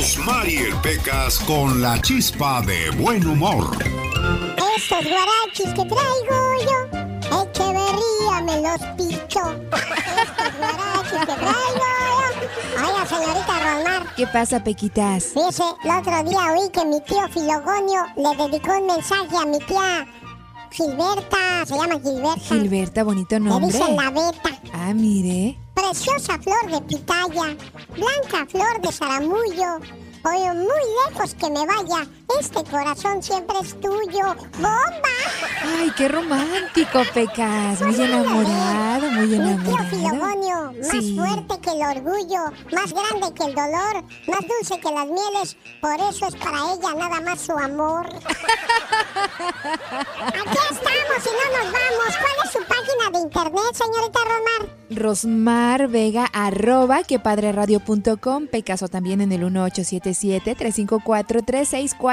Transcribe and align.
Rosmarie 0.00 0.74
Pecas 0.82 1.38
con 1.40 1.82
la 1.82 2.00
chispa 2.00 2.62
de 2.62 2.88
buen 2.92 3.26
humor. 3.26 3.76
Estos 4.74 5.04
guarachis 5.04 5.74
que 5.74 5.84
traigo 5.84 6.38
yo, 6.64 7.42
Echeverría 7.42 8.40
me 8.46 8.62
los 8.62 8.80
pichó. 8.96 9.44
Estos 9.70 10.56
guarachis 10.56 11.20
que 11.20 11.34
traigo 11.36 11.88
yo. 12.16 12.82
Oiga, 12.82 13.06
señorita 13.06 13.54
Rosmar. 13.62 14.14
¿Qué 14.16 14.26
pasa, 14.28 14.64
Pequitas? 14.64 15.34
Fíjese, 15.34 15.64
el 15.84 15.90
otro 15.90 16.30
día 16.30 16.52
oí 16.54 16.70
que 16.70 16.84
mi 16.86 17.02
tío 17.02 17.28
Filogonio 17.28 18.06
le 18.16 18.42
dedicó 18.42 18.78
un 18.78 18.86
mensaje 18.86 19.36
a 19.36 19.44
mi 19.44 19.58
tía 19.58 20.06
Gilberta, 20.70 21.66
se 21.66 21.74
llama 21.74 21.98
Gilberta. 22.00 22.40
Gilberta, 22.40 23.02
bonito 23.04 23.34
Le 23.38 23.40
nombre. 23.40 23.66
dicen 23.66 23.96
la 23.96 24.10
beta. 24.10 24.50
Ah, 24.72 24.92
mire. 24.94 25.58
Preciosa 25.74 26.38
flor 26.38 26.70
de 26.70 26.80
pitaya, 26.82 27.56
blanca 27.96 28.46
flor 28.48 28.80
de 28.82 28.92
zaramullo. 28.92 29.78
Oye, 30.22 30.52
muy 30.54 31.10
lejos 31.10 31.34
que 31.34 31.50
me 31.50 31.66
vaya, 31.66 32.06
este 32.38 32.62
corazón 32.64 33.22
siempre 33.22 33.56
es 33.60 33.74
tuyo. 33.80 34.34
¡Bomba! 34.58 35.08
Ay, 35.62 35.90
qué 35.96 36.08
romántico, 36.08 37.02
Pecas. 37.12 37.80
Muy 37.82 37.94
enamorado, 38.00 39.10
muy 39.10 39.26
Mi 39.26 39.36
tío 39.36 39.42
enamorado. 39.42 39.88
Filogonio, 39.90 40.72
más 40.80 40.90
Sí. 40.90 41.16
fuerte 41.16 41.60
que 41.60 41.70
el 41.70 41.82
orgullo, 41.82 42.44
más 42.72 42.92
grande 42.92 43.34
que 43.34 43.44
el 43.44 43.54
dolor, 43.54 44.04
más 44.28 44.40
dulce 44.40 44.80
que 44.80 44.90
las 44.92 45.06
mieles, 45.06 45.56
por 45.80 45.94
eso 46.08 46.26
es 46.26 46.36
para 46.36 46.58
ella 46.74 46.94
nada 46.96 47.20
más 47.20 47.40
su 47.40 47.52
amor. 47.52 48.06
Aquí 49.60 50.58
estamos 50.70 51.26
y 51.26 51.30
no 51.30 51.58
nos 51.58 51.72
vamos. 51.72 52.16
¿Cuál 52.20 52.36
es 52.44 52.50
su 52.52 52.58
página 52.60 53.10
de 53.12 53.18
internet, 53.20 53.74
señorita 53.74 54.18
Romar? 54.24 54.80
Rosmar 54.90 55.88
Vega, 55.88 56.26
arroba 56.32 57.02
quepadreradio.com, 57.04 58.46
Pecaso 58.48 58.88
también 58.88 59.20
en 59.20 59.30
el 59.32 59.44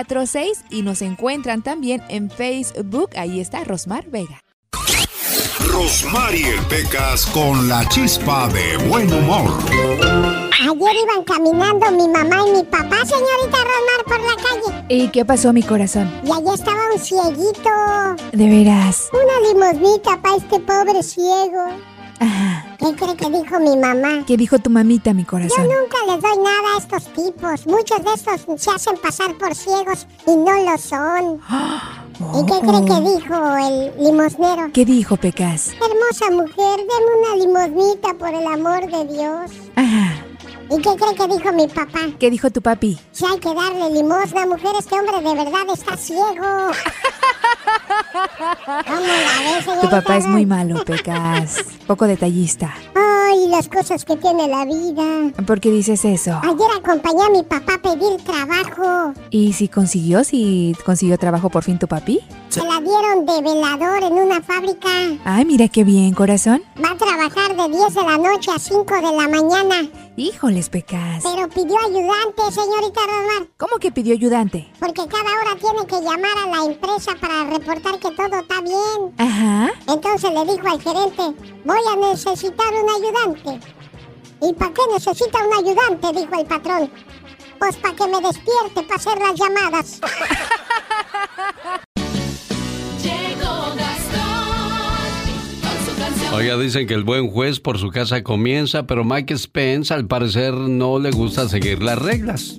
1877-354-3646 0.07 0.63
y 0.69 0.81
nos 0.81 1.01
encuentran 1.01 1.61
también 1.61 2.03
en 2.09 2.29
Facebook, 2.29 3.11
ahí 3.15 3.39
está 3.39 3.63
Rosmar 3.63 4.09
Vega. 4.09 4.41
Rosmarie 5.71 6.59
Pecas 6.69 7.25
con 7.27 7.67
la 7.67 7.87
chispa 7.89 8.47
de 8.49 8.77
buen 8.87 9.11
humor. 9.13 9.51
Ayer 10.59 10.95
iban 11.03 11.23
caminando 11.23 11.91
mi 11.91 12.07
mamá 12.07 12.47
y 12.47 12.51
mi 12.51 12.63
papá, 12.63 12.97
señorita 13.05 13.57
Romar, 13.57 14.03
por 14.05 14.19
la 14.19 14.35
calle. 14.35 14.85
¿Y 14.89 15.09
qué 15.09 15.23
pasó, 15.23 15.53
mi 15.53 15.61
corazón? 15.61 16.11
Y 16.23 16.31
allá 16.31 16.53
estaba 16.55 16.79
un 16.93 16.99
cieguito. 16.99 17.69
De 18.31 18.49
veras. 18.49 19.09
Una 19.13 19.39
limosnita 19.47 20.21
para 20.21 20.37
este 20.37 20.59
pobre 20.59 21.03
ciego. 21.03 21.69
Ajá. 22.19 22.65
¿Qué 22.79 22.95
cree 22.95 23.15
que 23.15 23.29
dijo 23.29 23.59
mi 23.59 23.75
mamá? 23.77 24.23
¿Qué 24.25 24.37
dijo 24.37 24.59
tu 24.59 24.69
mamita, 24.69 25.13
mi 25.13 25.23
Yo 25.23 25.27
corazón? 25.27 25.63
nunca 25.63 25.97
les 26.13 26.21
doy 26.21 26.37
nada 26.43 26.75
a 26.75 26.77
estos 26.79 27.05
tipos. 27.13 27.67
Muchos 27.67 28.03
de 28.03 28.13
estos 28.13 28.61
se 28.61 28.71
hacen 28.71 28.97
pasar 28.97 29.35
por 29.37 29.53
ciegos 29.55 30.07
y 30.25 30.35
no 30.35 30.53
lo 30.63 30.77
son. 30.77 31.39
¿Y 32.39 32.45
qué 32.45 32.59
cree 32.59 32.85
que 32.85 33.09
dijo 33.17 33.57
el 33.57 34.03
limosnero? 34.03 34.65
Oh. 34.67 34.71
¿Qué 34.73 34.85
dijo, 34.85 35.17
Pecas? 35.17 35.71
Hermosa 35.73 36.31
mujer, 36.31 36.79
deme 36.79 37.11
una 37.19 37.35
limosnita 37.45 38.13
por 38.15 38.29
el 38.33 38.45
amor 38.47 38.81
de 38.91 39.13
Dios. 39.13 39.51
Ajá. 39.75 40.16
¿Y 40.69 40.81
qué 40.81 40.89
cree 40.95 41.15
que 41.15 41.27
dijo 41.27 41.53
mi 41.53 41.67
papá? 41.67 41.99
¿Qué 42.19 42.29
dijo 42.29 42.49
tu 42.51 42.61
papi? 42.61 42.99
Si 43.11 43.25
hay 43.25 43.39
que 43.39 43.53
darle 43.53 43.89
limosna, 43.91 44.45
mujer, 44.45 44.71
este 44.79 44.95
hombre 44.95 45.17
de 45.17 45.35
verdad 45.35 45.65
está 45.73 45.97
ciego. 45.97 46.25
¿Cómo 48.85 48.99
la 48.99 49.65
ves, 49.65 49.81
Tu 49.81 49.89
papá 49.89 50.17
es 50.17 50.27
muy 50.27 50.45
malo, 50.45 50.83
Pecas. 50.83 51.63
Poco 51.85 52.05
detallista. 52.07 52.73
Ay, 53.29 53.47
las 53.49 53.67
cosas 53.67 54.05
que 54.05 54.15
tiene 54.15 54.47
la 54.47 54.63
vida. 54.63 55.33
¿Por 55.45 55.59
qué 55.59 55.69
dices 55.69 56.05
eso? 56.05 56.39
Ayer 56.43 56.67
acompañé 56.77 57.23
a 57.23 57.29
mi 57.29 57.43
papá 57.43 57.73
a 57.73 57.81
pedir 57.81 58.17
trabajo. 58.23 59.13
¿Y 59.31 59.51
si 59.51 59.67
consiguió, 59.67 60.23
si 60.23 60.75
consiguió 60.85 61.17
trabajo 61.17 61.49
por 61.49 61.63
fin 61.63 61.77
tu 61.77 61.87
papi? 61.87 62.21
Se 62.47 62.61
la 62.61 62.79
dieron 62.79 63.25
de 63.25 63.41
velador 63.41 64.03
en 64.03 64.13
una 64.13 64.41
fábrica. 64.41 64.87
Ay, 65.25 65.43
mira 65.43 65.67
qué 65.67 65.83
bien, 65.83 66.13
corazón. 66.13 66.61
Va 66.81 66.91
a 66.91 66.97
trabajar 66.97 67.55
de 67.55 67.77
10 67.77 67.93
de 67.93 68.03
la 68.03 68.17
noche 68.17 68.51
a 68.55 68.59
5 68.59 68.95
de 68.95 69.01
la 69.01 69.27
mañana. 69.27 69.89
Híjoles, 70.15 70.69
Pecas. 70.69 71.21
Pero 71.23 71.47
pidió 71.49 71.77
ayudante, 71.77 72.41
señorita 72.49 73.01
Rosmar. 73.01 73.49
¿Cómo 73.57 73.77
que 73.77 73.91
pidió 73.91 74.13
ayudante? 74.13 74.67
Porque 74.79 75.05
cada 75.05 75.29
hora 75.29 75.59
tiene 75.59 75.85
que 75.85 76.01
llamar 76.01 76.37
a 76.43 76.57
la 76.57 76.71
empresa 76.71 77.11
para 77.21 77.43
reportar 77.43 77.99
que 77.99 78.09
todo 78.11 78.39
está 78.39 78.61
bien. 78.61 79.13
Ajá. 79.19 79.69
Entonces 79.87 80.31
le 80.31 80.45
dijo 80.51 80.67
al 80.67 80.81
gerente, 80.81 81.21
voy 81.65 81.79
a 81.91 82.09
necesitar 82.09 82.67
un 82.73 82.89
ayudante. 82.89 83.16
¿Y 84.41 84.53
para 84.53 84.73
qué 84.73 84.81
necesita 84.93 85.39
un 85.45 85.53
ayudante? 85.53 86.19
Dijo 86.19 86.39
el 86.39 86.45
patrón. 86.45 86.91
Pues 87.59 87.75
para 87.77 87.95
que 87.95 88.07
me 88.07 88.21
despierte 88.21 88.83
para 88.83 88.95
hacer 88.95 89.17
las 89.17 89.35
llamadas. 89.39 89.99
Oiga, 96.33 96.55
dicen 96.57 96.85
que 96.85 96.93
el 96.93 97.03
buen 97.03 97.31
juez 97.31 97.59
por 97.59 97.79
su 97.79 97.89
casa 97.89 98.21
comienza, 98.21 98.85
pero 98.85 99.03
Mike 99.03 99.35
Spence 99.37 99.91
al 99.91 100.05
parecer 100.05 100.53
no 100.53 100.99
le 100.99 101.09
gusta 101.09 101.49
seguir 101.49 101.81
las 101.81 101.97
reglas. 101.97 102.57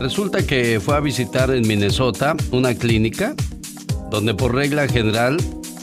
Resulta 0.00 0.44
que 0.44 0.80
fue 0.80 0.96
a 0.96 1.00
visitar 1.00 1.50
en 1.50 1.68
Minnesota 1.68 2.34
una 2.50 2.74
clínica 2.74 3.36
donde 4.10 4.34
por 4.34 4.54
regla 4.54 4.88
general 4.88 5.36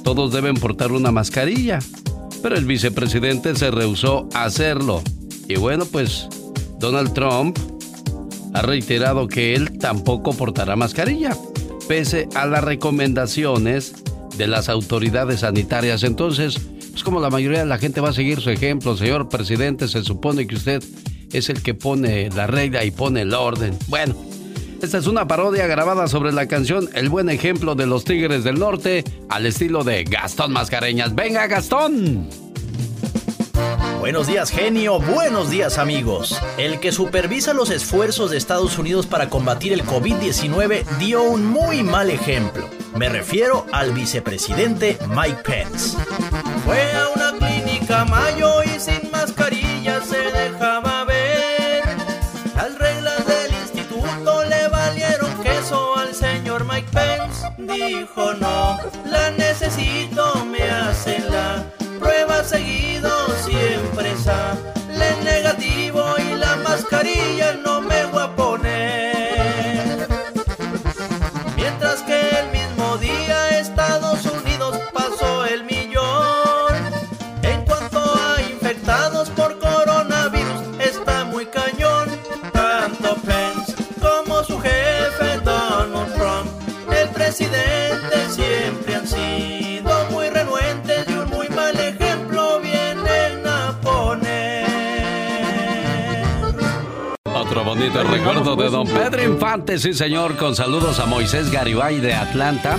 todos 0.04 0.34
deben 0.34 0.56
portar 0.56 0.92
una 0.92 1.12
mascarilla, 1.12 1.80
pero 2.42 2.56
el 2.56 2.66
vicepresidente 2.66 3.56
se 3.56 3.72
rehusó 3.72 4.28
a 4.34 4.46
hacerlo. 4.46 5.02
Y 5.48 5.56
bueno, 5.56 5.86
pues 5.86 6.28
Donald 6.80 7.14
Trump 7.14 7.58
ha 8.54 8.62
reiterado 8.62 9.28
que 9.28 9.56
él 9.56 9.78
tampoco 9.80 10.34
portará 10.34 10.76
mascarilla, 10.76 11.36
pese 11.88 12.28
a 12.36 12.46
las 12.46 12.64
recomendaciones 12.64 13.94
de 14.38 14.48
las 14.48 14.70
autoridades 14.70 15.42
sanitarias. 15.42 16.04
Entonces, 16.04 16.60
pues 16.92 17.04
como 17.04 17.20
la 17.20 17.30
mayoría 17.30 17.60
de 17.60 17.66
la 17.66 17.78
gente 17.78 18.02
va 18.02 18.10
a 18.10 18.14
seguir 18.14 18.42
su 18.42 18.50
ejemplo, 18.50 18.98
señor 18.98 19.30
presidente, 19.30 19.88
se 19.88 20.04
supone 20.04 20.48
que 20.48 20.56
usted 20.56 20.84
es 21.32 21.50
el 21.50 21.62
que 21.62 21.74
pone 21.74 22.30
la 22.30 22.48
regla 22.48 22.84
y 22.84 22.92
pone 22.92 23.22
el 23.22 23.34
orden. 23.34 23.78
Bueno, 23.88 24.16
esta 24.86 24.98
es 24.98 25.08
una 25.08 25.28
parodia 25.28 25.68
grabada 25.68 26.08
sobre 26.08 26.32
la 26.32 26.48
canción 26.48 26.90
El 26.94 27.10
buen 27.10 27.30
ejemplo 27.30 27.76
de 27.76 27.86
los 27.86 28.04
Tigres 28.04 28.44
del 28.44 28.60
Norte 28.60 29.04
al 29.30 29.46
estilo 29.46 29.84
de 29.84 30.04
Gastón 30.04 30.52
Mascareñas. 30.52 31.14
¡Venga, 31.14 31.46
Gastón! 31.48 32.28
Buenos 34.00 34.26
días, 34.26 34.50
genio. 34.50 35.00
Buenos 35.00 35.52
días, 35.52 35.78
amigos. 35.78 36.36
El 36.58 36.80
que 36.80 36.92
supervisa 36.92 37.54
los 37.54 37.70
esfuerzos 37.70 38.32
de 38.32 38.38
Estados 38.38 38.80
Unidos 38.80 39.06
para 39.06 39.30
combatir 39.30 39.74
el 39.74 39.84
COVID-19 39.86 40.84
dio 40.98 41.22
un 41.22 41.46
muy 41.46 41.84
mal 41.84 42.10
ejemplo. 42.10 42.68
Me 42.96 43.10
refiero 43.10 43.68
al 43.72 43.94
vicepresidente 43.94 44.98
Mike 45.10 45.44
Pence. 45.44 45.98
Fue 46.66 46.82
a 46.94 47.10
una 47.16 47.38
clínica 47.38 48.06
mayo 48.06 48.51
Dijo 57.92 58.34
no, 58.36 58.78
Recuerdo 97.90 98.56
de 98.56 98.70
don 98.70 98.88
Pedro 98.88 99.24
Infante, 99.24 99.80
sí 99.80 99.96
señor, 99.96 100.38
con 100.38 100.56
saludos 100.56 101.00
a 101.00 101.08
Moisés 101.08 101.50
Garibay 101.50 102.00
de 102.00 102.14
Atlanta, 102.14 102.78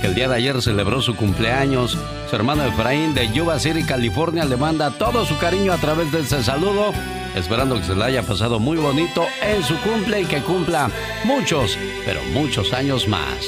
que 0.00 0.06
el 0.06 0.14
día 0.14 0.26
de 0.26 0.36
ayer 0.36 0.62
celebró 0.62 1.02
su 1.02 1.14
cumpleaños. 1.16 1.98
Su 2.30 2.36
hermano 2.36 2.64
Efraín 2.64 3.12
de 3.12 3.30
Yuba 3.30 3.58
City, 3.58 3.82
California, 3.84 4.46
le 4.46 4.56
manda 4.56 4.90
todo 4.90 5.26
su 5.26 5.36
cariño 5.36 5.70
a 5.74 5.76
través 5.76 6.10
de 6.12 6.20
este 6.20 6.42
saludo, 6.42 6.92
esperando 7.36 7.76
que 7.76 7.84
se 7.84 7.94
le 7.94 8.02
haya 8.02 8.22
pasado 8.22 8.58
muy 8.58 8.78
bonito 8.78 9.26
en 9.42 9.62
su 9.62 9.76
cumple 9.82 10.22
y 10.22 10.24
que 10.24 10.40
cumpla 10.40 10.90
muchos, 11.24 11.76
pero 12.06 12.22
muchos 12.32 12.72
años 12.72 13.06
más. 13.06 13.44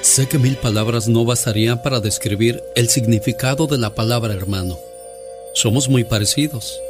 Sé 0.00 0.26
que 0.26 0.38
mil 0.38 0.56
palabras 0.56 1.06
no 1.06 1.26
bastarían 1.26 1.82
para 1.82 2.00
describir 2.00 2.62
el 2.76 2.88
significado 2.88 3.66
de 3.66 3.76
la 3.76 3.94
palabra 3.94 4.32
hermano. 4.32 4.78
Somos 5.54 5.90
muy 5.90 6.04
parecidos. 6.04 6.80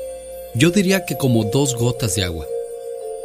Yo 0.55 0.71
diría 0.71 1.05
que 1.05 1.17
como 1.17 1.45
dos 1.45 1.75
gotas 1.75 2.15
de 2.15 2.23
agua. 2.23 2.47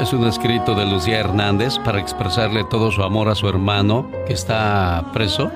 Es 0.00 0.12
un 0.12 0.24
escrito 0.26 0.74
de 0.74 0.84
Lucía 0.86 1.20
Hernández 1.20 1.78
para 1.78 2.00
expresarle 2.00 2.64
todo 2.64 2.90
su 2.90 3.02
amor 3.02 3.28
a 3.28 3.34
su 3.34 3.48
hermano 3.48 4.10
que 4.26 4.32
está 4.32 5.04
preso. 5.12 5.50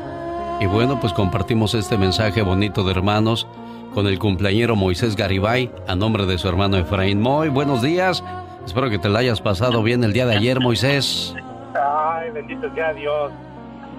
Y 0.60 0.66
bueno, 0.66 0.98
pues 1.00 1.12
compartimos 1.12 1.74
este 1.74 1.98
mensaje 1.98 2.42
bonito 2.42 2.82
de 2.84 2.92
hermanos 2.92 3.46
con 3.94 4.06
el 4.06 4.18
cumpleañero 4.18 4.76
Moisés 4.76 5.16
Garibay 5.16 5.70
a 5.86 5.94
nombre 5.94 6.24
de 6.26 6.38
su 6.38 6.48
hermano 6.48 6.76
Efraín. 6.76 7.20
Muy 7.20 7.48
buenos 7.48 7.82
días. 7.82 8.24
Espero 8.64 8.88
que 8.90 8.98
te 8.98 9.08
la 9.08 9.20
hayas 9.20 9.40
pasado 9.40 9.82
bien 9.82 10.02
el 10.04 10.12
día 10.12 10.26
de 10.26 10.36
ayer, 10.36 10.60
Moisés. 10.60 11.34
Ay, 11.74 12.30
bendito 12.30 12.72
sea 12.74 12.92
Dios. 12.94 13.32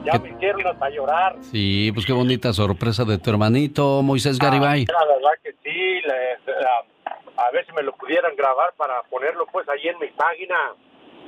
Ya 0.06 0.18
me 0.20 0.30
hicieron 0.30 0.66
hasta 0.66 0.90
llorar. 0.90 1.36
Sí, 1.52 1.92
pues 1.94 2.06
qué 2.06 2.14
bonita 2.14 2.54
sorpresa 2.54 3.04
de 3.04 3.18
tu 3.18 3.30
hermanito 3.30 4.02
Moisés 4.02 4.40
Garibay. 4.40 4.86
Ah, 4.90 5.06
la 5.06 5.16
verdad 5.16 5.32
que 5.44 5.52
sí. 5.64 5.70
le- 6.08 6.54
la- 6.62 6.89
a 7.40 7.52
ver 7.52 7.66
si 7.66 7.72
me 7.74 7.84
lo 7.84 7.94
pudieran 7.94 8.36
grabar 8.36 8.74
para 8.78 9.02
ponerlo 9.04 9.46
pues 9.52 9.68
ahí 9.70 9.88
en 9.88 9.98
mi 10.00 10.08
página. 10.08 10.56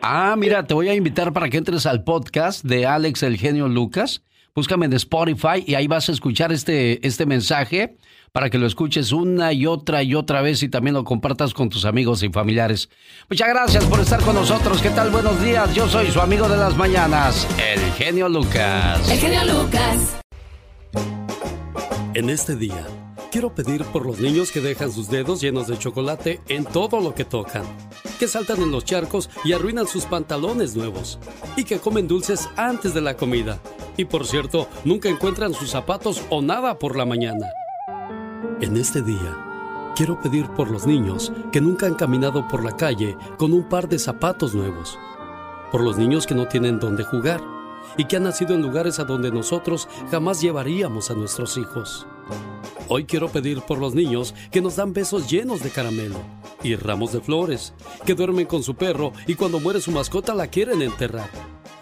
Ah, 0.02 0.36
mira, 0.38 0.66
te 0.66 0.74
voy 0.74 0.90
a 0.90 0.96
invitar 0.96 1.32
para 1.32 1.50
que 1.50 1.58
entres 1.58 1.86
al 1.86 2.04
podcast 2.04 2.66
de 2.66 2.86
Alex 2.86 3.24
el 3.24 3.38
genio 3.38 3.68
Lucas. 3.68 4.24
Búscame 4.54 4.86
en 4.86 4.94
Spotify 4.94 5.64
y 5.66 5.76
ahí 5.76 5.88
vas 5.88 6.10
a 6.10 6.12
escuchar 6.12 6.52
este, 6.52 7.06
este 7.08 7.26
mensaje 7.26 7.96
para 8.34 8.50
que 8.50 8.58
lo 8.58 8.66
escuches 8.66 9.12
una 9.12 9.54
y 9.54 9.66
otra 9.66 10.04
y 10.04 10.16
otra 10.16 10.42
vez 10.42 10.64
y 10.64 10.70
también 10.70 10.94
lo 10.94 11.04
compartas 11.04 11.54
con 11.54 11.70
tus 11.70 11.86
amigos 11.86 12.24
y 12.24 12.30
familiares. 12.30 12.90
Muchas 13.30 13.48
gracias 13.48 13.86
por 13.86 14.00
estar 14.00 14.22
con 14.22 14.36
nosotros. 14.36 14.82
¿Qué 14.82 14.90
tal? 14.90 15.10
Buenos 15.12 15.42
días. 15.42 15.74
Yo 15.74 15.88
soy 15.88 16.08
su 16.12 16.20
amigo 16.20 16.50
de 16.50 16.58
las 16.58 16.76
mañanas, 16.76 17.48
el 17.58 17.80
genio 17.94 18.28
Lucas. 18.28 19.10
El 19.10 19.20
genio 19.20 19.46
Lucas. 19.46 20.20
En 22.14 22.30
este 22.30 22.58
día, 22.58 22.86
quiero 23.32 23.56
pedir 23.56 23.86
por 23.86 24.06
los 24.06 24.20
niños 24.20 24.52
que 24.52 24.60
dejan 24.60 24.92
sus 24.92 25.10
dedos 25.10 25.40
llenos 25.40 25.68
de 25.68 25.80
chocolate 25.80 26.42
en 26.50 26.66
todo 26.66 27.00
lo 27.00 27.16
que 27.16 27.24
tocan, 27.24 27.64
que 28.20 28.28
saltan 28.28 28.62
en 28.62 28.72
los 28.72 28.84
charcos 28.84 29.30
y 29.46 29.54
arruinan 29.54 29.88
sus 29.88 30.06
pantalones 30.06 30.76
nuevos, 30.76 31.18
y 31.56 31.64
que 31.64 31.80
comen 31.80 32.10
dulces 32.10 32.50
antes 32.58 32.94
de 32.94 33.00
la 33.00 33.16
comida. 33.16 33.60
Y 33.96 34.06
por 34.06 34.28
cierto, 34.28 34.68
nunca 34.84 35.08
encuentran 35.08 35.54
sus 35.54 35.70
zapatos 35.70 36.22
o 36.30 36.42
nada 36.42 36.78
por 36.78 36.98
la 36.98 37.06
mañana. 37.06 37.48
En 38.60 38.76
este 38.76 39.02
día, 39.02 39.94
quiero 39.96 40.20
pedir 40.20 40.48
por 40.50 40.70
los 40.70 40.86
niños 40.86 41.32
que 41.54 41.62
nunca 41.62 41.86
han 41.86 41.96
caminado 41.96 42.48
por 42.50 42.64
la 42.64 42.76
calle 42.76 43.16
con 43.38 43.54
un 43.54 43.68
par 43.70 43.88
de 43.88 43.98
zapatos 43.98 44.54
nuevos, 44.54 45.00
por 45.72 45.82
los 45.82 45.98
niños 45.98 46.28
que 46.28 46.36
no 46.36 46.50
tienen 46.50 46.80
dónde 46.80 47.06
jugar 47.06 47.42
y 47.98 48.06
que 48.06 48.18
han 48.18 48.24
nacido 48.24 48.54
en 48.54 48.62
lugares 48.62 49.00
a 49.00 49.06
donde 49.06 49.32
nosotros 49.32 49.88
jamás 50.12 50.42
llevaríamos 50.42 51.10
a 51.10 51.14
nuestros 51.14 51.58
hijos. 51.58 52.06
Hoy 52.88 53.06
quiero 53.06 53.30
pedir 53.30 53.62
por 53.62 53.78
los 53.78 53.96
niños 53.96 54.36
que 54.52 54.62
nos 54.62 54.76
dan 54.76 54.92
besos 54.92 55.30
llenos 55.30 55.64
de 55.64 55.70
caramelo 55.70 56.18
y 56.62 56.76
ramos 56.76 57.14
de 57.14 57.22
flores, 57.22 57.74
que 58.06 58.16
duermen 58.16 58.46
con 58.46 58.64
su 58.64 58.76
perro 58.76 59.14
y 59.28 59.36
cuando 59.36 59.60
muere 59.60 59.80
su 59.80 59.92
mascota 59.92 60.36
la 60.36 60.48
quieren 60.48 60.82
enterrar. 60.82 61.30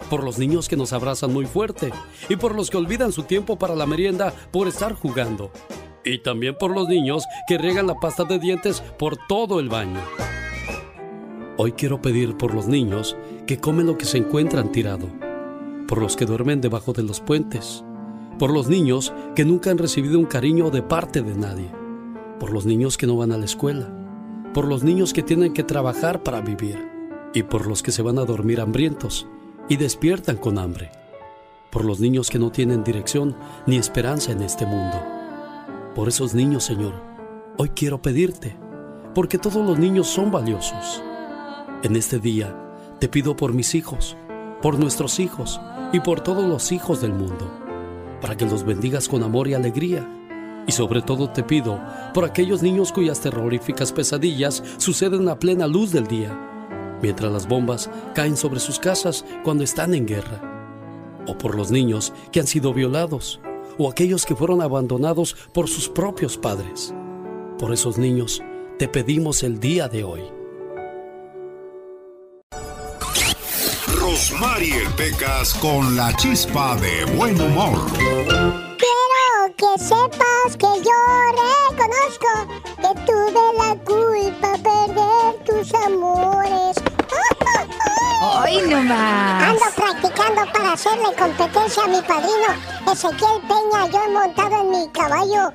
Por 0.08 0.22
los 0.22 0.38
niños 0.38 0.68
que 0.68 0.76
nos 0.76 0.92
abrazan 0.92 1.32
muy 1.32 1.46
fuerte 1.46 1.92
y 2.28 2.36
por 2.36 2.54
los 2.54 2.70
que 2.70 2.76
olvidan 2.76 3.12
su 3.12 3.24
tiempo 3.24 3.58
para 3.58 3.74
la 3.74 3.86
merienda 3.86 4.32
por 4.52 4.68
estar 4.68 4.94
jugando. 4.94 5.50
Y 6.04 6.18
también 6.18 6.56
por 6.58 6.70
los 6.70 6.88
niños 6.88 7.24
que 7.48 7.58
riegan 7.58 7.88
la 7.88 7.98
pasta 7.98 8.24
de 8.24 8.38
dientes 8.38 8.80
por 8.98 9.16
todo 9.28 9.60
el 9.60 9.68
baño. 9.68 10.00
Hoy 11.56 11.72
quiero 11.72 12.00
pedir 12.00 12.36
por 12.36 12.54
los 12.54 12.68
niños 12.68 13.16
que 13.46 13.58
comen 13.58 13.86
lo 13.86 13.98
que 13.98 14.06
se 14.06 14.18
encuentran 14.18 14.72
tirado, 14.72 15.08
por 15.86 16.00
los 16.00 16.16
que 16.16 16.24
duermen 16.24 16.60
debajo 16.60 16.92
de 16.92 17.02
los 17.02 17.20
puentes, 17.20 17.84
por 18.40 18.54
los 18.54 18.68
niños 18.68 19.12
que 19.36 19.44
nunca 19.44 19.70
han 19.70 19.76
recibido 19.76 20.18
un 20.18 20.24
cariño 20.24 20.70
de 20.70 20.80
parte 20.80 21.20
de 21.20 21.34
nadie, 21.34 21.70
por 22.38 22.52
los 22.52 22.64
niños 22.64 22.96
que 22.96 23.06
no 23.06 23.14
van 23.18 23.32
a 23.32 23.36
la 23.36 23.44
escuela, 23.44 23.92
por 24.54 24.66
los 24.66 24.82
niños 24.82 25.12
que 25.12 25.22
tienen 25.22 25.52
que 25.52 25.62
trabajar 25.62 26.22
para 26.22 26.40
vivir 26.40 26.78
y 27.34 27.42
por 27.42 27.66
los 27.66 27.82
que 27.82 27.92
se 27.92 28.00
van 28.00 28.18
a 28.18 28.24
dormir 28.24 28.62
hambrientos 28.62 29.26
y 29.68 29.76
despiertan 29.76 30.38
con 30.38 30.56
hambre, 30.56 30.90
por 31.68 31.84
los 31.84 32.00
niños 32.00 32.30
que 32.30 32.38
no 32.38 32.50
tienen 32.50 32.82
dirección 32.82 33.36
ni 33.66 33.76
esperanza 33.76 34.32
en 34.32 34.40
este 34.40 34.64
mundo. 34.64 34.96
Por 35.94 36.08
esos 36.08 36.32
niños, 36.32 36.64
Señor, 36.64 36.94
hoy 37.58 37.68
quiero 37.68 38.00
pedirte, 38.00 38.56
porque 39.14 39.36
todos 39.36 39.66
los 39.66 39.78
niños 39.78 40.06
son 40.06 40.30
valiosos. 40.30 41.02
En 41.82 41.94
este 41.94 42.18
día 42.18 42.56
te 43.00 43.06
pido 43.06 43.36
por 43.36 43.52
mis 43.52 43.74
hijos, 43.74 44.16
por 44.62 44.78
nuestros 44.78 45.20
hijos 45.20 45.60
y 45.92 46.00
por 46.00 46.22
todos 46.22 46.48
los 46.48 46.72
hijos 46.72 47.02
del 47.02 47.12
mundo, 47.12 47.59
para 48.20 48.36
que 48.36 48.46
los 48.46 48.64
bendigas 48.64 49.08
con 49.08 49.22
amor 49.22 49.48
y 49.48 49.54
alegría. 49.54 50.08
Y 50.66 50.72
sobre 50.72 51.02
todo 51.02 51.30
te 51.30 51.42
pido 51.42 51.80
por 52.14 52.24
aquellos 52.24 52.62
niños 52.62 52.92
cuyas 52.92 53.20
terroríficas 53.20 53.92
pesadillas 53.92 54.62
suceden 54.76 55.28
a 55.28 55.38
plena 55.38 55.66
luz 55.66 55.90
del 55.90 56.06
día, 56.06 56.38
mientras 57.02 57.32
las 57.32 57.48
bombas 57.48 57.90
caen 58.14 58.36
sobre 58.36 58.60
sus 58.60 58.78
casas 58.78 59.24
cuando 59.42 59.64
están 59.64 59.94
en 59.94 60.06
guerra. 60.06 60.40
O 61.26 61.36
por 61.36 61.54
los 61.54 61.70
niños 61.70 62.12
que 62.32 62.40
han 62.40 62.46
sido 62.46 62.72
violados, 62.74 63.40
o 63.78 63.90
aquellos 63.90 64.26
que 64.26 64.36
fueron 64.36 64.60
abandonados 64.60 65.34
por 65.52 65.68
sus 65.68 65.88
propios 65.88 66.36
padres. 66.36 66.94
Por 67.58 67.72
esos 67.72 67.98
niños 67.98 68.42
te 68.78 68.88
pedimos 68.88 69.42
el 69.42 69.60
día 69.60 69.88
de 69.88 70.04
hoy. 70.04 70.39
Rosmarie 74.20 74.86
Pecas 74.98 75.54
con 75.54 75.96
la 75.96 76.14
chispa 76.16 76.76
de 76.76 77.06
buen 77.16 77.40
humor. 77.40 77.90
Quiero 77.96 79.56
que 79.56 79.82
sepas 79.82 80.58
que 80.58 80.66
yo 80.84 80.98
reconozco 81.40 82.30
que 82.82 83.00
tuve 83.06 83.44
la 83.56 83.74
culpa 83.82 84.58
perder 84.62 85.42
tus 85.46 85.72
amores. 85.72 86.76
¡Ay, 88.42 88.60
no 88.68 88.82
más! 88.82 89.42
Ando 89.42 89.64
practicando 89.74 90.52
para 90.52 90.72
hacerle 90.74 91.16
competencia 91.18 91.84
a 91.84 91.88
mi 91.88 92.02
padrino 92.02 92.92
Ezequiel 92.92 93.40
Peña. 93.48 93.86
Yo 93.90 94.04
he 94.04 94.08
montado 94.10 94.60
en 94.60 94.70
mi 94.70 94.88
caballo 94.90 95.50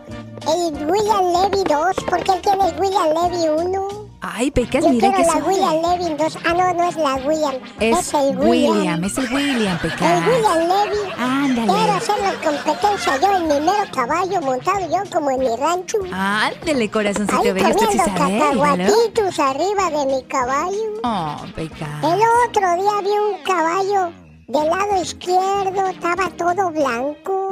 el 0.48 0.90
William 0.90 1.34
Levy 1.34 1.64
2 1.66 1.96
porque 2.10 2.32
él 2.32 2.42
tiene 2.42 2.70
el 2.70 2.80
William 2.80 3.10
Levy 3.10 3.48
1. 3.48 4.05
Ay, 4.28 4.50
Pecas, 4.50 4.84
Yo 4.84 4.90
mira 4.90 5.14
que 5.14 5.24
la. 5.24 5.36
William 5.36 5.82
Levy 5.84 6.16
2. 6.16 6.38
Ah, 6.46 6.54
no, 6.54 6.74
no 6.74 6.90
es 6.90 6.96
la 6.96 7.16
William. 7.16 7.56
Es 7.80 8.14
el 8.14 8.38
William, 8.38 9.04
es 9.04 9.18
el 9.20 9.32
William, 9.32 9.78
El 9.84 9.92
Pecas. 9.92 10.28
William 10.28 10.60
Levy. 10.60 11.12
Ándale. 11.16 11.72
Quiero 11.72 11.94
hacerle 11.94 12.34
competencia 12.44 13.18
yo 13.22 13.38
en 13.38 13.44
mi 13.44 13.60
mero 13.60 13.84
caballo 13.94 14.42
montado 14.42 14.80
yo 14.90 15.10
como 15.12 15.30
en 15.30 15.40
mi 15.42 15.56
rancho. 15.56 16.00
Ándale, 16.12 16.90
corazoncito 16.90 17.40
Ahí 17.40 17.52
bello, 17.52 17.76
comiendo 17.76 18.04
cacahuatitos 18.04 19.40
arriba 19.40 19.92
de 19.92 20.06
mi 20.08 20.24
caballo. 20.24 21.02
Oh, 21.04 21.38
Pecas. 21.56 22.04
El 22.04 22.20
otro 22.48 22.76
día 22.82 23.02
vi 23.02 23.10
un 23.10 23.44
caballo 23.44 24.12
del 24.48 24.70
lado 24.70 25.02
izquierdo, 25.02 25.88
estaba 25.88 26.30
todo 26.32 26.72
blanco. 26.72 27.45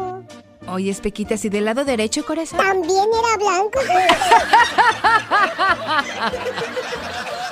Oye, 0.68 0.90
es 0.92 1.00
Pequitas, 1.02 1.44
¿y 1.46 1.50
del 1.50 1.66
lado 1.66 1.84
derecho, 1.86 2.26
corazón? 2.26 2.58
También 2.58 3.06
era 3.14 3.38
blanco. 3.38 3.80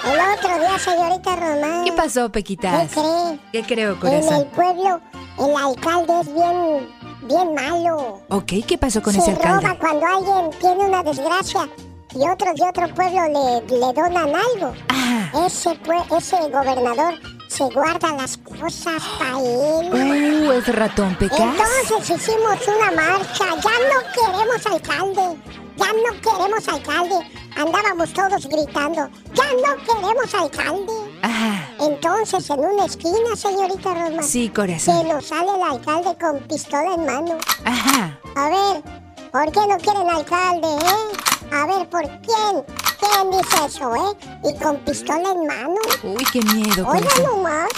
El 0.04 0.20
otro 0.20 0.60
día, 0.60 0.80
señorita 0.80 1.36
Román. 1.36 1.86
¿Qué 1.86 1.92
pasó, 1.94 2.24
¿Qué 2.26 2.30
Pequitas? 2.32 2.92
cree? 2.92 3.40
¿Qué 3.52 3.62
creo, 3.64 3.90
En 3.90 3.94
el 3.96 4.00
corazón? 4.00 4.48
pueblo, 4.56 5.00
el 5.40 5.56
alcalde 5.56 6.22
es 6.22 6.34
bien, 6.34 6.90
bien 7.24 7.54
malo. 7.54 8.22
Ok, 8.30 8.54
¿qué 8.68 8.78
pasó 8.80 9.00
con 9.02 9.14
Se 9.14 9.20
ese 9.20 9.36
roba 9.36 9.58
alcalde? 9.58 9.78
cuando 9.80 10.06
alguien 10.08 10.50
tiene 10.60 10.86
una 10.86 11.04
desgracia 11.04 11.70
y 12.16 12.28
otros 12.28 12.56
de 12.56 12.64
otro 12.64 12.88
pueblo 12.96 13.22
le, 13.28 13.62
le 13.78 13.94
donan 13.94 14.30
algo. 14.36 14.74
Ah, 14.90 15.30
Ese, 15.46 15.78
ese 16.18 16.38
gobernador 16.50 17.14
se 17.52 17.66
guarda 17.66 18.14
las 18.14 18.38
cosas 18.38 19.04
para 19.20 19.38
él. 19.40 20.48
uh, 20.48 20.52
es 20.54 20.68
ratón, 20.74 21.16
Pecas. 21.16 21.38
Entonces 21.42 22.10
hicimos 22.10 22.58
una 22.66 22.92
marcha. 22.92 23.46
Ya 23.62 23.76
no 23.92 24.00
queremos 24.16 24.66
alcalde. 24.66 25.38
Ya 25.76 25.88
no 25.88 26.22
queremos 26.22 26.68
alcalde. 26.70 27.16
Andábamos 27.58 28.14
todos 28.14 28.48
gritando. 28.48 29.10
Ya 29.34 29.44
no 29.56 29.84
queremos 29.84 30.34
alcalde. 30.34 30.94
Ajá, 31.24 31.70
Entonces 31.82 32.50
en 32.50 32.60
una 32.62 32.86
esquina, 32.86 33.36
señorita 33.36 33.94
Rosma, 33.96 34.24
sí, 34.24 34.46
se 34.48 34.54
corazón. 34.54 35.08
nos 35.10 35.26
sale 35.26 35.50
el 35.54 35.64
alcalde 35.72 36.18
con 36.20 36.40
pistola 36.48 36.94
en 36.94 37.06
mano. 37.06 37.38
Ajá. 37.66 38.18
A 38.36 38.50
ver, 38.50 38.84
¿por 39.30 39.52
qué 39.52 39.60
no 39.68 39.78
quieren 39.78 40.10
alcalde, 40.10 40.68
eh? 40.68 41.41
A 41.52 41.66
ver, 41.66 41.90
¿por 41.90 42.04
quién? 42.22 42.64
¿Quién 43.00 43.32
dice 43.32 43.66
eso, 43.66 43.96
eh? 43.96 44.16
Y 44.44 44.54
con 44.64 44.78
pistola 44.80 45.32
en 45.32 45.48
mano. 45.48 45.76
Uy, 46.04 46.24
qué 46.32 46.42
miedo, 46.54 46.88
Oiga 46.88 47.10
nomás. 47.24 47.70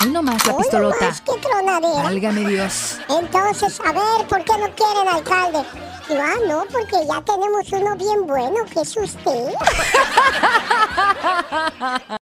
Hoy 0.00 0.10
no 0.10 0.22
más 0.22 0.46
la 0.46 0.52
Hoy 0.54 0.62
pistolota. 0.62 0.96
nomás, 1.00 1.20
qué 1.22 1.32
tronadera. 1.40 2.02
Válgame 2.04 2.48
Dios. 2.48 2.98
Entonces, 3.08 3.80
a 3.80 3.92
ver, 3.92 4.26
¿por 4.28 4.44
qué 4.44 4.52
no 4.58 4.72
quieren 4.76 5.08
alcalde? 5.08 5.64
Digo, 6.08 6.20
ah, 6.22 6.36
no, 6.46 6.64
porque 6.70 7.04
ya 7.06 7.20
tenemos 7.22 7.72
uno 7.72 7.96
bien 7.96 8.26
bueno, 8.26 8.64
que 8.72 8.80
es 8.80 8.96
usted. 8.96 9.48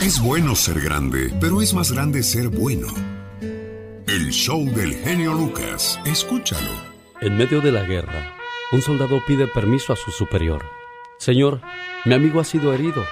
Es 0.00 0.20
bueno 0.20 0.54
ser 0.54 0.80
grande, 0.80 1.34
pero 1.40 1.60
es 1.62 1.72
más 1.74 1.90
grande 1.90 2.22
ser 2.22 2.48
bueno. 2.48 2.86
El 3.40 4.30
show 4.30 4.64
del 4.66 4.94
genio 4.94 5.32
Lucas. 5.32 5.98
Escúchalo. 6.04 6.70
En 7.20 7.36
medio 7.36 7.60
de 7.60 7.72
la 7.72 7.82
guerra, 7.82 8.35
un 8.72 8.82
soldado 8.82 9.22
pide 9.24 9.46
permiso 9.46 9.92
a 9.92 9.96
su 9.96 10.10
superior. 10.10 10.64
Señor, 11.18 11.60
mi 12.04 12.14
amigo 12.14 12.40
ha 12.40 12.44
sido 12.44 12.74
herido. 12.74 13.04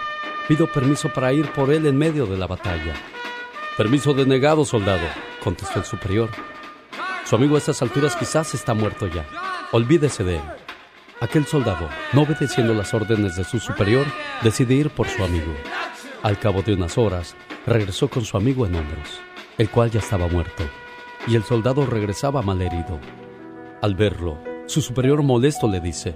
Pido 0.48 0.66
permiso 0.66 1.08
para 1.10 1.32
ir 1.32 1.50
por 1.52 1.72
él 1.72 1.86
en 1.86 1.96
medio 1.96 2.26
de 2.26 2.36
la 2.36 2.46
batalla. 2.46 2.94
Permiso 3.76 4.12
denegado, 4.12 4.64
soldado, 4.64 5.06
contestó 5.42 5.78
el 5.78 5.84
superior. 5.84 6.30
Su 7.24 7.36
amigo 7.36 7.54
a 7.54 7.58
estas 7.58 7.80
alturas 7.82 8.16
quizás 8.16 8.52
está 8.54 8.74
muerto 8.74 9.06
ya. 9.06 9.26
Olvídese 9.72 10.24
de 10.24 10.36
él. 10.36 10.42
Aquel 11.20 11.46
soldado, 11.46 11.88
no 12.12 12.22
obedeciendo 12.22 12.74
las 12.74 12.92
órdenes 12.92 13.36
de 13.36 13.44
su 13.44 13.58
superior, 13.60 14.06
decide 14.42 14.74
ir 14.74 14.90
por 14.90 15.08
su 15.08 15.24
amigo. 15.24 15.54
Al 16.22 16.38
cabo 16.38 16.62
de 16.62 16.74
unas 16.74 16.98
horas, 16.98 17.36
regresó 17.66 18.08
con 18.08 18.24
su 18.24 18.36
amigo 18.36 18.66
en 18.66 18.74
hombros, 18.74 19.20
el 19.56 19.70
cual 19.70 19.90
ya 19.90 20.00
estaba 20.00 20.26
muerto, 20.26 20.64
y 21.26 21.36
el 21.36 21.44
soldado 21.44 21.86
regresaba 21.86 22.42
malherido. 22.42 23.00
Al 23.80 23.94
verlo, 23.94 24.38
su 24.66 24.80
superior 24.80 25.22
molesto 25.22 25.68
le 25.68 25.80
dice, 25.80 26.14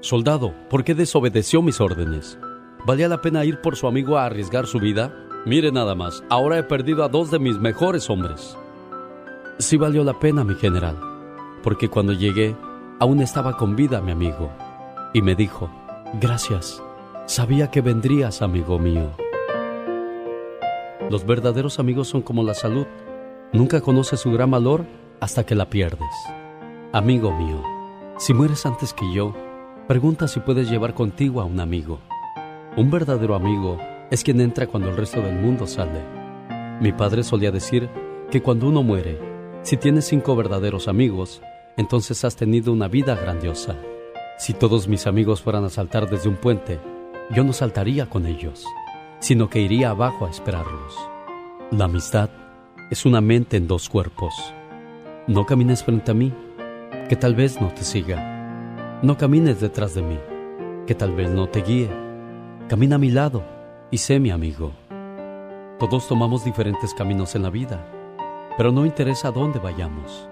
Soldado, 0.00 0.54
¿por 0.70 0.84
qué 0.84 0.94
desobedeció 0.94 1.60
mis 1.62 1.80
órdenes? 1.80 2.38
¿Valía 2.86 3.08
la 3.08 3.20
pena 3.20 3.44
ir 3.44 3.60
por 3.60 3.74
su 3.74 3.86
amigo 3.86 4.16
a 4.16 4.26
arriesgar 4.26 4.66
su 4.66 4.78
vida? 4.78 5.12
Mire 5.44 5.72
nada 5.72 5.94
más, 5.94 6.22
ahora 6.30 6.58
he 6.58 6.62
perdido 6.62 7.02
a 7.02 7.08
dos 7.08 7.30
de 7.30 7.38
mis 7.38 7.58
mejores 7.58 8.08
hombres. 8.10 8.56
Sí 9.58 9.76
valió 9.76 10.04
la 10.04 10.18
pena, 10.18 10.44
mi 10.44 10.54
general, 10.54 10.96
porque 11.62 11.88
cuando 11.88 12.12
llegué, 12.12 12.54
aún 13.00 13.20
estaba 13.20 13.56
con 13.56 13.74
vida 13.76 14.00
mi 14.00 14.12
amigo, 14.12 14.50
y 15.12 15.22
me 15.22 15.34
dijo, 15.34 15.70
gracias, 16.20 16.82
sabía 17.26 17.70
que 17.70 17.80
vendrías, 17.80 18.42
amigo 18.42 18.78
mío. 18.78 19.10
Los 21.10 21.26
verdaderos 21.26 21.78
amigos 21.78 22.08
son 22.08 22.22
como 22.22 22.44
la 22.44 22.54
salud, 22.54 22.86
nunca 23.52 23.80
conoces 23.80 24.20
su 24.20 24.30
gran 24.32 24.50
valor 24.50 24.84
hasta 25.20 25.44
que 25.44 25.54
la 25.54 25.68
pierdes. 25.68 26.10
Amigo 26.94 27.32
mío, 27.32 27.60
si 28.18 28.32
mueres 28.32 28.64
antes 28.66 28.92
que 28.92 29.12
yo, 29.12 29.34
pregunta 29.88 30.28
si 30.28 30.38
puedes 30.38 30.70
llevar 30.70 30.94
contigo 30.94 31.40
a 31.40 31.44
un 31.44 31.58
amigo. 31.58 31.98
Un 32.76 32.88
verdadero 32.92 33.34
amigo 33.34 33.78
es 34.12 34.22
quien 34.22 34.40
entra 34.40 34.68
cuando 34.68 34.90
el 34.90 34.96
resto 34.96 35.20
del 35.20 35.34
mundo 35.34 35.66
sale. 35.66 36.04
Mi 36.80 36.92
padre 36.92 37.24
solía 37.24 37.50
decir 37.50 37.90
que 38.30 38.42
cuando 38.42 38.68
uno 38.68 38.84
muere, 38.84 39.18
si 39.62 39.76
tienes 39.76 40.04
cinco 40.04 40.36
verdaderos 40.36 40.86
amigos, 40.86 41.42
entonces 41.76 42.24
has 42.24 42.36
tenido 42.36 42.72
una 42.72 42.86
vida 42.86 43.16
grandiosa. 43.16 43.74
Si 44.38 44.52
todos 44.52 44.86
mis 44.86 45.08
amigos 45.08 45.42
fueran 45.42 45.64
a 45.64 45.70
saltar 45.70 46.08
desde 46.08 46.28
un 46.28 46.36
puente, 46.36 46.78
yo 47.34 47.42
no 47.42 47.52
saltaría 47.52 48.08
con 48.08 48.24
ellos, 48.24 48.64
sino 49.18 49.50
que 49.50 49.58
iría 49.58 49.90
abajo 49.90 50.26
a 50.26 50.30
esperarlos. 50.30 50.96
La 51.72 51.86
amistad 51.86 52.30
es 52.92 53.04
una 53.04 53.20
mente 53.20 53.56
en 53.56 53.66
dos 53.66 53.88
cuerpos. 53.88 54.32
No 55.26 55.44
camines 55.44 55.82
frente 55.82 56.12
a 56.12 56.14
mí, 56.14 56.32
que 57.08 57.16
tal 57.16 57.34
vez 57.34 57.60
no 57.60 57.68
te 57.68 57.82
siga. 57.82 59.00
No 59.02 59.16
camines 59.16 59.60
detrás 59.60 59.94
de 59.94 60.02
mí, 60.02 60.18
que 60.86 60.94
tal 60.94 61.14
vez 61.14 61.30
no 61.30 61.48
te 61.48 61.62
guíe. 61.62 61.90
Camina 62.68 62.96
a 62.96 62.98
mi 62.98 63.10
lado 63.10 63.44
y 63.90 63.98
sé 63.98 64.18
mi 64.18 64.30
amigo. 64.30 64.72
Todos 65.78 66.08
tomamos 66.08 66.44
diferentes 66.44 66.94
caminos 66.94 67.34
en 67.34 67.42
la 67.42 67.50
vida, 67.50 67.84
pero 68.56 68.72
no 68.72 68.86
interesa 68.86 69.30
dónde 69.30 69.58
vayamos, 69.58 70.28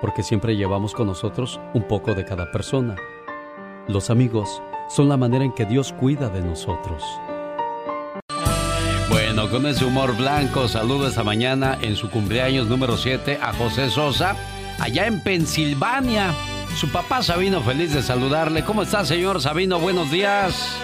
porque 0.00 0.22
siempre 0.22 0.56
llevamos 0.56 0.94
con 0.94 1.06
nosotros 1.06 1.60
un 1.74 1.82
poco 1.82 2.14
de 2.14 2.24
cada 2.24 2.50
persona. 2.52 2.96
Los 3.88 4.10
amigos 4.10 4.62
son 4.88 5.08
la 5.08 5.16
manera 5.16 5.44
en 5.44 5.52
que 5.52 5.64
Dios 5.64 5.92
cuida 5.92 6.28
de 6.28 6.42
nosotros. 6.42 7.02
Bueno, 9.08 9.50
con 9.50 9.66
ese 9.66 9.84
humor 9.84 10.16
blanco, 10.16 10.68
saludo 10.68 11.08
esta 11.08 11.24
mañana 11.24 11.78
en 11.80 11.96
su 11.96 12.10
cumpleaños 12.10 12.68
número 12.68 12.96
7 12.96 13.38
a 13.42 13.52
José 13.52 13.90
Sosa, 13.90 14.36
allá 14.82 15.06
en 15.06 15.20
Pensilvania. 15.20 16.34
Su 16.76 16.90
papá 16.90 17.22
Sabino, 17.22 17.62
feliz 17.62 17.94
de 17.94 18.02
saludarle. 18.02 18.64
¿Cómo 18.64 18.82
está, 18.82 19.04
señor 19.04 19.40
Sabino? 19.40 19.78
Buenos 19.78 20.10
días. 20.10 20.76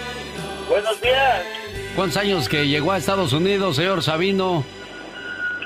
Buenos 0.68 1.00
días. 1.00 1.42
¿Cuántos 1.96 2.16
años 2.18 2.48
que 2.48 2.68
llegó 2.68 2.92
a 2.92 2.98
Estados 2.98 3.32
Unidos, 3.32 3.76
señor 3.76 4.02
Sabino? 4.02 4.64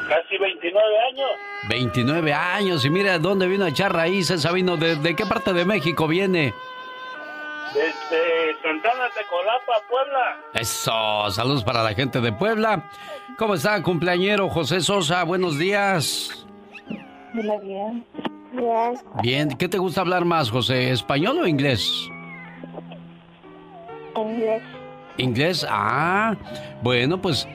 Casi 0.09 0.39
29 0.39 0.87
años. 1.11 1.31
29 1.69 2.33
años. 2.33 2.85
Y 2.85 2.91
mira, 2.91 3.19
¿dónde 3.19 3.47
vino 3.47 3.65
a 3.67 3.69
echar 3.69 3.93
raíces, 3.93 4.43
Sabino? 4.43 4.77
¿De, 4.77 4.97
de 4.97 5.15
qué 5.15 5.27
parte 5.27 5.53
de 5.53 5.65
México 5.65 6.09
viene? 6.09 6.55
Desde 7.75 8.55
Santana, 8.63 9.09
Tecolapa, 9.15 9.73
Puebla. 9.91 10.39
Eso, 10.55 11.31
saludos 11.31 11.65
para 11.65 11.83
la 11.83 11.95
gente 11.95 12.21
de 12.21 12.33
Puebla. 12.33 12.89
¿Cómo 13.37 13.55
está, 13.55 13.83
cumpleañero 13.83 14.49
José 14.49 14.81
Sosa? 14.81 15.23
Buenos 15.25 15.59
días. 15.59 16.47
Buenos 17.35 17.63
días. 17.63 17.93
Bien. 18.53 18.95
Bien, 19.23 19.49
¿qué 19.57 19.69
te 19.69 19.79
gusta 19.79 20.03
hablar 20.03 20.25
más, 20.25 20.51
José? 20.51 20.91
¿Español 20.91 21.39
o 21.39 21.47
inglés? 21.47 22.09
Inglés. 24.15 24.63
¿Inglés? 25.17 25.67
Ah, 25.69 26.37
bueno, 26.83 27.21
pues 27.21 27.49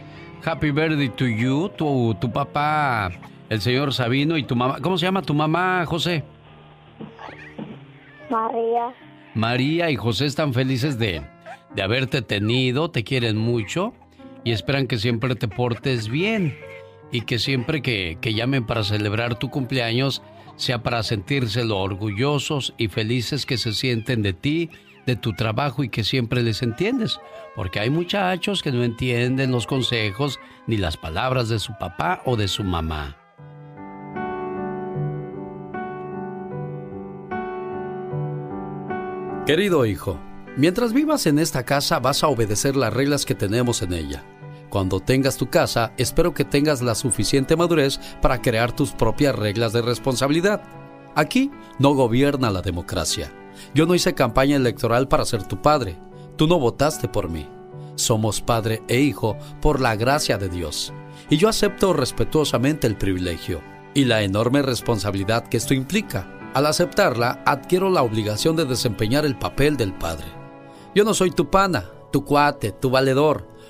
happy 0.43 0.71
birthday 0.71 1.09
to 1.09 1.27
you, 1.27 1.69
tu, 1.69 2.15
tu 2.19 2.31
papá, 2.31 3.11
el 3.49 3.61
señor 3.61 3.93
Sabino 3.93 4.37
y 4.37 4.43
tu 4.43 4.55
mamá. 4.55 4.79
¿Cómo 4.81 4.97
se 4.97 5.05
llama 5.05 5.21
tu 5.21 5.35
mamá, 5.35 5.85
José? 5.85 6.23
María. 8.29 8.93
María 9.35 9.91
y 9.91 9.95
José 9.95 10.25
están 10.25 10.53
felices 10.53 10.97
de, 10.97 11.21
de 11.75 11.81
haberte 11.83 12.23
tenido, 12.23 12.89
te 12.89 13.03
quieren 13.03 13.37
mucho 13.37 13.93
y 14.43 14.51
esperan 14.51 14.87
que 14.87 14.97
siempre 14.97 15.35
te 15.35 15.47
portes 15.47 16.09
bien 16.09 16.57
y 17.11 17.21
que 17.21 17.39
siempre 17.39 17.81
que, 17.81 18.17
que 18.21 18.33
llamen 18.33 18.65
para 18.65 18.83
celebrar 18.83 19.39
tu 19.39 19.49
cumpleaños 19.49 20.21
sea 20.57 20.83
para 20.83 21.03
sentirse 21.03 21.63
lo 21.63 21.77
orgullosos 21.77 22.73
y 22.77 22.87
felices 22.89 23.45
que 23.45 23.57
se 23.57 23.73
sienten 23.73 24.23
de 24.23 24.33
ti, 24.33 24.69
de 25.05 25.15
tu 25.15 25.33
trabajo 25.33 25.83
y 25.83 25.89
que 25.89 26.03
siempre 26.03 26.43
les 26.43 26.61
entiendes. 26.61 27.19
Porque 27.55 27.79
hay 27.79 27.89
muchachos 27.89 28.61
que 28.61 28.71
no 28.71 28.83
entienden 28.83 29.51
los 29.51 29.65
consejos 29.67 30.39
ni 30.65 30.77
las 30.77 30.97
palabras 30.97 31.47
de 31.47 31.59
su 31.59 31.77
papá 31.77 32.21
o 32.25 32.35
de 32.35 32.47
su 32.47 32.63
mamá. 32.63 33.15
Querido 39.45 39.85
hijo, 39.85 40.19
mientras 40.57 40.91
vivas 40.91 41.25
en 41.25 41.39
esta 41.39 41.63
casa 41.63 41.99
vas 41.99 42.21
a 42.21 42.27
obedecer 42.27 42.75
las 42.75 42.93
reglas 42.93 43.25
que 43.25 43.33
tenemos 43.33 43.81
en 43.81 43.93
ella. 43.93 44.25
Cuando 44.69 44.99
tengas 44.99 45.37
tu 45.37 45.49
casa, 45.49 45.93
espero 45.97 46.33
que 46.33 46.43
tengas 46.43 46.81
la 46.81 46.95
suficiente 46.95 47.55
madurez 47.55 47.99
para 48.21 48.41
crear 48.41 48.75
tus 48.75 48.91
propias 48.91 49.35
reglas 49.35 49.73
de 49.73 49.81
responsabilidad. 49.81 50.61
Aquí 51.15 51.51
no 51.79 51.93
gobierna 51.93 52.51
la 52.51 52.61
democracia. 52.61 53.31
Yo 53.73 53.85
no 53.85 53.95
hice 53.95 54.13
campaña 54.13 54.55
electoral 54.55 55.07
para 55.07 55.25
ser 55.25 55.43
tu 55.43 55.61
padre. 55.61 55.97
Tú 56.35 56.47
no 56.47 56.59
votaste 56.59 57.07
por 57.07 57.29
mí. 57.29 57.47
Somos 57.95 58.41
padre 58.41 58.83
e 58.87 58.99
hijo 58.99 59.37
por 59.61 59.81
la 59.81 59.95
gracia 59.95 60.37
de 60.37 60.49
Dios. 60.49 60.93
Y 61.29 61.37
yo 61.37 61.49
acepto 61.49 61.93
respetuosamente 61.93 62.85
el 62.87 62.97
privilegio 62.97 63.61
y 63.93 64.05
la 64.05 64.21
enorme 64.21 64.61
responsabilidad 64.61 65.47
que 65.47 65.57
esto 65.57 65.73
implica. 65.73 66.31
Al 66.53 66.67
aceptarla, 66.67 67.41
adquiero 67.45 67.89
la 67.89 68.03
obligación 68.03 68.55
de 68.55 68.65
desempeñar 68.65 69.25
el 69.25 69.37
papel 69.37 69.77
del 69.77 69.93
padre. 69.93 70.27
Yo 70.93 71.03
no 71.03 71.13
soy 71.13 71.31
tu 71.31 71.49
pana, 71.49 71.85
tu 72.11 72.23
cuate, 72.23 72.71
tu 72.71 72.89
valedor. 72.89 73.47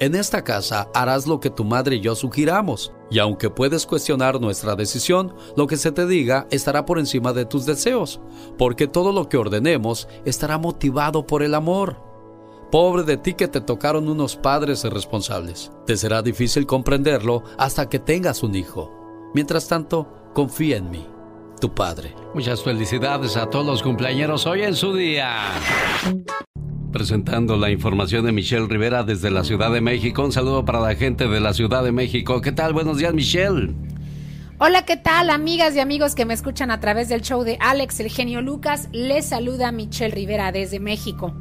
En 0.00 0.16
esta 0.16 0.42
casa 0.42 0.88
harás 0.92 1.26
lo 1.28 1.38
que 1.38 1.50
tu 1.50 1.64
madre 1.64 1.96
y 1.96 2.00
yo 2.00 2.16
sugiramos, 2.16 2.92
y 3.10 3.20
aunque 3.20 3.48
puedes 3.48 3.86
cuestionar 3.86 4.40
nuestra 4.40 4.74
decisión, 4.74 5.34
lo 5.56 5.68
que 5.68 5.76
se 5.76 5.92
te 5.92 6.04
diga 6.04 6.48
estará 6.50 6.84
por 6.84 6.98
encima 6.98 7.32
de 7.32 7.44
tus 7.44 7.64
deseos, 7.64 8.20
porque 8.58 8.88
todo 8.88 9.12
lo 9.12 9.28
que 9.28 9.36
ordenemos 9.36 10.08
estará 10.24 10.58
motivado 10.58 11.26
por 11.26 11.44
el 11.44 11.54
amor. 11.54 12.02
Pobre 12.72 13.04
de 13.04 13.16
ti 13.16 13.34
que 13.34 13.46
te 13.46 13.60
tocaron 13.60 14.08
unos 14.08 14.34
padres 14.34 14.84
irresponsables. 14.84 15.70
Te 15.86 15.96
será 15.96 16.22
difícil 16.22 16.66
comprenderlo 16.66 17.44
hasta 17.56 17.88
que 17.88 18.00
tengas 18.00 18.42
un 18.42 18.56
hijo. 18.56 18.90
Mientras 19.32 19.68
tanto, 19.68 20.08
confía 20.34 20.78
en 20.78 20.90
mí. 20.90 21.06
tu 21.60 21.72
padre. 21.72 22.14
Muchas 22.34 22.62
felicidades 22.62 23.36
a 23.36 23.48
todos 23.48 23.64
los 23.64 23.82
cumpleaños 23.82 24.44
hoy 24.44 24.62
en 24.62 24.74
su 24.74 24.92
día. 24.92 25.52
Presentando 26.94 27.56
la 27.56 27.72
información 27.72 28.24
de 28.24 28.30
Michelle 28.30 28.68
Rivera 28.68 29.02
desde 29.02 29.28
la 29.28 29.42
Ciudad 29.42 29.72
de 29.72 29.80
México. 29.80 30.22
Un 30.22 30.30
saludo 30.30 30.64
para 30.64 30.78
la 30.78 30.94
gente 30.94 31.26
de 31.26 31.40
la 31.40 31.52
Ciudad 31.52 31.82
de 31.82 31.90
México. 31.90 32.40
¿Qué 32.40 32.52
tal? 32.52 32.72
Buenos 32.72 32.98
días, 32.98 33.12
Michelle. 33.12 33.74
Hola, 34.58 34.84
¿qué 34.84 34.96
tal, 34.96 35.30
amigas 35.30 35.74
y 35.74 35.80
amigos 35.80 36.14
que 36.14 36.24
me 36.24 36.34
escuchan 36.34 36.70
a 36.70 36.78
través 36.78 37.08
del 37.08 37.22
show 37.22 37.42
de 37.42 37.58
Alex, 37.58 37.98
el 37.98 38.10
genio 38.10 38.42
Lucas? 38.42 38.88
Les 38.92 39.26
saluda 39.26 39.72
Michelle 39.72 40.14
Rivera 40.14 40.52
desde 40.52 40.78
México. 40.78 41.34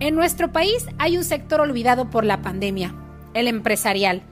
En 0.00 0.16
nuestro 0.16 0.50
país 0.50 0.84
hay 0.98 1.16
un 1.16 1.22
sector 1.22 1.60
olvidado 1.60 2.10
por 2.10 2.24
la 2.24 2.42
pandemia, 2.42 2.92
el 3.34 3.46
empresarial, 3.46 4.22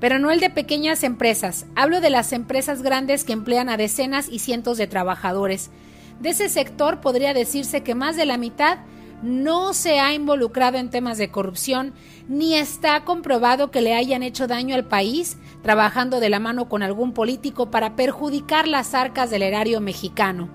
pero 0.00 0.18
no 0.18 0.32
el 0.32 0.40
de 0.40 0.50
pequeñas 0.50 1.04
empresas. 1.04 1.66
Hablo 1.76 2.00
de 2.00 2.10
las 2.10 2.32
empresas 2.32 2.82
grandes 2.82 3.22
que 3.22 3.32
emplean 3.32 3.68
a 3.68 3.76
decenas 3.76 4.28
y 4.28 4.40
cientos 4.40 4.76
de 4.76 4.88
trabajadores. 4.88 5.70
De 6.18 6.30
ese 6.30 6.48
sector 6.48 7.00
podría 7.00 7.32
decirse 7.32 7.84
que 7.84 7.94
más 7.94 8.16
de 8.16 8.26
la 8.26 8.38
mitad 8.38 8.78
no 9.22 9.72
se 9.74 9.98
ha 9.98 10.12
involucrado 10.14 10.78
en 10.78 10.90
temas 10.90 11.18
de 11.18 11.30
corrupción, 11.30 11.92
ni 12.28 12.54
está 12.54 13.04
comprobado 13.04 13.70
que 13.70 13.80
le 13.80 13.94
hayan 13.94 14.22
hecho 14.22 14.46
daño 14.46 14.74
al 14.74 14.84
país 14.84 15.38
trabajando 15.62 16.20
de 16.20 16.28
la 16.28 16.38
mano 16.38 16.68
con 16.68 16.82
algún 16.82 17.12
político 17.12 17.70
para 17.70 17.96
perjudicar 17.96 18.68
las 18.68 18.94
arcas 18.94 19.30
del 19.30 19.42
erario 19.42 19.80
mexicano. 19.80 20.48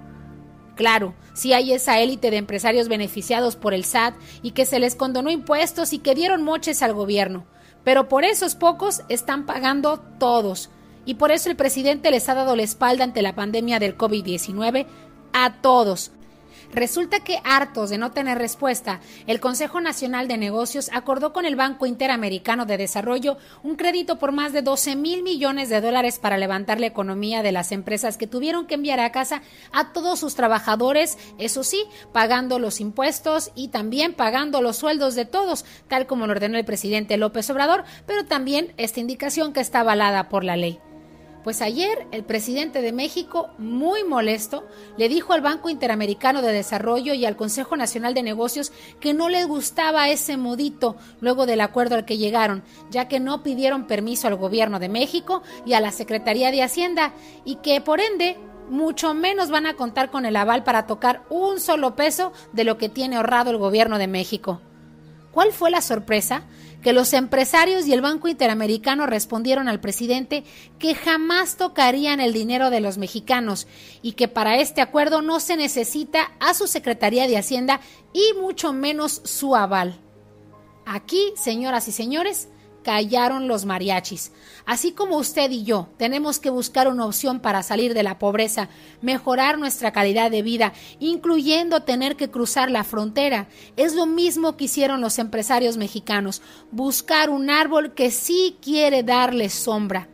Claro, 0.76 1.14
si 1.34 1.54
hay 1.54 1.74
esa 1.74 2.00
élite 2.00 2.32
de 2.32 2.38
empresarios 2.38 2.88
beneficiados 2.88 3.56
por 3.56 3.74
el 3.74 3.86
SAT 3.86 4.16
y 4.42 4.52
que 4.52 4.66
se 4.66 4.80
les 4.80 4.96
condonó 4.96 5.30
impuestos 5.30 5.94
y 5.94 6.00
que 6.00 6.16
dieron 6.16 6.44
moches 6.44 6.82
al 6.82 6.94
gobierno, 6.94 7.46
pero 7.84 8.08
por 8.08 8.24
esos 8.24 8.56
pocos 8.56 9.02
están 9.10 9.46
pagando 9.46 10.00
todos. 10.20 10.70
Y 11.06 11.16
por 11.16 11.32
eso 11.32 11.50
el 11.50 11.58
presidente 11.58 12.12
les 12.12 12.30
ha 12.30 12.34
dado 12.34 12.56
la 12.56 12.64
espalda 12.64 13.04
ante 13.04 13.22
la 13.22 13.36
pandemia 13.36 13.80
del 13.80 13.98
COVID-19 13.98 14.88
a 15.34 15.62
todos, 15.62 16.12
Resulta 16.74 17.20
que 17.20 17.40
hartos 17.44 17.92
de 17.92 18.00
no 18.00 18.12
tener 18.12 18.40
respuesta, 18.40 19.00
el 19.28 19.40
Consejo 19.40 19.80
Nacional 19.80 20.28
de 20.28 20.38
Negocios 20.38 20.90
acordó 20.92 21.32
con 21.32 21.46
el 21.46 21.56
Banco 21.56 21.86
Interamericano 21.86 22.66
de 22.66 22.78
Desarrollo 22.78 23.38
un 23.62 23.76
crédito 23.76 24.18
por 24.18 24.32
más 24.32 24.54
de 24.54 24.64
12 24.64 24.96
mil 24.96 25.22
millones 25.22 25.70
de 25.70 25.82
dólares 25.82 26.18
para 26.18 26.38
levantar 26.38 26.80
la 26.80 26.88
economía 26.88 27.44
de 27.44 27.52
las 27.52 27.72
empresas 27.72 28.18
que 28.18 28.26
tuvieron 28.26 28.66
que 28.66 28.74
enviar 28.74 29.00
a 29.00 29.12
casa 29.12 29.44
a 29.72 29.94
todos 29.94 30.20
sus 30.20 30.34
trabajadores, 30.34 31.20
eso 31.38 31.64
sí, 31.64 31.86
pagando 32.12 32.58
los 32.58 32.82
impuestos 32.82 33.52
y 33.54 33.68
también 33.68 34.14
pagando 34.14 34.64
los 34.64 34.78
sueldos 34.78 35.14
de 35.14 35.26
todos, 35.26 35.66
tal 35.88 36.08
como 36.08 36.26
lo 36.26 36.32
ordenó 36.32 36.58
el 36.58 36.66
presidente 36.66 37.18
López 37.18 37.48
Obrador, 37.52 37.84
pero 38.08 38.26
también 38.26 38.74
esta 38.78 39.00
indicación 39.00 39.54
que 39.54 39.62
está 39.62 39.82
avalada 39.82 40.28
por 40.28 40.44
la 40.44 40.58
ley. 40.58 40.80
Pues 41.44 41.62
ayer 41.62 42.08
el 42.12 42.24
presidente 42.24 42.82
de 42.82 42.94
México, 42.94 43.50
muy 43.58 44.06
molesto, 44.06 44.66
le 44.96 45.10
dijo 45.10 45.34
al 45.34 45.42
Banco 45.42 45.70
Interamericano 45.70 46.42
de 46.42 46.54
Desarrollo 46.54 47.14
y 47.14 47.26
al 47.26 47.36
Consejo 47.36 47.76
Nacional 47.76 48.14
de 48.14 48.24
Negocios 48.24 48.72
que 49.02 49.14
no 49.14 49.28
les 49.28 49.46
gustaba 49.46 50.08
ese 50.08 50.38
modito 50.38 50.96
luego 51.20 51.46
del 51.46 51.60
acuerdo 51.60 51.96
al 51.96 52.06
que 52.06 52.18
llegaron, 52.18 52.64
ya 52.90 53.10
que 53.10 53.20
no 53.20 53.44
pidieron 53.44 53.88
permiso 53.88 54.28
al 54.28 54.38
gobierno 54.38 54.80
de 54.80 54.88
México 54.88 55.44
y 55.66 55.74
a 55.74 55.82
la 55.82 55.92
Secretaría 55.92 56.50
de 56.50 56.64
Hacienda 56.64 57.12
y 57.44 57.56
que 57.56 57.82
por 57.82 58.00
ende 58.00 58.38
mucho 58.70 59.14
menos 59.14 59.50
van 59.50 59.66
a 59.66 59.76
contar 59.76 60.10
con 60.12 60.26
el 60.26 60.38
aval 60.38 60.64
para 60.64 60.88
tocar 60.88 61.24
un 61.30 61.60
solo 61.60 61.96
peso 61.96 62.32
de 62.54 62.64
lo 62.64 62.78
que 62.78 62.88
tiene 62.88 63.18
ahorrado 63.18 63.52
el 63.52 63.58
gobierno 63.58 63.98
de 63.98 64.08
México. 64.08 64.62
¿Cuál 65.34 65.52
fue 65.52 65.72
la 65.72 65.82
sorpresa? 65.82 66.44
Que 66.84 66.94
los 66.94 67.14
empresarios 67.14 67.88
y 67.88 67.94
el 67.94 68.02
Banco 68.02 68.28
Interamericano 68.28 69.08
respondieron 69.08 69.68
al 69.68 69.80
presidente 69.80 70.44
que 70.78 70.94
jamás 70.94 71.56
tocarían 71.58 72.20
el 72.20 72.34
dinero 72.34 72.70
de 72.70 72.82
los 72.82 72.98
mexicanos 72.98 73.68
y 74.02 74.12
que 74.12 74.28
para 74.28 74.58
este 74.58 74.82
acuerdo 74.82 75.22
no 75.22 75.40
se 75.40 75.56
necesita 75.56 76.34
a 76.40 76.54
su 76.54 76.68
Secretaría 76.68 77.28
de 77.28 77.38
Hacienda 77.38 77.80
y 78.12 78.34
mucho 78.40 78.74
menos 78.74 79.22
su 79.24 79.56
aval. 79.56 80.00
Aquí, 80.86 81.34
señoras 81.38 81.88
y 81.88 81.94
señores, 81.94 82.50
callaron 82.84 83.48
los 83.48 83.66
mariachis. 83.66 84.32
Así 84.66 84.92
como 84.92 85.18
usted 85.18 85.50
y 85.50 85.64
yo 85.64 85.90
tenemos 85.98 86.40
que 86.40 86.50
buscar 86.50 86.88
una 86.88 87.06
opción 87.06 87.40
para 87.40 87.64
salir 87.64 87.94
de 87.94 88.04
la 88.04 88.20
pobreza, 88.20 88.70
mejorar 89.02 89.58
nuestra 89.58 89.92
calidad 89.92 90.30
de 90.30 90.42
vida, 90.42 90.74
incluyendo 91.00 91.84
tener 91.84 92.16
que 92.16 92.30
cruzar 92.30 92.70
la 92.70 92.84
frontera, 92.84 93.48
es 93.76 93.96
lo 93.96 94.06
mismo 94.06 94.56
que 94.56 94.66
hicieron 94.66 95.02
los 95.02 95.18
empresarios 95.18 95.78
mexicanos, 95.78 96.42
buscar 96.72 97.30
un 97.30 97.50
árbol 97.50 97.94
que 97.94 98.12
sí 98.12 98.58
quiere 98.62 99.04
darle 99.04 99.50
sombra. 99.50 100.08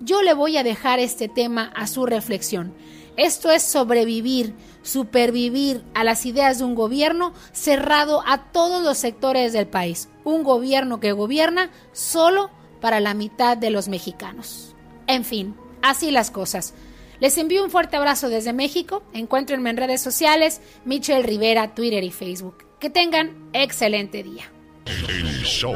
Yo 0.00 0.22
le 0.22 0.34
voy 0.34 0.56
a 0.56 0.64
dejar 0.64 0.98
este 0.98 1.28
tema 1.28 1.72
a 1.74 1.86
su 1.86 2.06
reflexión. 2.06 2.74
Esto 3.16 3.50
es 3.52 3.62
sobrevivir, 3.62 4.54
supervivir 4.84 5.82
a 5.94 6.04
las 6.04 6.24
ideas 6.26 6.58
de 6.58 6.64
un 6.64 6.76
gobierno 6.76 7.32
cerrado 7.52 8.22
a 8.26 8.52
todos 8.52 8.84
los 8.84 8.98
sectores 8.98 9.52
del 9.52 9.66
país. 9.66 10.08
Un 10.22 10.44
gobierno 10.44 11.00
que 11.00 11.10
gobierna 11.10 11.70
solo 11.92 12.50
para 12.80 13.00
la 13.00 13.14
mitad 13.14 13.56
de 13.56 13.70
los 13.70 13.88
mexicanos. 13.88 14.76
En 15.08 15.24
fin, 15.24 15.56
así 15.82 16.12
las 16.12 16.30
cosas. 16.30 16.74
Les 17.18 17.36
envío 17.38 17.64
un 17.64 17.70
fuerte 17.70 17.96
abrazo 17.96 18.28
desde 18.28 18.52
México. 18.52 19.02
Encuéntrenme 19.12 19.70
en 19.70 19.78
redes 19.78 20.02
sociales, 20.02 20.60
Michelle 20.84 21.22
Rivera, 21.22 21.74
Twitter 21.74 22.04
y 22.04 22.10
Facebook. 22.10 22.64
Que 22.78 22.90
tengan 22.90 23.48
excelente 23.52 24.22
día. 24.22 24.53
El 24.86 25.42
show. 25.44 25.74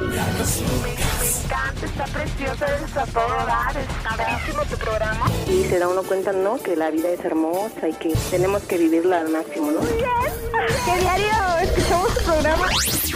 Está 1.83 2.05
preciosa, 2.13 2.67
está 2.85 3.07
todo 3.07 3.29
dar, 3.47 3.75
está 3.77 4.17
buenísimo 4.17 4.63
tu 4.65 4.77
programa. 4.77 5.31
Y 5.49 5.65
se 5.65 5.79
da 5.79 5.89
uno 5.89 6.03
cuenta, 6.03 6.33
¿no? 6.33 6.59
Que 6.59 6.77
la 6.77 6.91
vida 6.91 7.09
es 7.09 7.25
hermosa 7.25 7.89
y 7.89 7.95
que 7.95 8.13
tenemos 8.31 8.63
que 8.65 8.77
vivirla 8.77 9.21
al 9.21 9.31
máximo, 9.31 9.71
¿no? 9.71 9.81
¿Qué 9.81 11.01
diario 11.01 11.29
escuchamos 11.63 12.15
tu 12.19 12.25
programa? 12.25 12.67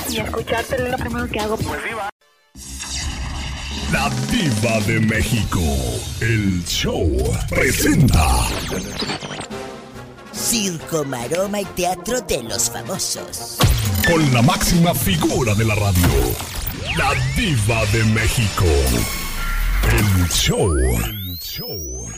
Y 0.09 0.21
escucharte 0.21 0.77
es 0.77 0.91
lo 0.91 0.97
primero 0.97 1.27
que 1.29 1.41
hago. 1.41 1.57
Pues 1.59 1.85
viva. 1.85 2.09
La 3.93 4.09
diva 4.31 4.81
de 4.87 5.01
México. 5.01 5.61
El 6.21 6.65
show 6.65 7.07
presenta. 7.51 8.27
Circo, 10.33 11.05
maroma 11.05 11.61
y 11.61 11.65
teatro 11.65 12.21
de 12.23 12.43
los 12.43 12.71
famosos. 12.71 13.59
Con 14.07 14.33
la 14.33 14.43
máxima 14.43 14.95
figura 14.95 15.55
de 15.55 15.65
la 15.65 15.75
radio. 15.75 16.09
La 16.97 17.15
diva 17.37 17.85
de 17.93 18.05
México. 18.05 18.65
El 19.91 20.29
show. 20.31 20.75
El 20.77 21.39
show. 21.39 22.09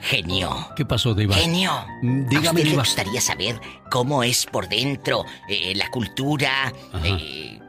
Genio. 0.00 0.68
¿Qué 0.76 0.84
pasó, 0.86 1.14
Diva? 1.14 1.34
Genio. 1.34 1.72
Mm, 2.02 2.24
¿A 2.24 2.28
Dígame, 2.28 2.48
usted 2.48 2.64
le 2.64 2.70
Diva. 2.70 2.82
gustaría 2.82 3.20
saber 3.20 3.60
cómo 3.90 4.22
es 4.22 4.46
por 4.46 4.68
dentro 4.68 5.24
eh, 5.48 5.74
la 5.74 5.90
cultura, 5.90 6.72
eh, 7.04 7.60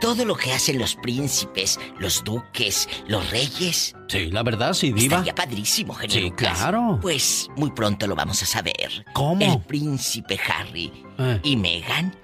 todo 0.00 0.24
lo 0.24 0.36
que 0.36 0.52
hacen 0.52 0.78
los 0.78 0.94
príncipes, 0.96 1.78
los 1.98 2.22
duques, 2.24 2.88
los 3.06 3.30
reyes? 3.30 3.94
Sí, 4.08 4.30
la 4.30 4.42
verdad, 4.42 4.72
sí, 4.74 4.92
Diva. 4.92 5.16
Estaría 5.18 5.34
padrísimo, 5.34 5.94
genio. 5.94 6.14
Sí, 6.14 6.20
Lucas. 6.22 6.58
claro. 6.58 6.98
Pues 7.02 7.48
muy 7.56 7.70
pronto 7.72 8.06
lo 8.06 8.14
vamos 8.14 8.42
a 8.42 8.46
saber. 8.46 9.04
¿Cómo? 9.14 9.40
El 9.44 9.60
príncipe 9.62 10.38
Harry 10.48 10.92
Eh. 11.18 11.40
y 11.42 11.56
Meghan 11.56 12.16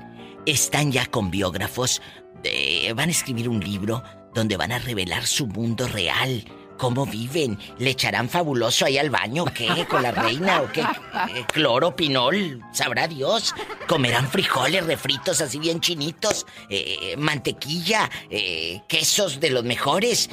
están 0.46 0.92
ya 0.92 1.06
con 1.06 1.30
biógrafos. 1.30 2.00
eh, 2.46 2.92
van 2.94 3.08
a 3.08 3.12
escribir 3.12 3.48
un 3.48 3.60
libro 3.60 4.02
donde 4.34 4.56
van 4.58 4.70
a 4.72 4.78
revelar 4.78 5.26
su 5.26 5.46
mundo 5.46 5.88
real. 5.88 6.44
¿Cómo 6.84 7.06
viven? 7.06 7.58
¿Le 7.78 7.92
echarán 7.92 8.28
fabuloso 8.28 8.84
ahí 8.84 8.98
al 8.98 9.08
baño? 9.08 9.46
¿Qué? 9.46 9.86
¿Con 9.88 10.02
la 10.02 10.10
reina 10.10 10.60
o 10.60 10.70
qué? 10.70 10.82
Eh, 10.82 11.46
¿Cloro, 11.50 11.96
pinol? 11.96 12.60
¿Sabrá 12.74 13.08
Dios? 13.08 13.54
¿Comerán 13.88 14.28
frijoles 14.28 14.84
refritos 14.84 15.40
así 15.40 15.58
bien 15.58 15.80
chinitos? 15.80 16.44
Eh, 16.68 17.14
¿Mantequilla? 17.16 18.10
Eh, 18.28 18.82
¿Quesos 18.86 19.40
de 19.40 19.48
los 19.48 19.64
mejores? 19.64 20.28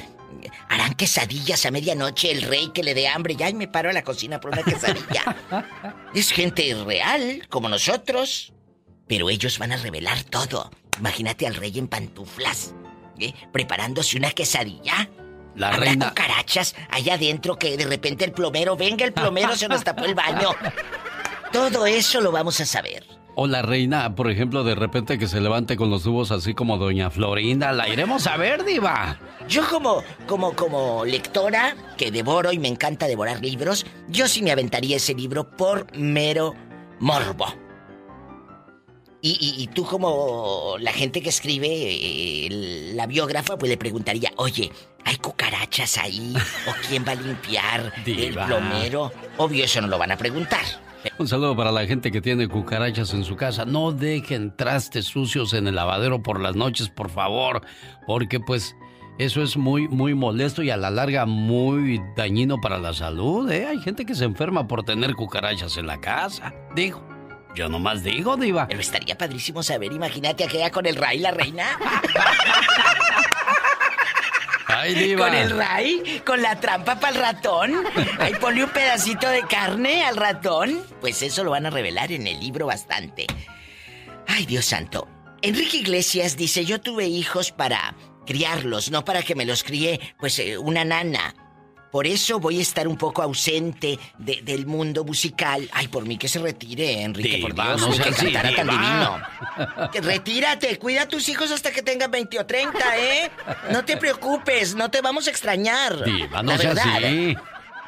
¿Harán 0.68 0.92
quesadillas 0.92 1.64
a 1.64 1.70
medianoche 1.70 2.30
el 2.30 2.42
rey 2.42 2.68
que 2.74 2.82
le 2.82 2.92
dé 2.92 3.08
hambre? 3.08 3.34
Ya 3.34 3.50
me 3.54 3.66
paro 3.66 3.88
a 3.88 3.94
la 3.94 4.04
cocina 4.04 4.38
por 4.38 4.50
una 4.50 4.62
quesadilla. 4.62 5.34
es 6.14 6.32
gente 6.32 6.76
real, 6.84 7.46
como 7.48 7.70
nosotros. 7.70 8.52
Pero 9.08 9.30
ellos 9.30 9.58
van 9.58 9.72
a 9.72 9.78
revelar 9.78 10.22
todo. 10.24 10.70
Imagínate 10.98 11.46
al 11.46 11.54
rey 11.54 11.78
en 11.78 11.88
pantuflas, 11.88 12.74
preparándose 13.52 14.18
una 14.18 14.32
quesadilla. 14.32 15.08
La 15.54 15.70
reina. 15.72 16.08
cucarachas 16.08 16.74
allá 16.90 17.14
adentro 17.14 17.58
que 17.58 17.76
de 17.76 17.84
repente 17.84 18.24
el 18.24 18.32
plomero, 18.32 18.76
venga 18.76 19.04
el 19.04 19.12
plomero, 19.12 19.54
se 19.54 19.68
nos 19.68 19.84
tapó 19.84 20.04
el 20.04 20.14
baño. 20.14 20.50
Todo 21.52 21.86
eso 21.86 22.20
lo 22.20 22.32
vamos 22.32 22.60
a 22.60 22.66
saber. 22.66 23.04
O 23.34 23.46
la 23.46 23.62
reina, 23.62 24.14
por 24.14 24.30
ejemplo, 24.30 24.62
de 24.62 24.74
repente 24.74 25.18
que 25.18 25.26
se 25.26 25.40
levante 25.40 25.76
con 25.76 25.88
los 25.90 26.02
tubos 26.02 26.30
así 26.30 26.52
como 26.52 26.76
Doña 26.76 27.10
Florinda. 27.10 27.72
La 27.72 27.88
iremos 27.88 28.26
a 28.26 28.36
ver, 28.36 28.64
Diva. 28.64 29.18
Yo 29.48 29.66
como, 29.68 30.02
como, 30.26 30.54
como 30.54 31.04
lectora, 31.04 31.74
que 31.96 32.10
devoro 32.10 32.52
y 32.52 32.58
me 32.58 32.68
encanta 32.68 33.06
devorar 33.06 33.40
libros, 33.40 33.86
yo 34.08 34.28
sí 34.28 34.42
me 34.42 34.52
aventaría 34.52 34.96
ese 34.96 35.14
libro 35.14 35.50
por 35.50 35.86
mero 35.96 36.54
morbo. 37.00 37.46
Y, 39.24 39.30
y- 39.40 39.62
y 39.62 39.66
tú 39.68 39.84
como 39.84 40.74
la 40.80 40.92
gente 40.92 41.22
que 41.22 41.28
escribe, 41.28 41.68
eh, 41.70 42.92
la 42.94 43.06
biógrafa, 43.06 43.56
pues 43.56 43.70
le 43.70 43.76
preguntaría, 43.76 44.30
oye, 44.36 44.70
¿hay 45.04 45.16
cucarachas? 45.16 45.96
ahí? 45.98 46.34
¿O 46.68 46.72
quién 46.88 47.04
va 47.06 47.12
a 47.12 47.14
limpiar? 47.14 47.92
¿El 48.04 48.34
plomero? 48.34 49.12
Obvio, 49.38 49.64
eso 49.64 49.80
no 49.80 49.86
lo 49.86 49.96
van 49.98 50.10
a 50.12 50.16
preguntar. 50.16 50.60
Un 51.18 51.26
saludo 51.28 51.56
para 51.56 51.70
la 51.72 51.86
gente 51.86 52.10
que 52.10 52.20
tiene 52.20 52.48
cucarachas 52.48 53.12
en 53.14 53.24
su 53.24 53.36
casa. 53.36 53.64
No 53.64 53.92
dejen 53.92 54.56
trastes 54.56 55.06
sucios 55.06 55.52
en 55.54 55.66
el 55.68 55.76
lavadero 55.76 56.22
por 56.22 56.40
las 56.40 56.54
noches, 56.56 56.88
por 56.88 57.08
favor, 57.10 57.62
porque 58.06 58.38
pues 58.40 58.74
eso 59.18 59.42
es 59.42 59.56
muy, 59.56 59.86
muy 59.88 60.14
molesto 60.14 60.62
y 60.64 60.70
a 60.70 60.76
la 60.76 60.90
larga 60.90 61.26
muy 61.26 62.00
dañino 62.16 62.60
para 62.60 62.78
la 62.78 62.92
salud. 62.92 63.50
¿eh? 63.52 63.66
Hay 63.66 63.78
gente 63.82 64.04
que 64.04 64.14
se 64.16 64.24
enferma 64.24 64.66
por 64.66 64.82
tener 64.84 65.14
cucarachas 65.14 65.76
en 65.76 65.86
la 65.86 66.00
casa. 66.00 66.54
Digo, 66.74 67.04
yo 67.54 67.68
nomás 67.68 68.02
digo, 68.02 68.36
Diva. 68.36 68.66
Pero 68.66 68.80
estaría 68.80 69.16
padrísimo 69.16 69.62
saber, 69.62 69.92
imagínate 69.92 70.44
aquella 70.44 70.70
con 70.70 70.86
el 70.86 70.96
Ray, 70.96 71.18
la 71.18 71.30
reina. 71.30 71.78
Ay, 74.66 74.94
Diva. 74.94 75.26
Con 75.26 75.34
el 75.34 75.50
Ray, 75.50 76.22
con 76.24 76.40
la 76.40 76.58
trampa 76.58 76.98
para 76.98 77.14
el 77.14 77.20
ratón. 77.20 77.84
Ahí 78.18 78.34
ponle 78.34 78.64
un 78.64 78.70
pedacito 78.70 79.28
de 79.28 79.42
carne 79.42 80.04
al 80.04 80.16
ratón. 80.16 80.82
Pues 81.00 81.22
eso 81.22 81.44
lo 81.44 81.50
van 81.50 81.66
a 81.66 81.70
revelar 81.70 82.10
en 82.10 82.26
el 82.26 82.40
libro 82.40 82.66
bastante. 82.66 83.26
Ay, 84.26 84.46
Dios 84.46 84.64
santo. 84.64 85.08
Enrique 85.42 85.78
Iglesias 85.78 86.36
dice, 86.36 86.64
yo 86.64 86.80
tuve 86.80 87.06
hijos 87.06 87.52
para 87.52 87.94
criarlos, 88.26 88.90
no 88.90 89.04
para 89.04 89.22
que 89.22 89.34
me 89.34 89.44
los 89.44 89.64
críe, 89.64 90.00
pues, 90.18 90.38
eh, 90.38 90.56
una 90.56 90.84
nana. 90.84 91.34
Por 91.92 92.06
eso 92.06 92.40
voy 92.40 92.58
a 92.58 92.62
estar 92.62 92.88
un 92.88 92.96
poco 92.96 93.22
ausente 93.22 93.98
de- 94.18 94.40
del 94.42 94.66
mundo 94.66 95.04
musical. 95.04 95.68
Ay, 95.72 95.86
por 95.88 96.06
mí 96.06 96.16
que 96.16 96.26
se 96.26 96.38
retire, 96.40 97.02
Enrique, 97.02 97.38
por 97.42 97.54
Dios, 97.54 97.80
no 97.80 98.02
que 98.02 98.08
así, 98.08 98.32
cantara 98.32 98.56
tan 98.56 98.66
divino. 98.66 99.20
Retírate, 100.02 100.78
cuida 100.78 101.02
a 101.02 101.08
tus 101.08 101.28
hijos 101.28 101.50
hasta 101.52 101.70
que 101.70 101.82
tengan 101.82 102.10
20 102.10 102.38
o 102.40 102.46
30, 102.46 102.78
¿eh? 102.98 103.30
No 103.70 103.84
te 103.84 103.96
preocupes, 103.98 104.74
no 104.74 104.90
te 104.90 105.00
vamos 105.02 105.26
a 105.26 105.30
extrañar. 105.30 106.02
Diva, 106.02 106.42
no 106.42 106.52
La 106.52 106.58
sea 106.58 106.68
verdad. 106.74 106.96
así. 106.96 107.36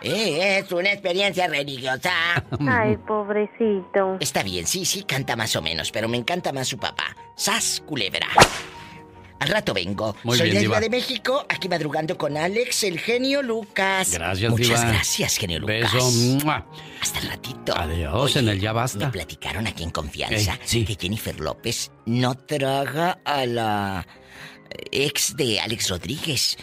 Eh, 0.03 0.59
es 0.59 0.71
una 0.71 0.93
experiencia 0.93 1.47
religiosa. 1.49 2.13
Ay, 2.69 2.99
pobrecito. 3.07 4.19
Está 4.21 4.43
bien, 4.43 4.67
sí, 4.67 4.85
sí, 4.85 5.05
canta 5.05 5.35
más 5.35 5.57
o 5.57 5.63
menos, 5.63 5.91
pero 5.91 6.09
me 6.11 6.19
encanta 6.19 6.53
más 6.53 6.69
su 6.69 6.77
papá. 6.77 7.17
Sas 7.37 7.83
Culebra. 7.87 8.27
Al 9.41 9.49
rato 9.49 9.75
vengo. 9.75 10.17
Muy 10.23 10.39
Soy 10.39 10.47
bien, 10.51 10.57
la 10.57 10.61
Diva. 10.63 10.81
De 10.81 10.91
México, 10.91 11.45
aquí 11.49 11.69
madrugando 11.69 12.17
con 12.17 12.37
Alex, 12.37 12.85
el 12.85 12.99
genio 12.99 13.43
Lucas. 13.43 14.13
Gracias, 14.13 14.51
Muchas 14.51 14.69
Diva. 14.69 14.93
gracias, 14.93 15.37
genio 15.37 15.61
Lucas. 15.61 15.93
Beso. 15.93 16.11
¡mua! 16.45 16.67
Hasta 17.01 17.19
el 17.19 17.29
ratito. 17.29 17.77
Adiós, 17.77 18.37
en 18.37 18.49
el 18.49 18.61
ya 18.61 18.73
Me 18.73 18.77
basta. 18.81 19.11
platicaron 19.11 19.67
aquí 19.67 19.83
en 19.83 19.91
confianza 19.91 20.59
sí. 20.65 20.85
que 20.85 20.97
Jennifer 20.99 21.39
López 21.41 21.91
no 22.07 22.35
traga 22.37 23.19
a 23.25 23.45
la 23.45 24.07
ex 24.91 25.37
de 25.37 25.61
Alex 25.61 25.91
Rodríguez. 25.91 26.57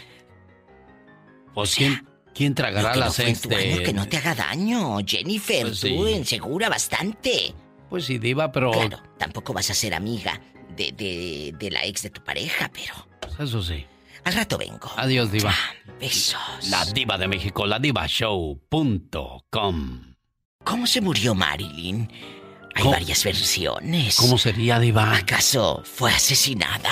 Pues 1.54 1.76
quién, 1.76 2.08
quién 2.34 2.56
tragará 2.56 2.90
Lo 2.90 2.94
que 2.94 3.00
no 3.00 3.06
las 3.06 3.16
fue 3.16 3.26
en 3.26 3.32
ex 3.32 3.42
tu 3.42 3.56
año, 3.56 3.84
que 3.84 3.94
no 3.94 4.08
te 4.08 4.18
haga 4.18 4.34
daño, 4.34 4.98
Jennifer. 5.06 5.68
Pues 5.68 5.82
tú 5.82 5.88
sí. 6.26 6.68
bastante. 6.70 7.54
Pues 7.90 8.06
sí, 8.06 8.18
Diva, 8.18 8.52
pero... 8.54 8.72
Claro, 8.72 9.04
tampoco 9.18 9.52
vas 9.54 9.70
a 9.70 9.74
ser 9.74 9.94
amiga 9.94 10.40
de, 10.76 10.92
de, 10.92 11.56
de 11.58 11.72
la 11.72 11.86
ex 11.86 12.04
de 12.04 12.10
tu 12.10 12.22
pareja, 12.24 12.70
pero 12.74 12.94
pues 13.22 13.40
Eso 13.40 13.62
sí. 13.64 13.86
al 14.26 14.34
rato 14.34 14.58
vengo. 14.58 14.92
Adiós, 14.98 15.32
Diva. 15.32 15.54
Besos. 16.00 16.40
La 16.70 16.84
Diva 16.86 17.18
de 17.18 17.28
México, 17.28 17.66
la 17.66 17.80
divashow.com. 17.80 20.02
¿Cómo 20.64 20.88
se 20.88 21.02
murió 21.02 21.34
Marilyn? 21.36 22.12
Hay 22.76 22.84
¿Cómo? 22.84 22.92
varias 22.94 23.24
versiones. 23.24 24.16
¿Cómo 24.16 24.38
sería, 24.38 24.80
Diva? 24.80 25.16
¿Acaso 25.16 25.82
fue 25.84 26.12
asesinada? 26.12 26.92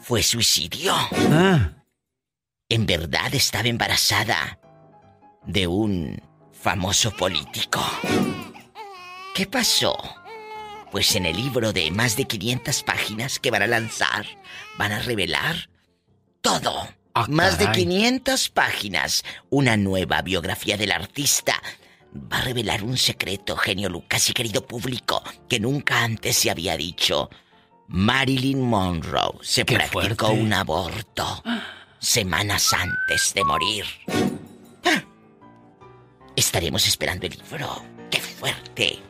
¿Fue 0.00 0.22
suicidio? 0.22 0.94
Ah, 1.30 1.72
En 2.68 2.86
verdad 2.86 3.34
estaba 3.34 3.68
embarazada 3.68 4.58
de 5.44 5.66
un 5.66 6.20
famoso 6.52 7.10
político. 7.12 7.80
¿Qué 9.34 9.46
pasó? 9.46 9.96
Pues 10.96 11.14
en 11.14 11.26
el 11.26 11.36
libro 11.36 11.74
de 11.74 11.90
más 11.90 12.16
de 12.16 12.24
500 12.24 12.82
páginas 12.82 13.38
que 13.38 13.50
van 13.50 13.60
a 13.60 13.66
lanzar, 13.66 14.24
van 14.78 14.92
a 14.92 14.98
revelar 15.00 15.68
todo. 16.40 16.88
Ah, 17.12 17.26
más 17.28 17.58
de 17.58 17.66
caray. 17.66 17.82
500 17.84 18.48
páginas. 18.48 19.22
Una 19.50 19.76
nueva 19.76 20.22
biografía 20.22 20.78
del 20.78 20.92
artista. 20.92 21.62
Va 22.14 22.38
a 22.38 22.44
revelar 22.44 22.82
un 22.82 22.96
secreto, 22.96 23.58
genio 23.58 23.90
Lucas 23.90 24.30
y 24.30 24.32
querido 24.32 24.66
público, 24.66 25.22
que 25.50 25.60
nunca 25.60 26.02
antes 26.02 26.38
se 26.38 26.50
había 26.50 26.78
dicho. 26.78 27.28
Marilyn 27.88 28.62
Monroe 28.62 29.38
se 29.42 29.66
Qué 29.66 29.74
practicó 29.74 30.28
fuerte. 30.28 30.42
un 30.42 30.52
aborto 30.54 31.42
semanas 31.98 32.72
antes 32.72 33.34
de 33.34 33.44
morir. 33.44 33.84
Ah. 34.82 35.02
Estaremos 36.34 36.88
esperando 36.88 37.26
el 37.26 37.34
libro. 37.36 37.84
¡Qué 38.10 38.18
fuerte! 38.18 39.02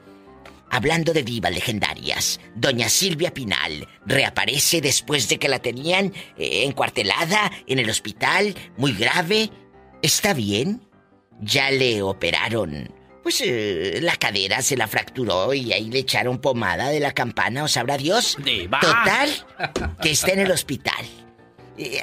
Hablando 0.70 1.12
de 1.12 1.22
divas 1.22 1.52
legendarias, 1.52 2.40
doña 2.54 2.88
Silvia 2.88 3.32
Pinal 3.32 3.86
reaparece 4.04 4.80
después 4.80 5.28
de 5.28 5.38
que 5.38 5.48
la 5.48 5.60
tenían 5.60 6.12
eh, 6.36 6.64
encuartelada 6.64 7.52
en 7.66 7.78
el 7.78 7.88
hospital, 7.88 8.54
muy 8.76 8.92
grave. 8.92 9.50
¿Está 10.02 10.34
bien? 10.34 10.82
Ya 11.40 11.70
le 11.70 12.02
operaron. 12.02 12.92
Pues 13.22 13.42
eh, 13.44 13.98
la 14.02 14.16
cadera 14.16 14.62
se 14.62 14.76
la 14.76 14.86
fracturó 14.86 15.52
y 15.52 15.72
ahí 15.72 15.90
le 15.90 16.00
echaron 16.00 16.40
pomada 16.40 16.90
de 16.90 17.00
la 17.00 17.12
campana, 17.12 17.64
o 17.64 17.68
sabrá 17.68 17.96
Dios. 17.96 18.36
Diva. 18.44 18.80
Total, 18.80 19.30
que 20.02 20.10
está 20.10 20.32
en 20.32 20.40
el 20.40 20.50
hospital. 20.50 21.04
Eh, 21.76 22.02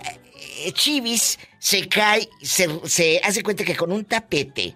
eh, 0.66 0.72
Chivis 0.74 1.40
se 1.60 1.88
cae, 1.88 2.28
se, 2.42 2.68
se 2.86 3.22
hace 3.24 3.42
cuenta 3.42 3.64
que 3.64 3.76
con 3.76 3.92
un 3.92 4.06
tapete 4.06 4.76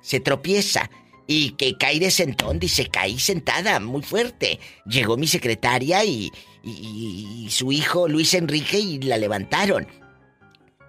se 0.00 0.20
tropieza 0.20 0.88
y 1.26 1.50
que 1.52 1.76
cae 1.76 2.00
de 2.00 2.10
sentón, 2.10 2.58
dice, 2.58 2.86
caí 2.86 3.18
sentada 3.18 3.80
muy 3.80 4.02
fuerte. 4.02 4.58
Llegó 4.86 5.16
mi 5.16 5.26
secretaria 5.26 6.04
y 6.04 6.30
su 7.50 7.72
hijo 7.72 8.08
Luis 8.08 8.34
Enrique 8.34 8.78
y 8.78 8.98
la 9.00 9.16
levantaron. 9.16 9.86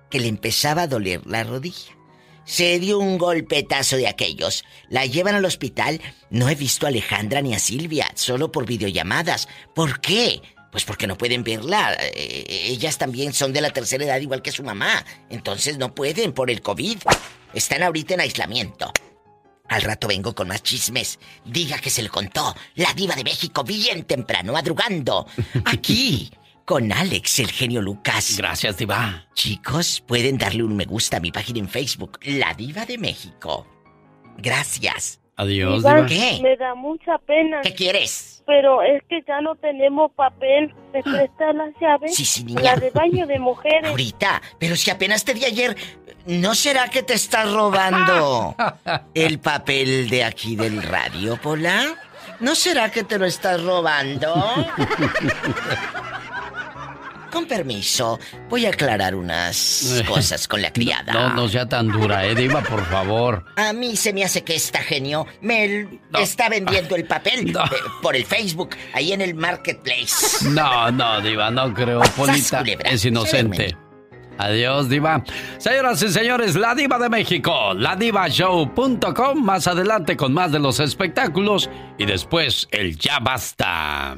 Que 0.10 0.20
le 0.20 0.28
empezaba 0.28 0.84
a 0.84 0.88
doler 0.88 1.26
la 1.26 1.44
rodilla. 1.44 1.96
Se 2.44 2.80
dio 2.80 3.00
un 3.00 3.18
golpetazo 3.18 3.98
de 3.98 4.08
aquellos. 4.08 4.66
La 4.90 5.06
llevan 5.06 5.36
al 5.36 5.46
hospital. 5.46 6.02
No 6.30 6.50
he 6.50 6.56
visto 6.56 6.86
a 6.86 6.90
Alejandra 6.90 7.42
ni 7.42 7.54
a 7.54 7.60
Silvia, 7.60 8.12
solo 8.16 8.52
por 8.52 8.66
videollamadas. 8.66 9.48
¿Por 9.74 10.02
qué? 10.02 10.42
Pues 10.72 10.84
porque 10.84 11.08
no 11.08 11.18
pueden 11.18 11.44
verla. 11.44 11.96
Eh, 12.02 12.46
ellas 12.68 12.98
también 12.98 13.34
son 13.34 13.54
de 13.54 13.62
la 13.62 13.70
tercera 13.70 14.06
edad 14.06 14.20
igual 14.20 14.42
que 14.42 14.52
su 14.52 14.64
mamá. 14.64 15.06
Entonces 15.30 15.78
no 15.78 15.94
pueden 15.94 16.34
por 16.34 16.50
el 16.50 16.62
COVID. 16.62 16.98
Están 17.54 17.84
ahorita 17.84 18.16
en 18.16 18.22
aislamiento. 18.22 18.92
Al 19.72 19.84
rato 19.84 20.10
vengo 20.10 20.36
con 20.36 20.50
más 20.50 20.62
chismes. 20.64 21.18
Diga 21.46 21.80
que 21.80 21.90
se 21.90 22.04
le 22.04 22.10
contó 22.10 22.54
la 22.76 22.94
diva 22.94 23.16
de 23.16 23.24
México 23.24 23.64
bien 23.64 24.04
temprano, 24.04 24.52
madrugando. 24.52 25.26
Aquí, 25.64 26.30
con 26.66 26.92
Alex, 26.92 27.40
el 27.40 27.50
genio 27.50 27.82
Lucas. 27.82 28.36
Gracias, 28.38 28.78
Diva. 28.78 29.28
Chicos, 29.34 30.04
pueden 30.06 30.38
darle 30.38 30.64
un 30.64 30.76
me 30.76 30.84
gusta 30.84 31.18
a 31.18 31.20
mi 31.22 31.32
página 31.32 31.60
en 31.60 31.70
Facebook, 31.70 32.20
La 32.24 32.54
Diva 32.54 32.86
de 32.86 32.98
México. 32.98 33.66
Gracias. 34.38 35.21
Adiós, 35.36 35.84
Diva. 35.84 36.06
¿Qué? 36.06 36.40
Me 36.42 36.56
da 36.58 36.76
mucha 36.76 37.18
pena. 37.20 37.62
¿Qué 37.62 37.74
quieres? 37.74 38.44
Pero 38.46 38.82
es 38.82 39.02
que 39.08 39.22
ya 39.28 39.42
no 39.42 39.56
tenemos 39.56 40.12
papel. 40.14 40.74
¿Me 40.94 41.02
prestas 41.02 41.56
las 41.56 41.70
llaves? 41.80 42.16
Sí, 42.16 42.26
sí, 42.26 42.44
niña. 42.44 42.62
La 42.62 42.76
de 42.76 42.90
baño 42.90 43.26
de 43.28 43.40
mujeres. 43.40 43.90
Ahorita, 43.90 44.42
pero 44.60 44.76
si 44.76 44.92
apenas 44.92 45.24
te 45.24 45.34
di 45.34 45.46
ayer, 45.46 45.76
¿no 46.26 46.54
será 46.56 46.90
que 46.90 47.04
te 47.04 47.14
estás 47.14 47.52
robando 47.52 48.56
el 49.14 49.40
papel 49.40 50.10
de 50.10 50.24
aquí 50.24 50.56
del 50.56 50.84
radio, 50.84 51.38
Pola? 51.38 51.96
¿No 52.40 52.56
será 52.56 52.90
que 52.92 53.04
te 53.04 53.20
lo 53.20 53.26
estás 53.26 53.64
robando? 53.64 54.34
Con 57.32 57.46
permiso, 57.46 58.20
voy 58.50 58.66
a 58.66 58.70
aclarar 58.70 59.16
unas 59.16 60.04
cosas 60.08 60.48
con 60.48 60.62
la 60.62 60.72
criada. 60.74 61.14
No, 61.14 61.30
no 61.34 61.48
sea 61.48 61.68
tan 61.68 61.88
dura, 61.88 62.26
eh, 62.26 62.36
Diva, 62.36 62.62
por 62.62 62.86
favor. 62.86 63.46
A 63.56 63.72
mí 63.74 63.96
se 63.96 64.12
me 64.14 64.24
hace 64.24 64.44
que 64.44 64.56
esta 64.56 64.80
genio 64.80 65.26
me 65.42 65.88
está 66.20 66.50
vendiendo 66.50 66.96
el 66.96 67.06
papel 67.06 67.52
No. 67.54 67.64
eh, 67.66 67.70
por 68.02 68.16
el 68.16 68.26
Facebook, 68.26 68.72
ahí 68.94 69.14
en 69.14 69.22
el 69.22 69.34
marketplace. 69.36 70.46
No, 70.50 70.92
no, 70.92 71.22
Diva, 71.22 71.50
no 71.52 71.74
creo. 71.74 72.02
Polita 72.18 72.64
es 72.86 73.06
inocente. 73.06 73.78
Adiós, 74.38 74.90
Diva. 74.90 75.24
Señoras 75.58 76.02
y 76.02 76.10
señores, 76.10 76.56
la 76.56 76.74
Diva 76.74 76.98
de 76.98 77.10
México, 77.10 77.74
la 77.76 77.96
divashow.com. 77.96 79.44
Más 79.44 79.68
adelante 79.68 80.18
con 80.18 80.34
más 80.34 80.52
de 80.52 80.60
los 80.60 80.80
espectáculos 80.80 81.70
y 81.98 82.06
después 82.06 82.68
el 82.72 82.98
ya 82.98 83.20
basta. 83.20 84.16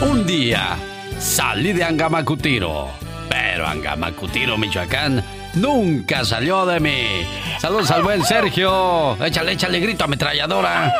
Un 0.00 0.26
día 0.26 0.76
salí 1.18 1.72
de 1.72 1.84
Angamacutiro, 1.84 2.88
pero 3.28 3.66
Angamacutiro, 3.66 4.56
Michoacán, 4.56 5.22
nunca 5.54 6.24
salió 6.24 6.64
de 6.66 6.80
mí. 6.80 7.26
Saludos 7.58 7.90
al 7.90 8.02
buen 8.02 8.22
Sergio. 8.24 9.16
Échale, 9.24 9.52
échale 9.52 9.80
grito 9.80 10.04
ametralladora. 10.04 10.94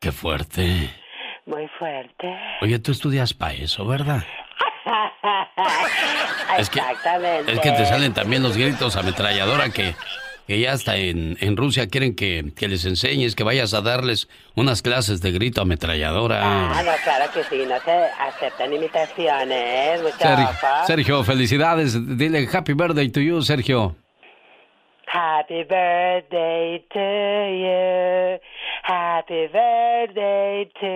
Qué 0.00 0.12
fuerte. 0.12 0.90
Muy 1.46 1.68
fuerte. 1.78 2.38
Oye, 2.62 2.78
tú 2.78 2.92
estudias 2.92 3.34
para 3.34 3.54
eso, 3.54 3.86
¿verdad? 3.86 4.24
Es 6.58 6.68
que, 6.68 6.80
Exactamente. 6.80 7.52
es 7.52 7.60
que 7.60 7.70
te 7.70 7.86
salen 7.86 8.12
también 8.12 8.42
los 8.42 8.56
gritos 8.56 8.96
ametralladora 8.96 9.70
que, 9.70 9.94
que 10.50 10.58
ya 10.58 10.72
hasta 10.72 10.96
en, 10.96 11.36
en 11.40 11.56
Rusia 11.56 11.86
quieren 11.86 12.16
que, 12.16 12.50
que 12.56 12.66
les 12.66 12.84
enseñes, 12.84 13.36
que 13.36 13.44
vayas 13.44 13.72
a 13.72 13.82
darles 13.82 14.28
unas 14.56 14.82
clases 14.82 15.22
de 15.22 15.30
grito 15.30 15.60
ametralladora. 15.60 16.40
Ah, 16.42 16.82
no, 16.82 16.90
claro 17.04 17.30
que 17.32 17.44
sí, 17.44 17.62
no 17.68 17.78
se 17.84 17.92
aceptan 18.18 18.72
imitaciones, 18.72 20.00
Sergio. 20.18 20.48
Sergio, 20.88 21.22
felicidades. 21.22 22.18
Dile 22.18 22.48
happy 22.52 22.72
birthday 22.72 23.08
to 23.10 23.20
you, 23.20 23.40
Sergio. 23.42 23.94
Happy 25.06 25.62
birthday 25.62 26.84
to 26.90 26.98
you. 27.62 28.40
Happy 28.82 29.46
birthday 29.52 30.68
to 30.80 30.90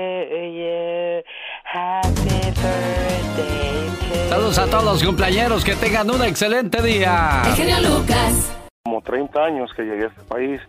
you. 0.50 1.22
Happy 1.62 2.40
birthday 2.60 3.30
to 3.36 4.28
Saludos 4.30 4.58
a 4.58 4.66
todos 4.66 4.84
los 4.84 5.04
cumpleañeros, 5.04 5.64
que 5.64 5.76
tengan 5.76 6.10
un 6.10 6.24
excelente 6.24 6.82
día. 6.82 7.42
Lucas. 7.80 8.63
Como 8.86 9.00
30 9.00 9.42
años 9.42 9.72
que 9.72 9.82
llegué 9.82 10.04
a 10.04 10.08
este 10.08 10.20
país 10.24 10.60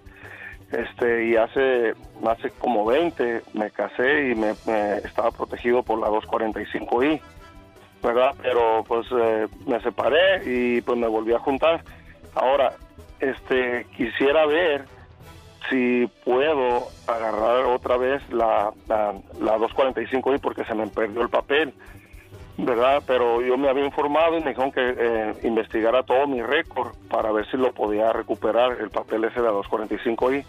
este 0.72 1.26
y 1.26 1.36
hace 1.36 1.94
hace 2.26 2.50
como 2.52 2.86
20 2.86 3.42
me 3.54 3.70
casé 3.72 4.30
y 4.30 4.36
me, 4.36 4.54
me 4.66 5.00
estaba 5.00 5.32
protegido 5.32 5.84
por 5.84 6.00
la 6.00 6.08
245i 6.08 7.20
verdad 8.02 8.34
pero 8.42 8.86
pues 8.88 9.06
eh, 9.12 9.48
me 9.68 9.82
separé 9.82 10.42
y 10.46 10.80
pues 10.80 10.98
me 10.98 11.08
volví 11.08 11.34
a 11.34 11.40
juntar. 11.40 11.84
Ahora 12.36 12.72
este 13.20 13.86
quisiera 13.98 14.46
ver 14.46 14.86
si 15.70 16.10
puedo 16.24 16.88
agarrar 17.08 17.66
otra 17.66 17.98
vez 17.98 18.22
la, 18.32 18.72
la, 18.88 19.14
la 19.42 19.58
245i 19.58 20.40
porque 20.40 20.64
se 20.64 20.74
me 20.74 20.88
perdió 20.88 21.22
el 21.22 21.30
papel 21.30 21.74
¿verdad? 22.58 23.04
Pero 23.06 23.42
yo 23.42 23.58
me 23.58 23.70
había 23.70 23.86
informado 23.86 24.38
y 24.38 24.42
me 24.42 24.50
dijeron 24.52 24.72
que 24.72 24.96
eh, 24.98 25.34
investigara 25.44 26.04
todo 26.04 26.26
mi 26.28 26.42
récord 26.42 26.94
para 27.10 27.32
ver 27.32 27.46
si 27.52 27.58
lo 27.58 27.72
podía 27.74 28.14
recuperar, 28.14 28.78
el 28.80 28.90
papel 28.90 29.24
ese 29.26 29.42
de 29.42 29.48
la 29.48 29.54
245i. 29.54 30.46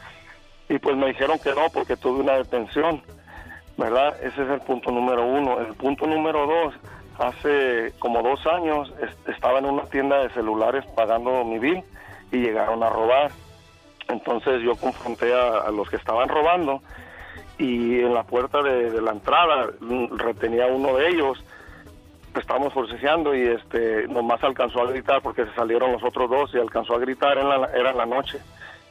Y 0.69 0.79
pues 0.79 0.97
me 0.97 1.07
dijeron 1.09 1.39
que 1.39 1.51
no, 1.55 1.69
porque 1.73 1.97
tuve 1.97 2.21
una 2.21 2.35
detención, 2.35 3.03
¿verdad? 3.77 4.17
Ese 4.23 4.43
es 4.43 4.51
el 4.51 4.61
punto 4.61 4.91
número 4.91 5.25
uno. 5.25 5.61
El 5.61 5.75
punto 5.75 6.07
número 6.07 6.47
dos, 6.47 6.75
hace 7.19 7.93
como 7.99 8.23
dos 8.23 8.45
años 8.47 8.93
es- 9.01 9.35
estaba 9.35 9.59
en 9.59 9.67
una 9.67 9.85
tienda 9.85 10.19
de 10.23 10.31
celulares 10.31 10.85
pagando 10.97 11.45
mi 11.45 11.59
bill 11.59 11.83
y 12.33 12.39
llegaron 12.39 12.83
a 12.83 12.91
robar. 12.91 13.31
Entonces 14.09 14.63
yo 14.63 14.77
confronté 14.77 15.33
a, 15.35 15.69
los 15.71 15.89
que 15.91 15.97
estaban 15.97 16.29
robando 16.29 16.81
y 17.59 18.01
en 18.01 18.15
la 18.15 18.23
puerta 18.25 18.63
de, 18.63 18.91
de 18.91 19.01
la 19.01 19.13
entrada 19.13 19.69
mm, 19.81 20.17
retenía 20.17 20.67
uno 20.67 20.97
de 20.97 21.09
ellos 21.09 21.45
estábamos 22.41 22.73
forcejeando 22.73 23.35
y 23.35 23.43
este 23.43 24.07
nomás 24.09 24.43
alcanzó 24.43 24.83
a 24.83 24.91
gritar 24.91 25.23
porque 25.23 25.45
se 25.45 25.55
salieron 25.55 25.93
los 25.93 26.03
otros 26.03 26.29
dos 26.31 26.51
y 26.55 26.59
alcanzó 26.59 26.95
a 26.95 26.99
gritar 26.99 27.39
en 27.39 27.49
la, 27.49 27.71
era 27.75 27.91
en 27.91 27.97
la 27.97 28.07
noche 28.07 28.39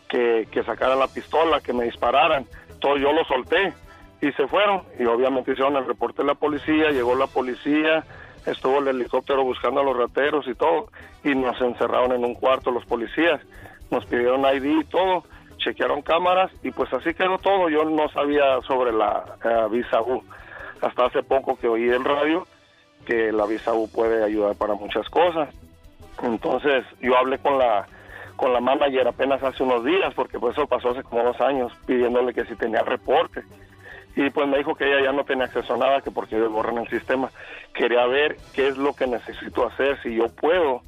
que, 0.09 0.47
que 0.51 0.63
sacaran 0.63 0.99
la 0.99 1.07
pistola, 1.07 1.61
que 1.61 1.73
me 1.73 1.85
dispararan. 1.85 2.45
Todo 2.79 2.97
yo 2.97 3.11
lo 3.13 3.23
solté 3.25 3.73
y 4.21 4.31
se 4.31 4.47
fueron 4.47 4.83
y 4.99 5.05
obviamente 5.05 5.51
hicieron 5.51 5.75
el 5.75 5.85
reporte 5.85 6.21
de 6.21 6.27
la 6.27 6.35
policía, 6.35 6.91
llegó 6.91 7.15
la 7.15 7.27
policía, 7.27 8.03
estuvo 8.45 8.79
el 8.79 8.87
helicóptero 8.87 9.43
buscando 9.43 9.81
a 9.81 9.83
los 9.83 9.97
rateros 9.97 10.47
y 10.47 10.55
todo 10.55 10.87
y 11.23 11.35
nos 11.35 11.59
encerraron 11.61 12.11
en 12.13 12.23
un 12.23 12.35
cuarto 12.35 12.71
los 12.71 12.85
policías, 12.85 13.41
nos 13.91 14.05
pidieron 14.05 14.41
ID 14.41 14.81
y 14.81 14.83
todo, 14.85 15.23
chequearon 15.57 16.01
cámaras 16.01 16.51
y 16.63 16.71
pues 16.71 16.91
así 16.93 17.13
quedó 17.13 17.37
todo. 17.39 17.69
Yo 17.69 17.85
no 17.85 18.09
sabía 18.09 18.61
sobre 18.67 18.91
la 18.91 19.23
eh, 19.43 19.67
visa 19.71 20.01
U 20.01 20.23
hasta 20.81 21.05
hace 21.05 21.23
poco 21.23 21.57
que 21.57 21.67
oí 21.67 21.89
el 21.89 22.03
radio 22.03 22.45
que 23.05 23.31
la 23.31 23.45
visa 23.45 23.73
U 23.73 23.87
puede 23.87 24.23
ayudar 24.23 24.55
para 24.55 24.73
muchas 24.73 25.07
cosas. 25.09 25.49
Entonces 26.23 26.85
yo 27.01 27.17
hablé 27.17 27.37
con 27.39 27.57
la 27.57 27.87
con 28.35 28.51
la 28.51 28.59
manager 28.59 29.07
apenas 29.07 29.41
hace 29.41 29.63
unos 29.63 29.85
días, 29.85 30.13
porque 30.13 30.39
pues 30.39 30.57
eso 30.57 30.67
pasó 30.67 30.89
hace 30.89 31.03
como 31.03 31.23
dos 31.23 31.39
años, 31.39 31.71
pidiéndole 31.85 32.33
que 32.33 32.45
si 32.45 32.55
tenía 32.55 32.81
reporte. 32.81 33.43
Y 34.15 34.29
pues 34.29 34.47
me 34.47 34.57
dijo 34.57 34.75
que 34.75 34.85
ella 34.85 35.03
ya 35.03 35.11
no 35.11 35.23
tenía 35.23 35.45
acceso 35.45 35.73
a 35.73 35.77
nada, 35.77 36.01
que 36.01 36.11
porque 36.11 36.35
ellos 36.35 36.51
borran 36.51 36.77
el 36.77 36.89
sistema. 36.89 37.29
Quería 37.73 38.05
ver 38.07 38.37
qué 38.53 38.67
es 38.67 38.77
lo 38.77 38.93
que 38.93 39.07
necesito 39.07 39.67
hacer, 39.67 40.01
si 40.01 40.15
yo 40.15 40.27
puedo 40.29 40.81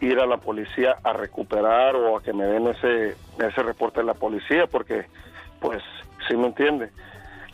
ir 0.00 0.20
a 0.20 0.26
la 0.26 0.36
policía 0.36 0.96
a 1.02 1.12
recuperar 1.12 1.96
o 1.96 2.16
a 2.16 2.22
que 2.22 2.32
me 2.32 2.44
den 2.44 2.68
ese, 2.68 3.16
ese 3.38 3.62
reporte 3.62 4.00
de 4.00 4.06
la 4.06 4.14
policía, 4.14 4.66
porque 4.66 5.06
pues 5.60 5.82
sí 6.28 6.36
me 6.36 6.48
entiende. 6.48 6.90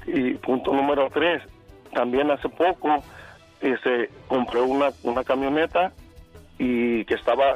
Y 0.06 0.34
punto 0.34 0.72
número 0.72 1.08
tres, 1.12 1.42
también 1.94 2.30
hace 2.30 2.48
poco 2.50 3.02
este, 3.64 4.10
compré 4.28 4.60
una, 4.60 4.90
una 5.02 5.24
camioneta 5.24 5.92
y 6.58 7.04
que 7.06 7.14
estaba, 7.14 7.54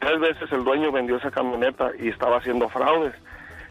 tres 0.00 0.20
veces 0.20 0.50
el 0.52 0.64
dueño 0.64 0.92
vendió 0.92 1.16
esa 1.16 1.30
camioneta 1.30 1.92
y 1.98 2.08
estaba 2.08 2.38
haciendo 2.38 2.68
fraudes. 2.68 3.14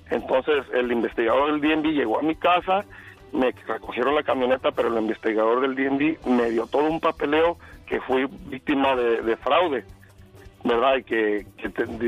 Entonces 0.09 0.65
el 0.73 0.91
investigador 0.91 1.51
del 1.51 1.61
DNB 1.61 1.91
llegó 1.91 2.19
a 2.19 2.23
mi 2.23 2.35
casa, 2.35 2.85
me 3.33 3.51
recogieron 3.67 4.15
la 4.15 4.23
camioneta, 4.23 4.71
pero 4.71 4.87
el 4.89 4.97
investigador 4.97 5.61
del 5.61 5.75
DNB 5.75 6.25
me 6.25 6.51
dio 6.51 6.67
todo 6.67 6.83
un 6.83 6.99
papeleo 6.99 7.57
que 7.85 7.99
fui 8.01 8.27
víctima 8.45 8.95
de, 8.95 9.21
de 9.21 9.35
fraude, 9.37 9.83
¿verdad? 10.63 10.97
Y 10.97 11.03
que, 11.03 11.45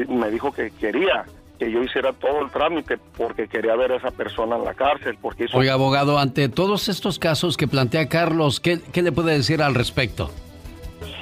me 0.07 0.29
dijo 0.29 0.51
que 0.53 0.71
quería 0.71 1.25
que 1.57 1.71
yo 1.71 1.81
hiciera 1.83 2.13
todo 2.13 2.41
el 2.41 2.51
trámite 2.51 2.97
porque 3.17 3.47
quería 3.47 3.75
ver 3.75 3.91
a 3.93 3.95
esa 3.97 4.11
persona 4.11 4.55
en 4.57 4.63
la 4.65 4.73
cárcel, 4.73 5.17
porque 5.21 5.45
hizo 5.45 5.57
Oiga, 5.57 5.73
abogado, 5.73 6.19
ante 6.19 6.49
todos 6.49 6.89
estos 6.89 7.19
casos 7.19 7.57
que 7.57 7.67
plantea 7.67 8.07
Carlos, 8.09 8.59
¿qué, 8.59 8.79
qué 8.93 9.01
le 9.01 9.11
puede 9.11 9.33
decir 9.37 9.61
al 9.61 9.75
respecto? 9.75 10.31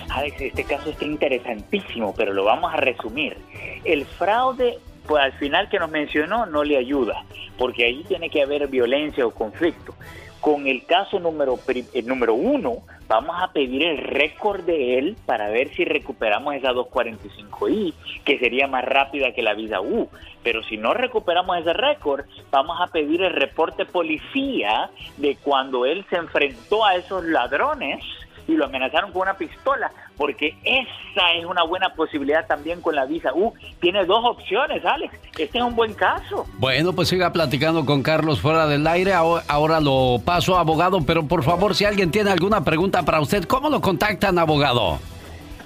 Alex, 0.10 0.42
este 0.42 0.64
caso 0.64 0.92
está 0.92 1.06
interesantísimo, 1.06 2.14
pero 2.16 2.34
lo 2.34 2.44
vamos 2.44 2.72
a 2.74 2.78
resumir. 2.78 3.36
El 3.84 4.06
fraude, 4.06 4.78
pues 5.08 5.24
al 5.24 5.34
final 5.34 5.70
que 5.70 5.80
nos 5.80 5.90
mencionó, 5.90 6.46
no 6.46 6.64
le 6.64 6.78
ayuda, 6.78 7.24
porque 7.58 7.86
ahí 7.86 8.04
tiene 8.08 8.30
que 8.30 8.42
haber 8.44 8.68
violencia 8.68 9.26
o 9.26 9.32
conflicto. 9.32 9.96
Con 10.40 10.68
el 10.68 10.86
caso 10.86 11.20
número, 11.20 11.58
pri- 11.58 11.86
eh, 11.94 12.04
número 12.04 12.34
uno, 12.34 12.80
vamos 13.08 13.36
a 13.42 13.52
pedir 13.52 13.84
el 13.84 13.98
récord 13.98 14.64
de 14.64 14.98
él 14.98 15.18
para 15.26 15.50
ver 15.50 15.74
si 15.76 15.86
recuperamos 15.86 16.56
esa 16.56 16.72
245i, 16.72 17.94
que 18.24 18.40
sería 18.40 18.68
más 18.68 18.86
rápida 18.86 19.34
que 19.34 19.42
la 19.42 19.54
visa 19.54 19.82
U. 19.82 20.10
Pero 20.44 20.64
si 20.64 20.78
no 20.78 20.94
recuperamos 20.94 21.58
ese 21.58 21.74
récord, 21.74 22.26
vamos 22.52 22.80
a 22.82 22.88
pedir 22.88 23.22
el 23.22 23.34
reporte 23.34 23.86
policía 23.86 24.90
de 25.18 25.38
cuando 25.38 25.86
él 25.86 26.06
se 26.10 26.18
enfrentó 26.18 26.86
a 26.86 26.96
esos 26.96 27.24
ladrones 27.24 28.04
y 28.48 28.54
lo 28.54 28.66
amenazaron 28.66 29.12
con 29.12 29.24
una 29.24 29.36
pistola, 29.36 29.92
porque 30.18 30.56
esa 30.64 31.32
es 31.34 31.46
una 31.46 31.64
buena 31.64 31.94
posibilidad 31.94 32.46
también 32.46 32.82
con 32.82 32.96
la 32.96 33.06
visa 33.06 33.32
U. 33.34 33.54
Tiene 33.80 34.06
dos 34.06 34.24
opciones, 34.26 34.84
Alex. 34.86 35.14
Este 35.38 35.58
es 35.58 35.64
un 35.64 35.76
buen 35.76 35.94
caso. 35.94 36.46
Bueno, 36.60 36.94
pues 36.94 37.08
siga 37.10 37.32
platicando 37.32 37.86
con 37.86 38.04
Carlos 38.04 38.40
fuera 38.42 38.68
del 38.68 38.86
aire. 38.88 39.14
Aho- 39.14 39.42
Ahora 39.48 39.80
lo 39.80 40.20
paso, 40.26 40.58
abogado, 40.58 41.00
pero 41.06 41.26
por 41.28 41.44
favor, 41.44 41.76
si 41.76 41.86
alguien 41.86 42.12
tiene 42.12 42.32
alguna 42.32 42.64
pregunta 42.64 43.04
para 43.04 43.22
usted, 43.22 43.46
¿cómo 43.46 43.70
lo 43.70 43.82
contactan, 43.82 44.38
abogado? 44.38 45.00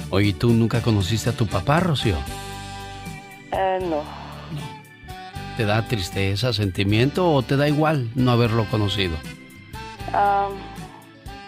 Oye, 0.09 0.33
¿tú 0.33 0.49
nunca 0.49 0.81
conociste 0.81 1.29
a 1.29 1.33
tu 1.33 1.47
papá, 1.47 1.79
Rocío? 1.79 2.17
Eh, 3.53 3.79
no. 3.89 4.22
¿Te 5.57 5.65
da 5.65 5.87
tristeza, 5.87 6.51
sentimiento 6.51 7.31
o 7.31 7.43
te 7.43 7.57
da 7.57 7.67
igual 7.67 8.09
no 8.15 8.31
haberlo 8.31 8.65
conocido? 8.65 9.15
Ah, 10.11 10.49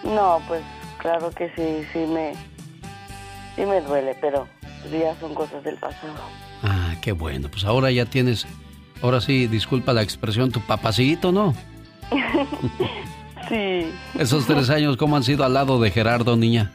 no, 0.03 0.39
pues 0.47 0.61
claro 0.99 1.31
que 1.31 1.49
sí, 1.55 1.87
sí 1.91 1.99
me, 1.99 2.33
sí 3.55 3.65
me 3.65 3.81
duele, 3.81 4.15
pero 4.21 4.47
ya 4.91 5.15
son 5.19 5.33
cosas 5.33 5.63
del 5.63 5.75
pasado. 5.77 6.13
Ah, 6.63 6.93
qué 7.01 7.11
bueno. 7.11 7.49
Pues 7.49 7.65
ahora 7.65 7.91
ya 7.91 8.05
tienes, 8.05 8.45
ahora 9.01 9.21
sí, 9.21 9.47
disculpa 9.47 9.93
la 9.93 10.03
expresión, 10.03 10.51
tu 10.51 10.61
papacito, 10.61 11.31
¿no? 11.31 11.55
sí. 13.49 13.91
Esos 14.19 14.45
tres 14.45 14.69
años, 14.69 14.97
¿cómo 14.97 15.15
han 15.15 15.23
sido 15.23 15.43
al 15.43 15.53
lado 15.53 15.79
de 15.79 15.89
Gerardo, 15.89 16.35
niña? 16.37 16.71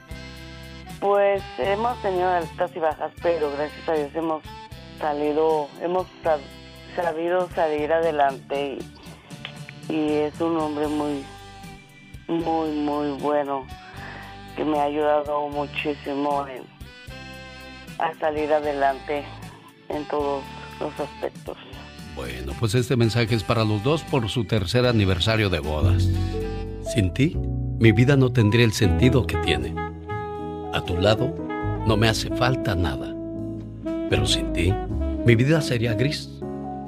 Pues 0.99 1.43
hemos 1.59 2.01
tenido 2.03 2.29
altas 2.29 2.71
y 2.75 2.79
bajas, 2.79 3.13
pero 3.23 3.51
gracias 3.57 3.89
a 3.89 3.93
Dios 3.95 4.11
hemos 4.15 4.43
salido, 4.99 5.69
hemos 5.81 6.07
sabido 6.95 7.49
salir 7.55 7.93
adelante 7.93 8.79
y, 9.89 9.93
y 9.93 10.13
es 10.13 10.41
un 10.41 10.57
hombre 10.57 10.87
muy, 10.87 11.25
muy, 12.29 12.71
muy 12.71 13.13
bueno 13.21 13.67
que 14.57 14.65
me 14.65 14.79
ha 14.79 14.85
ayudado 14.85 15.49
muchísimo 15.49 16.47
en, 16.47 16.63
a 17.99 18.15
salir 18.19 18.53
adelante 18.53 19.25
en 19.89 20.05
todos 20.07 20.43
los 20.81 20.99
aspectos. 20.99 21.57
Bueno, 22.17 22.53
pues 22.59 22.75
este 22.75 22.97
mensaje 22.97 23.35
es 23.35 23.45
para 23.45 23.65
los 23.65 23.83
dos 23.83 24.03
por 24.03 24.29
su 24.29 24.45
tercer 24.45 24.87
aniversario 24.87 25.49
de 25.49 25.61
bodas. 25.61 26.09
Sin 26.95 27.13
ti, 27.13 27.37
mi 27.79 27.93
vida 27.93 28.17
no 28.17 28.33
tendría 28.33 28.65
el 28.65 28.73
sentido 28.73 29.27
que 29.27 29.37
tiene. 29.39 29.75
A 30.73 30.83
tu 30.85 30.97
lado, 30.97 31.35
no 31.87 31.97
me 31.97 32.09
hace 32.09 32.29
falta 32.37 32.75
nada. 32.75 33.15
Pero 34.09 34.27
sin 34.27 34.53
ti, 34.53 34.75
mi 35.25 35.35
vida 35.35 35.61
sería 35.61 35.95
gris, 35.95 36.40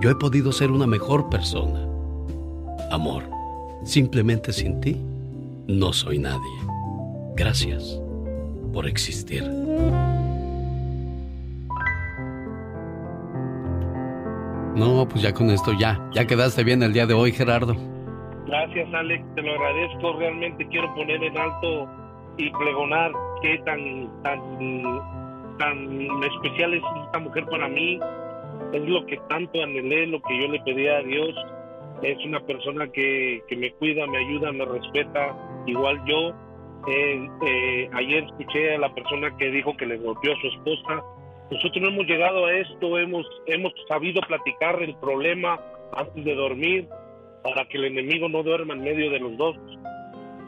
yo 0.00 0.10
he 0.10 0.14
podido 0.14 0.50
ser 0.50 0.70
una 0.70 0.86
mejor 0.86 1.28
persona. 1.28 1.86
Amor, 2.90 3.22
simplemente 3.84 4.52
sin 4.52 4.80
ti, 4.80 4.96
no 5.66 5.92
soy 5.92 6.18
nadie. 6.18 6.40
Gracias 7.36 8.00
por 8.72 8.86
existir. 8.86 9.44
No, 14.74 15.06
pues 15.08 15.22
ya 15.22 15.34
con 15.34 15.50
esto 15.50 15.72
ya, 15.78 16.00
ya 16.12 16.26
quedaste 16.26 16.64
bien 16.64 16.82
el 16.82 16.92
día 16.92 17.06
de 17.06 17.12
hoy, 17.12 17.32
Gerardo. 17.32 17.76
Gracias, 18.46 18.88
Alex, 18.94 19.22
te 19.34 19.42
lo 19.42 19.52
agradezco. 19.52 20.18
Realmente 20.18 20.66
quiero 20.68 20.92
poner 20.94 21.22
en 21.22 21.36
alto 21.36 21.88
y 22.38 22.50
plegonar 22.50 23.12
qué 23.42 23.60
tan, 23.66 24.08
tan, 24.22 24.38
tan 25.58 26.00
especial 26.24 26.74
es 26.74 26.82
esta 27.04 27.18
mujer 27.18 27.44
para 27.50 27.68
mí. 27.68 28.00
Es 28.72 28.88
lo 28.88 29.04
que 29.06 29.18
tanto 29.28 29.62
anhelé, 29.62 30.06
lo 30.06 30.20
que 30.22 30.40
yo 30.40 30.48
le 30.48 30.60
pedí 30.60 30.86
a 30.88 31.02
Dios. 31.02 31.34
Es 32.02 32.24
una 32.24 32.40
persona 32.40 32.88
que, 32.88 33.42
que 33.48 33.56
me 33.56 33.72
cuida, 33.72 34.06
me 34.06 34.18
ayuda, 34.18 34.52
me 34.52 34.64
respeta, 34.64 35.36
igual 35.66 36.00
yo. 36.06 36.30
Eh, 36.88 37.28
eh, 37.46 37.90
ayer 37.92 38.24
escuché 38.24 38.74
a 38.74 38.78
la 38.78 38.94
persona 38.94 39.36
que 39.36 39.50
dijo 39.50 39.76
que 39.76 39.86
le 39.86 39.98
golpeó 39.98 40.32
a 40.32 40.40
su 40.40 40.46
esposa 40.48 41.04
nosotros 41.50 41.82
no 41.82 41.88
hemos 41.88 42.06
llegado 42.06 42.46
a 42.46 42.52
esto, 42.52 42.96
hemos, 42.96 43.26
hemos 43.46 43.72
sabido 43.88 44.20
platicar 44.22 44.80
el 44.82 44.94
problema 44.96 45.58
antes 45.92 46.24
de 46.24 46.34
dormir 46.34 46.88
para 47.42 47.64
que 47.64 47.76
el 47.76 47.86
enemigo 47.86 48.28
no 48.28 48.44
duerma 48.44 48.74
en 48.74 48.82
medio 48.82 49.10
de 49.10 49.18
los 49.18 49.36
dos. 49.36 49.56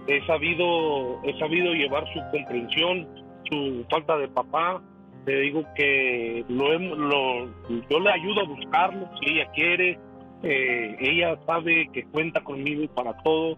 He 0.07 0.25
sabido, 0.27 1.21
he 1.25 1.37
sabido 1.41 1.73
llevar 1.75 2.05
su 2.13 2.21
comprensión, 2.31 3.09
su 3.51 3.85
falta 3.91 4.17
de 4.17 4.29
papá. 4.29 4.81
Te 5.25 5.41
digo 5.41 5.65
que 5.77 6.45
lo, 6.49 6.79
lo 6.79 7.47
yo 7.89 8.01
le 8.01 8.11
ayudo 8.11 8.41
a 8.41 8.49
buscarlo 8.49 9.09
si 9.21 9.35
ella 9.35 9.51
quiere. 9.53 9.99
Eh, 10.43 10.97
ella 10.99 11.39
sabe 11.47 11.89
que 11.93 12.05
cuenta 12.07 12.43
conmigo 12.43 12.87
para 12.95 13.17
todo. 13.23 13.57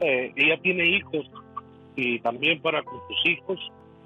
Eh, 0.00 0.32
ella 0.36 0.58
tiene 0.62 0.96
hijos 0.96 1.30
y 1.96 2.18
también 2.20 2.60
para 2.62 2.82
con 2.82 2.98
sus 3.08 3.32
hijos. 3.32 3.58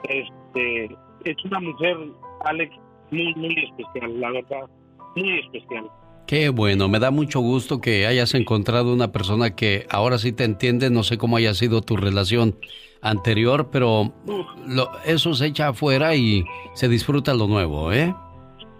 Este, 0.08 0.96
es 1.24 1.44
una 1.44 1.60
mujer 1.60 1.96
Alex, 2.44 2.74
muy, 3.10 3.34
muy 3.34 3.54
especial, 3.64 4.20
la 4.20 4.30
verdad, 4.30 4.68
muy 5.16 5.38
especial. 5.40 5.88
Qué 6.26 6.50
bueno, 6.50 6.88
me 6.88 6.98
da 6.98 7.10
mucho 7.10 7.40
gusto 7.40 7.80
que 7.80 8.06
hayas 8.06 8.34
encontrado 8.34 8.92
una 8.92 9.12
persona 9.12 9.56
que 9.56 9.86
ahora 9.88 10.18
sí 10.18 10.32
te 10.32 10.44
entiende, 10.44 10.90
no 10.90 11.02
sé 11.02 11.16
cómo 11.16 11.38
haya 11.38 11.54
sido 11.54 11.80
tu 11.80 11.96
relación 11.96 12.56
anterior, 13.02 13.68
pero 13.70 14.12
lo, 14.66 14.90
eso 15.04 15.34
se 15.34 15.46
echa 15.46 15.68
afuera 15.68 16.14
y 16.14 16.44
se 16.74 16.88
disfruta 16.88 17.34
lo 17.34 17.46
nuevo, 17.46 17.92
¿eh? 17.92 18.14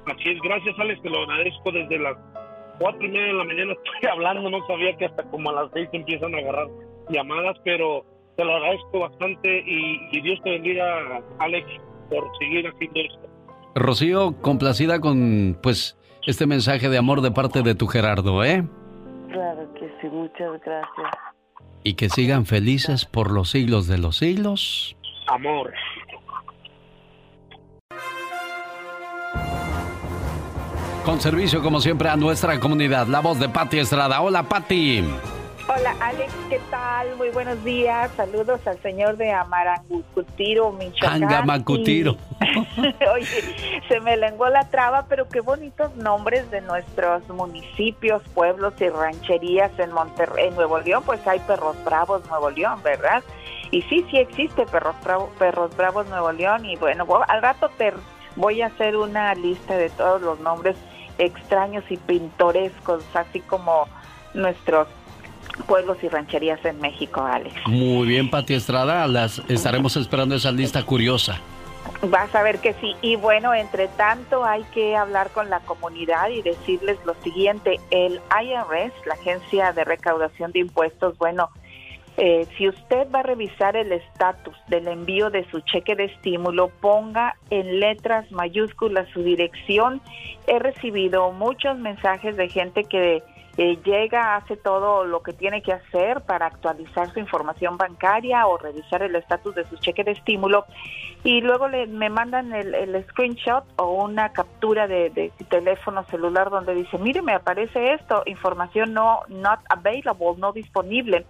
Así 0.06 0.30
es, 0.30 0.40
gracias 0.42 0.74
Alex, 0.78 1.02
te 1.02 1.10
lo 1.10 1.22
agradezco 1.22 1.72
desde 1.72 1.98
las 1.98 2.16
cuatro 2.78 3.04
y 3.04 3.08
media 3.10 3.26
de 3.26 3.32
la 3.34 3.44
mañana 3.44 3.72
estoy 3.84 4.10
hablando, 4.10 4.50
no 4.50 4.66
sabía 4.66 4.96
que 4.96 5.06
hasta 5.06 5.22
como 5.30 5.50
a 5.50 5.64
las 5.64 5.70
seis 5.72 5.88
empiezan 5.92 6.34
a 6.34 6.38
agarrar 6.38 6.68
llamadas, 7.10 7.56
pero 7.64 8.04
te 8.36 8.44
lo 8.44 8.56
agradezco 8.56 9.00
bastante 9.00 9.64
y, 9.66 10.00
y 10.12 10.20
Dios 10.20 10.40
te 10.44 10.50
bendiga, 10.50 11.22
Alex, 11.40 11.66
por 12.08 12.30
seguir 12.38 12.66
haciendo 12.66 13.00
esto. 13.00 13.28
Rocío, 13.74 14.34
complacida 14.40 15.00
con 15.00 15.58
pues 15.62 15.98
este 16.26 16.46
mensaje 16.46 16.88
de 16.88 16.98
amor 16.98 17.20
de 17.20 17.30
parte 17.30 17.62
de 17.62 17.74
tu 17.74 17.86
Gerardo, 17.86 18.44
¿eh? 18.44 18.64
Claro 19.30 19.72
que 19.74 19.88
sí, 20.00 20.08
muchas 20.08 20.60
gracias. 20.62 21.27
Y 21.88 21.94
que 21.94 22.10
sigan 22.10 22.44
felices 22.44 23.06
por 23.06 23.30
los 23.30 23.48
siglos 23.48 23.86
de 23.86 23.96
los 23.96 24.18
siglos. 24.18 24.94
Amor. 25.26 25.72
Con 31.02 31.18
servicio 31.22 31.62
como 31.62 31.80
siempre 31.80 32.10
a 32.10 32.16
nuestra 32.16 32.60
comunidad, 32.60 33.06
la 33.06 33.20
voz 33.20 33.38
de 33.38 33.48
Patti 33.48 33.78
Estrada. 33.78 34.20
Hola 34.20 34.42
Patti. 34.42 35.02
Hola 35.70 35.94
Alex, 36.00 36.32
¿qué 36.48 36.58
tal? 36.70 37.14
Muy 37.16 37.28
buenos 37.28 37.62
días. 37.62 38.10
Saludos 38.16 38.66
al 38.66 38.80
señor 38.80 39.18
de 39.18 39.32
Amarangucutiro, 39.32 40.72
Michoacán. 40.72 41.24
Angamacutiro. 41.24 42.16
Oye, 43.14 43.82
se 43.86 44.00
me 44.00 44.16
lenguó 44.16 44.48
la 44.48 44.66
traba, 44.70 45.04
pero 45.10 45.28
qué 45.28 45.42
bonitos 45.42 45.94
nombres 45.96 46.50
de 46.50 46.62
nuestros 46.62 47.28
municipios, 47.28 48.22
pueblos 48.32 48.72
y 48.80 48.88
rancherías 48.88 49.70
en 49.78 49.92
Monterrey, 49.92 50.48
en 50.48 50.54
Nuevo 50.54 50.80
León. 50.80 51.02
Pues 51.04 51.24
hay 51.26 51.38
Perros 51.40 51.76
Bravos 51.84 52.26
Nuevo 52.30 52.48
León, 52.48 52.80
¿verdad? 52.82 53.22
Y 53.70 53.82
sí, 53.82 54.06
sí 54.10 54.16
existe 54.16 54.64
Perros, 54.64 54.96
Bravo, 55.04 55.30
Perros 55.38 55.76
Bravos 55.76 56.08
Nuevo 56.08 56.32
León. 56.32 56.64
Y 56.64 56.76
bueno, 56.76 57.06
al 57.28 57.42
rato 57.42 57.68
te 57.76 57.92
voy 58.36 58.62
a 58.62 58.68
hacer 58.68 58.96
una 58.96 59.34
lista 59.34 59.76
de 59.76 59.90
todos 59.90 60.22
los 60.22 60.40
nombres 60.40 60.78
extraños 61.18 61.84
y 61.90 61.98
pintorescos, 61.98 63.04
así 63.12 63.40
como 63.40 63.86
nuestros 64.32 64.88
pueblos 65.66 65.98
y 66.02 66.08
rancherías 66.08 66.64
en 66.64 66.80
México, 66.80 67.22
Alex. 67.22 67.54
Muy 67.66 68.06
bien, 68.06 68.30
Pati 68.30 68.54
Estrada, 68.54 69.06
las 69.06 69.40
estaremos 69.48 69.96
esperando 69.96 70.34
esa 70.34 70.52
lista 70.52 70.82
curiosa. 70.84 71.40
Vas 72.02 72.32
a 72.34 72.42
ver 72.42 72.58
que 72.58 72.74
sí. 72.74 72.94
Y 73.02 73.16
bueno, 73.16 73.54
entre 73.54 73.88
tanto 73.88 74.44
hay 74.44 74.62
que 74.74 74.96
hablar 74.96 75.30
con 75.30 75.50
la 75.50 75.60
comunidad 75.60 76.28
y 76.28 76.42
decirles 76.42 76.96
lo 77.04 77.14
siguiente. 77.22 77.80
El 77.90 78.20
IRS, 78.42 78.92
la 79.06 79.14
Agencia 79.14 79.72
de 79.72 79.84
Recaudación 79.84 80.52
de 80.52 80.60
Impuestos, 80.60 81.18
bueno, 81.18 81.50
eh, 82.20 82.46
si 82.56 82.68
usted 82.68 83.06
va 83.14 83.20
a 83.20 83.22
revisar 83.22 83.76
el 83.76 83.92
estatus 83.92 84.56
del 84.66 84.88
envío 84.88 85.30
de 85.30 85.48
su 85.50 85.60
cheque 85.60 85.94
de 85.94 86.06
estímulo, 86.06 86.68
ponga 86.80 87.36
en 87.50 87.78
letras 87.78 88.30
mayúsculas 88.32 89.08
su 89.10 89.22
dirección. 89.22 90.00
He 90.48 90.58
recibido 90.58 91.30
muchos 91.30 91.78
mensajes 91.78 92.36
de 92.36 92.48
gente 92.48 92.84
que 92.84 93.22
llega, 93.58 94.36
hace 94.36 94.56
todo 94.56 95.04
lo 95.04 95.22
que 95.22 95.32
tiene 95.32 95.62
que 95.62 95.72
hacer 95.72 96.20
para 96.20 96.46
actualizar 96.46 97.12
su 97.12 97.18
información 97.18 97.76
bancaria 97.76 98.46
o 98.46 98.56
revisar 98.56 99.02
el 99.02 99.16
estatus 99.16 99.54
de 99.56 99.64
su 99.66 99.76
cheque 99.78 100.04
de 100.04 100.12
estímulo 100.12 100.64
y 101.24 101.40
luego 101.40 101.68
le, 101.68 101.88
me 101.88 102.08
mandan 102.08 102.52
el, 102.52 103.04
screenshot 103.10 103.64
o 103.76 104.04
una 104.04 104.32
captura 104.32 104.86
de, 104.86 105.10
de, 105.10 105.32
teléfono 105.48 106.04
celular 106.04 106.50
donde 106.50 106.74
dice, 106.74 106.98
mire, 106.98 107.20
me 107.20 107.32
aparece 107.32 107.94
esto, 107.94 108.22
información 108.26 108.94
no 108.94 109.20
not 109.28 109.60
available, 109.68 110.34
no 110.38 110.52
disponible. 110.52 111.26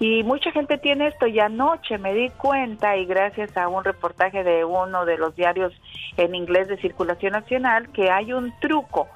Y 0.00 0.22
mucha 0.22 0.52
gente 0.52 0.78
tiene 0.78 1.08
esto 1.08 1.26
y 1.26 1.40
anoche 1.40 1.98
me 1.98 2.14
di 2.14 2.30
cuenta 2.30 2.96
y 2.96 3.04
gracias 3.04 3.56
a 3.56 3.66
un 3.66 3.82
reportaje 3.82 4.44
de 4.44 4.64
uno 4.64 5.04
de 5.04 5.18
los 5.18 5.34
diarios 5.34 5.72
en 6.16 6.36
inglés 6.36 6.68
de 6.68 6.76
circulación 6.76 7.32
nacional 7.32 7.88
que 7.90 8.08
hay 8.08 8.32
un 8.32 8.52
truco 8.60 9.08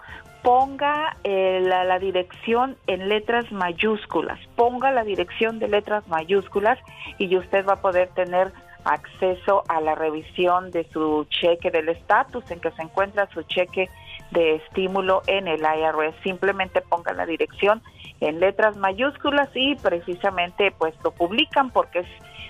ponga 0.42 1.16
eh, 1.24 1.60
la, 1.62 1.84
la 1.84 1.98
dirección 1.98 2.76
en 2.86 3.08
letras 3.08 3.50
mayúsculas, 3.52 4.38
ponga 4.56 4.90
la 4.90 5.04
dirección 5.04 5.58
de 5.58 5.68
letras 5.68 6.06
mayúsculas 6.08 6.78
y 7.18 7.36
usted 7.36 7.66
va 7.66 7.74
a 7.74 7.80
poder 7.80 8.08
tener 8.10 8.52
acceso 8.84 9.62
a 9.68 9.80
la 9.80 9.94
revisión 9.94 10.70
de 10.70 10.84
su 10.92 11.26
cheque 11.30 11.70
del 11.70 11.88
estatus 11.88 12.50
en 12.50 12.60
que 12.60 12.70
se 12.72 12.82
encuentra 12.82 13.28
su 13.32 13.42
cheque 13.42 13.88
de 14.32 14.56
estímulo 14.56 15.22
en 15.26 15.46
el 15.46 15.60
IRS. 15.60 16.16
Simplemente 16.22 16.80
ponga 16.80 17.12
la 17.12 17.26
dirección 17.26 17.82
en 18.20 18.40
letras 18.40 18.76
mayúsculas 18.76 19.48
y 19.54 19.76
precisamente 19.76 20.72
pues 20.72 20.94
lo 21.04 21.10
publican 21.12 21.70
porque 21.70 22.00
es 22.00 22.08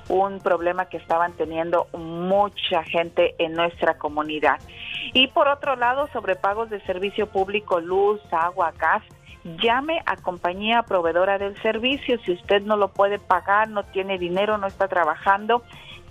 un 0.09 0.41
problema 0.41 0.87
que 0.87 0.97
estaban 0.97 1.33
teniendo 1.33 1.87
mucha 1.93 2.83
gente 2.85 3.35
en 3.39 3.55
nuestra 3.55 3.99
comunidad. 3.99 4.59
Y 5.13 5.29
por 5.29 5.49
otro 5.49 5.77
lado, 5.77 6.09
sobre 6.13 6.37
pagos 6.37 6.71
de 6.71 6.81
servicio 6.83 7.27
público, 7.27 7.81
luz, 7.81 8.21
agua, 8.31 8.73
gas, 8.79 9.03
llame 9.61 10.01
a 10.07 10.17
compañía 10.17 10.83
proveedora 10.83 11.39
del 11.39 11.61
servicio. 11.63 12.19
Si 12.25 12.33
usted 12.33 12.63
no 12.63 12.77
lo 12.77 12.89
puede 12.89 13.19
pagar, 13.19 13.69
no 13.69 13.85
tiene 13.85 14.19
dinero, 14.19 14.59
no 14.59 14.67
está 14.67 14.89
trabajando, 14.89 15.63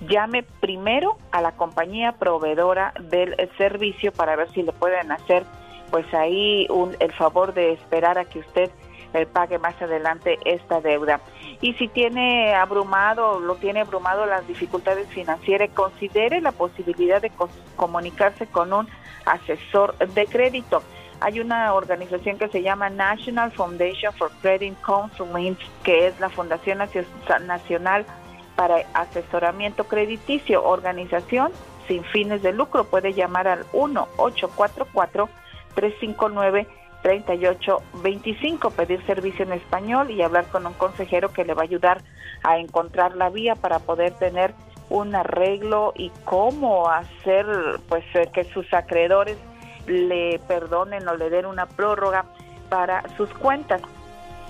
llame 0.08 0.44
primero 0.44 1.18
a 1.32 1.42
la 1.42 1.54
compañía 1.54 2.14
proveedora 2.14 2.94
del 3.00 3.36
servicio 3.58 4.12
para 4.12 4.36
ver 4.36 4.50
si 4.52 4.64
le 4.64 4.74
pueden 4.74 5.12
hacer 5.12 5.44
pues 5.90 6.12
ahí 6.14 6.68
un, 6.70 6.96
el 7.00 7.12
favor 7.12 7.54
de 7.54 7.74
esperar 7.74 8.18
a 8.18 8.26
que 8.26 8.40
usted 8.40 8.72
eh, 9.14 9.26
pague 9.26 9.60
más 9.60 9.80
adelante 9.82 10.40
esta 10.46 10.80
deuda. 10.80 11.20
Y 11.62 11.74
si 11.76 11.88
tiene 11.88 12.56
abrumado, 12.56 13.40
lo 13.40 13.56
tiene 13.56 13.82
abrumado 13.82 14.26
las 14.26 14.48
dificultades 14.48 15.08
financieras, 15.10 15.70
considere 15.74 16.42
la 16.42 16.52
posibilidad 16.52 17.22
de 17.22 17.30
co- 17.30 17.50
comunicarse 17.76 18.48
con 18.48 18.74
un 18.74 18.88
asesor 19.26 19.96
de 19.98 20.26
crédito. 20.26 20.82
Hay 21.20 21.40
una 21.40 21.74
organización 21.76 22.40
que 22.40 22.48
se 22.48 22.64
llama 22.64 22.90
National 22.90 23.52
Foundation 23.52 24.12
for 24.14 24.32
Credit 24.42 24.76
Counseling, 24.82 25.56
que 25.84 26.08
es 26.08 26.20
la 26.20 26.30
Fundación 26.30 26.80
Nacio- 26.80 27.06
Nacional 27.46 28.08
para 28.56 28.78
Asesoramiento 28.96 29.84
Crediticio, 29.84 30.64
organización 30.66 31.52
sin 31.88 32.04
fines 32.06 32.42
de 32.42 32.54
lucro. 32.54 32.86
Puede 32.86 33.14
llamar 33.14 33.48
al 33.48 33.66
1-844-359-3825, 37.04 38.72
pedir 38.72 39.06
servicio 39.06 39.46
en 39.46 39.54
español 39.54 40.12
y 40.12 40.22
hablar 40.22 40.46
con 40.48 40.66
un 40.66 40.74
consejero 40.74 41.32
que 41.34 41.46
le 41.46 41.54
va 41.54 41.62
a 41.62 41.66
ayudar 41.66 42.02
a 42.44 42.58
encontrar 42.58 43.16
la 43.16 43.30
vía 43.30 43.56
para 43.56 43.80
poder 43.80 44.14
tener 44.14 44.54
un 44.90 45.16
arreglo 45.16 45.94
y 45.96 46.12
cómo 46.26 46.90
hacer 46.90 47.46
pues 47.88 48.04
eh, 48.14 48.30
que 48.34 48.44
sus 48.46 48.72
acreedores 48.74 49.38
le 49.88 50.40
perdonen 50.48 51.08
o 51.08 51.16
le 51.16 51.30
den 51.30 51.46
una 51.46 51.66
prórroga 51.66 52.26
para 52.70 53.04
sus 53.16 53.30
cuentas. 53.30 53.82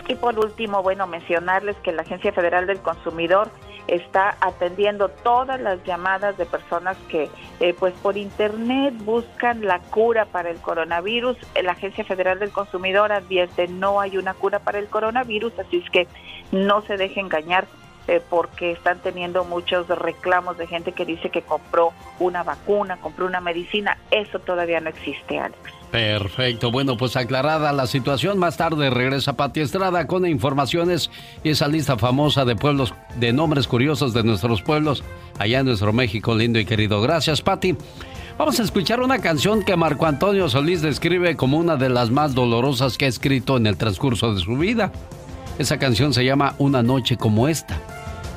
Y 0.08 0.16
por 0.16 0.38
último, 0.39 0.82
bueno, 0.82 1.06
mencionarles 1.08 1.76
que 1.78 1.91
la 1.91 2.02
Agencia 2.02 2.34
Federal 2.34 2.66
del 2.66 2.80
Consumidor 2.80 3.49
está 3.88 4.38
atendiendo 4.41 5.09
todas 5.09 5.59
las 5.59 5.84
llamadas 5.84 6.38
de 6.38 6.45
personas 6.45 6.97
que 7.09 7.29
eh, 7.59 7.75
pues 7.77 7.93
por 8.01 8.17
internet 8.17 8.93
buscan 8.99 9.65
la 9.65 9.79
cura 9.79 10.25
para 10.25 10.49
el 10.49 10.57
coronavirus. 10.57 11.38
La 11.61 11.73
Agencia 11.73 12.03
Federal 12.03 12.39
del 12.39 12.51
Consumidor 12.51 13.11
advierte 13.11 13.67
no 13.67 13.99
hay 13.99 14.17
una 14.17 14.34
cura 14.34 14.59
para 14.59 14.79
el 14.79 14.88
coronavirus, 14.88 15.57
así 15.59 15.77
es 15.77 15.89
que 15.89 16.07
no 16.51 16.82
se 16.82 16.97
deje 16.97 17.19
engañar 17.19 17.67
eh, 18.07 18.21
porque 18.29 18.71
están 18.71 18.99
teniendo 18.99 19.43
muchos 19.45 19.88
reclamos 19.88 20.57
de 20.57 20.67
gente 20.67 20.91
que 20.91 21.05
dice 21.05 21.29
que 21.29 21.43
compró 21.43 21.93
una 22.19 22.43
vacuna, 22.43 22.97
compró 22.97 23.25
una 23.25 23.41
medicina. 23.41 23.97
Eso 24.09 24.39
todavía 24.39 24.79
no 24.79 24.89
existe, 24.89 25.39
Alex. 25.39 25.80
Perfecto, 25.92 26.72
bueno, 26.72 26.96
pues 26.96 27.18
aclarada 27.18 27.74
la 27.74 27.86
situación, 27.86 28.39
más 28.39 28.56
tarde 28.56 28.89
regresa 28.89 29.34
Pati 29.34 29.60
Estrada 29.60 30.08
con 30.08 30.26
informaciones 30.26 31.12
y 31.44 31.50
esa 31.50 31.68
lista 31.68 31.98
famosa 31.98 32.46
de 32.46 32.56
pueblos, 32.56 32.94
de 33.20 33.34
nombres 33.34 33.68
curiosos 33.68 34.14
de 34.14 34.24
nuestros 34.24 34.62
pueblos, 34.62 35.04
allá 35.38 35.60
en 35.60 35.66
nuestro 35.66 35.92
México 35.92 36.34
lindo 36.34 36.60
y 36.60 36.66
querido. 36.66 37.02
Gracias, 37.02 37.42
Pati. 37.42 37.76
Vamos 38.38 38.58
a 38.62 38.64
escuchar 38.64 39.02
una 39.02 39.20
canción 39.20 39.64
que 39.64 39.76
Marco 39.76 40.06
Antonio 40.06 40.48
Solís 40.48 40.82
describe 40.82 41.36
como 41.36 41.58
una 41.58 41.76
de 41.76 41.89
las 41.89 42.10
más 42.10 42.34
dolorosas 42.34 42.98
que 42.98 43.04
ha 43.04 43.10
escrito 43.10 43.58
en 43.58 43.68
el 43.68 43.76
transcurso 43.76 44.34
de 44.34 44.39
su 44.39 44.58
vida. 44.58 44.94
Esa 45.60 45.78
canción 45.78 46.14
se 46.14 46.24
llama 46.24 46.56
Una 46.58 46.82
noche 46.82 47.18
como 47.18 47.50
esta. 47.50 47.78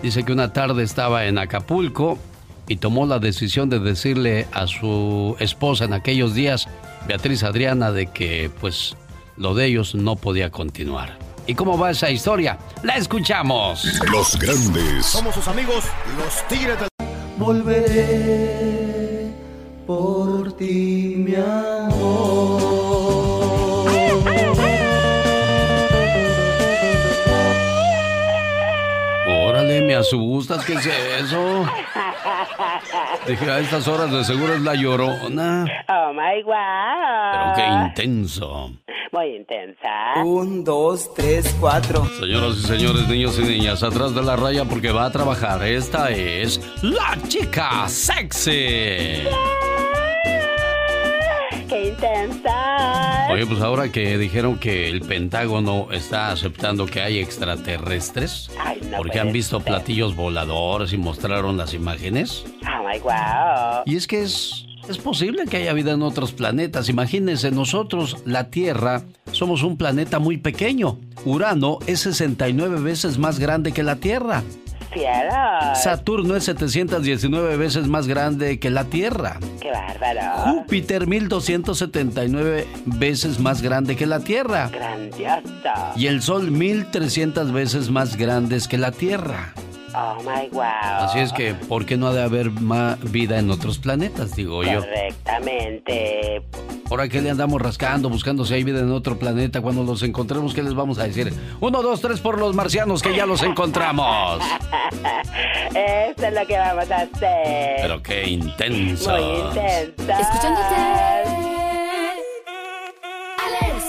Dice 0.03 0.25
que 0.25 0.33
una 0.33 0.53
tarde 0.53 0.83
estaba 0.83 1.27
en 1.27 1.39
Acapulco 1.39 2.19
y 2.67 2.77
tomó 2.77 3.07
la 3.07 3.21
decisión 3.21 3.71
de 3.71 3.79
decirle 3.79 4.47
a 4.53 4.67
su 4.67 5.37
esposa 5.39 5.85
en 5.85 5.93
aquellos 5.93 6.35
días, 6.35 6.69
Beatriz 7.07 7.43
Adriana, 7.43 7.93
de 7.93 8.07
que 8.07 8.51
pues 8.61 8.97
lo 9.37 9.55
de 9.55 9.67
ellos 9.67 9.95
no 9.95 10.17
podía 10.17 10.51
continuar. 10.51 11.19
¿Y 11.47 11.55
cómo 11.55 11.79
va 11.79 11.91
esa 11.91 12.11
historia? 12.11 12.59
La 12.83 12.97
escuchamos. 12.97 13.85
Los 14.11 14.39
grandes. 14.39 15.05
Somos 15.05 15.35
sus 15.35 15.47
amigos, 15.49 15.85
los 16.17 16.49
Tigres 16.49 16.79
del... 16.79 16.89
Volveré 17.37 19.31
por 19.87 20.57
ti, 20.57 21.15
mi 21.19 21.35
amor. 21.35 22.04
Me 29.95 30.01
asustas, 30.01 30.64
¿qué 30.64 30.72
es 30.72 30.86
eso? 30.86 31.64
Dije, 33.28 33.49
a 33.49 33.61
estas 33.61 33.86
horas 33.86 34.11
de 34.11 34.24
seguro 34.24 34.55
es 34.55 34.61
la 34.61 34.74
llorona. 34.74 35.66
Oh 35.88 36.12
my 36.12 36.42
Pero 36.42 37.45
wow. 37.45 37.55
qué 37.55 38.03
intenso. 38.03 38.72
Muy 39.12 39.36
intensa. 39.36 40.14
Un, 40.24 40.64
dos, 40.64 41.14
tres, 41.14 41.55
cuatro. 41.61 42.05
Señoras 42.18 42.57
y 42.57 42.62
señores, 42.62 43.07
niños 43.07 43.38
y 43.38 43.42
niñas, 43.42 43.84
atrás 43.84 44.12
de 44.14 44.22
la 44.22 44.34
raya 44.34 44.64
porque 44.64 44.90
va 44.90 45.05
a 45.07 45.12
trabajar. 45.12 45.62
Esta 45.62 46.11
es 46.11 46.61
la 46.82 47.16
chica 47.28 47.88
sexy. 47.88 49.22
Qué 51.69 51.89
intensa. 51.89 53.29
Oye, 53.31 53.47
pues 53.47 53.61
ahora 53.61 53.91
que 53.91 54.19
dijeron 54.19 54.59
que 54.59 54.89
el 54.89 55.01
Pentágono 55.01 55.89
está 55.93 56.31
aceptando 56.31 56.87
que 56.87 57.01
hay 57.01 57.19
extraterrestres, 57.19 58.51
Ay, 58.62 58.81
no 58.91 58.99
porque 58.99 59.19
han 59.21 59.33
visto 59.33 59.59
ser. 59.59 59.67
platillos 59.67 60.15
voladores 60.15 60.93
y 60.93 60.99
mostraron 60.99 61.57
las 61.57 61.75
imágenes. 61.75 62.45
Oh 62.62 62.87
my 62.89 62.99
wow. 63.01 63.83
Y 63.87 63.97
es 63.97 64.07
que 64.07 64.23
es, 64.23 64.67
es 64.89 64.99
posible 64.99 65.45
que 65.47 65.57
haya 65.59 65.73
vida 65.73 65.93
en 65.93 66.03
otros 66.03 66.33
planetas. 66.33 66.89
Imagínense, 66.89 67.51
nosotros, 67.51 68.19
la 68.25 68.51
Tierra, 68.51 69.03
somos 69.33 69.62
un 69.62 69.77
planeta 69.77 70.19
muy 70.19 70.37
pequeño. 70.37 70.99
Urano 71.25 71.79
es 71.87 72.01
69 72.01 72.81
veces 72.81 73.19
más 73.19 73.39
grande 73.39 73.73
que 73.73 73.83
la 73.83 73.97
Tierra. 73.97 74.43
Saturno 75.74 76.36
es 76.36 76.45
719 76.45 77.57
veces 77.57 77.88
más 77.88 78.07
grande 78.07 78.59
que 78.59 78.70
la 78.70 78.84
Tierra. 78.84 79.38
Qué 79.61 79.70
bárbaro. 79.70 80.42
Júpiter 80.42 81.07
1279 81.07 82.66
veces 82.86 83.40
más 83.40 83.62
grande 83.62 83.97
que 83.97 84.07
la 84.07 84.20
Tierra. 84.20 84.68
Grandioso. 84.68 85.70
Y 85.97 86.07
el 86.07 86.22
Sol 86.22 86.51
1300 86.51 87.53
veces 87.53 87.90
más 87.90 88.16
grandes 88.16 88.68
que 88.68 88.78
la 88.78 88.92
Tierra. 88.92 89.55
Oh 89.97 90.16
my 90.22 90.49
wow. 90.51 90.62
Así 91.01 91.20
es 91.20 91.32
que, 91.32 91.55
¿por 91.55 91.86
qué 91.86 91.97
no 91.97 92.09
ha 92.09 92.12
de 92.12 92.22
haber 92.22 92.51
más 92.51 92.99
vida 93.12 93.38
en 93.38 93.49
otros 93.51 93.78
planetas, 93.78 94.34
digo 94.34 94.64
yo? 94.64 94.80
Correctamente. 94.80 96.42
Ahora 96.90 97.09
que 97.09 97.20
le 97.20 97.30
andamos 97.30 97.62
rascando, 97.62 98.09
buscando 98.09 98.45
si 98.45 98.55
hay 98.55 98.64
vida 98.64 98.80
en 98.80 98.90
otro 98.90 99.18
planeta, 99.18 99.61
cuando 99.61 99.84
los 99.84 100.03
encontremos, 100.03 100.53
¿qué 100.53 100.64
les 100.64 100.74
vamos 100.74 100.99
a 100.99 101.05
decir? 101.05 101.32
Uno, 101.61 101.80
dos, 101.80 102.01
tres 102.01 102.20
por 102.20 102.38
los 102.38 102.57
marcianos 102.57 103.03
que 103.03 103.14
ya 103.14 103.24
los 103.24 103.42
encontramos. 103.45 104.40
Eso 105.70 106.26
es 106.26 106.34
lo 106.34 106.47
que 106.47 106.59
vamos 106.59 106.90
a 106.90 106.97
hacer. 106.97 107.76
Pero 107.80 108.03
qué 108.03 108.28
intenso. 108.28 109.11
Muy 109.11 109.49
intensa. 109.49 110.20
Escuchándote. 110.20 110.74
Alex. 113.38 113.84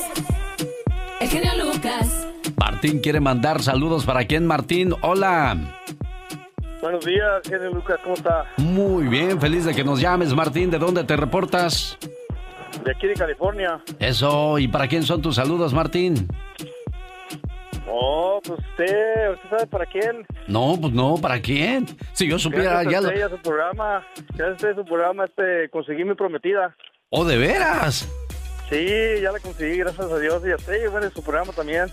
El 1.19 1.29
genio 1.29 1.65
Lucas. 1.65 2.27
Martín 2.57 2.99
quiere 2.99 3.19
mandar 3.19 3.61
saludos 3.63 4.05
para 4.05 4.25
quién, 4.25 4.45
Martín. 4.45 4.93
Hola. 5.01 5.81
Buenos 6.85 7.03
días, 7.03 7.41
genio 7.49 7.71
Lucas, 7.71 7.99
¿cómo 8.03 8.13
está? 8.13 8.45
Muy 8.57 9.07
bien, 9.07 9.41
feliz 9.41 9.65
de 9.65 9.73
que 9.73 9.83
nos 9.83 9.99
llames, 9.99 10.35
Martín. 10.35 10.69
¿De 10.69 10.77
dónde 10.77 11.03
te 11.03 11.17
reportas? 11.17 11.97
De 12.83 12.91
aquí 12.91 13.07
de 13.07 13.15
California. 13.15 13.81
Eso, 13.97 14.59
¿y 14.59 14.67
para 14.67 14.87
quién 14.87 15.01
son 15.01 15.19
tus 15.19 15.37
saludos, 15.37 15.73
Martín? 15.73 16.27
Oh, 17.89 18.39
pues 18.45 18.59
usted, 18.59 19.31
usted 19.33 19.49
sabe 19.49 19.65
para 19.65 19.87
quién. 19.87 20.27
No, 20.47 20.77
pues 20.79 20.93
no, 20.93 21.15
¿para 21.19 21.41
quién? 21.41 21.87
Si 22.13 22.27
yo 22.27 22.37
supiera 22.37 22.83
Gracias 22.83 23.01
ya 23.01 23.01
lo... 23.01 23.25
a 23.25 23.29
su 23.29 23.41
programa, 23.41 24.07
gracias 24.35 24.73
a 24.73 24.75
su 24.75 24.85
programa, 24.85 25.25
este, 25.25 25.67
conseguí 25.71 26.03
mi 26.03 26.13
prometida. 26.13 26.75
¡Oh, 27.09 27.25
de 27.25 27.39
veras! 27.39 28.07
Sí, 28.69 29.21
ya 29.23 29.31
la 29.31 29.39
conseguí, 29.39 29.79
gracias 29.79 30.11
a 30.11 30.19
Dios, 30.19 30.43
y 30.45 30.51
a 30.51 30.55
usted, 30.55 30.91
bueno, 30.91 31.07
en 31.07 31.13
su 31.13 31.23
programa 31.23 31.51
también. 31.51 31.87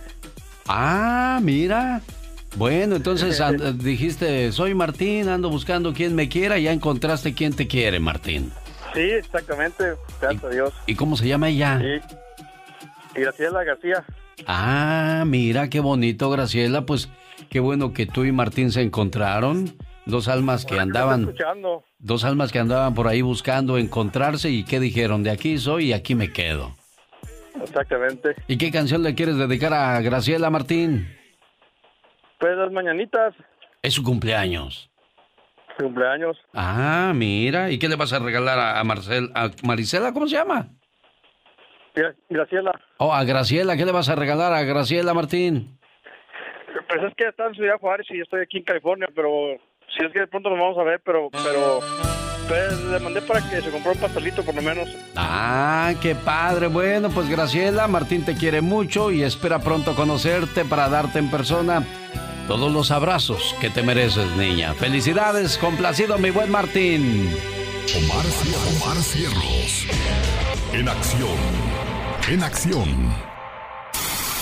Ah, 0.68 1.40
mira. 1.40 2.02
Bueno, 2.56 2.96
entonces 2.96 3.40
dijiste, 3.78 4.52
soy 4.52 4.74
Martín, 4.74 5.28
ando 5.28 5.48
buscando 5.48 5.92
quien 5.92 6.14
me 6.14 6.28
quiera, 6.28 6.58
y 6.58 6.64
ya 6.64 6.72
encontraste 6.72 7.34
quien 7.34 7.54
te 7.54 7.66
quiere, 7.66 7.98
Martín. 7.98 8.52
Sí, 8.94 9.00
exactamente, 9.00 9.94
gracias 10.20 10.44
a 10.44 10.48
Dios. 10.50 10.74
¿Y 10.86 10.94
cómo 10.94 11.16
se 11.16 11.26
llama 11.26 11.48
ella? 11.48 11.80
Sí. 11.80 12.16
Graciela 13.14 13.64
García. 13.64 14.04
Ah, 14.46 15.24
mira 15.26 15.68
qué 15.70 15.80
bonito, 15.80 16.30
Graciela. 16.30 16.84
Pues 16.84 17.08
qué 17.48 17.60
bueno 17.60 17.92
que 17.92 18.06
tú 18.06 18.24
y 18.24 18.32
Martín 18.32 18.70
se 18.70 18.82
encontraron. 18.82 19.74
Dos 20.04 20.28
almas 20.28 20.64
que 20.64 20.80
andaban. 20.80 21.22
Escuchando. 21.22 21.84
Dos 21.98 22.24
almas 22.24 22.50
que 22.50 22.58
andaban 22.58 22.94
por 22.94 23.08
ahí 23.08 23.22
buscando 23.22 23.78
encontrarse 23.78 24.50
y 24.50 24.64
qué 24.64 24.80
dijeron, 24.80 25.22
de 25.22 25.30
aquí 25.30 25.58
soy 25.58 25.86
y 25.86 25.92
aquí 25.92 26.14
me 26.14 26.32
quedo. 26.32 26.74
Exactamente. 27.62 28.34
¿Y 28.48 28.58
qué 28.58 28.70
canción 28.70 29.02
le 29.02 29.14
quieres 29.14 29.36
dedicar 29.36 29.72
a 29.72 30.00
Graciela 30.00 30.50
Martín? 30.50 31.08
Pues 32.42 32.56
las 32.58 32.72
mañanitas, 32.72 33.34
Es 33.82 33.94
su 33.94 34.02
cumpleaños. 34.02 34.90
cumpleaños. 35.78 36.36
Ah, 36.52 37.12
mira. 37.14 37.70
¿Y 37.70 37.78
qué 37.78 37.88
le 37.88 37.94
vas 37.94 38.12
a 38.12 38.18
regalar 38.18 38.58
a, 38.58 38.80
a 38.80 38.84
Marcel, 38.84 39.30
a 39.36 39.48
Marisela? 39.62 40.12
¿Cómo 40.12 40.26
se 40.26 40.34
llama? 40.36 40.66
Gra- 41.94 42.16
Graciela. 42.28 42.72
Oh, 42.98 43.14
a 43.14 43.22
Graciela. 43.22 43.76
¿Qué 43.76 43.84
le 43.86 43.92
vas 43.92 44.08
a 44.08 44.16
regalar 44.16 44.52
a 44.52 44.62
Graciela 44.64 45.14
Martín? 45.14 45.78
Pues 46.88 47.02
es 47.04 47.14
que 47.16 47.28
está 47.28 47.46
en 47.46 47.54
Ciudad 47.54 47.78
Juárez 47.80 48.06
y 48.10 48.16
yo 48.18 48.24
estoy 48.24 48.42
aquí 48.42 48.58
en 48.58 48.64
California, 48.64 49.06
pero 49.14 49.30
si 49.96 50.04
es 50.04 50.12
que 50.12 50.20
de 50.20 50.26
pronto 50.26 50.50
nos 50.50 50.58
vamos 50.58 50.78
a 50.78 50.82
ver, 50.82 51.00
pero, 51.04 51.28
pero, 51.30 51.78
pues 52.48 52.84
le 52.86 52.98
mandé 52.98 53.22
para 53.22 53.40
que 53.48 53.60
se 53.60 53.70
comprara 53.70 53.92
un 53.92 54.00
pastelito 54.02 54.42
por 54.42 54.54
lo 54.56 54.62
menos. 54.62 54.88
Ah, 55.16 55.92
qué 56.02 56.14
padre. 56.16 56.66
Bueno, 56.66 57.08
pues 57.14 57.28
Graciela, 57.30 57.86
Martín 57.88 58.24
te 58.24 58.34
quiere 58.34 58.60
mucho 58.62 59.10
y 59.12 59.22
espera 59.22 59.58
pronto 59.60 59.94
conocerte 59.94 60.64
para 60.64 60.88
darte 60.88 61.18
en 61.18 61.30
persona 61.30 61.84
todos 62.46 62.72
los 62.72 62.90
abrazos 62.90 63.54
que 63.60 63.70
te 63.70 63.82
mereces, 63.82 64.30
niña. 64.36 64.74
Felicidades, 64.74 65.58
complacido 65.58 66.18
mi 66.18 66.30
buen 66.30 66.50
Martín. 66.50 67.30
Omar, 67.96 68.24
Omar 68.76 69.02
Cierros. 69.02 69.86
En 70.72 70.88
acción. 70.88 71.36
En 72.28 72.42
acción. 72.42 73.32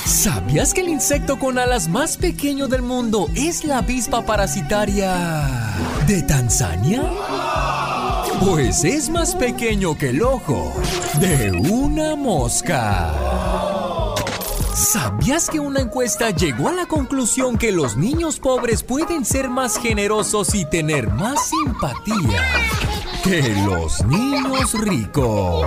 ¿Sabías 0.05 0.75
que 0.75 0.81
el 0.81 0.89
insecto 0.89 1.39
con 1.39 1.59
alas 1.59 1.89
más 1.89 2.17
pequeño 2.17 2.69
del 2.69 2.83
mundo 2.83 3.29
es 3.35 3.65
la 3.65 3.79
avispa 3.79 4.23
parasitaria 4.27 5.17
de 6.07 6.23
Tanzania? 6.23 7.03
Pues 8.41 8.85
es 8.85 9.09
más 9.09 9.35
pequeño 9.35 9.97
que 9.97 10.11
el 10.11 10.23
ojo 10.23 10.75
de 11.21 11.53
una 11.53 12.17
mosca. 12.17 13.13
¿Sabías 14.75 15.51
que 15.51 15.61
una 15.61 15.81
encuesta 15.81 16.31
llegó 16.31 16.69
a 16.69 16.73
la 16.73 16.87
conclusión 16.87 17.59
que 17.59 17.73
los 17.73 17.97
niños 17.97 18.39
pobres 18.39 18.83
pueden 18.83 19.25
ser 19.25 19.49
más 19.51 19.79
generosos 19.79 20.55
y 20.55 20.65
tener 20.65 21.11
más 21.11 21.51
simpatía 21.51 22.43
que 23.25 23.55
los 23.65 24.05
niños 24.07 24.75
ricos? 24.75 25.67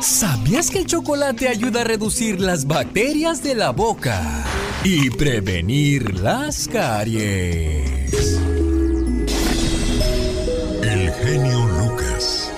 ¿Sabías 0.00 0.70
que 0.70 0.78
el 0.78 0.86
chocolate 0.86 1.48
ayuda 1.48 1.80
a 1.80 1.84
reducir 1.84 2.40
las 2.40 2.66
bacterias 2.66 3.42
de 3.42 3.54
la 3.54 3.70
boca 3.70 4.44
y 4.84 5.10
prevenir 5.10 6.20
las 6.20 6.68
caries? 6.68 8.38
El 10.82 11.10
genio 11.12 11.66
Lucas. 11.66 12.50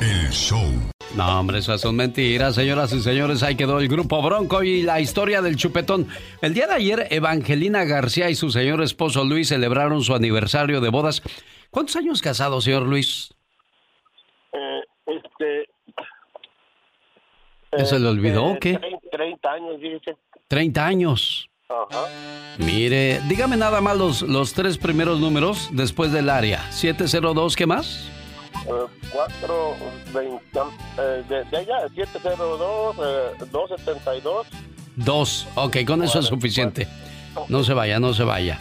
El 0.00 0.30
show. 0.30 0.83
No, 1.16 1.38
hombre, 1.38 1.58
esas 1.58 1.80
son 1.80 1.94
mentiras, 1.94 2.56
señoras 2.56 2.92
y 2.92 3.00
señores. 3.00 3.44
Ahí 3.44 3.54
quedó 3.54 3.78
el 3.78 3.86
grupo 3.86 4.20
Bronco 4.20 4.64
y 4.64 4.82
la 4.82 5.00
historia 5.00 5.42
del 5.42 5.54
chupetón. 5.54 6.08
El 6.42 6.54
día 6.54 6.66
de 6.66 6.74
ayer, 6.74 7.06
Evangelina 7.10 7.84
García 7.84 8.30
y 8.30 8.34
su 8.34 8.50
señor 8.50 8.82
esposo 8.82 9.24
Luis 9.24 9.48
celebraron 9.48 10.02
su 10.02 10.12
aniversario 10.12 10.80
de 10.80 10.88
bodas. 10.88 11.22
¿Cuántos 11.70 11.94
años 11.94 12.20
casados, 12.20 12.64
señor 12.64 12.82
Luis? 12.82 13.32
Eh, 14.52 14.80
este. 15.06 15.68
¿Ya 17.78 17.84
se 17.84 18.00
le 18.00 18.08
olvidó 18.08 18.46
o 18.46 18.54
eh, 18.54 18.58
qué? 18.60 18.78
30, 18.78 18.98
30 19.12 19.52
años, 19.52 19.80
dice. 19.80 20.16
30 20.48 20.84
años. 20.84 21.48
Ajá. 21.68 22.06
Mire, 22.58 23.20
dígame 23.28 23.56
nada 23.56 23.80
más 23.80 23.96
los, 23.96 24.22
los 24.22 24.52
tres 24.52 24.78
primeros 24.78 25.20
números 25.20 25.68
después 25.72 26.10
del 26.10 26.28
área. 26.28 26.72
702, 26.72 27.54
¿qué 27.54 27.66
más? 27.66 28.10
Eh, 28.66 28.86
4, 29.12 29.76
20, 30.12 30.40
eh, 30.98 31.24
de, 31.28 31.44
de 31.44 31.60
ella, 31.62 31.88
702, 31.94 32.96
eh, 32.98 33.44
272. 33.50 34.46
Dos. 34.96 35.46
Ok, 35.54 35.78
con 35.86 36.02
eso 36.02 36.20
es 36.20 36.26
suficiente. 36.26 36.88
No 37.48 37.64
se 37.64 37.74
vaya, 37.74 37.98
no 37.98 38.14
se 38.14 38.24
vaya. 38.24 38.58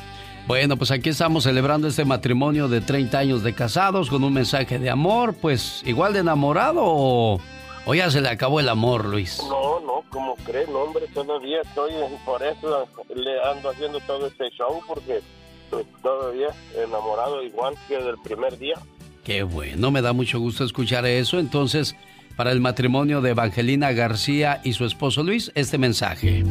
Bueno, 0.48 0.76
pues 0.76 0.92
aquí 0.92 1.10
estamos 1.10 1.46
celebrando 1.46 1.88
este 1.88 2.04
matrimonio 2.04 2.68
de 2.68 2.82
30 2.82 3.18
años 3.18 3.44
de 3.44 3.54
casados 3.54 4.10
con 4.10 4.24
un 4.24 4.34
mensaje 4.34 4.78
de 4.78 4.90
amor. 4.90 5.36
Pues 5.36 5.82
igual 5.86 6.14
de 6.14 6.20
enamorado 6.20 6.82
o, 6.84 7.40
o 7.86 7.94
ya 7.94 8.12
se 8.12 8.20
le 8.20 8.30
acabó 8.30 8.60
el 8.60 8.68
amor, 8.68 9.06
Luis. 9.06 9.42
No, 9.48 9.80
no, 9.80 10.04
como 10.10 10.36
creen, 10.38 10.76
hombre, 10.76 11.08
todavía 11.14 11.62
estoy, 11.62 11.94
por 12.26 12.44
eso 12.44 12.88
le 13.16 13.42
ando 13.44 13.70
haciendo 13.70 14.00
todo 14.02 14.28
este 14.28 14.50
show, 14.50 14.82
porque 14.86 15.22
pues, 15.70 15.86
todavía 16.02 16.50
enamorado 16.76 17.42
igual 17.42 17.76
que 17.88 17.98
del 17.98 18.18
primer 18.18 18.58
día. 18.58 18.76
Qué 19.24 19.44
bueno, 19.44 19.90
me 19.90 20.02
da 20.02 20.12
mucho 20.12 20.38
gusto 20.40 20.66
escuchar 20.66 21.06
eso. 21.06 21.40
Entonces, 21.40 21.96
para 22.36 22.52
el 22.52 22.60
matrimonio 22.60 23.22
de 23.22 23.30
Evangelina 23.30 23.94
García 23.94 24.60
y 24.66 24.74
su 24.74 24.84
esposo 24.84 25.24
Luis, 25.24 25.50
este 25.56 25.78
mensaje. 25.78 26.44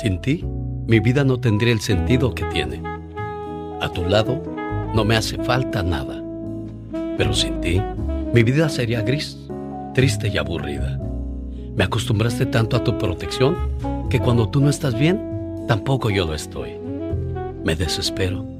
Sin 0.00 0.20
ti, 0.20 0.44
mi 0.86 1.00
vida 1.00 1.24
no 1.24 1.40
tendría 1.40 1.72
el 1.72 1.80
sentido 1.80 2.32
que 2.32 2.44
tiene. 2.44 2.80
A 3.80 3.90
tu 3.92 4.04
lado, 4.04 4.40
no 4.94 5.04
me 5.04 5.16
hace 5.16 5.42
falta 5.42 5.82
nada. 5.82 6.22
Pero 7.16 7.34
sin 7.34 7.60
ti, 7.60 7.82
mi 8.32 8.44
vida 8.44 8.68
sería 8.68 9.02
gris, 9.02 9.36
triste 9.92 10.28
y 10.28 10.38
aburrida. 10.38 10.96
Me 11.74 11.82
acostumbraste 11.82 12.46
tanto 12.46 12.76
a 12.76 12.84
tu 12.84 12.98
protección 12.98 13.56
que 14.08 14.20
cuando 14.20 14.48
tú 14.48 14.60
no 14.60 14.70
estás 14.70 14.96
bien, 14.96 15.64
tampoco 15.66 16.08
yo 16.10 16.24
lo 16.24 16.34
estoy. 16.34 16.70
Me 17.64 17.74
desespero. 17.74 18.59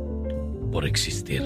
por 0.71 0.85
existir. 0.85 1.41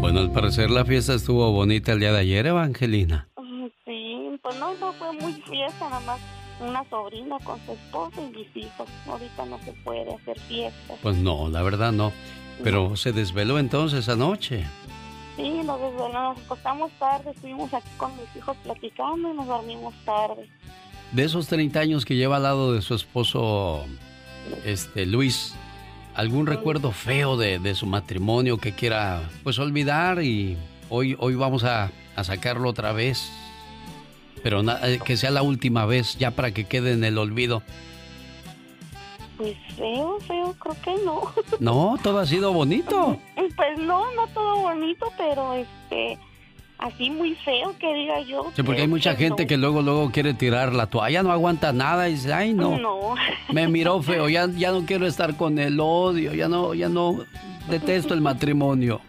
Bueno, 0.00 0.20
al 0.20 0.30
parecer 0.32 0.70
la 0.70 0.84
fiesta 0.84 1.14
estuvo 1.14 1.50
bonita 1.52 1.92
el 1.92 2.00
día 2.00 2.12
de 2.12 2.18
ayer, 2.20 2.46
Evangelina. 2.46 3.28
Mm, 3.36 3.66
Sí, 3.84 4.38
pues 4.42 4.58
no, 4.58 4.74
no 4.74 4.92
fue 4.92 5.12
muy 5.12 5.32
fiesta, 5.32 5.88
nada 5.88 6.00
más 6.00 6.20
una 6.60 6.84
sobrina 6.88 7.36
con 7.44 7.58
su 7.66 7.72
esposo 7.72 8.28
y 8.30 8.36
mis 8.38 8.56
hijos. 8.56 8.88
Ahorita 9.06 9.46
no 9.46 9.58
se 9.64 9.72
puede 9.84 10.14
hacer 10.14 10.38
fiesta. 10.40 10.94
Pues 11.02 11.16
no, 11.16 11.48
la 11.48 11.62
verdad 11.62 11.92
no. 11.92 12.12
Pero 12.62 12.96
se 12.96 13.12
desveló 13.12 13.58
entonces 13.58 14.08
anoche. 14.08 14.64
Sí, 15.36 15.48
nos 15.64 15.80
desvelamos, 15.80 16.36
nos 16.36 16.44
acostamos 16.44 16.92
tarde, 16.98 17.30
estuvimos 17.30 17.72
aquí 17.74 17.88
con 17.96 18.12
mis 18.12 18.36
hijos 18.36 18.56
platicando 18.62 19.32
y 19.32 19.36
nos 19.36 19.46
dormimos 19.46 19.94
tarde. 20.04 20.48
De 21.12 21.24
esos 21.24 21.48
30 21.48 21.80
años 21.80 22.04
que 22.04 22.16
lleva 22.16 22.36
al 22.36 22.42
lado 22.44 22.72
de 22.74 22.82
su 22.82 22.94
esposo, 22.94 23.84
este 24.64 25.06
Luis, 25.06 25.54
¿algún 26.14 26.46
recuerdo 26.46 26.92
feo 26.92 27.36
de, 27.36 27.58
de 27.58 27.74
su 27.74 27.86
matrimonio 27.86 28.58
que 28.58 28.72
quiera 28.72 29.22
pues 29.42 29.58
olvidar 29.58 30.22
y 30.22 30.56
hoy, 30.88 31.16
hoy 31.18 31.34
vamos 31.34 31.64
a, 31.64 31.90
a 32.16 32.24
sacarlo 32.24 32.68
otra 32.68 32.92
vez? 32.92 33.30
Pero 34.42 34.62
na- 34.62 34.78
eh, 34.82 34.98
que 35.04 35.16
sea 35.16 35.30
la 35.30 35.42
última 35.42 35.86
vez, 35.86 36.16
ya 36.18 36.32
para 36.32 36.50
que 36.52 36.64
quede 36.64 36.92
en 36.92 37.04
el 37.04 37.16
olvido. 37.18 37.62
Pues 39.36 39.56
feo, 39.76 40.18
feo, 40.26 40.54
creo 40.58 40.76
que 40.84 41.04
no. 41.04 41.32
No, 41.60 41.96
todo 42.02 42.18
ha 42.18 42.26
sido 42.26 42.52
bonito. 42.52 43.18
Pues 43.56 43.78
no, 43.78 44.12
no 44.14 44.26
todo 44.28 44.56
bonito, 44.60 45.06
pero 45.18 45.52
este, 45.54 46.18
así 46.82 47.10
muy 47.10 47.34
feo 47.36 47.74
que 47.78 47.92
diga 47.94 48.20
yo. 48.20 48.50
Sí, 48.56 48.62
porque 48.62 48.82
hay 48.82 48.88
mucha 48.88 49.16
que 49.16 49.24
gente 49.24 49.44
no. 49.44 49.48
que 49.48 49.56
luego, 49.56 49.82
luego 49.82 50.10
quiere 50.10 50.34
tirar 50.34 50.72
la 50.74 50.86
toalla, 50.86 51.22
no 51.22 51.30
aguanta 51.32 51.72
nada 51.72 52.08
y 52.08 52.12
dice, 52.14 52.32
ay 52.32 52.54
no, 52.54 52.78
No. 52.78 53.14
me 53.52 53.68
miró 53.68 54.02
feo, 54.02 54.28
ya, 54.28 54.46
ya 54.48 54.72
no 54.72 54.84
quiero 54.84 55.06
estar 55.06 55.36
con 55.36 55.58
el 55.58 55.78
odio, 55.80 56.34
ya 56.34 56.48
no, 56.48 56.74
ya 56.74 56.88
no, 56.88 57.24
detesto 57.68 58.14
el 58.14 58.20
matrimonio. 58.20 59.00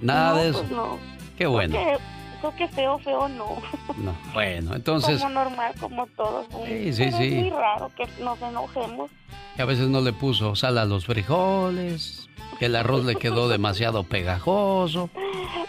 Nada 0.00 0.30
No, 0.34 0.36
de 0.42 0.48
eso. 0.50 0.58
pues 0.60 0.70
no. 0.70 0.98
Qué 1.38 1.46
bueno. 1.46 1.74
Creo 1.76 1.98
que, 1.98 2.02
creo 2.40 2.56
que 2.56 2.68
feo, 2.68 2.98
feo 2.98 3.28
no. 3.28 3.56
No, 3.98 4.14
bueno, 4.34 4.74
entonces, 4.74 5.20
Como 5.20 5.34
normal, 5.34 5.72
como 5.80 6.06
todos. 6.08 6.46
Sí, 6.66 6.92
sí, 6.92 7.10
sí. 7.12 7.26
Es 7.28 7.34
muy 7.42 7.50
raro 7.50 7.90
que 7.96 8.06
nos 8.22 8.40
enojemos. 8.42 9.10
Que 9.56 9.62
a 9.62 9.64
veces 9.64 9.88
no 9.88 10.02
le 10.02 10.12
puso 10.12 10.54
sal 10.54 10.78
a 10.78 10.84
los 10.84 11.06
frijoles, 11.06 12.28
que 12.58 12.66
el 12.66 12.76
arroz 12.76 13.04
le 13.04 13.16
quedó 13.16 13.48
demasiado 13.48 14.04
pegajoso. 14.04 15.10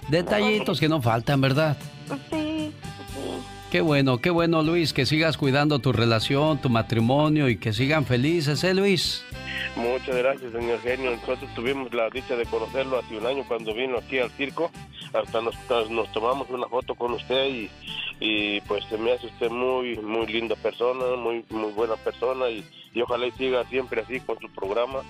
Detallitos 0.10 0.80
que 0.80 0.90
no 0.90 1.02
faltan, 1.02 1.42
¿verdad? 1.42 1.78
Sí, 2.08 2.16
sí. 2.30 2.74
Qué 3.72 3.82
bueno, 3.82 4.20
qué 4.20 4.30
bueno 4.30 4.62
Luis, 4.62 4.94
que 4.94 5.06
sigas 5.06 5.38
cuidando 5.38 5.80
tu 5.80 5.92
relación, 5.92 6.60
tu 6.60 6.70
matrimonio 6.70 7.50
y 7.50 7.58
que 7.58 7.74
sigan 7.74 8.06
felices, 8.06 8.64
¿eh 8.64 8.74
Luis? 8.74 9.24
Muchas 9.78 10.16
gracias, 10.16 10.52
señor 10.52 10.82
genio. 10.82 11.12
Nosotros 11.12 11.54
tuvimos 11.54 11.94
la 11.94 12.10
dicha 12.10 12.36
de 12.36 12.46
conocerlo 12.46 12.98
hace 12.98 13.16
un 13.16 13.26
año 13.28 13.44
cuando 13.48 13.76
vino 13.76 14.00
aquí 14.00 14.18
al 14.18 14.32
circo. 14.32 14.72
Hasta 15.14 15.40
nos, 15.42 15.56
tomamos 16.12 16.50
una 16.50 16.68
foto 16.68 16.96
con 16.96 17.14
usted 17.14 17.70
y, 18.20 18.60
pues 18.62 18.84
se 18.86 18.98
me 18.98 19.14
hace 19.14 19.28
usted 19.28 19.52
muy 19.52 19.96
muy 19.98 20.26
linda 20.26 20.56
persona, 20.56 21.16
muy 21.16 21.46
muy 21.52 21.72
buena 21.74 21.96
persona 21.96 22.50
y, 22.50 22.66
y 22.94 23.02
ojalá 23.02 23.28
y 23.28 23.32
siga 23.34 23.64
siempre 23.66 24.02
así 24.02 24.20
con 24.20 24.40
su 24.40 24.50
programa 24.50 25.02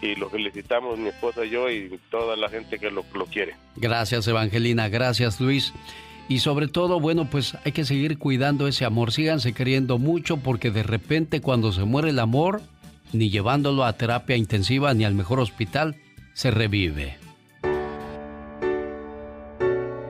y 0.00 0.14
lo 0.16 0.30
felicitamos 0.30 0.98
mi 0.98 1.08
esposa 1.08 1.44
y 1.44 1.50
yo 1.50 1.70
y 1.70 2.00
toda 2.10 2.36
la 2.36 2.48
gente 2.48 2.78
que 2.78 2.90
lo, 2.90 3.04
lo 3.14 3.26
quiere. 3.26 3.54
Gracias 3.76 4.26
Evangelina, 4.26 4.88
gracias 4.88 5.38
Luis. 5.40 5.74
Y 6.26 6.38
sobre 6.38 6.68
todo, 6.68 7.00
bueno, 7.00 7.28
pues 7.30 7.54
hay 7.66 7.72
que 7.72 7.84
seguir 7.84 8.16
cuidando 8.16 8.66
ese 8.66 8.86
amor. 8.86 9.12
Síganse 9.12 9.52
queriendo 9.52 9.98
mucho 9.98 10.38
porque 10.38 10.70
de 10.70 10.82
repente 10.82 11.42
cuando 11.42 11.70
se 11.70 11.84
muere 11.84 12.10
el 12.10 12.18
amor, 12.18 12.62
ni 13.12 13.30
llevándolo 13.30 13.84
a 13.84 13.92
terapia 13.92 14.36
intensiva 14.36 14.92
ni 14.94 15.04
al 15.04 15.14
mejor 15.14 15.40
hospital, 15.40 15.96
se 16.32 16.50
revive. 16.50 17.16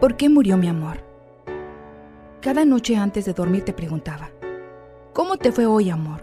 ¿Por 0.00 0.16
qué 0.16 0.28
murió 0.28 0.56
mi 0.56 0.68
amor? 0.68 1.02
Cada 2.40 2.64
noche 2.64 2.96
antes 2.96 3.24
de 3.24 3.32
dormir 3.32 3.64
te 3.64 3.72
preguntaba, 3.72 4.30
¿cómo 5.14 5.38
te 5.38 5.50
fue 5.50 5.66
hoy, 5.66 5.88
amor? 5.90 6.22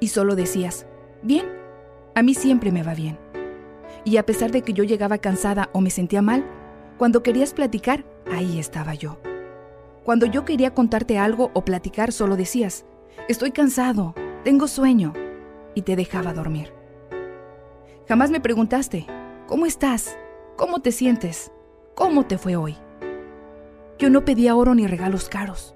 Y 0.00 0.08
solo 0.08 0.34
decías, 0.34 0.86
bien, 1.22 1.46
a 2.14 2.22
mí 2.22 2.34
siempre 2.34 2.72
me 2.72 2.82
va 2.82 2.94
bien. 2.94 3.18
Y 4.04 4.16
a 4.16 4.26
pesar 4.26 4.50
de 4.50 4.62
que 4.62 4.72
yo 4.72 4.84
llegaba 4.84 5.18
cansada 5.18 5.70
o 5.72 5.80
me 5.80 5.90
sentía 5.90 6.22
mal, 6.22 6.44
cuando 6.98 7.22
querías 7.22 7.52
platicar, 7.52 8.04
ahí 8.32 8.58
estaba 8.58 8.94
yo. 8.94 9.18
Cuando 10.04 10.26
yo 10.26 10.44
quería 10.44 10.74
contarte 10.74 11.18
algo 11.18 11.50
o 11.54 11.64
platicar, 11.64 12.12
solo 12.12 12.36
decías, 12.36 12.84
estoy 13.28 13.50
cansado, 13.50 14.14
tengo 14.44 14.68
sueño, 14.68 15.12
y 15.76 15.82
te 15.82 15.94
dejaba 15.94 16.32
dormir. 16.32 16.72
Jamás 18.08 18.32
me 18.32 18.40
preguntaste, 18.40 19.06
¿cómo 19.46 19.66
estás? 19.66 20.18
¿Cómo 20.56 20.80
te 20.80 20.90
sientes? 20.90 21.52
¿Cómo 21.94 22.26
te 22.26 22.38
fue 22.38 22.56
hoy? 22.56 22.76
Yo 23.98 24.10
no 24.10 24.24
pedía 24.24 24.56
oro 24.56 24.74
ni 24.74 24.86
regalos 24.86 25.28
caros. 25.28 25.74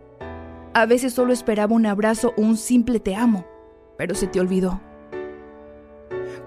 A 0.73 0.87
veces 0.87 1.13
solo 1.13 1.33
esperaba 1.33 1.75
un 1.75 1.87
abrazo 1.87 2.33
o 2.37 2.41
un 2.41 2.57
simple 2.57 2.99
te 2.99 3.15
amo, 3.15 3.47
pero 3.99 4.15
se 4.15 4.27
te 4.27 4.41
olvidó. 4.41 4.81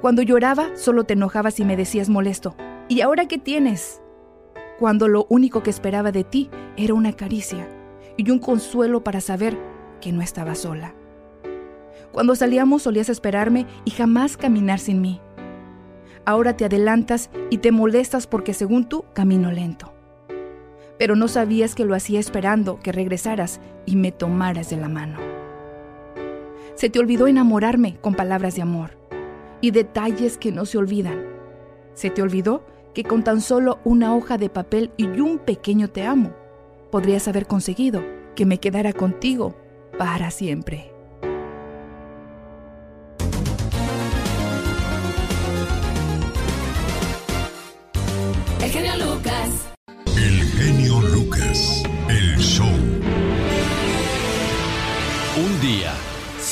Cuando 0.01 0.23
lloraba, 0.23 0.75
solo 0.75 1.03
te 1.03 1.13
enojabas 1.13 1.59
y 1.59 1.65
me 1.65 1.77
decías 1.77 2.09
molesto, 2.09 2.55
¿y 2.89 3.01
ahora 3.01 3.27
qué 3.27 3.37
tienes? 3.37 4.01
Cuando 4.79 5.07
lo 5.07 5.27
único 5.29 5.61
que 5.61 5.69
esperaba 5.69 6.11
de 6.11 6.23
ti 6.23 6.49
era 6.75 6.95
una 6.95 7.13
caricia 7.13 7.69
y 8.17 8.31
un 8.31 8.39
consuelo 8.39 9.03
para 9.03 9.21
saber 9.21 9.57
que 10.01 10.11
no 10.11 10.21
estaba 10.21 10.55
sola. 10.55 10.95
Cuando 12.13 12.35
salíamos 12.35 12.83
solías 12.83 13.09
esperarme 13.09 13.67
y 13.83 13.91
jamás 13.91 14.37
caminar 14.37 14.79
sin 14.79 15.01
mí. 15.01 15.19
Ahora 16.23 16.55
te 16.55 16.63
adelantas 16.63 17.29
y 17.49 17.57
te 17.57 17.73
molestas 17.73 18.27
porque 18.27 18.53
según 18.53 18.87
tú 18.87 19.03
camino 19.13 19.51
lento 19.51 19.93
pero 20.97 21.17
no 21.17 21.27
sabías 21.27 21.75
que 21.75 21.83
lo 21.83 21.95
hacía 21.95 22.19
esperando 22.19 22.79
que 22.79 22.93
regresaras 22.93 23.59
y 23.85 23.97
me 23.97 24.13
tomaras 24.13 24.69
de 24.69 24.77
la 24.77 24.87
mano. 24.87 25.17
Se 26.75 26.89
te 26.89 26.99
olvidó 26.99 27.27
enamorarme 27.27 27.97
con 27.99 28.15
palabras 28.15 28.55
de 28.55 28.61
amor 28.61 28.97
y 29.59 29.71
detalles 29.71 30.37
que 30.37 30.53
no 30.53 30.65
se 30.65 30.77
olvidan. 30.77 31.25
Se 31.93 32.09
te 32.09 32.21
olvidó 32.21 32.63
que 32.93 33.03
con 33.03 33.23
tan 33.23 33.41
solo 33.41 33.79
una 33.83 34.15
hoja 34.15 34.37
de 34.37 34.49
papel 34.49 34.91
y 34.97 35.07
un 35.19 35.39
pequeño 35.39 35.89
te 35.89 36.03
amo, 36.03 36.31
podrías 36.89 37.27
haber 37.27 37.47
conseguido 37.47 38.01
que 38.35 38.45
me 38.45 38.59
quedara 38.59 38.93
contigo 38.93 39.55
para 39.97 40.31
siempre. 40.31 40.92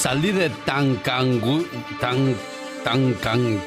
Salí 0.02 0.32
de 0.32 0.50
Tancangu, 0.50 1.64
tan, 2.00 2.36
tan, 2.84 3.14
tan, 3.22 3.62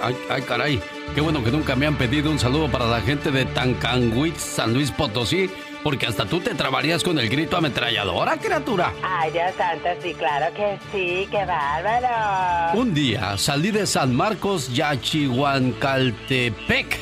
ay, 0.00 0.42
caray, 0.42 0.80
qué 1.16 1.20
bueno 1.20 1.42
que 1.42 1.50
nunca 1.50 1.74
me 1.74 1.88
han 1.88 1.96
pedido 1.96 2.30
un 2.30 2.38
saludo 2.38 2.70
para 2.70 2.86
la 2.86 3.00
gente 3.00 3.32
de 3.32 3.44
Tancanguit, 3.44 4.36
San 4.36 4.72
Luis 4.72 4.92
Potosí, 4.92 5.50
porque 5.82 6.06
hasta 6.06 6.26
tú 6.26 6.38
te 6.38 6.54
trabarías 6.54 7.02
con 7.02 7.18
el 7.18 7.28
grito 7.28 7.56
ametralladora, 7.56 8.36
criatura. 8.36 8.92
Ay, 9.02 9.32
Dios 9.32 9.52
santo, 9.56 9.88
sí, 10.00 10.14
claro 10.14 10.54
que 10.54 10.78
sí, 10.92 11.26
qué 11.28 11.44
bárbaro. 11.44 12.78
Un 12.78 12.94
día 12.94 13.36
salí 13.36 13.72
de 13.72 13.84
San 13.84 14.14
Marcos, 14.14 14.72
Yachihuancaltepec. 14.72 16.98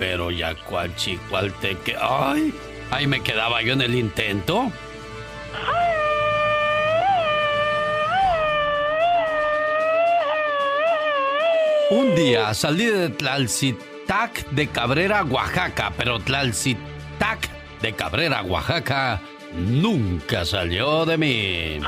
Pero 0.00 0.32
Yacualchicualteque, 0.32 1.94
ay, 1.96 2.52
ahí 2.90 3.06
me 3.06 3.20
quedaba 3.20 3.62
yo 3.62 3.74
en 3.74 3.82
el 3.82 3.94
intento. 3.94 4.72
Un 11.90 12.14
día 12.14 12.54
salí 12.54 12.86
de 12.86 13.08
Tlalcitac 13.08 14.48
de 14.50 14.68
Cabrera, 14.68 15.24
Oaxaca, 15.24 15.92
pero 15.96 16.20
Tlalcitac 16.20 17.50
de 17.82 17.92
Cabrera, 17.94 18.42
Oaxaca 18.42 19.20
nunca 19.52 20.44
salió 20.44 21.04
de 21.04 21.18
mí. 21.18 21.80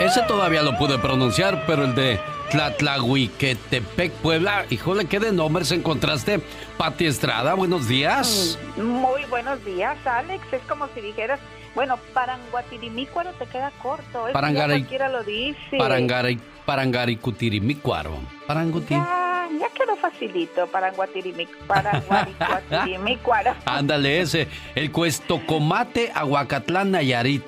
Ese 0.00 0.22
todavía 0.22 0.62
lo 0.62 0.78
pude 0.78 0.98
pronunciar, 0.98 1.66
pero 1.66 1.84
el 1.84 1.94
de 1.94 2.18
Tlatlahuiquetepec, 2.50 4.10
Puebla, 4.12 4.64
híjole, 4.70 5.04
¿qué 5.04 5.20
de 5.20 5.30
nombres 5.30 5.72
encontraste? 5.72 6.40
Pati 6.78 7.04
Estrada, 7.04 7.52
buenos 7.52 7.86
días. 7.86 8.58
Muy 8.78 9.26
buenos 9.26 9.62
días, 9.62 9.98
Alex. 10.06 10.42
Es 10.52 10.62
como 10.62 10.88
si 10.94 11.02
dijeras 11.02 11.38
bueno, 11.74 11.98
Paranguatirimícuaro 12.12 13.32
te 13.32 13.46
queda 13.46 13.72
corto. 13.82 14.26
Parangari, 14.32 14.80
cualquiera 14.80 15.08
lo 15.08 15.24
dice. 15.24 15.76
Parangari, 15.76 16.38
Parangaricutirimícuaro. 16.64 18.12
Paranguti. 18.46 18.94
Ya, 18.94 19.48
ya 19.60 19.68
quedó 19.70 19.96
facilito. 19.96 20.68
Paranguatirimícuaro. 20.68 23.54
Ándale 23.64 24.20
ese. 24.20 24.46
El 24.74 24.92
Cuestocomate, 24.92 26.12
Aguacatlán, 26.14 26.92
Nayarit. 26.92 27.44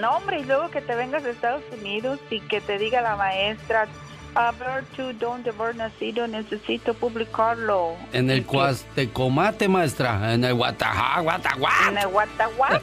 No, 0.00 0.18
hombre, 0.18 0.40
y 0.40 0.44
luego 0.44 0.70
que 0.70 0.80
te 0.80 0.94
vengas 0.94 1.24
de 1.24 1.30
Estados 1.30 1.62
Unidos 1.80 2.20
y 2.30 2.40
que 2.40 2.60
te 2.60 2.78
diga 2.78 3.00
la 3.00 3.16
maestra, 3.16 3.88
a 4.34 4.52
ver, 4.52 4.84
tú, 4.96 5.12
donde 5.18 5.50
haber 5.50 5.76
nacido, 5.76 6.26
necesito 6.26 6.94
publicarlo. 6.94 7.96
En 8.12 8.30
el 8.30 8.44
Cuastecomate, 8.44 9.68
maestra. 9.68 10.32
En 10.32 10.44
el 10.44 10.54
Guatajá, 10.54 11.20
Guataguá. 11.20 11.72
En 11.88 11.98
el 11.98 12.08
Guataguá. 12.08 12.80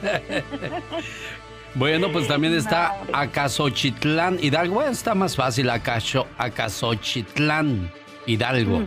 bueno, 1.74 2.12
pues 2.12 2.28
también 2.28 2.54
está 2.54 2.96
Acasochitlán. 3.12 4.38
Hidalgo 4.40 4.82
está 4.82 5.14
más 5.14 5.34
fácil, 5.34 5.70
Acaso, 5.70 6.26
Acasochitlán. 6.38 7.90
Hidalgo. 8.26 8.82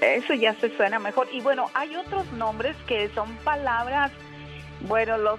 Eso 0.00 0.34
ya 0.34 0.54
se 0.54 0.76
suena 0.76 0.98
mejor. 0.98 1.28
Y 1.32 1.40
bueno, 1.40 1.70
hay 1.74 1.94
otros 1.94 2.30
nombres 2.32 2.76
que 2.88 3.08
son 3.14 3.36
palabras, 3.44 4.10
bueno, 4.88 5.16
los 5.16 5.38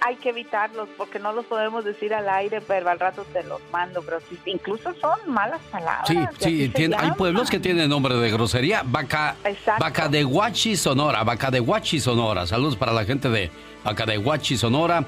hay 0.00 0.16
que 0.16 0.30
evitarlos 0.30 0.88
porque 0.96 1.18
no 1.18 1.32
los 1.32 1.46
podemos 1.46 1.84
decir 1.84 2.14
al 2.14 2.28
aire, 2.28 2.60
pero 2.60 2.90
al 2.90 2.98
rato 2.98 3.24
te 3.32 3.42
los 3.44 3.60
mando, 3.72 4.02
pero 4.02 4.18
incluso 4.44 4.94
son 5.00 5.18
malas 5.26 5.60
palabras. 5.70 6.08
Sí, 6.38 6.70
sí, 6.74 6.90
hay 6.96 7.10
pueblos 7.12 7.50
que 7.50 7.58
tienen 7.58 7.88
nombre 7.88 8.14
de 8.14 8.30
grosería. 8.30 8.82
Vaca, 8.84 9.36
vaca 9.78 10.08
de 10.08 10.24
Huachi, 10.24 10.76
Sonora, 10.76 11.24
Vaca 11.24 11.50
de 11.50 11.60
Huachi, 11.60 12.00
Sonora. 12.00 12.46
Saludos 12.46 12.76
para 12.76 12.92
la 12.92 13.04
gente 13.04 13.28
de 13.28 13.50
Vaca 13.84 14.06
de 14.06 14.18
Huachi, 14.18 14.56
Sonora. 14.56 15.04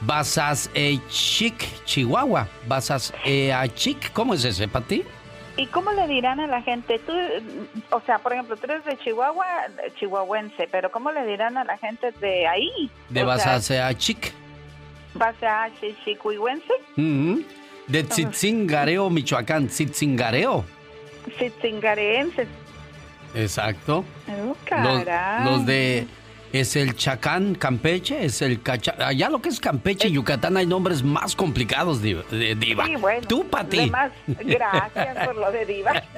Basas 0.00 0.70
Chic, 1.08 1.84
Chihuahua. 1.84 2.48
Basas 2.68 3.12
Chic, 3.74 4.12
¿cómo 4.12 4.34
es 4.34 4.44
ese 4.44 4.68
para 4.68 4.84
ti? 4.84 5.04
¿Y 5.56 5.66
cómo 5.66 5.92
le 5.92 6.06
dirán 6.06 6.38
a 6.40 6.46
la 6.46 6.60
gente? 6.60 6.98
Tú, 6.98 7.12
o 7.90 8.00
sea, 8.02 8.18
por 8.18 8.32
ejemplo, 8.32 8.56
tú 8.56 8.64
eres 8.64 8.84
de 8.84 8.98
Chihuahua, 8.98 9.46
chihuahuense, 9.98 10.68
pero 10.70 10.90
¿cómo 10.90 11.10
le 11.10 11.24
dirán 11.26 11.56
a 11.56 11.64
la 11.64 11.78
gente 11.78 12.12
de 12.20 12.46
ahí? 12.46 12.90
De 13.08 13.24
Basaseachic. 13.24 14.32
Basaseachicuihuense. 15.14 16.72
Uh 16.98 17.42
De 17.86 18.02
Tzitzingareo, 18.02 19.08
Michoacán. 19.08 19.68
Tzitzingareo. 19.68 20.64
Tzitzingareenses. 21.36 22.48
Exacto. 23.34 24.04
Oh, 24.28 24.56
los, 24.82 25.04
los, 25.44 25.66
de 25.66 26.06
es 26.60 26.76
el 26.76 26.96
Chacán, 26.96 27.54
Campeche, 27.54 28.24
es 28.24 28.42
el 28.42 28.62
Cacha... 28.62 28.94
Allá 28.98 29.28
lo 29.28 29.40
que 29.40 29.48
es 29.48 29.60
Campeche 29.60 30.08
y 30.08 30.12
Yucatán 30.12 30.56
hay 30.56 30.66
nombres 30.66 31.02
más 31.02 31.34
complicados, 31.36 32.02
Diva. 32.02 32.22
diva. 32.30 32.86
Sí, 32.86 32.96
bueno. 32.96 33.26
Tú, 33.28 33.46
Pati. 33.48 33.78
Además, 33.80 34.12
gracias 34.26 35.26
por 35.26 35.36
lo 35.36 35.50
de 35.52 35.66
diva. 35.66 35.92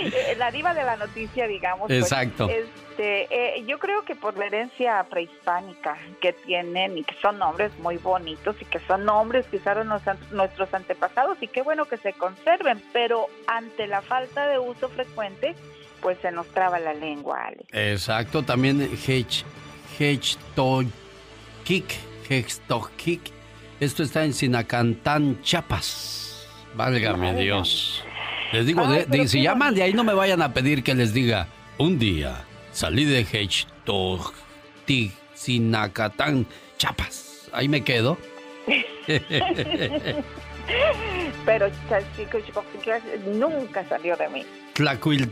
Eh, 0.00 0.34
la 0.38 0.50
diva 0.50 0.74
de 0.74 0.84
la 0.84 0.96
noticia, 0.96 1.46
digamos. 1.46 1.88
pues, 1.88 2.02
Exacto. 2.02 2.48
este, 2.48 3.28
eh, 3.30 3.64
yo 3.66 3.78
creo 3.78 4.04
que 4.04 4.14
por 4.14 4.36
la 4.36 4.46
herencia 4.46 5.04
prehispánica 5.10 5.96
que 6.20 6.32
tienen 6.32 6.98
y 6.98 7.04
que 7.04 7.14
son 7.20 7.38
nombres 7.38 7.72
muy 7.80 7.96
bonitos 7.96 8.56
y 8.60 8.64
que 8.64 8.78
son 8.80 9.04
nombres 9.04 9.46
que 9.46 9.56
usaron 9.56 9.88
los 9.88 10.02
nuestros 10.30 10.72
antepasados 10.72 11.38
y 11.40 11.48
qué 11.48 11.62
bueno 11.62 11.84
que 11.86 11.96
se 11.96 12.12
conserven, 12.12 12.82
pero 12.92 13.26
ante 13.46 13.86
la 13.86 14.02
falta 14.02 14.46
de 14.48 14.58
uso 14.58 14.88
frecuente, 14.88 15.54
pues 16.00 16.18
se 16.22 16.30
nos 16.30 16.46
traba 16.48 16.78
la 16.78 16.94
lengua, 16.94 17.44
Alex. 17.46 17.64
Exacto, 17.72 18.42
también 18.42 18.80
Hech, 19.06 19.44
Hechtoquic, 19.98 20.90
Hechtoquic. 22.28 23.20
Esto 23.80 24.02
está 24.02 24.24
en 24.24 24.32
Sinacantán, 24.32 25.40
Chiapas. 25.42 26.46
Válgame. 26.74 27.34
Dios. 27.40 28.02
Les 28.52 28.66
digo, 28.66 28.82
Ay, 28.86 28.98
de- 29.00 29.06
pero 29.06 29.22
de- 29.24 29.28
si 29.28 29.38
qué 29.38 29.44
llaman 29.44 29.74
de 29.74 29.82
ahí 29.82 29.92
no 29.92 30.04
me 30.04 30.14
vayan 30.14 30.42
a 30.42 30.52
pedir 30.52 30.82
que 30.82 30.94
les 30.94 31.12
diga, 31.12 31.48
un 31.78 31.98
día 31.98 32.44
salí 32.72 33.04
de 33.04 33.20
Hechtoquic, 33.30 35.12
Sinacatán, 35.34 36.46
Chiapas. 36.78 37.48
Ahí 37.52 37.68
me 37.68 37.82
quedo. 37.84 38.18
pero 41.46 41.68
nunca 43.26 43.86
salió 43.88 44.16
de 44.16 44.28
mí. 44.28 44.44
Tlacuil, 44.74 45.30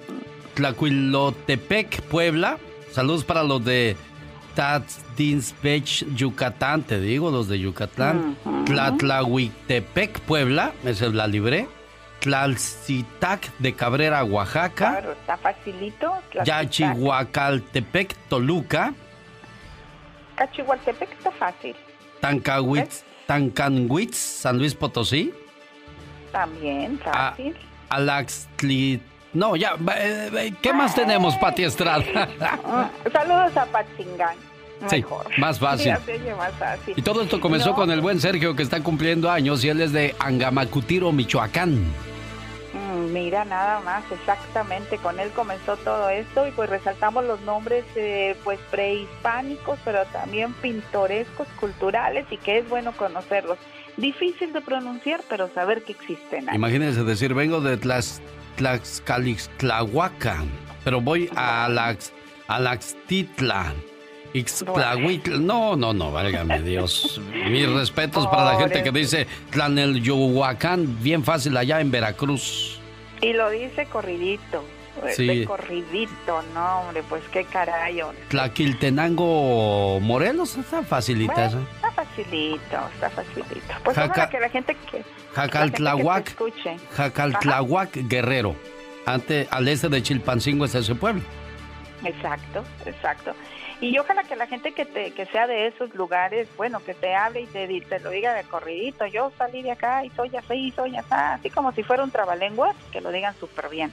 Tlacuilotepec, 0.55 2.01
Puebla. 2.03 2.59
Saludos 2.93 3.25
para 3.25 3.43
los 3.43 3.63
de 3.65 3.97
Tatzdinsbech, 4.57 6.07
Yucatán, 6.17 6.83
te 6.83 6.99
digo, 6.99 7.31
los 7.31 7.47
de 7.49 7.59
Yucatán. 7.61 8.37
Tlatlahuitepec, 8.65 10.21
Puebla, 10.21 10.73
esa 10.85 11.07
es 11.07 11.13
la 11.15 11.27
libré. 11.27 11.69
Tlalcitac 12.21 13.53
de 13.59 13.75
Cabrera, 13.75 14.25
Oaxaca. 14.25 14.93
Claro, 14.93 15.13
está 15.13 15.37
facilito. 15.37 16.13
Yachihuacaltepec, 16.45 18.17
Toluca. 18.29 18.95
Cachihualtepec 20.37 21.13
está 21.13 21.31
fácil. 21.33 21.77
Tancahuitz, 22.21 23.05
Tancanhuitz, 23.27 24.17
San 24.17 24.59
Luis 24.59 24.75
Potosí. 24.75 25.33
También 26.33 26.99
Ah, 27.07 27.31
fácil. 27.31 27.55
Alaxtli... 27.91 29.01
No, 29.33 29.55
ya, 29.55 29.75
eh, 29.99 30.31
eh, 30.35 30.55
¿qué 30.63 30.73
más 30.73 30.95
tenemos, 30.95 31.37
Pati 31.37 31.65
Estrada? 31.65 32.03
Mm, 32.03 33.11
Saludos 33.13 33.55
a 33.57 33.67
Patzingán. 33.67 34.37
Sí, 34.89 34.97
Mejor. 34.97 35.27
más 35.39 35.59
fácil. 35.59 35.95
Oye 36.07 36.35
más 36.35 36.53
fácil. 36.55 36.95
Y 36.97 37.03
todo 37.03 37.23
esto 37.23 37.41
comenzó 37.41 37.71
No, 37.71 37.75
con 37.77 37.91
el 37.91 38.01
buen 38.01 38.21
Sergio 38.21 38.55
que 38.55 38.63
está 38.63 38.83
cumpliendo 38.83 39.31
años 39.31 39.65
y 39.65 39.69
él 39.71 39.81
es 39.81 39.93
de 39.93 40.15
Angamacutiro, 40.19 41.13
Michoacán. 41.13 41.75
mm, 42.75 43.13
Mira, 43.13 43.45
nada 43.47 43.81
más, 43.81 44.05
exactamente, 44.13 44.99
con 44.99 45.19
él 45.19 45.31
comenzó 45.31 45.77
todo 45.79 46.11
esto 46.11 46.47
y 46.47 46.51
pues 46.51 46.69
resaltamos 46.69 47.25
los 47.25 47.41
nombres 47.41 47.85
eh, 47.97 48.37
pues 48.45 48.59
prehispánicos, 48.71 49.79
pero 49.85 50.05
también 50.13 50.53
pintorescos, 50.55 51.47
culturales 51.59 52.27
y 52.31 52.37
que 52.37 52.59
es 52.59 52.69
bueno 52.69 52.93
conocerlos. 52.93 53.59
Difícil 53.97 54.53
de 54.53 54.61
pronunciar, 54.61 55.23
pero 55.31 55.49
saber 55.55 55.83
que 55.85 55.93
existen. 55.93 56.51
ahí. 56.51 56.57
Imagínense 56.57 57.03
decir, 57.03 57.33
vengo 57.33 57.63
de 57.63 57.79
Tlax, 57.79 58.21
Tlaxcalixtlahuaca, 58.57 60.45
pero 60.85 61.01
voy 61.01 61.31
a 61.35 61.67
Lax, 61.71 62.13
a 62.47 62.61
Laxtitla. 62.61 63.73
Ixtlahuitl. 64.39 65.45
No, 65.45 65.77
no, 65.77 65.93
no, 65.93 66.13
válgame 66.13 66.61
Dios. 66.63 67.21
Mis 67.49 67.69
respetos 67.71 68.27
para 68.29 68.53
la 68.53 68.59
gente 68.59 68.83
que 68.83 68.91
dice 68.91 69.27
Tlanelyohuacán, 69.51 71.03
bien 71.03 71.25
fácil 71.25 71.57
allá 71.57 71.81
en 71.81 71.91
Veracruz. 71.91 72.81
Y 73.21 73.33
lo 73.33 73.49
dice 73.51 73.87
corridito, 73.87 74.65
Sí. 75.15 75.27
de 75.27 75.45
corridito, 75.45 76.43
no 76.55 76.81
hombre, 76.81 77.03
pues 77.09 77.23
qué 77.33 77.45
caray, 77.45 78.01
hombre. 78.03 78.23
Tlaquiltenango 78.29 80.01
Morelos, 80.01 80.57
está 80.57 80.83
facilita 80.83 81.33
Bueno, 81.35 81.49
esa. 81.49 81.61
está 81.77 81.91
facilito, 81.93 82.77
está 82.95 83.11
facilito. 83.11 83.75
Pues 83.85 83.97
Jaca- 83.97 84.11
ojalá 84.11 84.31
que 84.31 84.41
la 84.41 84.49
gente 84.49 84.77
que... 84.91 85.05
Jacaltlahuac, 85.35 86.29
escuche. 86.29 86.77
Jacaltlahuac 86.97 87.97
Guerrero. 88.09 88.57
Ante, 89.05 89.47
al 89.51 89.69
este 89.69 89.89
de 89.89 90.03
Chilpancingo 90.03 90.65
es 90.65 90.75
ese 90.75 90.95
pueblo. 90.95 91.23
Exacto, 92.05 92.65
exacto. 92.85 93.33
Y 93.81 93.99
ojalá 93.99 94.25
que 94.25 94.37
la 94.37 94.47
gente 94.47 94.73
que 94.73 94.87
te 94.87 95.11
que 95.11 95.27
sea 95.27 95.47
de 95.47 95.67
esos 95.67 95.95
lugares, 95.95 96.49
bueno, 96.57 96.81
que 96.83 96.95
te 96.95 97.15
hable 97.15 97.43
y 97.43 97.47
te, 97.47 97.67
te 97.67 98.01
lo 98.01 98.11
diga 98.11 98.33
de 98.35 98.45
corridito. 98.45 99.07
Yo 99.07 99.31
salí 99.37 99.63
de 99.63 99.73
acá 99.73 100.05
y 100.05 100.11
soy 100.11 100.31
así, 100.35 100.73
soy 100.75 100.97
así, 100.97 101.09
así 101.11 101.51
como 101.51 101.73
si 101.73 101.83
fuera 101.83 102.03
un 102.03 102.11
trabalenguas, 102.11 102.75
que 102.91 103.03
lo 103.03 103.13
digan 103.13 103.35
súper 103.39 103.69
bien. 103.69 103.93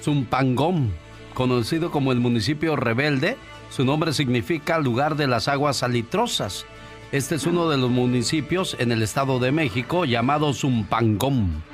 Zumpangón, 0.00 0.94
conocido 1.34 1.90
como 1.90 2.12
el 2.12 2.20
municipio 2.20 2.76
rebelde, 2.76 3.36
su 3.70 3.84
nombre 3.84 4.12
significa 4.12 4.78
lugar 4.78 5.16
de 5.16 5.26
las 5.26 5.48
aguas 5.48 5.78
salitrosas. 5.78 6.64
Este 7.10 7.34
es 7.34 7.46
uno 7.46 7.68
de 7.68 7.76
los 7.76 7.90
municipios 7.90 8.76
en 8.78 8.92
el 8.92 9.02
Estado 9.02 9.40
de 9.40 9.50
México 9.50 10.04
llamado 10.04 10.52
Zumpangón. 10.52 11.64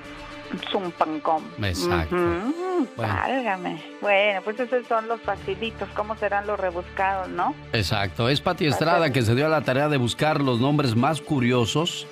Zumpancón. 0.71 1.43
Exacto. 1.63 2.15
Ujú, 2.17 2.89
Bueno. 2.97 3.15
Válgame. 3.15 3.83
Bueno, 4.01 4.41
pues 4.43 4.59
esos 4.61 4.87
son 4.87 5.07
los 5.09 5.21
facilitos. 5.21 5.89
¿Cómo 5.95 6.17
serán 6.17 6.47
los 6.47 6.59
rebuscados, 6.59 7.29
no? 7.29 7.55
Exacto, 7.73 8.29
es 8.29 8.41
Pati 8.41 8.67
Estrada 8.67 9.13
que 9.13 9.23
se 9.23 9.35
dio 9.35 9.47
a 9.47 9.51
la 9.51 9.63
tarea 9.63 9.89
de 9.89 9.97
buscar 9.97 10.41
los 10.41 10.61
nombres 10.61 10.97
más 10.97 11.21
curiosos 11.21 12.07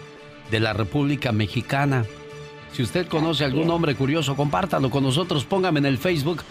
de 0.50 0.60
la 0.60 0.72
República 0.72 1.32
Mexicana. 1.32 2.04
Si 2.72 2.82
usted 2.82 3.08
conoce 3.08 3.44
algún 3.44 3.66
nombre 3.66 3.94
curioso, 3.94 4.36
compártalo 4.36 4.90
con 4.90 5.02
nosotros, 5.02 5.44
póngame 5.44 5.78
en 5.80 5.86
el 5.86 5.98
Facebook. 5.98 6.42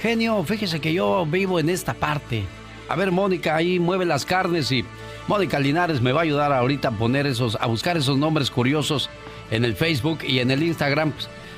Genio, 0.00 0.42
fíjese 0.44 0.80
que 0.80 0.92
yo 0.92 1.24
vivo 1.26 1.58
en 1.58 1.68
esta 1.70 1.94
parte. 1.94 2.44
A 2.88 2.96
ver, 2.96 3.10
Mónica, 3.10 3.56
ahí 3.56 3.78
mueve 3.78 4.04
las 4.04 4.26
carnes 4.26 4.70
y 4.70 4.84
Mónica 5.28 5.58
Linares 5.58 6.00
me 6.00 6.12
va 6.12 6.20
a 6.20 6.24
ayudar 6.24 6.52
ahorita 6.52 6.88
a 6.88 6.90
poner 6.92 7.26
esos, 7.26 7.56
a 7.60 7.66
buscar 7.66 7.96
esos 7.96 8.18
nombres 8.18 8.50
curiosos 8.50 9.08
en 9.50 9.64
el 9.64 9.76
Facebook 9.76 10.20
y 10.26 10.40
en 10.40 10.50
el 10.50 10.62
Instagram. 10.62 11.12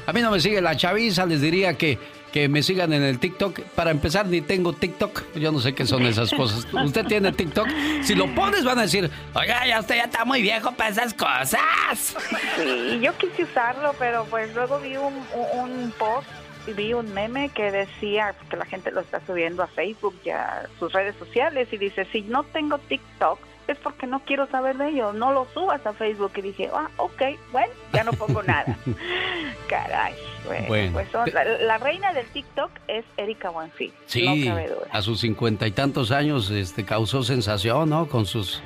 A 0.07 0.13
mí 0.13 0.21
no 0.21 0.31
me 0.31 0.41
sigue 0.41 0.61
la 0.61 0.77
chaviza, 0.77 1.25
les 1.25 1.41
diría 1.41 1.79
que, 1.79 1.99
que 2.31 2.49
me 2.49 2.63
sigan 2.63 2.93
en 2.93 3.03
el 3.03 3.19
TikTok. 3.19 3.61
Para 3.75 3.91
empezar, 3.91 4.27
ni 4.27 4.43
tengo 4.43 4.75
TikTok. 4.75 5.35
Yo 5.37 5.51
no 5.51 5.61
sé 5.61 5.75
qué 5.75 5.87
son 5.87 6.05
esas 6.05 6.31
cosas. 6.31 6.67
¿Usted 6.85 7.07
tiene 7.07 7.33
TikTok? 7.33 7.67
Si 8.03 8.15
lo 8.15 8.27
pones, 8.35 8.65
van 8.65 8.79
a 8.79 8.83
decir, 8.83 9.11
oiga, 9.35 9.67
ya 9.67 9.81
usted 9.81 9.97
ya 9.97 10.05
está 10.05 10.27
muy 10.27 10.43
viejo 10.43 10.73
para 10.73 10.91
esas 10.91 11.15
cosas. 11.15 12.15
Sí, 12.57 13.01
yo 13.01 13.17
quise 13.17 13.45
usarlo, 13.45 13.95
pero 13.99 14.27
pues 14.29 14.55
luego 14.55 14.79
vi 14.81 14.97
un, 14.97 15.15
un, 15.15 15.71
un 15.71 15.93
post 15.93 16.29
y 16.67 16.73
vi 16.73 16.93
un 16.93 17.13
meme 17.15 17.49
que 17.49 17.71
decía 17.71 18.35
que 18.51 18.57
la 18.57 18.67
gente 18.67 18.91
lo 18.91 19.01
está 19.01 19.25
subiendo 19.27 19.63
a 19.63 19.67
Facebook 19.69 20.15
y 20.25 20.31
a 20.31 20.69
sus 20.79 20.93
redes 20.93 21.15
sociales 21.19 21.69
y 21.73 21.79
dice, 21.79 22.07
si 22.13 22.23
no 22.23 22.43
tengo 22.45 22.79
TikTok 22.79 23.39
es 23.73 23.79
porque 23.79 24.07
no 24.07 24.21
quiero 24.21 24.47
saber 24.49 24.77
de 24.77 24.89
ello, 24.91 25.13
no 25.13 25.33
lo 25.33 25.47
subas 25.55 25.85
a 25.87 25.93
Facebook. 25.93 26.33
Y 26.37 26.43
dije, 26.43 26.71
ah, 26.73 26.89
ok, 26.97 27.23
bueno, 27.53 27.73
ya 27.93 28.05
no 28.05 28.13
pongo 28.13 28.43
nada. 28.43 28.77
Caray, 29.69 30.15
bueno, 30.47 30.67
Bueno. 30.69 30.93
pues 30.93 31.09
son- 31.11 31.31
la, 31.33 31.45
la 31.45 31.79
reina 31.79 32.13
del 32.13 32.27
TikTok 32.27 32.71
es 32.89 33.05
Erika 33.17 33.51
Buenfil, 33.51 33.93
Sí, 34.07 34.47
no 34.49 34.57
a 34.91 35.03
sus 35.03 35.21
cincuenta 35.21 35.67
y 35.67 35.71
tantos 35.73 36.11
años 36.13 36.51
este, 36.51 36.85
causó 36.85 37.23
sensación, 37.23 37.89
¿no? 37.91 38.07
Con 38.09 38.27
sus, 38.27 38.63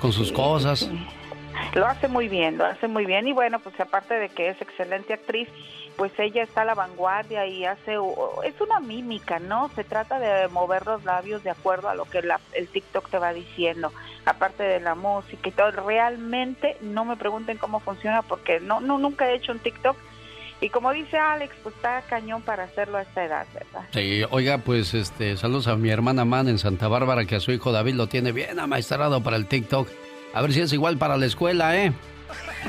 con 0.00 0.12
sus 0.12 0.30
cosas. 0.32 0.90
Lo 1.74 1.86
hace 1.86 2.08
muy 2.08 2.28
bien, 2.28 2.56
lo 2.58 2.64
hace 2.64 2.88
muy 2.88 3.04
bien 3.06 3.28
y 3.28 3.32
bueno, 3.32 3.58
pues 3.60 3.78
aparte 3.80 4.14
de 4.14 4.28
que 4.28 4.48
es 4.50 4.60
excelente 4.60 5.12
actriz, 5.14 5.48
pues 6.00 6.12
ella 6.18 6.42
está 6.44 6.62
a 6.62 6.64
la 6.64 6.74
vanguardia 6.74 7.44
y 7.46 7.66
hace, 7.66 7.96
es 8.46 8.58
una 8.58 8.80
mímica, 8.80 9.38
¿no? 9.38 9.68
Se 9.74 9.84
trata 9.84 10.18
de 10.18 10.48
mover 10.48 10.86
los 10.86 11.04
labios 11.04 11.44
de 11.44 11.50
acuerdo 11.50 11.90
a 11.90 11.94
lo 11.94 12.06
que 12.06 12.22
la- 12.22 12.40
el 12.54 12.68
TikTok 12.68 13.10
te 13.10 13.18
va 13.18 13.34
diciendo, 13.34 13.92
aparte 14.24 14.62
de 14.62 14.80
la 14.80 14.94
música 14.94 15.50
y 15.50 15.52
todo. 15.52 15.70
Realmente 15.72 16.78
no 16.80 17.04
me 17.04 17.18
pregunten 17.18 17.58
cómo 17.58 17.80
funciona 17.80 18.22
porque 18.22 18.60
no, 18.60 18.80
no 18.80 18.96
nunca 18.96 19.28
he 19.30 19.34
hecho 19.34 19.52
un 19.52 19.58
TikTok 19.58 19.94
y 20.62 20.70
como 20.70 20.90
dice 20.92 21.18
Alex, 21.18 21.54
pues 21.62 21.74
está 21.74 22.00
cañón 22.08 22.40
para 22.40 22.64
hacerlo 22.64 22.96
a 22.96 23.02
esta 23.02 23.22
edad, 23.22 23.46
¿verdad? 23.52 23.82
Sí, 23.92 24.22
oiga, 24.30 24.56
pues 24.56 24.94
este, 24.94 25.36
saludos 25.36 25.68
a 25.68 25.76
mi 25.76 25.90
hermana 25.90 26.24
Man 26.24 26.48
en 26.48 26.56
Santa 26.58 26.88
Bárbara, 26.88 27.26
que 27.26 27.36
a 27.36 27.40
su 27.40 27.52
hijo 27.52 27.72
David 27.72 27.96
lo 27.96 28.06
tiene 28.06 28.32
bien 28.32 28.58
amaestrado 28.58 29.22
para 29.22 29.36
el 29.36 29.44
TikTok. 29.46 29.86
A 30.32 30.40
ver 30.40 30.54
si 30.54 30.62
es 30.62 30.72
igual 30.72 30.96
para 30.96 31.18
la 31.18 31.26
escuela, 31.26 31.76
¿eh? 31.76 31.92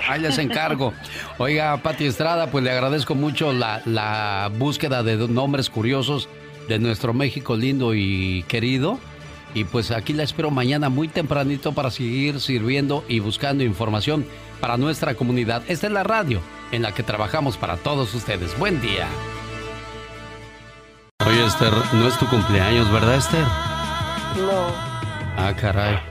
Ahí 0.07 0.21
les 0.21 0.37
encargo. 0.37 0.93
Oiga, 1.37 1.77
Pati 1.77 2.05
Estrada, 2.05 2.47
pues 2.47 2.63
le 2.63 2.71
agradezco 2.71 3.15
mucho 3.15 3.53
la, 3.53 3.81
la 3.85 4.51
búsqueda 4.57 5.03
de 5.03 5.27
nombres 5.27 5.69
curiosos 5.69 6.29
de 6.67 6.79
nuestro 6.79 7.13
México 7.13 7.55
lindo 7.55 7.93
y 7.93 8.43
querido. 8.47 8.99
Y 9.53 9.65
pues 9.65 9.91
aquí 9.91 10.13
la 10.13 10.23
espero 10.23 10.49
mañana 10.49 10.89
muy 10.89 11.07
tempranito 11.07 11.73
para 11.73 11.91
seguir 11.91 12.39
sirviendo 12.39 13.03
y 13.09 13.19
buscando 13.19 13.63
información 13.63 14.25
para 14.61 14.77
nuestra 14.77 15.15
comunidad. 15.15 15.63
Esta 15.67 15.87
es 15.87 15.93
la 15.93 16.03
radio 16.03 16.39
en 16.71 16.83
la 16.83 16.93
que 16.93 17.03
trabajamos 17.03 17.57
para 17.57 17.75
todos 17.77 18.13
ustedes. 18.13 18.57
Buen 18.57 18.79
día. 18.81 19.07
Oye, 21.25 21.45
Esther, 21.45 21.73
no 21.93 22.07
es 22.07 22.17
tu 22.17 22.25
cumpleaños, 22.27 22.91
¿verdad, 22.91 23.15
Esther? 23.15 23.43
No. 24.37 24.67
Ah, 25.37 25.53
caray. 25.59 26.10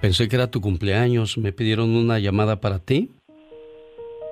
Pensé 0.00 0.28
que 0.28 0.36
era 0.36 0.50
tu 0.50 0.60
cumpleaños. 0.60 1.38
¿Me 1.38 1.52
pidieron 1.52 1.90
una 1.90 2.18
llamada 2.18 2.60
para 2.60 2.78
ti? 2.78 3.10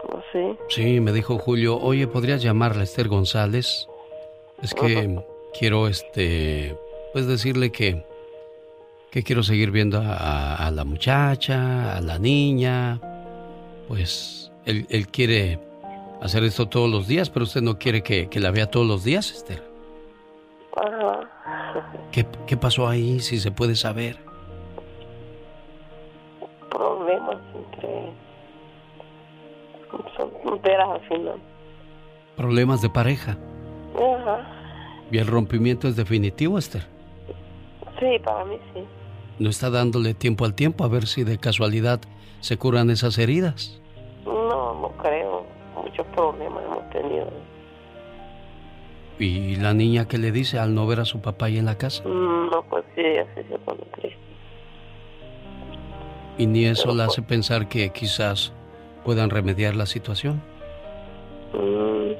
¿Oh, 0.09 0.21
¿Sí? 0.33 0.57
Sí, 0.69 1.01
me 1.01 1.13
dijo 1.13 1.39
Julio, 1.39 1.79
oye, 1.79 2.07
¿podrías 2.07 2.43
llamarla 2.43 2.85
Esther 2.85 3.09
González? 3.09 3.89
Es 4.63 4.73
que 4.75 5.21
quiero, 5.59 5.89
este, 5.89 6.77
pues 7.13 7.27
decirle 7.27 7.73
que, 7.73 8.05
que 9.11 9.23
quiero 9.23 9.43
seguir 9.43 9.71
viendo 9.71 10.01
a, 10.03 10.71
la 10.73 10.85
muchacha, 10.85 11.97
a 11.97 12.01
la 12.01 12.19
niña. 12.19 13.01
Pues 13.89 14.53
él, 14.65 14.87
él, 14.89 15.09
quiere 15.09 15.59
hacer 16.23 16.45
esto 16.45 16.69
todos 16.69 16.91
los 16.91 17.07
días, 17.07 17.29
pero 17.29 17.45
usted 17.45 17.61
no 17.61 17.79
quiere 17.79 18.03
que, 18.03 18.29
que 18.29 18.41
la 18.41 18.51
vea 18.51 18.71
todos 18.71 18.87
los 18.87 19.05
días, 19.05 19.31
Esther. 19.33 19.63
¿Qué, 22.13 22.25
¿Qué 22.47 22.57
pasó 22.57 22.89
ahí, 22.89 23.21
si 23.21 23.39
se 23.39 23.51
puede 23.51 23.75
saber? 23.77 24.26
Entre... 27.77 28.13
Son 30.17 30.31
tonteras 30.45 30.89
al 30.89 31.01
final. 31.09 31.37
¿Problemas 32.37 32.83
de 32.83 32.91
pareja? 32.91 33.37
Ajá. 33.95 34.47
¿Y 35.11 35.19
el 35.19 35.27
rompimiento 35.27 35.89
es 35.89 35.97
definitivo, 35.97 36.59
Esther? 36.59 36.83
Sí, 37.99 38.19
para 38.25 38.45
mí 38.45 38.59
sí. 38.75 38.85
¿No 39.39 39.51
está 39.51 39.71
dándole 39.71 40.15
tiempo 40.15 40.45
al 40.45 40.55
tiempo 40.55 40.85
a 40.85 40.89
ver 40.89 41.07
si 41.07 41.25
de 41.25 41.39
casualidad 41.39 42.01
se 42.41 42.59
curan 42.59 42.91
esas 42.91 43.19
heridas? 43.19 43.81
No, 44.25 44.75
no 44.75 44.91
creo. 44.99 45.45
Muchos 45.83 46.07
problemas 46.09 46.63
hemos 46.65 46.91
tenido. 46.91 47.29
¿Y 49.19 49.57
la 49.57 49.73
niña 49.73 50.07
qué 50.07 50.19
le 50.19 50.31
dice 50.31 50.59
al 50.59 50.75
no 50.75 50.87
ver 50.87 51.01
a 51.01 51.05
su 51.05 51.21
papá 51.21 51.47
ahí 51.47 51.59
en 51.59 51.67
la 51.67 51.79
casa? 51.79 52.03
Mm, 52.07 52.51
no, 52.51 52.63
pues 52.69 52.85
sí, 52.95 53.03
así 53.03 53.49
se 53.49 53.59
pone 53.59 53.83
triste. 53.93 54.26
¿Y 56.39 56.47
ni 56.47 56.67
eso 56.67 56.95
la 56.95 57.05
hace 57.07 57.23
pensar 57.23 57.69
que 57.69 57.91
quizás 57.91 58.53
puedan 59.05 59.31
remediar 59.31 59.75
la 59.75 59.87
situación? 59.87 60.43
Mm, 61.55 62.13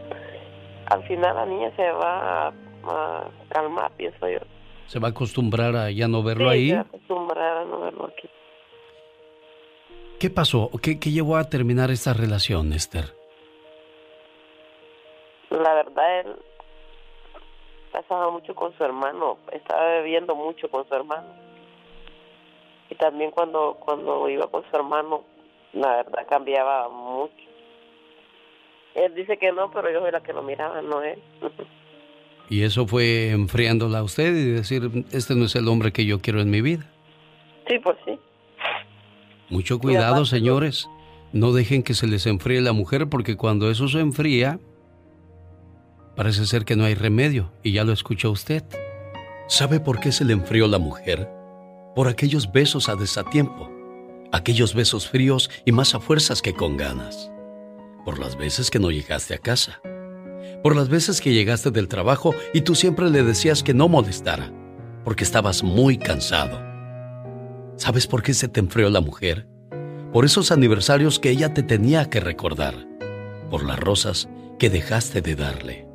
al 0.87 1.03
final 1.07 1.37
la 1.37 1.47
niña 1.47 1.71
se 1.77 1.91
va 1.93 2.49
a, 2.49 3.29
calmar, 3.51 3.91
pienso 3.97 4.29
yo. 4.29 4.39
¿Se 4.87 4.99
va 4.99 5.09
a 5.09 5.11
acostumbrar 5.11 5.77
a 5.77 5.91
ya 5.91 6.09
no 6.09 6.23
verlo 6.23 6.51
sí, 6.51 6.57
ahí? 6.57 6.69
Se 6.69 6.75
va 6.77 6.81
a 6.81 6.85
acostumbrar 6.85 7.57
a 7.59 7.65
no 7.65 7.81
verlo 7.81 8.07
aquí. 8.07 8.29
¿Qué 10.19 10.31
pasó? 10.31 10.71
¿Qué, 10.83 10.99
¿Qué 10.99 11.11
llevó 11.11 11.37
a 11.37 11.45
terminar 11.45 11.91
esta 11.91 12.15
relación, 12.15 12.73
Esther? 12.73 13.15
La 15.51 15.75
verdad, 15.75 16.21
él 16.21 16.37
pasaba 17.93 18.31
mucho 18.31 18.55
con 18.55 18.77
su 18.77 18.85
hermano, 18.85 19.39
estaba 19.53 19.87
bebiendo 19.87 20.35
mucho 20.35 20.71
con 20.71 20.89
su 20.89 20.95
hermano. 20.95 21.46
Y 22.91 22.95
también 22.95 23.31
cuando, 23.31 23.77
cuando 23.81 24.29
iba 24.29 24.47
con 24.49 24.63
su 24.69 24.77
hermano, 24.77 25.25
la 25.73 25.97
verdad 25.97 26.27
cambiaba 26.29 26.89
mucho. 26.89 27.35
Él 28.95 29.15
dice 29.15 29.37
que 29.37 29.53
no, 29.53 29.71
pero 29.71 29.93
yo 29.93 30.01
soy 30.01 30.11
la 30.11 30.23
que 30.23 30.33
lo 30.33 30.43
miraba, 30.43 30.83
no 30.83 31.03
él. 31.03 31.23
Y 32.49 32.63
eso 32.63 32.87
fue 32.87 33.31
enfriándola 33.31 33.99
a 33.99 34.03
usted 34.05 34.33
y 34.33 34.53
decir, 34.53 34.89
este 35.11 35.35
no 35.35 35.47
es 35.47 35.57
el 35.57 35.67
hombre 35.67 35.93
que 35.93 36.05
yo 36.05 36.21
quiero 36.21 36.41
en 36.41 36.49
mi 36.49 36.61
vida. 36.61 36.89
Sí, 37.67 37.81
pues 37.81 37.97
sí. 38.05 38.17
Mucho 39.51 39.81
cuidado, 39.81 40.25
señores. 40.25 40.89
No 41.33 41.51
dejen 41.51 41.83
que 41.83 41.95
se 41.95 42.07
les 42.07 42.25
enfríe 42.25 42.61
la 42.61 42.73
mujer 42.73 43.09
porque 43.11 43.37
cuando 43.37 43.69
eso 43.69 43.89
se 43.89 43.99
enfría, 43.99 44.61
Parece 46.17 46.47
ser 46.47 46.65
que 46.65 46.77
no 46.77 46.85
hay 46.85 46.95
remedio, 46.95 47.53
y 47.63 47.73
ya 47.73 47.85
lo 47.85 47.93
escuchó 47.93 48.31
usted. 48.31 48.65
¿Sabe 49.49 49.81
por 49.81 50.01
qué 50.01 50.13
se 50.13 50.25
le 50.25 50.33
enfrió 50.33 50.67
la 50.67 50.79
mujer? 50.79 51.29
Por 51.97 52.09
aquellos 52.09 52.53
besos 52.53 52.91
a 52.91 52.95
desatiempo, 52.95 53.71
aquellos 54.31 54.75
besos 54.75 55.09
fríos 55.09 55.51
y 55.65 55.73
más 55.73 55.95
a 55.95 55.99
fuerzas 55.99 56.43
que 56.43 56.53
con 56.53 56.77
ganas. 56.77 57.31
Por 58.05 58.19
las 58.19 58.37
veces 58.37 58.71
que 58.71 58.79
no 58.79 58.91
llegaste 58.91 59.33
a 59.33 59.39
casa. 59.39 59.81
Por 60.63 60.77
las 60.77 60.91
veces 60.91 61.23
que 61.23 61.33
llegaste 61.33 61.71
del 61.71 61.89
trabajo 61.89 62.35
y 62.53 62.61
tú 62.61 62.75
siempre 62.75 63.09
le 63.09 63.23
decías 63.23 63.63
que 63.63 63.73
no 63.73 63.89
molestara, 63.89 64.53
porque 65.07 65.25
estabas 65.25 65.63
muy 65.63 65.97
cansado. 65.97 66.61
¿Sabes 67.77 68.07
por 68.07 68.23
qué 68.23 68.35
se 68.35 68.49
te 68.49 68.61
enfrió 68.61 68.91
la 68.91 69.01
mujer? 69.01 69.49
Por 70.13 70.27
esos 70.27 70.53
aniversarios 70.53 71.19
que 71.19 71.31
ella 71.31 71.55
te 71.55 71.63
tenía 71.63 72.11
que 72.11 72.21
recordar, 72.21 72.75
por 73.49 73.65
las 73.65 73.81
rosas 73.81 74.29
que 74.59 74.69
dejaste 74.69 75.23
de 75.23 75.35
darle. 75.35 75.89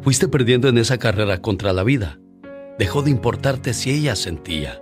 Fuiste 0.00 0.26
perdiendo 0.26 0.66
en 0.66 0.78
esa 0.78 0.98
carrera 0.98 1.40
contra 1.40 1.72
la 1.72 1.84
vida. 1.84 2.18
Dejó 2.76 3.02
de 3.02 3.12
importarte 3.12 3.72
si 3.72 3.92
ella 3.92 4.16
sentía. 4.16 4.81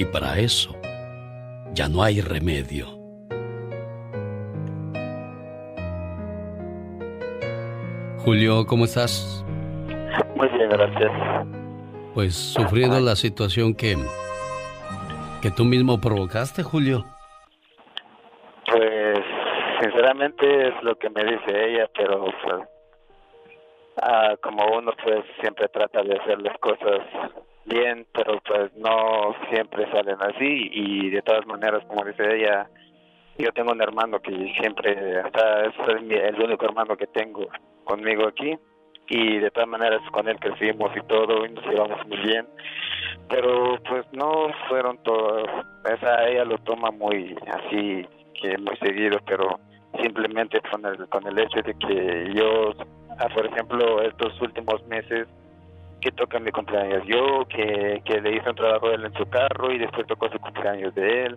Y 0.00 0.06
para 0.06 0.38
eso, 0.38 0.74
ya 1.74 1.86
no 1.86 2.02
hay 2.02 2.22
remedio. 2.22 2.86
Julio, 8.24 8.64
¿cómo 8.66 8.86
estás? 8.86 9.44
Muy 10.36 10.48
bien, 10.48 10.70
gracias. 10.70 11.12
Pues 12.14 12.34
sufriendo 12.34 12.98
la 12.98 13.14
situación 13.14 13.74
que, 13.74 13.94
que 15.42 15.50
tú 15.50 15.66
mismo 15.66 16.00
provocaste, 16.00 16.62
Julio. 16.62 17.04
Pues 18.72 19.18
sinceramente 19.82 20.68
es 20.68 20.82
lo 20.82 20.96
que 20.96 21.10
me 21.10 21.24
dice 21.24 21.72
ella, 21.72 21.90
pero 21.94 22.24
pues, 22.42 22.70
Ah, 24.02 24.34
como 24.42 24.64
uno 24.78 24.92
pues 25.04 25.24
siempre 25.40 25.68
trata 25.68 26.02
de 26.02 26.16
hacer 26.16 26.40
las 26.40 26.56
cosas 26.58 27.00
bien, 27.64 28.06
pero 28.12 28.40
pues 28.46 28.72
no 28.76 29.34
siempre 29.50 29.90
salen 29.90 30.16
así. 30.20 30.70
Y 30.72 31.10
de 31.10 31.22
todas 31.22 31.46
maneras, 31.46 31.84
como 31.86 32.04
dice 32.04 32.36
ella, 32.36 32.68
yo 33.38 33.52
tengo 33.52 33.72
un 33.72 33.82
hermano 33.82 34.20
que 34.20 34.32
siempre, 34.58 35.20
hasta 35.20 35.66
es 35.66 35.74
el 35.88 36.42
único 36.42 36.64
hermano 36.64 36.96
que 36.96 37.06
tengo 37.06 37.48
conmigo 37.84 38.26
aquí. 38.26 38.56
Y 39.08 39.38
de 39.38 39.50
todas 39.50 39.68
maneras 39.68 40.00
con 40.12 40.28
él 40.28 40.38
crecimos 40.38 40.96
y 40.96 41.00
todo 41.08 41.44
y 41.44 41.50
nos 41.50 41.66
llevamos 41.66 42.06
muy 42.06 42.18
bien, 42.18 42.46
pero 43.28 43.76
pues 43.88 44.06
no 44.12 44.52
fueron 44.68 45.02
todos, 45.02 45.48
esa 45.92 46.28
ella 46.28 46.44
lo 46.44 46.56
toma 46.58 46.92
muy 46.92 47.36
así, 47.48 48.06
que 48.40 48.56
muy 48.58 48.76
seguido, 48.76 49.18
pero 49.26 49.58
simplemente 50.00 50.60
con 50.70 50.86
el, 50.86 51.08
con 51.08 51.26
el 51.26 51.40
hecho 51.40 51.60
de 51.60 51.74
que 51.74 52.32
yo 52.34 52.72
por 53.34 53.46
ejemplo, 53.46 54.02
estos 54.02 54.40
últimos 54.40 54.86
meses 54.86 55.28
que 56.00 56.12
toca 56.12 56.38
mi 56.38 56.50
cumpleaños 56.50 57.02
yo, 57.06 57.46
que, 57.48 58.02
que 58.04 58.20
le 58.20 58.36
hice 58.36 58.50
un 58.50 58.56
trabajo 58.56 58.88
de 58.88 58.94
él 58.96 59.04
en 59.06 59.14
su 59.14 59.28
carro 59.28 59.72
y 59.72 59.78
después 59.78 60.06
tocó 60.06 60.28
su 60.30 60.38
cumpleaños 60.38 60.94
de 60.94 61.24
él. 61.26 61.36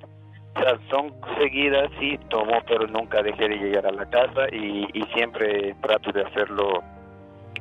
O 0.56 0.60
sea, 0.60 0.78
son 0.90 1.14
seguidas, 1.38 1.90
sí, 2.00 2.20
tomo, 2.30 2.62
pero 2.68 2.88
nunca 2.88 3.24
dejé 3.24 3.50
de 3.50 3.58
llegar 3.58 3.88
a 3.88 3.92
la 3.92 4.10
casa 4.10 4.48
y, 4.52 4.88
y 4.94 5.04
siempre 5.14 5.76
trato 5.82 6.12
de 6.12 6.22
hacerlo 6.22 6.84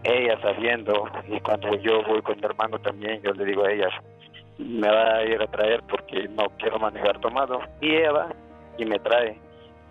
ella 0.04 0.38
sabiendo. 0.42 1.08
Y 1.28 1.40
cuando 1.40 1.74
yo 1.76 2.02
voy 2.04 2.22
con 2.22 2.38
mi 2.38 2.44
hermano 2.44 2.78
también, 2.78 3.22
yo 3.22 3.32
le 3.32 3.44
digo 3.44 3.64
a 3.64 3.72
ella, 3.72 3.88
me 4.58 4.88
va 4.88 5.16
a 5.16 5.24
ir 5.24 5.40
a 5.40 5.46
traer 5.46 5.82
porque 5.88 6.28
no 6.28 6.50
quiero 6.58 6.78
manejar 6.78 7.18
tomado. 7.20 7.60
Y 7.80 7.94
ella 7.96 8.12
va 8.12 8.28
y 8.78 8.84
me 8.84 8.98
trae. 8.98 9.38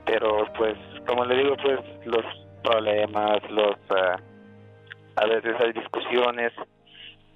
Pero 0.05 0.45
pues, 0.57 0.75
como 1.07 1.25
le 1.25 1.37
digo, 1.37 1.55
pues 1.57 1.79
los 2.05 2.25
problemas, 2.63 3.39
los 3.49 3.75
ah, 3.89 4.17
a 5.15 5.25
veces 5.25 5.55
hay 5.59 5.73
discusiones, 5.73 6.51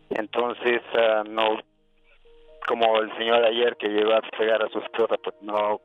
entonces 0.10 0.82
ah, 0.94 1.24
no 1.28 1.60
como 2.68 3.00
el 3.00 3.16
señor 3.18 3.44
ayer 3.46 3.76
que 3.78 3.90
llegó 3.90 4.14
a 4.14 4.22
pegar 4.38 4.64
a 4.64 4.70
su 4.70 4.80
esposa, 4.80 5.18
pues 5.24 5.36
no, 5.42 5.80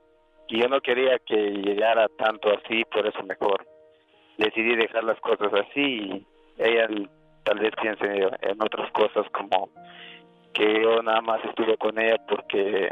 yo 0.48 0.68
no 0.68 0.80
quería 0.80 1.18
que 1.18 1.36
llegara 1.36 2.08
tanto 2.16 2.50
así, 2.50 2.84
por 2.84 3.06
eso 3.06 3.22
mejor 3.24 3.66
decidí 4.38 4.74
dejar 4.76 5.04
las 5.04 5.20
cosas 5.20 5.52
así 5.52 5.80
y 5.80 6.26
ella 6.56 6.88
tal 7.44 7.58
vez 7.58 7.72
piense 7.80 8.06
en 8.06 8.62
otras 8.62 8.90
cosas 8.92 9.26
como 9.30 9.68
que 10.54 10.82
yo 10.82 11.02
nada 11.02 11.20
más 11.20 11.44
estuve 11.44 11.76
con 11.76 11.98
ella 11.98 12.16
porque 12.28 12.88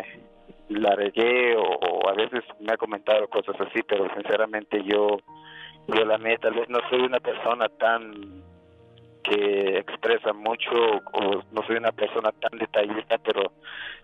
la 0.68 0.94
regué 0.94 1.56
o 1.56 2.08
a 2.08 2.12
veces 2.12 2.44
me 2.60 2.74
ha 2.74 2.76
comentado 2.76 3.26
cosas 3.28 3.56
así, 3.60 3.82
pero 3.82 4.06
sinceramente 4.14 4.82
yo 4.84 5.18
yo 5.88 6.04
la 6.04 6.18
meta, 6.18 6.48
tal 6.48 6.54
vez 6.54 6.68
no 6.68 6.80
soy 6.90 7.00
una 7.00 7.18
persona 7.18 7.68
tan 7.70 8.42
que 9.28 9.78
expresa 9.78 10.32
mucho 10.32 10.72
no 11.52 11.62
soy 11.66 11.76
una 11.76 11.92
persona 11.92 12.30
tan 12.32 12.58
detallista, 12.58 13.18
pero 13.18 13.52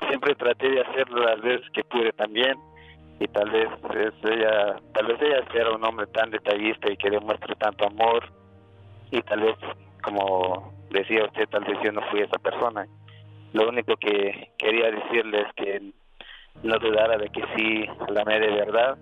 siempre 0.08 0.34
traté 0.34 0.68
de 0.70 0.80
hacerlo 0.82 1.24
las 1.24 1.40
veces 1.40 1.68
que 1.72 1.84
pude 1.84 2.12
también. 2.12 2.56
Y 3.20 3.28
tal 3.28 3.48
vez 3.50 3.68
es 3.94 4.30
ella, 4.30 4.76
tal 4.92 5.06
vez 5.06 5.22
ella 5.22 5.44
sea 5.52 5.70
un 5.70 5.84
hombre 5.84 6.06
tan 6.08 6.30
detallista 6.30 6.90
y 6.90 6.96
que 6.96 7.10
demuestre 7.10 7.54
tanto 7.56 7.86
amor. 7.86 8.24
Y 9.10 9.22
tal 9.22 9.40
vez 9.40 9.56
como 10.02 10.72
decía 10.90 11.24
usted, 11.24 11.48
tal 11.48 11.64
vez 11.64 11.78
yo 11.82 11.92
no 11.92 12.02
fui 12.10 12.20
esa 12.20 12.38
persona. 12.38 12.86
Lo 13.52 13.68
único 13.68 13.96
que 13.96 14.50
quería 14.58 14.90
decirle 14.90 15.42
es 15.42 15.52
que 15.54 15.92
no 16.62 16.78
dudara 16.78 17.16
de 17.16 17.28
que 17.28 17.42
sí 17.56 17.86
la 18.08 18.22
amé 18.22 18.40
de 18.40 18.50
verdad 18.50 18.98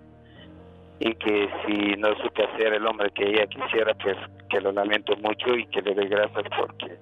y 0.99 1.13
que 1.15 1.49
si 1.65 1.95
no 1.97 2.15
supe 2.21 2.43
hacer 2.43 2.73
el 2.73 2.85
hombre 2.85 3.11
que 3.11 3.27
ella 3.27 3.47
quisiera, 3.47 3.93
pues 3.95 4.17
que 4.49 4.61
lo 4.61 4.71
lamento 4.71 5.15
mucho 5.17 5.55
y 5.55 5.65
que 5.67 5.81
le 5.81 5.93
doy 5.93 6.07
gracias 6.07 6.45
porque 6.57 6.97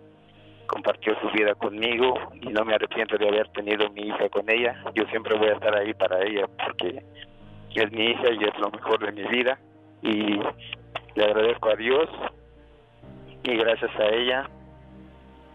compartió 0.68 1.20
su 1.20 1.30
vida 1.32 1.54
conmigo 1.56 2.14
y 2.42 2.48
no 2.48 2.64
me 2.64 2.76
arrepiento 2.76 3.18
de 3.18 3.28
haber 3.28 3.50
tenido 3.50 3.90
mi 3.92 4.04
hija 4.04 4.30
con 4.30 4.50
ella. 4.50 4.82
Yo 4.96 5.04
siempre 5.08 5.38
voy 5.38 5.50
a 5.50 5.54
estar 5.54 5.76
ahí 5.76 5.94
para 5.94 6.24
ella 6.24 6.48
porque 6.66 7.04
es 7.76 7.92
mi 7.92 8.06
hija 8.06 8.32
y 8.32 8.44
es 8.44 8.58
lo 8.60 8.72
mejor 8.72 9.00
de 9.06 9.12
mi 9.12 9.24
vida 9.30 9.60
y 10.02 10.40
le 11.16 11.24
agradezco 11.24 11.70
a 11.70 11.76
Dios 11.76 12.10
y 13.44 13.56
gracias 13.58 13.92
a 14.00 14.06
ella 14.08 14.50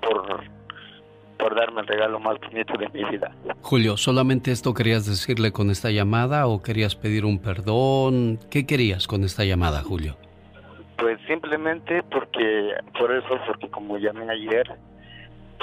por, 0.02 0.44
por 1.38 1.54
darme 1.54 1.80
el 1.82 1.86
regalo 1.86 2.18
más 2.18 2.38
bonito 2.40 2.74
de 2.78 2.88
mi 2.90 3.04
vida. 3.04 3.32
Julio, 3.60 3.96
¿solamente 3.96 4.52
esto 4.52 4.74
querías 4.74 5.06
decirle 5.06 5.52
con 5.52 5.70
esta 5.70 5.90
llamada 5.90 6.46
o 6.46 6.62
querías 6.62 6.96
pedir 6.96 7.24
un 7.24 7.38
perdón? 7.38 8.38
¿Qué 8.50 8.66
querías 8.66 9.06
con 9.06 9.24
esta 9.24 9.44
llamada, 9.44 9.82
Julio? 9.82 10.16
Pues 10.98 11.18
simplemente 11.26 12.02
porque, 12.04 12.72
por 12.98 13.12
eso, 13.12 13.38
porque 13.46 13.68
como 13.68 13.98
llamé 13.98 14.30
ayer, 14.30 14.66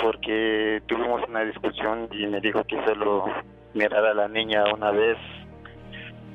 porque 0.02 0.82
tuvimos 0.88 1.22
una 1.28 1.42
discusión 1.42 2.08
y 2.12 2.28
me 2.28 2.40
dijo 2.40 2.64
que 2.66 2.78
solo 2.86 3.26
mirara 3.74 4.12
a 4.12 4.14
la 4.14 4.28
niña 4.28 4.64
una 4.74 4.92
vez 4.92 5.18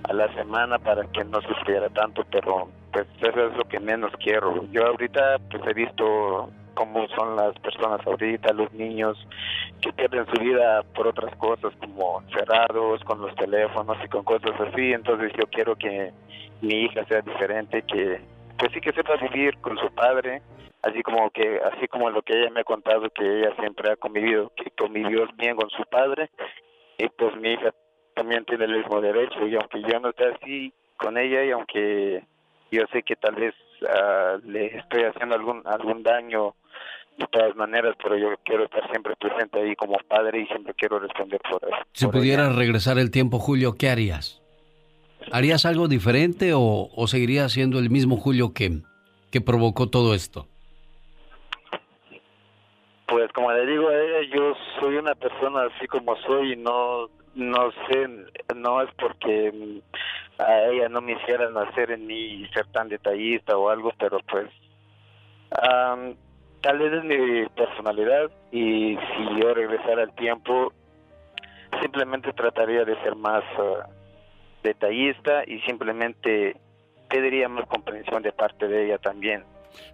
a 0.05 0.12
la 0.12 0.32
semana 0.34 0.78
para 0.78 1.05
que 1.12 1.24
no 1.24 1.41
sufriera 1.43 1.89
tanto, 1.91 2.24
pero 2.30 2.68
pues 2.93 3.07
eso 3.20 3.47
es 3.49 3.57
lo 3.57 3.64
que 3.64 3.78
menos 3.78 4.12
quiero. 4.22 4.64
Yo 4.72 4.86
ahorita 4.86 5.39
pues 5.51 5.62
he 5.66 5.74
visto 5.74 6.51
cómo 6.78 7.08
son 7.08 7.34
las 7.34 7.58
personas 7.58 8.06
ahorita, 8.06 8.52
los 8.52 8.72
niños 8.72 9.18
que 9.80 9.92
pierden 9.92 10.26
su 10.26 10.40
vida 10.40 10.84
por 10.94 11.08
otras 11.08 11.34
cosas 11.34 11.74
como 11.80 12.22
cerrados, 12.32 13.02
con 13.02 13.20
los 13.20 13.34
teléfonos 13.34 13.96
y 14.04 14.08
con 14.08 14.22
cosas 14.22 14.52
así, 14.60 14.92
entonces 14.92 15.32
yo 15.36 15.48
quiero 15.50 15.74
que 15.74 16.12
mi 16.60 16.84
hija 16.84 17.04
sea 17.06 17.20
diferente, 17.22 17.82
que 17.82 18.20
pues 18.56 18.70
sí 18.72 18.80
que 18.80 18.92
sepa 18.92 19.16
vivir 19.16 19.58
con 19.58 19.76
su 19.76 19.92
padre, 19.92 20.40
así 20.82 21.02
como 21.02 21.30
que 21.30 21.60
así 21.72 21.88
como 21.88 22.10
lo 22.10 22.22
que 22.22 22.38
ella 22.38 22.50
me 22.50 22.60
ha 22.60 22.64
contado 22.64 23.10
que 23.10 23.24
ella 23.24 23.52
siempre 23.58 23.90
ha 23.90 23.96
convivido, 23.96 24.52
que 24.54 24.70
convivió 24.70 25.26
bien 25.36 25.56
con 25.56 25.68
su 25.70 25.82
padre. 25.84 26.30
Y 26.96 27.08
pues 27.08 27.34
mi 27.36 27.54
hija 27.54 27.72
también 28.14 28.44
tiene 28.44 28.66
el 28.66 28.78
mismo 28.78 29.00
derecho 29.00 29.46
y 29.48 29.56
aunque 29.56 29.82
yo 29.82 29.98
no 29.98 30.10
esté 30.10 30.26
así 30.26 30.72
con 30.96 31.18
ella 31.18 31.44
y 31.44 31.50
aunque 31.50 32.22
yo 32.70 32.82
sé 32.92 33.02
que 33.02 33.16
tal 33.16 33.34
vez 33.34 33.54
uh, 33.82 34.38
le 34.46 34.76
estoy 34.76 35.04
haciendo 35.04 35.34
algún 35.34 35.62
algún 35.66 36.02
daño 36.02 36.54
de 37.16 37.26
todas 37.26 37.56
maneras, 37.56 37.96
pero 38.02 38.16
yo 38.16 38.28
quiero 38.44 38.64
estar 38.64 38.88
siempre 38.90 39.16
presente 39.16 39.58
ahí 39.58 39.74
como 39.74 39.98
padre 40.08 40.40
y 40.40 40.46
siempre 40.46 40.72
quiero 40.74 41.00
responder 41.00 41.40
por 41.50 41.60
eso. 41.64 41.76
Si 41.92 42.06
pudieras 42.06 42.54
regresar 42.54 42.98
el 42.98 43.10
tiempo, 43.10 43.40
Julio, 43.40 43.74
¿qué 43.76 43.90
harías? 43.90 44.40
¿Harías 45.32 45.66
algo 45.66 45.88
diferente 45.88 46.52
o, 46.54 46.88
o 46.94 47.06
seguirías 47.08 47.52
siendo 47.52 47.80
el 47.80 47.90
mismo 47.90 48.16
Julio 48.16 48.54
que, 48.54 48.82
que 49.32 49.40
provocó 49.40 49.88
todo 49.88 50.14
esto? 50.14 50.46
Pues 53.06 53.32
como 53.32 53.50
le 53.52 53.66
digo 53.66 53.88
a 53.88 53.94
ella, 53.94 54.30
yo 54.32 54.54
soy 54.78 54.96
una 54.96 55.14
persona 55.16 55.62
así 55.74 55.88
como 55.88 56.14
soy 56.22 56.52
y 56.52 56.56
no 56.56 57.08
no 57.38 57.70
sé, 57.88 58.08
no 58.54 58.82
es 58.82 58.90
porque 58.98 59.80
a 60.39 60.64
ella 60.64 60.89
no 60.89 61.01
me 61.01 61.12
hicieran 61.12 61.57
hacer 61.57 61.97
mí 61.99 62.47
ser 62.55 62.66
tan 62.68 62.89
detallista 62.89 63.57
o 63.57 63.68
algo, 63.68 63.93
pero 63.99 64.20
pues 64.30 64.49
tal 66.61 66.78
vez 66.78 66.93
es 66.93 67.05
mi 67.05 67.47
personalidad 67.49 68.30
y 68.53 68.97
si 68.97 69.41
yo 69.41 69.55
regresara 69.55 70.03
al 70.03 70.14
tiempo 70.14 70.72
simplemente 71.80 72.32
trataría 72.32 72.84
de 72.84 72.95
ser 73.03 73.14
más 73.16 73.45
ah, 73.59 73.89
detallista 74.62 75.45
y 75.47 75.61
simplemente 75.61 76.57
pediría 77.09 77.49
más 77.49 77.66
comprensión 77.66 78.22
de 78.22 78.32
parte 78.32 78.68
de 78.68 78.86
ella 78.86 78.99
también. 78.99 79.45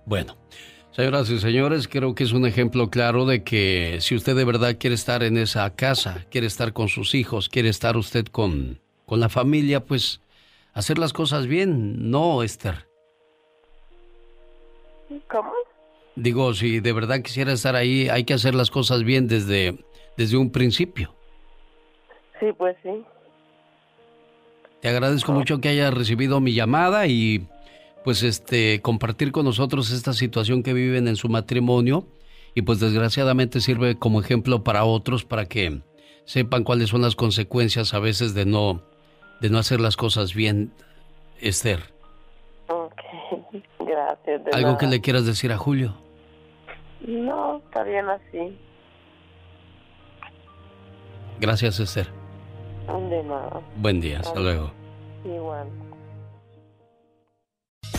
Bueno, 0.04 0.34
Señoras 0.90 1.28
y 1.28 1.40
señores, 1.40 1.88
creo 1.88 2.14
que 2.14 2.22
es 2.22 2.30
un 2.30 2.46
ejemplo 2.46 2.88
claro 2.88 3.26
de 3.26 3.42
que 3.42 3.96
si 3.98 4.14
usted 4.14 4.36
de 4.36 4.44
verdad 4.44 4.76
quiere 4.78 4.94
estar 4.94 5.24
en 5.24 5.36
esa 5.36 5.68
casa, 5.74 6.24
quiere 6.30 6.46
estar 6.46 6.72
con 6.72 6.86
sus 6.86 7.16
hijos, 7.16 7.48
quiere 7.48 7.68
estar 7.68 7.96
usted 7.96 8.26
con, 8.26 8.80
con 9.04 9.18
la 9.18 9.28
familia, 9.28 9.80
pues 9.80 10.20
hacer 10.74 10.98
las 10.98 11.12
cosas 11.12 11.46
bien, 11.46 12.10
no, 12.10 12.42
Esther. 12.42 12.86
¿Cómo? 15.30 15.52
Digo, 16.16 16.52
si 16.54 16.80
de 16.80 16.92
verdad 16.92 17.22
quisiera 17.22 17.52
estar 17.52 17.76
ahí, 17.76 18.08
hay 18.08 18.24
que 18.24 18.34
hacer 18.34 18.54
las 18.54 18.70
cosas 18.70 19.04
bien 19.04 19.26
desde, 19.26 19.78
desde 20.16 20.36
un 20.36 20.50
principio. 20.50 21.14
Sí, 22.38 22.46
pues 22.56 22.76
sí. 22.82 23.02
Te 24.80 24.88
agradezco 24.88 25.32
mucho 25.32 25.60
que 25.60 25.68
haya 25.68 25.90
recibido 25.90 26.40
mi 26.40 26.52
llamada 26.52 27.06
y 27.06 27.48
pues 28.04 28.22
este 28.22 28.82
compartir 28.82 29.32
con 29.32 29.46
nosotros 29.46 29.90
esta 29.90 30.12
situación 30.12 30.62
que 30.62 30.74
viven 30.74 31.08
en 31.08 31.16
su 31.16 31.30
matrimonio 31.30 32.06
y 32.54 32.62
pues 32.62 32.80
desgraciadamente 32.80 33.60
sirve 33.60 33.98
como 33.98 34.20
ejemplo 34.20 34.62
para 34.62 34.84
otros 34.84 35.24
para 35.24 35.46
que 35.46 35.80
sepan 36.26 36.64
cuáles 36.64 36.90
son 36.90 37.00
las 37.00 37.16
consecuencias 37.16 37.94
a 37.94 37.98
veces 37.98 38.34
de 38.34 38.44
no 38.44 38.82
de 39.40 39.50
no 39.50 39.58
hacer 39.58 39.80
las 39.80 39.96
cosas 39.96 40.34
bien, 40.34 40.72
Esther. 41.40 41.80
Ok, 42.68 42.94
gracias. 43.80 44.42
¿Algo 44.52 44.78
que 44.78 44.86
le 44.86 45.00
quieras 45.00 45.26
decir 45.26 45.52
a 45.52 45.58
Julio? 45.58 45.94
No, 47.00 47.58
está 47.58 47.82
bien 47.82 48.08
así. 48.08 48.58
Gracias, 51.40 51.80
Esther. 51.80 52.08
De 52.86 53.22
nada. 53.24 53.60
Buen 53.76 54.00
día, 54.00 54.20
hasta 54.20 54.40
luego. 54.40 54.70
Igual. 55.24 55.68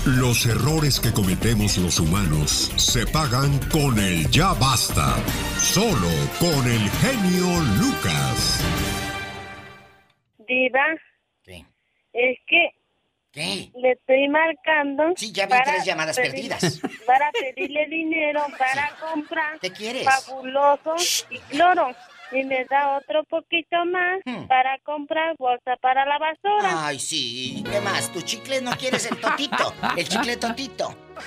Los 0.05 0.45
errores 0.45 0.99
que 0.99 1.11
cometemos 1.11 1.77
los 1.79 1.99
humanos 1.99 2.71
se 2.75 3.07
pagan 3.07 3.59
con 3.71 3.97
el 3.97 4.29
ya 4.29 4.53
basta. 4.53 5.15
Solo 5.57 6.11
con 6.39 6.67
el 6.67 6.89
genio 7.01 7.47
Lucas. 7.79 8.63
Diva. 10.47 10.85
Es 12.15 12.37
que. 12.47 12.69
¿Qué? 13.31 13.69
Le 13.75 13.91
estoy 13.91 14.29
marcando. 14.29 15.13
Sí, 15.17 15.33
ya 15.33 15.45
vi 15.45 15.49
para 15.49 15.63
tres 15.65 15.83
llamadas 15.85 16.15
pedir- 16.17 16.31
perdidas. 16.31 16.79
Para 17.05 17.29
pedirle 17.33 17.85
dinero 17.87 18.41
para 18.57 18.95
comprar. 19.11 19.59
¿Qué 19.59 19.71
quieres? 19.71 20.05
Fabuloso 20.05 20.95
y 21.29 21.37
cloro. 21.39 21.93
Y 22.31 22.43
me 22.43 22.63
da 22.65 22.97
otro 22.97 23.23
poquito 23.25 23.75
más 23.85 24.19
Hmm. 24.25 24.47
para 24.47 24.79
comprar 24.79 25.35
bolsa 25.37 25.75
para 25.81 26.05
la 26.05 26.17
basura. 26.17 26.87
Ay, 26.87 26.97
sí. 26.97 27.61
¿Qué 27.69 27.79
más? 27.81 28.11
¿Tu 28.13 28.21
chicle 28.21 28.61
no 28.61 28.71
quieres 28.71 29.05
el 29.11 29.19
totito? 29.19 29.73
El 29.97 30.07
chicle 30.07 30.37
totito. 30.37 30.95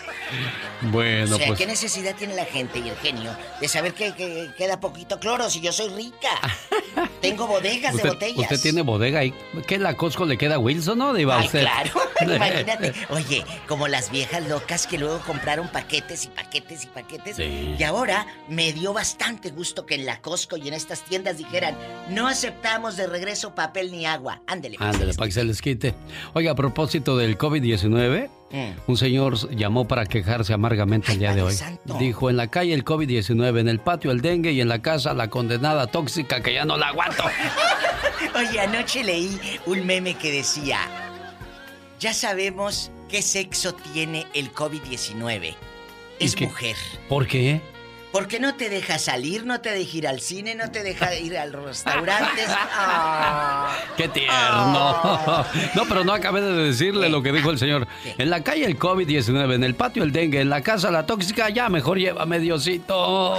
Bueno, 0.93 1.35
o 1.35 1.39
sea, 1.39 1.49
pues 1.49 1.59
¿qué 1.59 1.67
necesidad 1.67 2.15
tiene 2.15 2.37
la 2.37 2.45
gente 2.45 2.79
y 2.79 2.89
el 2.89 2.97
genio 2.97 3.37
de 3.61 3.67
saber 3.67 3.95
que, 3.95 4.15
que 4.15 4.51
queda 4.57 4.79
poquito 4.79 5.19
cloro 5.19 5.51
si 5.51 5.61
yo 5.61 5.73
soy 5.73 5.89
rica? 5.89 6.29
Tengo 7.21 7.49
bodegas 7.49 7.97
de 7.97 8.09
botellas. 8.09 8.39
usted 8.39 8.61
tiene 8.61 8.83
bodega 8.83 9.21
ahí. 9.21 9.35
¿Qué 9.67 9.79
la 9.79 9.97
Costco 9.97 10.25
le 10.25 10.39
queda 10.39 10.55
a 10.55 10.59
Wilson, 10.59 10.99
no? 10.99 11.15
Diva, 11.15 11.39
Ay, 11.41 11.47
usted. 11.47 11.61
claro, 11.63 11.91
imagínate. 12.21 12.93
Oye, 13.11 13.45
como 13.67 13.89
las 13.89 14.11
viejas 14.13 14.47
locas 14.47 14.87
que 14.87 14.99
luego 14.99 15.19
compraron 15.27 15.67
paquetes 15.69 16.27
y 16.27 16.29
paquetes 16.29 16.85
y 16.85 16.87
paquetes. 16.87 17.37
Sí. 17.37 17.75
Y 17.77 17.83
ahora 17.83 18.27
me 18.49 18.73
dio 18.73 18.93
bastante 18.93 19.51
gusto 19.51 19.85
que 19.85 19.97
en 19.97 20.07
la 20.07 20.21
Costco 20.21 20.57
y 20.57 20.69
en 20.69 20.75
estas 20.75 21.03
tiendas 21.03 21.39
dijeran, 21.39 21.77
no 22.11 22.29
aceptamos 22.29 22.97
de 22.97 23.07
regreso 23.09 23.55
papel 23.55 23.91
ni 23.91 24.07
agua. 24.07 24.43
Ándele. 24.47 24.77
pues, 24.79 24.95
Ándale, 24.95 25.15
para 25.15 25.27
que 25.27 25.33
se 25.33 25.45
les 25.45 25.61
quite. 25.61 25.95
Oiga, 26.35 26.53
a 26.53 26.55
propósito 26.55 27.17
del 27.17 27.37
COVID-19, 27.37 28.31
Mm. 28.51 28.91
un 28.91 28.97
señor 28.97 29.55
llamó 29.55 29.87
para 29.87 30.07
quejarse 30.07 30.53
amargamente 30.55 31.13
el 31.13 31.19
día 31.19 31.35
de 31.35 31.43
hoy. 31.43 31.55
Dijo, 31.99 32.31
en 32.31 32.37
la 32.37 32.49
calle 32.49 32.73
el 32.73 32.85
COVID-19, 32.85 33.61
en 33.61 33.69
el 33.69 33.79
patio 33.79 34.11
el 34.11 34.21
dengue 34.21 34.53
y 34.53 34.61
en 34.61 34.69
la 34.69 34.81
casa 34.81 35.13
la 35.13 35.29
condenada 35.29 35.87
tóxica 35.87 36.43
que 36.43 36.55
ya 36.55 36.65
no 36.65 36.77
la 36.77 36.89
aguanto. 36.89 37.25
Oye, 38.37 38.61
anoche 38.61 39.05
leí 39.05 39.39
un 39.67 39.85
meme 39.87 40.15
que 40.15 40.33
decía, 40.33 40.79
ya 42.01 42.15
sabemos 42.15 42.91
qué 43.09 43.23
sexo 43.23 43.75
tiene 43.75 44.27
el 44.35 44.53
COVID-19. 44.53 45.55
Es 46.19 46.35
qué? 46.35 46.47
mujer. 46.47 46.77
¿Por 47.09 47.27
qué? 47.27 47.61
Porque 48.13 48.41
no 48.41 48.55
te 48.55 48.71
deja 48.71 48.99
salir, 48.99 49.45
no 49.45 49.61
te 49.61 49.71
deja 49.71 49.97
ir 49.97 50.09
al 50.09 50.21
cine, 50.21 50.55
no 50.55 50.71
te 50.71 50.83
deja 50.83 51.15
ir 51.15 51.37
a 51.37 51.47
los 51.47 51.65
restaurantes. 51.65 52.49
Ah. 52.81 53.77
¡Qué 53.97 54.09
tierno! 54.09 55.45
No, 55.75 55.85
pero 55.89 56.05
no 56.05 56.13
acabé 56.13 56.41
de 56.41 56.53
decirle 56.53 57.09
lo 57.09 57.23
que 57.23 57.33
dijo 57.33 57.51
el 57.51 57.59
señor. 57.59 57.87
En 58.17 58.31
la 58.31 58.43
calle 58.43 58.65
el 58.67 58.79
COVID-19, 58.79 59.55
en 59.55 59.65
el 59.65 59.75
patio 59.75 60.05
el 60.05 60.13
dengue, 60.13 60.41
en 60.41 60.49
la 60.49 60.61
casa 60.61 60.91
la 60.91 61.05
tóxica, 61.07 61.49
ya 61.49 61.69
mejor 61.69 61.99
llévame 61.99 62.39
Diosito. 62.39 63.37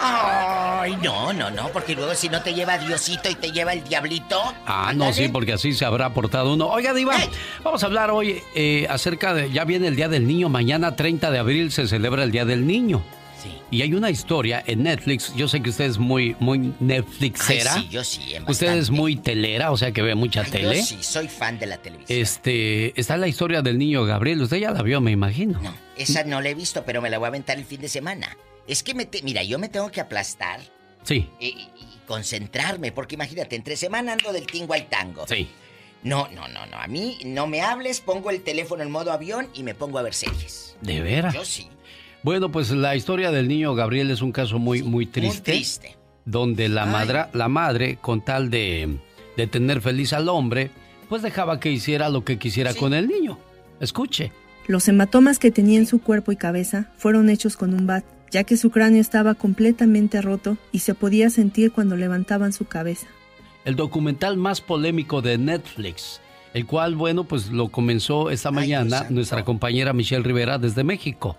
Ay, 0.00 0.96
no, 1.02 1.32
no, 1.32 1.50
no, 1.50 1.68
porque 1.68 1.94
luego 1.94 2.14
si 2.14 2.28
no 2.28 2.42
te 2.42 2.52
lleva 2.52 2.76
Diosito 2.76 3.30
y 3.30 3.34
te 3.34 3.50
lleva 3.50 3.72
el 3.72 3.82
diablito. 3.84 4.40
Ah, 4.66 4.92
no, 4.94 5.12
sí, 5.12 5.28
porque 5.28 5.54
así 5.54 5.72
se 5.72 5.84
habrá 5.84 6.12
portado 6.12 6.52
uno. 6.52 6.68
Oiga, 6.68 6.92
Diva, 6.92 7.16
vamos 7.62 7.82
a 7.82 7.86
hablar 7.86 8.10
hoy 8.10 8.42
eh, 8.54 8.86
acerca 8.90 9.32
de. 9.32 9.50
Ya 9.50 9.64
viene 9.64 9.88
el 9.88 9.96
Día 9.96 10.08
del 10.08 10.26
Niño, 10.26 10.48
mañana 10.48 10.94
30 10.96 11.30
de 11.30 11.38
abril 11.38 11.72
se 11.72 11.88
celebra 11.88 12.22
el 12.22 12.30
Día 12.30 12.44
del 12.44 12.66
Niño. 12.66 13.02
Sí. 13.44 13.52
Y 13.70 13.82
hay 13.82 13.94
una 13.94 14.10
historia 14.10 14.62
en 14.66 14.82
Netflix. 14.82 15.32
Yo 15.36 15.46
sé 15.48 15.60
que 15.62 15.70
usted 15.70 15.84
es 15.84 15.98
muy, 15.98 16.34
muy 16.40 16.72
Netflixera. 16.80 17.74
Ay, 17.74 17.82
sí, 17.82 17.88
yo 17.90 18.02
sí. 18.04 18.34
Usted 18.48 18.72
es 18.76 18.90
muy 18.90 19.16
telera, 19.16 19.70
o 19.70 19.76
sea 19.76 19.92
que 19.92 20.02
ve 20.02 20.14
mucha 20.14 20.40
Ay, 20.42 20.50
tele. 20.50 20.76
Yo 20.78 20.84
sí, 20.84 20.98
soy 21.02 21.28
fan 21.28 21.58
de 21.58 21.66
la 21.66 21.76
televisión. 21.78 22.18
Este, 22.20 22.98
está 22.98 23.16
la 23.16 23.28
historia 23.28 23.62
del 23.62 23.78
niño 23.78 24.04
Gabriel. 24.04 24.40
Usted 24.42 24.56
ya 24.56 24.70
la 24.70 24.82
vio, 24.82 25.00
me 25.00 25.10
imagino. 25.12 25.60
Esa 25.96 26.24
no 26.24 26.40
la 26.40 26.48
he 26.48 26.54
visto, 26.54 26.84
pero 26.84 27.00
me 27.02 27.10
la 27.10 27.18
voy 27.18 27.26
a 27.26 27.28
aventar 27.28 27.58
el 27.58 27.64
fin 27.64 27.80
de 27.80 27.88
semana. 27.88 28.36
Es 28.66 28.82
que 28.82 28.94
me 28.94 29.04
te- 29.06 29.22
mira, 29.22 29.42
yo 29.42 29.58
me 29.58 29.68
tengo 29.68 29.90
que 29.90 30.00
aplastar 30.00 30.60
Sí, 31.02 31.28
y, 31.38 31.46
y- 31.48 31.68
y 31.78 31.98
concentrarme, 32.06 32.90
porque 32.92 33.14
imagínate, 33.14 33.56
entre 33.56 33.76
semana 33.76 34.14
ando 34.14 34.32
del 34.32 34.46
tingo 34.46 34.72
al 34.74 34.86
tango. 34.88 35.26
sí. 35.28 35.48
No, 36.02 36.28
no, 36.34 36.46
no, 36.48 36.66
no. 36.66 36.76
A 36.76 36.86
mí 36.86 37.16
no 37.24 37.46
me 37.46 37.62
hables, 37.62 38.00
pongo 38.02 38.28
el 38.30 38.42
teléfono 38.42 38.82
en 38.82 38.90
modo 38.90 39.10
avión 39.10 39.48
y 39.54 39.62
me 39.62 39.74
pongo 39.74 39.98
a 39.98 40.02
ver 40.02 40.12
series. 40.12 40.76
¿De 40.82 41.00
veras? 41.00 41.32
Yo 41.32 41.46
sí. 41.46 41.66
Bueno, 42.24 42.50
pues 42.50 42.70
la 42.72 42.96
historia 42.96 43.30
del 43.30 43.46
niño 43.46 43.74
Gabriel 43.76 44.10
es 44.10 44.20
un 44.22 44.32
caso 44.32 44.58
muy, 44.58 44.82
muy 44.82 45.06
triste. 45.06 45.52
triste. 45.52 45.96
Donde 46.24 46.68
la, 46.70 46.86
madra- 46.86 47.28
la 47.34 47.48
madre, 47.48 47.98
con 48.00 48.24
tal 48.24 48.48
de, 48.50 48.98
de 49.36 49.46
tener 49.46 49.80
feliz 49.82 50.12
al 50.14 50.28
hombre, 50.30 50.70
pues 51.10 51.20
dejaba 51.22 51.60
que 51.60 51.70
hiciera 51.70 52.08
lo 52.08 52.24
que 52.24 52.38
quisiera 52.38 52.72
con 52.74 52.94
el 52.94 53.08
niño. 53.08 53.38
Escuche. 53.78 54.32
Los 54.66 54.88
hematomas 54.88 55.38
que 55.38 55.50
tenía 55.50 55.78
en 55.78 55.86
su 55.86 56.00
cuerpo 56.00 56.32
y 56.32 56.36
cabeza 56.36 56.90
fueron 56.96 57.28
hechos 57.28 57.58
con 57.58 57.74
un 57.74 57.86
bat, 57.86 58.04
ya 58.30 58.44
que 58.44 58.56
su 58.56 58.70
cráneo 58.70 59.02
estaba 59.02 59.34
completamente 59.34 60.22
roto 60.22 60.56
y 60.72 60.78
se 60.78 60.94
podía 60.94 61.28
sentir 61.28 61.72
cuando 61.72 61.94
levantaban 61.98 62.54
su 62.54 62.64
cabeza. 62.64 63.06
El 63.66 63.76
documental 63.76 64.38
más 64.38 64.62
polémico 64.62 65.20
de 65.20 65.36
Netflix, 65.36 66.22
el 66.54 66.64
cual, 66.64 66.94
bueno, 66.96 67.24
pues 67.24 67.50
lo 67.50 67.68
comenzó 67.68 68.30
esta 68.30 68.50
mañana 68.50 69.06
nuestra 69.10 69.44
compañera 69.44 69.92
Michelle 69.92 70.22
Rivera 70.24 70.56
desde 70.56 70.84
México. 70.84 71.36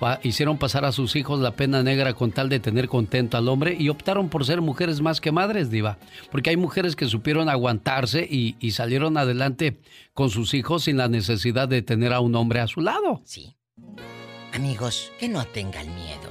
pa- 0.00 0.20
hicieron 0.22 0.58
pasar 0.58 0.84
a 0.84 0.92
sus 0.92 1.16
hijos 1.16 1.40
la 1.40 1.52
pena 1.52 1.82
negra 1.82 2.14
con 2.14 2.32
tal 2.32 2.48
de 2.48 2.60
tener 2.60 2.88
contento 2.88 3.36
al 3.36 3.48
hombre 3.48 3.76
y 3.78 3.88
optaron 3.88 4.28
por 4.28 4.44
ser 4.44 4.60
mujeres 4.60 5.00
más 5.00 5.20
que 5.20 5.32
madres, 5.32 5.70
diva. 5.70 5.98
Porque 6.30 6.50
hay 6.50 6.56
mujeres 6.56 6.96
que 6.96 7.06
supieron 7.06 7.48
aguantarse 7.48 8.26
y, 8.28 8.56
y 8.60 8.72
salieron 8.72 9.16
adelante 9.16 9.80
con 10.14 10.30
sus 10.30 10.54
hijos 10.54 10.84
sin 10.84 10.96
la 10.96 11.08
necesidad 11.08 11.68
de 11.68 11.82
tener 11.82 12.12
a 12.12 12.20
un 12.20 12.34
hombre 12.34 12.60
a 12.60 12.66
su 12.68 12.80
lado. 12.80 13.20
Sí. 13.24 13.54
Amigos, 14.58 15.12
que 15.20 15.28
no 15.28 15.44
tengan 15.46 15.86
miedo. 15.94 16.28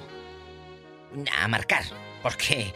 A 1.41 1.47
marcar, 1.47 1.83
porque 2.21 2.73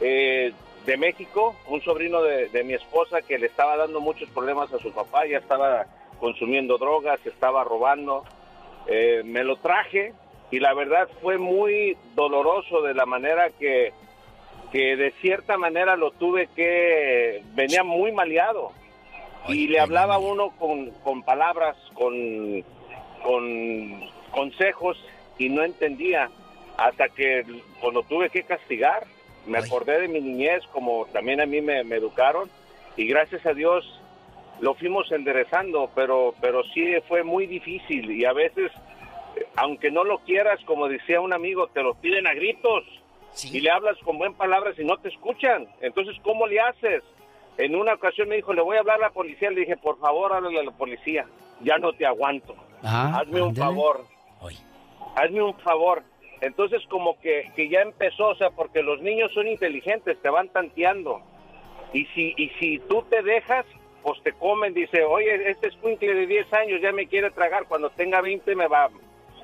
eh, 0.00 0.52
de 0.86 0.96
México, 0.96 1.54
un 1.68 1.80
sobrino 1.82 2.22
de, 2.22 2.48
de 2.48 2.64
mi 2.64 2.74
esposa 2.74 3.22
que 3.22 3.38
le 3.38 3.46
estaba 3.46 3.76
dando 3.76 4.00
muchos 4.00 4.28
problemas 4.30 4.72
a 4.72 4.78
su 4.78 4.92
papá, 4.92 5.26
ya 5.26 5.38
estaba 5.38 5.86
consumiendo 6.18 6.78
drogas, 6.78 7.24
estaba 7.26 7.64
robando. 7.64 8.24
Eh, 8.86 9.22
me 9.24 9.44
lo 9.44 9.56
traje 9.56 10.12
y 10.50 10.60
la 10.60 10.74
verdad 10.74 11.08
fue 11.20 11.38
muy 11.38 11.96
doloroso 12.14 12.82
de 12.82 12.94
la 12.94 13.06
manera 13.06 13.50
que, 13.50 13.92
que 14.70 14.96
de 14.96 15.12
cierta 15.20 15.56
manera 15.56 15.96
lo 15.96 16.10
tuve 16.12 16.48
que... 16.54 17.42
venía 17.54 17.84
muy 17.84 18.12
maleado. 18.12 18.72
y 19.48 19.68
le 19.68 19.80
hablaba 19.80 20.18
uno 20.18 20.50
con, 20.58 20.90
con 21.02 21.22
palabras, 21.22 21.76
con, 21.94 22.64
con 23.22 24.10
consejos 24.30 24.96
y 25.38 25.48
no 25.48 25.64
entendía 25.64 26.30
hasta 26.76 27.08
que 27.08 27.44
cuando 27.80 28.02
tuve 28.02 28.30
que 28.30 28.42
castigar, 28.42 29.06
me 29.46 29.58
acordé 29.58 30.00
de 30.00 30.08
mi 30.08 30.20
niñez 30.20 30.62
como 30.72 31.06
también 31.12 31.40
a 31.40 31.46
mí 31.46 31.60
me, 31.60 31.82
me 31.84 31.96
educaron 31.96 32.48
y 32.96 33.06
gracias 33.06 33.44
a 33.46 33.52
Dios 33.54 33.84
lo 34.60 34.74
fuimos 34.74 35.10
enderezando, 35.10 35.90
pero, 35.94 36.34
pero 36.40 36.62
sí 36.72 36.94
fue 37.08 37.24
muy 37.24 37.46
difícil 37.46 38.10
y 38.12 38.24
a 38.24 38.32
veces, 38.32 38.70
aunque 39.56 39.90
no 39.90 40.04
lo 40.04 40.18
quieras, 40.18 40.60
como 40.66 40.88
decía 40.88 41.20
un 41.20 41.32
amigo, 41.32 41.66
te 41.68 41.82
lo 41.82 41.94
piden 41.94 42.26
a 42.26 42.34
gritos 42.34 42.84
y 43.44 43.60
le 43.60 43.70
hablas 43.70 43.96
con 44.04 44.18
buen 44.18 44.34
palabras 44.34 44.78
y 44.78 44.84
no 44.84 44.98
te 44.98 45.08
escuchan. 45.08 45.66
Entonces, 45.80 46.16
¿cómo 46.22 46.46
le 46.46 46.60
haces? 46.60 47.02
En 47.58 47.74
una 47.74 47.94
ocasión 47.94 48.28
me 48.28 48.36
dijo, 48.36 48.52
le 48.52 48.62
voy 48.62 48.76
a 48.76 48.80
hablar 48.80 48.96
a 48.96 49.06
la 49.08 49.10
policía. 49.10 49.50
Le 49.50 49.60
dije, 49.60 49.76
por 49.76 49.98
favor, 49.98 50.32
háblale 50.32 50.60
a 50.60 50.64
la 50.64 50.70
policía. 50.72 51.26
Ya 51.60 51.78
no 51.78 51.92
te 51.92 52.06
aguanto. 52.06 52.54
Ah, 52.82 53.20
Hazme 53.20 53.42
un 53.42 53.54
favor. 53.56 54.04
Hazme 55.16 55.42
un 55.42 55.54
favor. 55.60 56.02
Entonces, 56.42 56.82
como 56.88 57.18
que, 57.20 57.52
que 57.54 57.68
ya 57.68 57.82
empezó, 57.82 58.30
o 58.30 58.34
sea, 58.34 58.50
porque 58.50 58.82
los 58.82 59.00
niños 59.00 59.30
son 59.32 59.46
inteligentes, 59.46 60.20
te 60.20 60.28
van 60.28 60.48
tanteando. 60.48 61.22
Y 61.92 62.04
si, 62.06 62.34
y 62.36 62.48
si 62.58 62.80
tú 62.80 63.04
te 63.08 63.22
dejas, 63.22 63.64
pues 64.02 64.20
te 64.24 64.32
comen. 64.32 64.74
Dice, 64.74 65.04
oye, 65.04 65.48
este 65.48 65.68
escuincle 65.68 66.12
de 66.12 66.26
10 66.26 66.52
años 66.52 66.80
ya 66.82 66.90
me 66.90 67.06
quiere 67.06 67.30
tragar. 67.30 67.66
Cuando 67.68 67.90
tenga 67.90 68.20
20 68.20 68.56
me 68.56 68.66
va 68.66 68.86
a 68.86 68.90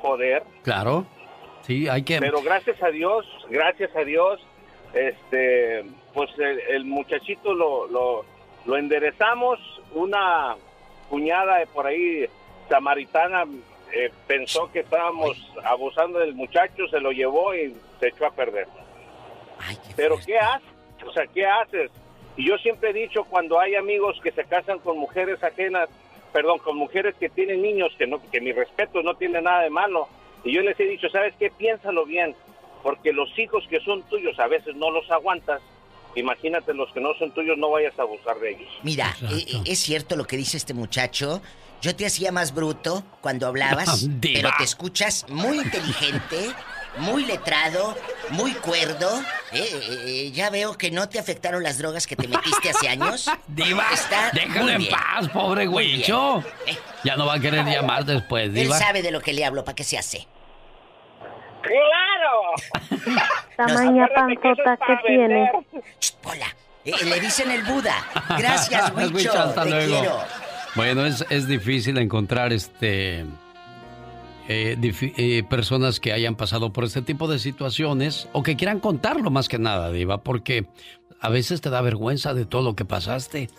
joder. 0.01 0.43
Claro. 0.63 1.07
Sí, 1.63 1.89
hay 1.89 2.03
que... 2.03 2.19
Pero 2.19 2.43
gracias 2.43 2.83
a 2.83 2.89
Dios, 2.89 3.25
gracias 3.49 3.95
a 3.95 4.01
Dios, 4.01 4.41
este, 4.93 5.85
pues 6.15 6.31
el, 6.39 6.59
el 6.69 6.85
muchachito 6.85 7.55
lo, 7.55 7.87
lo, 7.87 8.25
lo 8.67 8.77
enderezamos. 8.77 9.61
Una 9.95 10.57
cuñada 11.09 11.59
de 11.59 11.67
por 11.67 11.87
ahí, 11.87 12.27
samaritana, 12.69 13.45
eh, 13.93 14.13
pensó 14.27 14.71
que 14.73 14.81
estábamos 14.81 15.37
abusando 15.65 16.19
del 16.19 16.35
muchacho, 16.35 16.87
se 16.89 17.01
lo 17.01 17.13
llevó 17.13 17.55
y 17.55 17.75
se 18.01 18.09
echó 18.09 18.27
a 18.27 18.31
perder. 18.31 18.67
Pero 19.97 20.19
¿qué 20.25 20.39
haces? 20.39 20.69
O 21.07 21.13
sea, 21.13 21.27
¿qué 21.27 21.47
haces? 21.47 21.91
Y 22.37 22.47
yo 22.47 22.57
siempre 22.59 22.91
he 22.91 22.93
dicho, 22.93 23.25
cuando 23.25 23.59
hay 23.59 23.75
amigos 23.75 24.21
que 24.23 24.31
se 24.31 24.45
casan 24.45 24.79
con 24.79 24.99
mujeres 24.99 25.43
ajenas, 25.43 25.89
perdón, 26.33 26.59
con 26.59 26.77
mujeres 26.77 27.15
que 27.19 27.29
tienen 27.29 27.63
niños, 27.63 27.93
que 27.99 28.07
no, 28.07 28.21
que 28.31 28.41
mi 28.41 28.53
respeto 28.53 29.03
no 29.03 29.15
tiene 29.15 29.43
nada 29.43 29.63
de 29.63 29.71
malo, 29.71 30.09
y 30.45 30.55
yo 30.55 30.63
les 30.63 30.79
he 30.79 30.85
dicho, 30.85 31.09
¿sabes 31.09 31.35
qué? 31.39 31.51
Piénsalo 31.51 32.07
bien, 32.07 32.37
porque 32.83 33.13
los 33.13 33.37
hijos 33.39 33.65
que 33.69 33.81
son 33.81 34.03
tuyos 34.05 34.39
a 34.39 34.47
veces 34.47 34.77
no 34.77 34.91
los 34.91 35.11
aguantas. 35.11 35.61
Imagínate 36.15 36.75
los 36.75 36.91
que 36.93 37.01
no 37.01 37.15
son 37.15 37.33
tuyos, 37.33 37.59
no 37.59 37.71
vayas 37.71 37.99
a 37.99 38.03
abusar 38.03 38.39
de 38.39 38.51
ellos. 38.51 38.69
Mira, 38.83 39.17
eh, 39.31 39.45
eh, 39.47 39.61
es 39.67 39.79
cierto 39.79 40.17
lo 40.17 40.25
que 40.25 40.37
dice 40.37 40.57
este 40.57 40.75
muchacho. 40.75 41.43
Yo 41.81 41.95
te 41.95 42.07
hacía 42.07 42.33
más 42.33 42.53
bruto 42.55 43.05
cuando 43.21 43.47
hablabas, 43.47 44.07
Diva. 44.21 44.41
pero 44.41 44.51
te 44.59 44.65
escuchas 44.65 45.27
muy 45.29 45.59
inteligente, 45.59 46.51
muy 46.99 47.25
letrado, 47.25 47.97
muy 48.31 48.53
cuerdo. 48.55 49.09
Eh, 49.53 49.59
eh, 49.63 49.99
eh, 50.07 50.31
ya 50.33 50.51
veo 50.51 50.77
que 50.77 50.91
no 50.91 51.09
te 51.09 51.19
afectaron 51.19 51.63
las 51.63 51.79
drogas 51.79 52.07
que 52.07 52.17
te 52.17 52.27
metiste 52.27 52.71
hace 52.71 52.89
años. 52.89 53.31
Diva, 53.47 53.85
Está 53.93 54.31
déjalo 54.33 54.71
en 54.71 54.89
paz, 54.89 55.29
pobre 55.29 55.67
güicho. 55.67 56.43
Ya 57.05 57.17
no 57.17 57.27
va 57.27 57.35
a 57.35 57.41
querer 57.41 57.65
llamar 57.65 58.05
después, 58.05 58.47
Él 58.47 58.55
Diva. 58.55 58.79
sabe 58.79 59.03
de 59.03 59.11
lo 59.13 59.21
que 59.21 59.33
le 59.33 59.45
hablo, 59.45 59.65
¿para 59.65 59.77
qué 59.77 59.85
se 59.85 59.97
hace? 59.99 60.27
¡Claro! 61.63 63.17
Tamaña 63.57 64.09
panzota 64.15 64.77
que 64.87 64.97
tiene. 65.07 65.51
Eh, 66.85 67.05
le 67.05 67.21
dicen 67.21 67.51
el 67.51 67.63
Buda. 67.65 67.95
Gracias, 68.39 68.81
hasta 68.83 68.95
te 69.65 69.71
luego. 69.71 70.01
quiero. 70.01 70.48
Bueno, 70.79 71.05
es, 71.05 71.27
es 71.29 71.49
difícil 71.49 71.99
encontrar 71.99 72.53
este 72.53 73.27
eh, 74.47 74.79
eh, 75.17 75.43
personas 75.43 75.99
que 75.99 76.13
hayan 76.13 76.37
pasado 76.37 76.73
por 76.73 76.85
este 76.85 77.03
tipo 77.03 77.27
de 77.27 77.41
situaciones 77.41 78.29
o 78.33 78.45
que 78.45 78.55
quieran 78.55 78.79
contarlo 78.79 79.29
más 79.33 79.49
que 79.49 79.59
nada, 79.59 79.91
Diva, 79.91 80.23
porque 80.23 80.67
a 81.21 81.29
veces 81.29 81.61
te 81.61 81.71
da 81.71 81.81
vergüenza 81.81 82.33
de 82.35 82.45
todo 82.45 82.63
lo 82.63 82.75
que 82.77 82.85
pasaste. 82.85 83.51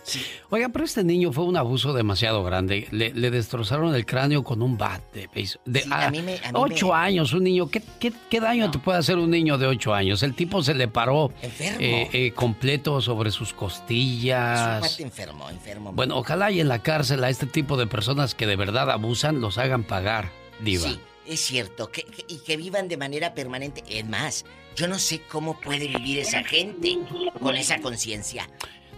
Oiga, 0.50 0.68
pero 0.70 0.84
este 0.84 1.04
niño 1.04 1.32
fue 1.32 1.44
un 1.44 1.56
abuso 1.56 1.92
demasiado 1.92 2.42
grande. 2.42 2.88
Le, 2.90 3.12
le 3.12 3.30
destrozaron 3.30 3.94
el 3.94 4.06
cráneo 4.06 4.42
con 4.44 4.62
un 4.62 4.78
bat 4.78 5.02
de. 5.12 5.28
De, 5.66 5.82
Sí, 5.82 5.88
a 5.92 6.10
mí 6.10 6.22
me- 6.22 6.36
a 6.38 6.52
mí 6.52 6.54
ocho 6.54 6.88
me- 6.88 6.94
años, 6.94 7.32
un 7.32 7.44
niño. 7.44 7.68
¿Qué, 7.68 7.82
qué, 7.98 8.12
qué 8.30 8.40
daño 8.40 8.70
te 8.70 8.78
puede 8.78 8.98
hacer 8.98 9.18
un 9.18 9.30
niño 9.30 9.58
de 9.58 9.66
ocho 9.66 9.92
años? 9.94 10.22
El 10.22 10.34
tipo 10.34 10.62
se 10.62 10.74
le 10.74 10.88
paró 10.88 11.32
Enfermo. 11.42 11.78
eh, 11.80 12.08
eh, 12.12 12.32
completo 12.32 13.00
sobre 13.00 13.30
sus 13.30 13.52
costillas. 13.52 14.98
Enfermo, 15.00 15.48
enfermo. 15.50 15.92
Bueno, 15.92 16.16
ojalá 16.18 16.50
y 16.50 16.60
en 16.60 16.68
la 16.68 16.80
cárcel 16.82 17.22
a 17.24 17.30
este 17.30 17.46
tipo 17.46 17.76
de 17.76 17.86
personas 17.86 18.34
que 18.34 18.46
de 18.46 18.56
verdad 18.56 18.90
abusan 18.90 19.40
los 19.40 19.58
hagan 19.58 19.82
pagar, 19.84 20.30
Diva. 20.60 20.88
Sí, 20.88 20.98
es 21.32 21.40
cierto, 21.40 21.90
que, 21.90 22.02
que- 22.04 22.24
y 22.28 22.38
que 22.38 22.56
vivan 22.56 22.88
de 22.88 22.96
manera 22.96 23.34
permanente. 23.34 23.82
Es 23.88 24.06
más, 24.06 24.44
yo 24.76 24.86
no 24.88 24.98
sé 24.98 25.22
cómo 25.30 25.58
puede 25.60 25.88
vivir 25.88 26.18
esa 26.18 26.42
gente 26.44 26.98
con 27.40 27.54
esa 27.56 27.80
conciencia. 27.80 28.48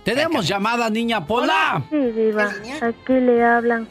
Tenemos 0.05 0.49
llamada, 0.49 0.91
niña 0.91 1.25
Pola. 1.27 1.85
Sí, 1.91 1.97
Diva. 1.97 2.53
Aquí 2.83 3.13
le 3.13 3.45
hablan 3.45 3.89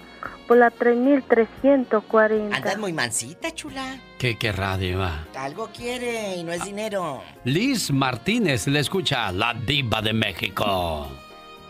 por 0.47 0.57
la 0.57 0.69
3340. 0.69 2.55
Andas 2.57 2.77
muy 2.77 2.91
mansita, 2.93 3.51
chula. 3.53 3.97
¿Qué 4.17 4.37
querrá, 4.37 4.77
Diva? 4.77 5.25
Algo 5.35 5.69
quiere 5.75 6.35
y 6.35 6.43
no 6.43 6.51
es 6.51 6.65
dinero. 6.65 7.23
Liz 7.45 7.91
Martínez 7.91 8.67
le 8.67 8.79
escucha 8.81 9.31
la 9.31 9.53
Diva 9.53 10.01
de 10.01 10.13
México. 10.13 11.07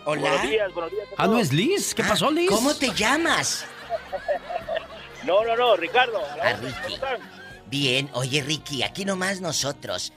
Hola. 0.06 0.22
Buenos 0.22 0.50
días, 0.50 0.74
buenos 0.74 0.92
días. 0.92 1.08
a 1.16 1.24
Ah, 1.24 1.28
¿no 1.28 1.38
es 1.38 1.54
Liz? 1.54 1.94
¿Qué 1.94 2.04
pasó, 2.04 2.32
Liz? 2.32 2.50
¿Cómo 2.50 2.74
te 2.74 2.92
llamas? 2.94 3.66
No, 5.26 5.44
no, 5.44 5.56
no, 5.56 5.76
Ricardo. 5.76 6.22
Ah, 6.42 6.54
Ricky. 6.54 7.00
Bien, 7.68 8.10
oye 8.14 8.42
Ricky, 8.42 8.84
aquí 8.84 9.06
nomás 9.06 9.40
nosotros. 9.42 10.14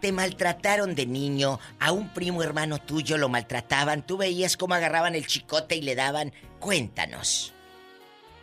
Te 0.00 0.12
maltrataron 0.12 0.94
de 0.94 1.04
niño, 1.06 1.60
a 1.78 1.92
un 1.92 2.08
primo 2.14 2.42
hermano 2.42 2.78
tuyo 2.78 3.18
lo 3.18 3.28
maltrataban, 3.28 4.06
tú 4.06 4.16
veías 4.16 4.56
cómo 4.56 4.74
agarraban 4.74 5.14
el 5.14 5.26
chicote 5.26 5.76
y 5.76 5.82
le 5.82 5.94
daban. 5.94 6.32
Cuéntanos. 6.58 7.52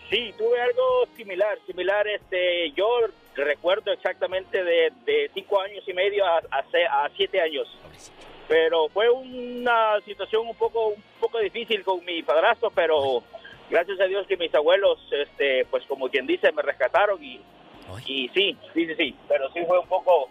Sí, 0.10 0.34
tuve 0.38 0.61
algo 0.61 1.07
similar, 1.18 1.57
similar, 1.65 2.07
este, 2.07 2.72
yo 2.72 2.88
recuerdo 3.36 3.91
exactamente 3.91 4.64
de, 4.64 4.94
de 5.06 5.32
cinco 5.34 5.60
años 5.60 5.84
y 5.88 5.94
medio 5.94 6.26
a, 6.26 6.38
a, 6.52 7.06
a 7.06 7.10
siete 7.18 7.41
años. 7.41 7.68
Pero 8.48 8.88
fue 8.90 9.10
una 9.10 9.99
situación 10.06 10.48
un 10.48 10.56
poco, 10.56 10.90
un 10.90 11.03
poco 11.19 11.40
difícil 11.40 11.84
con 11.84 12.06
mi 12.06 12.24
padrastro, 12.24 12.69
pero 12.69 13.22
gracias 13.69 13.99
a 13.99 14.06
Dios 14.06 14.26
que 14.27 14.38
mis 14.38 14.53
abuelos, 14.53 14.99
este, 15.11 15.65
pues 15.65 15.84
como 15.85 16.10
quien 16.10 16.27
dice, 16.27 16.52
me 16.52 16.61
rescataron 16.61 17.23
y, 17.23 17.41
y 18.06 18.30
sí, 18.30 18.57
sí, 18.73 18.85
sí, 18.88 18.95
sí, 18.98 19.15
pero 19.27 19.52
sí 19.53 19.60
fue 19.68 19.80
un 19.80 19.88
poco, 19.88 20.30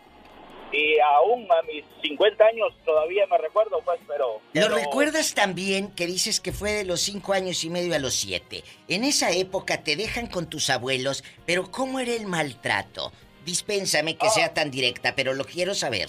y 0.73 0.99
aún 0.99 1.47
a 1.51 1.63
mis 1.63 1.85
50 2.03 2.45
años 2.45 2.73
todavía 2.85 3.27
me 3.29 3.39
recuerdo, 3.39 3.81
pues, 3.85 4.01
pero... 4.09 4.41
¿Lo 4.53 4.67
pero- 4.67 4.75
recuerdas 4.77 5.35
también 5.35 5.91
que 5.93 6.07
dices 6.07 6.41
que 6.41 6.53
fue 6.53 6.73
de 6.73 6.85
los 6.85 7.01
cinco 7.01 7.33
años 7.33 7.63
y 7.65 7.71
medio 7.71 7.95
a 7.95 7.99
los 7.99 8.15
siete? 8.15 8.65
En 8.89 9.05
esa 9.05 9.31
época 9.31 9.83
te 9.85 9.97
dejan 9.97 10.27
con 10.27 10.51
tus 10.51 10.69
abuelos, 10.71 11.25
pero 11.47 11.71
¿cómo 11.71 12.01
era 12.01 12.13
el 12.13 12.27
maltrato? 12.27 13.13
Dispénsame 13.45 14.17
que 14.17 14.29
sea 14.31 14.55
tan 14.55 14.73
directa, 14.73 15.15
pero 15.15 15.33
lo 15.35 15.45
quiero 15.45 15.75
saber. 15.75 16.09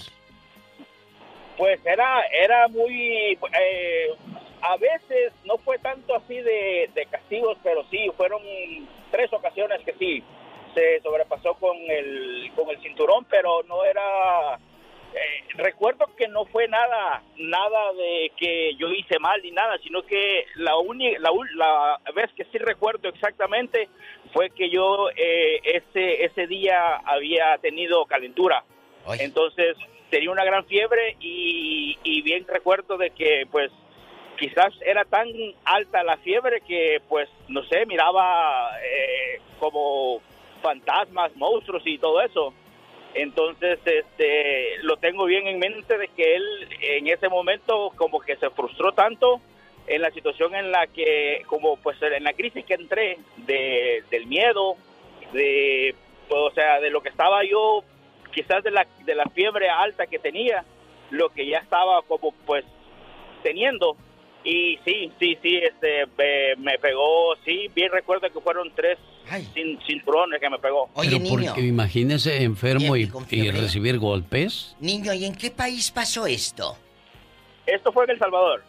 Pues 1.58 1.84
era, 1.84 2.22
era 2.32 2.68
muy... 2.68 3.36
eh, 3.60 4.14
a 4.62 4.76
veces 4.76 5.32
no 5.44 5.58
fue 5.58 5.78
tanto 5.80 6.14
así 6.14 6.36
de, 6.40 6.88
de 6.94 7.06
castigos, 7.06 7.58
pero 7.62 7.84
sí, 7.90 8.10
fueron 8.16 8.40
tres 9.10 9.30
ocasiones 9.32 9.80
que 9.84 9.92
sí, 9.94 10.22
se 10.74 11.00
sobrepasó 11.00 11.54
con 11.54 11.76
el, 11.76 12.50
con 12.54 12.70
el 12.70 12.80
cinturón, 12.80 13.26
pero 13.28 13.64
no 13.64 13.84
era... 13.84 14.54
eh, 15.14 15.44
recuerdo 15.54 16.06
que 16.16 16.28
no 16.28 16.44
fue 16.46 16.68
nada, 16.68 17.22
nada 17.36 17.92
de 17.94 18.30
que 18.36 18.76
yo 18.76 18.88
hice 18.88 19.18
mal 19.18 19.42
ni 19.42 19.50
nada, 19.50 19.78
sino 19.82 20.02
que 20.02 20.46
la 20.54 20.76
única, 20.76 21.18
la, 21.18 21.30
la 21.56 22.12
vez 22.14 22.30
que 22.36 22.44
sí 22.44 22.58
recuerdo 22.58 23.08
exactamente 23.08 23.88
fue 24.32 24.50
que 24.50 24.70
yo 24.70 25.08
eh, 25.16 25.60
ese, 25.64 26.24
ese 26.24 26.46
día 26.46 26.96
había 27.04 27.58
tenido 27.58 28.06
calentura. 28.06 28.62
Entonces 29.18 29.76
tenía 30.10 30.30
una 30.30 30.44
gran 30.44 30.64
fiebre 30.64 31.16
y, 31.20 31.98
y 32.02 32.22
bien 32.22 32.46
recuerdo 32.48 32.96
de 32.96 33.10
que 33.10 33.46
pues 33.50 33.70
quizás 34.38 34.72
era 34.84 35.04
tan 35.04 35.28
alta 35.64 36.02
la 36.02 36.16
fiebre 36.18 36.62
que 36.66 37.02
pues 37.08 37.28
no 37.48 37.62
sé, 37.64 37.86
miraba 37.86 38.70
eh, 38.82 39.40
como 39.58 40.20
fantasmas, 40.62 41.34
monstruos 41.36 41.82
y 41.84 41.98
todo 41.98 42.20
eso. 42.20 42.54
Entonces, 43.14 43.78
este, 43.84 44.78
lo 44.82 44.96
tengo 44.98 45.24
bien 45.24 45.46
en 45.46 45.58
mente 45.58 45.96
de 45.96 46.08
que 46.08 46.36
él 46.36 46.68
en 46.80 47.08
ese 47.08 47.28
momento 47.28 47.90
como 47.96 48.20
que 48.20 48.36
se 48.36 48.50
frustró 48.50 48.92
tanto 48.92 49.40
en 49.86 50.02
la 50.02 50.10
situación 50.10 50.54
en 50.54 50.70
la 50.70 50.86
que, 50.86 51.42
como 51.46 51.76
pues 51.78 52.00
en 52.02 52.22
la 52.22 52.34
crisis 52.34 52.64
que 52.64 52.74
entré 52.74 53.18
de, 53.38 54.04
del 54.10 54.26
miedo, 54.26 54.76
de, 55.32 55.94
o 56.28 56.50
sea, 56.50 56.80
de 56.80 56.90
lo 56.90 57.00
que 57.00 57.08
estaba 57.08 57.42
yo, 57.44 57.82
quizás 58.42 58.62
de 58.62 58.70
la, 58.70 58.86
de 59.04 59.14
la 59.14 59.24
fiebre 59.34 59.68
alta 59.68 60.06
que 60.06 60.18
tenía, 60.18 60.64
lo 61.10 61.28
que 61.30 61.48
ya 61.48 61.58
estaba 61.58 62.02
como 62.02 62.32
pues 62.46 62.64
teniendo, 63.42 63.96
Y 64.44 64.78
sí, 64.84 65.10
sí, 65.18 65.36
sí, 65.42 65.56
este, 65.56 66.06
me, 66.16 66.54
me 66.62 66.78
pegó, 66.78 67.34
sí, 67.44 67.68
bien 67.74 67.90
recuerdo 67.90 68.30
que 68.32 68.40
fueron 68.40 68.70
tres 68.74 68.96
cin- 69.54 69.78
cinturones 69.86 70.40
que 70.40 70.48
me 70.48 70.58
pegó. 70.58 70.88
Pero 70.94 71.18
porque 71.28 71.60
imagínese 71.62 72.42
enfermo 72.44 72.94
y, 72.96 73.10
y 73.30 73.50
recibir 73.50 73.98
golpes. 73.98 74.76
Niño, 74.80 75.12
¿y 75.12 75.24
en 75.24 75.34
qué 75.34 75.50
país 75.50 75.90
pasó 75.90 76.26
esto? 76.26 76.76
Esto 77.66 77.92
fue 77.92 78.04
en 78.04 78.10
El 78.12 78.18
Salvador. 78.18 78.62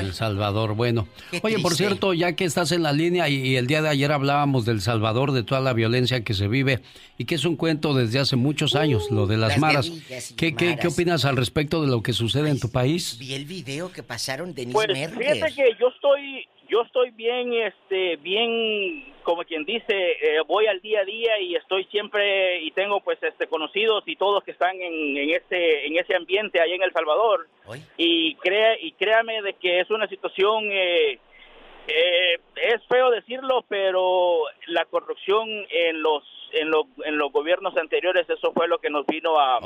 El 0.00 0.12
Salvador, 0.12 0.74
bueno. 0.74 1.08
Qué 1.30 1.40
Oye, 1.42 1.56
por 1.58 1.70
triste. 1.72 1.84
cierto, 1.88 2.12
ya 2.14 2.34
que 2.34 2.44
estás 2.44 2.72
en 2.72 2.82
la 2.82 2.92
línea 2.92 3.28
y, 3.28 3.34
y 3.36 3.56
el 3.56 3.66
día 3.66 3.80
de 3.82 3.88
ayer 3.88 4.12
hablábamos 4.12 4.64
del 4.64 4.80
Salvador, 4.80 5.32
de 5.32 5.42
toda 5.42 5.60
la 5.60 5.72
violencia 5.72 6.22
que 6.22 6.34
se 6.34 6.46
vive 6.48 6.80
y 7.16 7.24
que 7.24 7.34
es 7.36 7.44
un 7.44 7.56
cuento 7.56 7.94
desde 7.94 8.18
hace 8.18 8.36
muchos 8.36 8.74
años, 8.74 9.10
lo 9.10 9.26
de 9.26 9.36
las, 9.38 9.50
las 9.52 9.58
maras. 9.58 9.90
¿Qué, 10.36 10.54
qué, 10.54 10.66
maras. 10.66 10.80
¿Qué 10.80 10.88
opinas 10.88 11.24
al 11.24 11.36
respecto 11.36 11.80
de 11.82 11.88
lo 11.88 12.02
que 12.02 12.12
sucede 12.12 12.50
en 12.50 12.60
tu 12.60 12.70
país? 12.70 13.16
Vi 13.18 13.34
el 13.34 13.44
video 13.46 13.90
que 13.90 14.02
pasaron 14.02 14.54
de 14.54 14.66
Pues 14.66 14.88
Merker. 14.88 15.18
fíjate 15.18 15.54
que 15.54 15.64
yo 15.80 15.88
estoy, 15.94 16.46
yo 16.68 16.82
estoy 16.82 17.10
bien, 17.10 17.52
este, 17.54 18.16
bien, 18.16 19.14
como 19.22 19.42
quien 19.44 19.64
dice, 19.64 20.12
eh, 20.12 20.40
voy 20.46 20.66
al 20.66 20.80
día 20.80 21.00
a 21.00 21.04
día 21.04 21.40
y 21.40 21.54
estoy 21.56 21.84
siempre 21.84 22.60
y 22.62 22.70
tengo 22.72 23.00
pues 23.00 23.22
este 23.22 23.46
conocidos 23.46 24.04
y 24.06 24.16
todos 24.16 24.44
que 24.44 24.50
están 24.50 24.76
en, 24.80 25.16
en 25.16 25.30
ese, 25.30 25.86
en 25.86 25.98
ese 25.98 26.14
ambiente 26.14 26.60
ahí 26.60 26.72
en 26.72 26.82
El 26.82 26.92
Salvador. 26.92 27.48
Y 27.96 28.34
crea 28.36 28.78
y 28.80 28.92
créame 28.92 29.42
de 29.42 29.54
que 29.54 29.80
es 29.80 29.90
una 29.90 30.08
situación 30.08 30.64
eh, 30.70 31.18
eh, 31.88 32.38
es 32.56 32.86
feo 32.86 33.10
decirlo, 33.10 33.64
pero 33.68 34.42
la 34.66 34.84
corrupción 34.84 35.48
en 35.70 36.02
los 36.02 36.22
en 36.52 36.70
los 36.70 36.86
en 37.04 37.18
los 37.18 37.30
gobiernos 37.32 37.76
anteriores 37.76 38.28
eso 38.28 38.52
fue 38.52 38.68
lo 38.68 38.78
que 38.78 38.90
nos 38.90 39.06
vino 39.06 39.38
a 39.38 39.58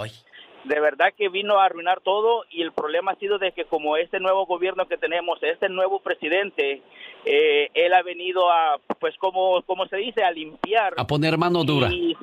de 0.65 0.81
verdad 0.81 1.13
que 1.17 1.29
vino 1.29 1.59
a 1.59 1.65
arruinar 1.65 2.01
todo 2.01 2.45
y 2.51 2.63
el 2.63 2.73
problema 2.73 3.13
ha 3.13 3.17
sido 3.17 3.39
de 3.39 3.53
que 3.53 3.65
como 3.65 3.97
este 3.97 4.21
nuevo 4.21 4.47
gobierno 4.47 4.87
que 4.87 4.97
tenemos, 4.97 5.43
este 5.43 5.69
nuevo 5.69 6.01
presidente, 6.01 6.83
eh, 7.25 7.69
él 7.75 7.93
ha 7.95 8.03
venido 8.03 8.51
a, 8.51 8.79
pues 9.01 9.17
como, 9.19 9.63
como 9.63 9.87
se 9.87 9.97
dice, 9.97 10.23
a 10.23 10.31
limpiar. 10.31 10.95
A 10.97 11.07
poner 11.07 11.37
mano 11.37 11.65
dura. 11.65 11.89
Y 11.93 12.17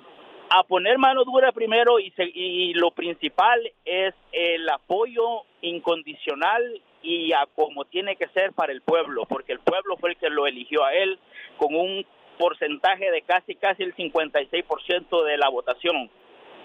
a 0.49 0.64
poner 0.64 0.98
mano 0.98 1.24
dura 1.26 1.52
primero 1.52 1.99
y, 1.99 2.11
se- 2.11 2.32
y 2.34 2.74
lo 2.74 2.91
principal 2.91 3.60
es 3.86 4.14
el 4.32 4.68
apoyo 4.70 5.44
incondicional 5.61 6.82
y 7.02 7.32
a 7.34 7.45
como 7.56 7.86
tiene 7.86 8.16
que 8.16 8.28
ser 8.30 8.53
para 8.53 8.72
el 8.72 8.82
pueblo, 8.82 9.26
porque 9.28 9.52
el 9.53 9.60
pueblo 9.60 9.95
fue 9.98 10.11
el 10.11 10.18
que 10.18 10.30
lo 10.30 10.48
eligió 10.48 10.84
a 10.84 10.94
él 10.94 11.20
con 11.57 11.76
un 11.76 12.06
porcentaje 12.38 13.11
de 13.11 13.22
casi 13.22 13.56
casi 13.56 13.84
el 13.84 13.94
56% 13.95 15.24
de 15.26 15.38
la 15.38 15.49
votación. 15.49 16.10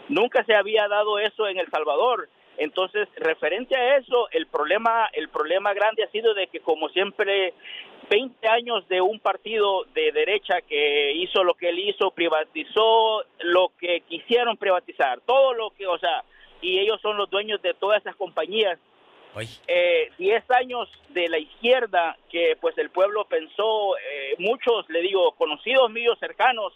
Nunca 0.09 0.45
se 0.45 0.55
había 0.55 0.89
dado 0.89 1.19
eso 1.19 1.49
en 1.49 1.59
El 1.59 1.71
Salvador. 1.71 2.29
Entonces, 2.57 3.09
referente 3.17 3.77
a 3.77 3.97
eso, 3.97 4.29
el 4.31 4.47
problema, 4.47 5.09
el 5.13 5.29
problema 5.29 5.75
grande 5.75 6.05
ha 6.05 6.11
sido 6.11 6.35
de 6.35 6.47
que, 6.47 6.61
como 6.61 6.89
siempre, 6.89 7.53
20 8.09 8.49
años 8.49 8.87
de 8.89 9.01
un 9.01 9.19
partido 9.19 9.85
de 9.95 10.13
derecha 10.13 10.61
que 10.61 11.13
hizo 11.13 11.43
lo 11.43 11.55
que 11.55 11.71
él 11.71 11.79
hizo, 11.81 12.11
privatizó 12.11 13.25
lo 13.41 13.73
que 13.79 14.03
quisieron 14.03 14.57
privatizar, 14.57 15.21
todo 15.23 15.53
lo 15.55 15.71
que, 15.71 15.87
o 15.87 15.99
sea, 15.99 16.23
y 16.61 16.79
ellos 16.79 17.01
son 17.01 17.17
los 17.17 17.29
dueños 17.29 17.61
de 17.63 17.75
todas 17.75 18.01
esas 18.01 18.17
compañías. 18.17 18.79
Eh, 19.67 20.13
10 20.17 20.49
años 20.53 20.89
de 21.09 21.29
la 21.29 21.39
izquierda 21.39 22.17
que 22.31 22.57
pues 22.61 22.79
el 22.79 22.91
pueblo 22.91 23.25
pensó, 23.25 23.97
eh, 23.97 24.37
muchos, 24.39 24.89
le 24.91 25.01
digo, 25.01 25.33
conocidos 25.33 25.91
míos 25.91 26.17
cercanos, 26.21 26.73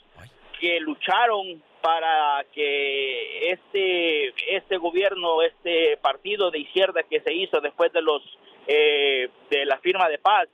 que 0.59 0.81
lucharon 0.81 1.63
para 1.81 2.45
que 2.53 3.51
este 3.51 4.35
este 4.57 4.77
gobierno, 4.79 5.43
este 5.43 5.97
partido 5.99 6.51
de 6.51 6.61
izquierda 6.61 7.03
que 7.05 7.21
se 7.21 7.33
hizo 7.33 7.61
después 7.61 7.93
de 7.93 8.03
los 8.03 8.23
eh, 8.67 9.29
de 9.51 9.65
la 9.65 9.79
firma 9.79 10.09
de 10.09 10.19
paz, 10.19 10.49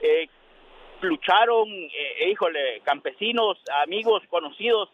eh, 0.00 0.28
lucharon, 1.00 1.68
eh, 1.68 2.30
híjole, 2.30 2.80
campesinos, 2.84 3.58
amigos, 3.82 4.22
conocidos, 4.28 4.88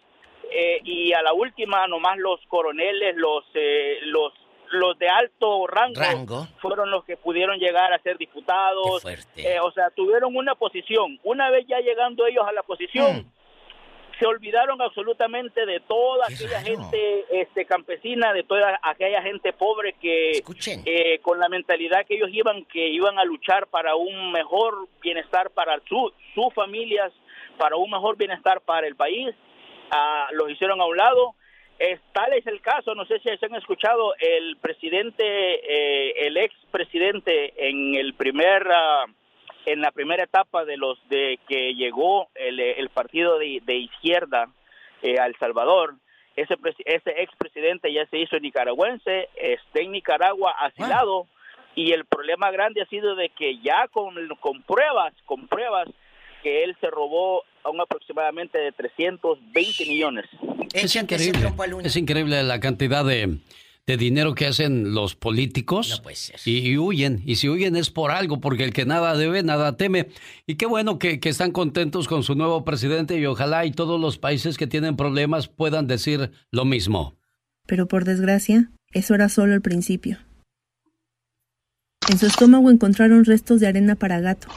eh, 0.50 0.80
y 0.84 1.12
a 1.12 1.22
la 1.22 1.32
última 1.32 1.86
nomás 1.86 2.18
los 2.18 2.40
coroneles, 2.48 3.16
los 3.16 3.44
eh, 3.54 3.98
los 4.02 4.32
los 4.70 4.98
de 4.98 5.08
alto 5.08 5.66
rango, 5.66 5.98
Rango. 6.00 6.46
fueron 6.60 6.90
los 6.90 7.02
que 7.04 7.16
pudieron 7.16 7.58
llegar 7.58 7.90
a 7.94 7.98
ser 8.00 8.18
diputados, 8.18 9.02
Eh, 9.36 9.58
o 9.62 9.70
sea, 9.72 9.88
tuvieron 9.90 10.36
una 10.36 10.54
posición. 10.56 11.18
Una 11.22 11.48
vez 11.50 11.66
ya 11.66 11.80
llegando 11.80 12.26
ellos 12.26 12.44
a 12.46 12.52
la 12.52 12.62
posición, 12.62 13.32
se 14.18 14.26
olvidaron 14.26 14.80
absolutamente 14.82 15.64
de 15.64 15.80
toda 15.80 16.26
aquella 16.26 16.60
gente 16.60 17.24
este, 17.30 17.64
campesina, 17.66 18.32
de 18.32 18.42
toda 18.42 18.78
aquella 18.82 19.22
gente 19.22 19.52
pobre 19.52 19.94
que 19.94 20.42
eh, 20.84 21.18
con 21.20 21.38
la 21.38 21.48
mentalidad 21.48 22.04
que 22.06 22.16
ellos 22.16 22.30
iban, 22.32 22.64
que 22.64 22.88
iban 22.88 23.18
a 23.18 23.24
luchar 23.24 23.68
para 23.68 23.94
un 23.94 24.32
mejor 24.32 24.88
bienestar 25.00 25.50
para 25.50 25.80
su, 25.88 26.12
sus 26.34 26.52
familias, 26.54 27.12
para 27.58 27.76
un 27.76 27.90
mejor 27.90 28.16
bienestar 28.16 28.60
para 28.60 28.86
el 28.86 28.96
país, 28.96 29.34
ah, 29.90 30.28
los 30.32 30.50
hicieron 30.50 30.80
a 30.80 30.86
un 30.86 30.96
lado. 30.96 31.34
Es, 31.78 32.00
tal 32.12 32.32
es 32.32 32.44
el 32.48 32.60
caso, 32.60 32.96
no 32.96 33.04
sé 33.04 33.20
si 33.20 33.28
se 33.36 33.46
han 33.46 33.54
escuchado, 33.54 34.12
el 34.18 34.56
presidente, 34.56 35.24
eh, 35.24 36.26
el 36.26 36.36
ex 36.36 36.54
presidente 36.72 37.54
en 37.56 37.94
el 37.94 38.14
primer... 38.14 38.66
ah, 38.72 39.06
en 39.72 39.80
la 39.80 39.90
primera 39.90 40.24
etapa 40.24 40.64
de 40.64 40.76
los 40.76 40.98
de 41.08 41.38
que 41.48 41.74
llegó 41.74 42.28
el, 42.34 42.58
el 42.58 42.88
partido 42.88 43.38
de, 43.38 43.62
de 43.64 43.76
izquierda 43.76 44.48
eh, 45.02 45.18
a 45.18 45.26
El 45.26 45.36
Salvador, 45.38 45.94
ese, 46.36 46.54
ese 46.84 47.22
expresidente 47.22 47.92
ya 47.92 48.06
se 48.06 48.18
hizo 48.18 48.38
nicaragüense, 48.38 49.28
está 49.36 49.80
en 49.80 49.92
Nicaragua 49.92 50.52
asilado 50.58 51.26
y 51.74 51.92
el 51.92 52.04
problema 52.06 52.50
grande 52.50 52.82
ha 52.82 52.86
sido 52.86 53.14
de 53.14 53.28
que 53.30 53.58
ya 53.58 53.88
con, 53.92 54.14
con 54.40 54.62
pruebas, 54.62 55.12
con 55.26 55.46
pruebas, 55.48 55.88
que 56.42 56.64
él 56.64 56.76
se 56.80 56.88
robó 56.88 57.42
a 57.64 57.70
un 57.70 57.80
aproximadamente 57.80 58.58
de 58.58 58.72
320 58.72 59.86
millones. 59.86 60.26
Es 60.72 60.94
increíble. 60.96 61.52
Es 61.82 61.96
increíble 61.96 62.42
la 62.42 62.60
cantidad 62.60 63.04
de, 63.04 63.38
de 63.88 63.96
dinero 63.96 64.34
que 64.34 64.46
hacen 64.46 64.92
los 64.92 65.16
políticos 65.16 66.02
y, 66.44 66.58
y 66.58 66.76
huyen. 66.76 67.22
Y 67.24 67.36
si 67.36 67.48
huyen 67.48 67.74
es 67.74 67.88
por 67.88 68.10
algo, 68.10 68.38
porque 68.38 68.62
el 68.62 68.74
que 68.74 68.84
nada 68.84 69.16
debe, 69.16 69.42
nada 69.42 69.78
teme. 69.78 70.08
Y 70.46 70.56
qué 70.56 70.66
bueno 70.66 70.98
que, 70.98 71.20
que 71.20 71.30
están 71.30 71.52
contentos 71.52 72.06
con 72.06 72.22
su 72.22 72.34
nuevo 72.34 72.66
presidente 72.66 73.18
y 73.18 73.24
ojalá 73.24 73.64
y 73.64 73.70
todos 73.70 73.98
los 73.98 74.18
países 74.18 74.58
que 74.58 74.66
tienen 74.66 74.94
problemas 74.94 75.48
puedan 75.48 75.86
decir 75.86 76.32
lo 76.52 76.66
mismo. 76.66 77.16
Pero 77.66 77.88
por 77.88 78.04
desgracia, 78.04 78.70
eso 78.92 79.14
era 79.14 79.30
solo 79.30 79.54
el 79.54 79.62
principio. 79.62 80.18
En 82.10 82.18
su 82.18 82.26
estómago 82.26 82.70
encontraron 82.70 83.24
restos 83.24 83.58
de 83.58 83.68
arena 83.68 83.94
para 83.94 84.20
gato. 84.20 84.48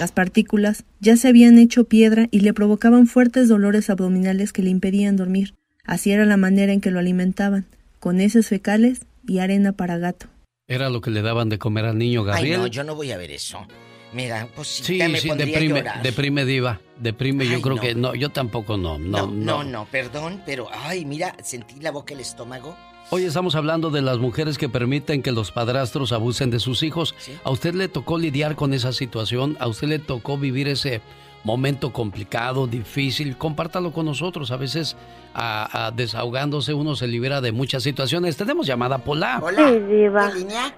Las 0.00 0.10
partículas 0.10 0.84
ya 0.98 1.16
se 1.16 1.28
habían 1.28 1.56
hecho 1.56 1.84
piedra 1.84 2.26
y 2.32 2.40
le 2.40 2.52
provocaban 2.52 3.06
fuertes 3.06 3.48
dolores 3.48 3.90
abdominales 3.90 4.52
que 4.52 4.62
le 4.64 4.70
impedían 4.70 5.16
dormir. 5.16 5.54
Así 5.84 6.10
era 6.10 6.26
la 6.26 6.36
manera 6.36 6.72
en 6.72 6.80
que 6.80 6.90
lo 6.90 6.98
alimentaban, 6.98 7.66
con 8.02 8.20
heces 8.20 8.48
fecales 8.48 9.02
y 9.28 9.38
arena 9.38 9.70
para 9.74 9.96
gato. 9.96 10.26
Era 10.66 10.90
lo 10.90 11.00
que 11.00 11.12
le 11.12 11.22
daban 11.22 11.48
de 11.48 11.58
comer 11.60 11.84
al 11.84 11.96
niño 11.98 12.22
Ay, 12.22 12.26
Gabriel. 12.26 12.60
no, 12.62 12.66
yo 12.66 12.82
no 12.82 12.96
voy 12.96 13.12
a 13.12 13.16
ver 13.16 13.30
eso. 13.30 13.64
Mira, 14.12 14.48
pues 14.56 14.66
Sí, 14.66 14.98
me 14.98 15.20
sí, 15.20 15.28
pondría 15.28 15.56
a 15.56 15.60
deprime, 15.60 15.78
llorar. 15.78 16.02
deprime 16.02 16.44
diva, 16.44 16.80
deprime. 16.98 17.46
yo 17.46 17.54
Ay, 17.56 17.62
creo 17.62 17.76
no. 17.76 17.80
que 17.80 17.94
no, 17.94 18.14
yo 18.16 18.30
tampoco 18.30 18.76
no, 18.76 18.98
no, 18.98 19.18
No, 19.18 19.26
no. 19.28 19.62
no, 19.62 19.64
no, 19.64 19.84
perdón, 19.86 20.42
pero 20.44 20.66
ay, 20.72 21.04
mira, 21.04 21.36
sentí 21.44 21.76
la 21.80 21.92
boca, 21.92 22.12
el 22.12 22.18
estómago. 22.20 22.76
Hoy 23.10 23.22
estamos 23.22 23.54
hablando 23.54 23.90
de 23.90 24.02
las 24.02 24.18
mujeres 24.18 24.58
que 24.58 24.68
permiten 24.68 25.22
que 25.22 25.30
los 25.30 25.52
padrastros 25.52 26.10
abusen 26.10 26.50
de 26.50 26.58
sus 26.58 26.82
hijos. 26.82 27.14
¿A 27.44 27.50
usted 27.52 27.74
le 27.74 27.86
tocó 27.86 28.18
lidiar 28.18 28.56
con 28.56 28.74
esa 28.74 28.92
situación? 28.92 29.56
¿A 29.60 29.68
usted 29.68 29.86
le 29.86 30.00
tocó 30.00 30.38
vivir 30.38 30.66
ese 30.66 31.02
momento 31.44 31.92
complicado, 31.92 32.66
difícil? 32.66 33.36
Compártalo 33.36 33.92
con 33.92 34.06
nosotros. 34.06 34.50
A 34.50 34.56
veces, 34.56 34.96
a- 35.34 35.86
a 35.86 35.90
desahogándose, 35.90 36.72
uno 36.74 36.94
se 36.94 37.06
libera 37.08 37.40
de 37.40 37.52
muchas 37.52 37.82
situaciones. 37.82 38.36
Tenemos 38.36 38.66
llamada 38.66 38.98
Pola. 38.98 39.42
Sí, 39.56 39.78
Diva. 39.80 40.30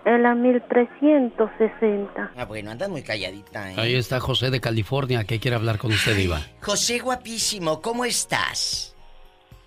En 0.05 0.23
la 0.23 0.35
1360. 0.35 2.31
Ah, 2.37 2.45
bueno, 2.45 2.71
andas 2.71 2.89
muy 2.89 3.03
calladita, 3.03 3.73
¿eh? 3.73 3.75
Ahí 3.79 3.95
está 3.95 4.21
José 4.21 4.51
de 4.51 4.61
California, 4.61 5.25
que 5.25 5.39
quiere 5.41 5.57
hablar 5.57 5.79
con 5.79 5.93
usted, 5.93 6.17
Diva. 6.17 6.41
José 6.63 6.99
guapísimo, 6.99 7.81
¿cómo 7.81 8.05
estás? 8.05 8.95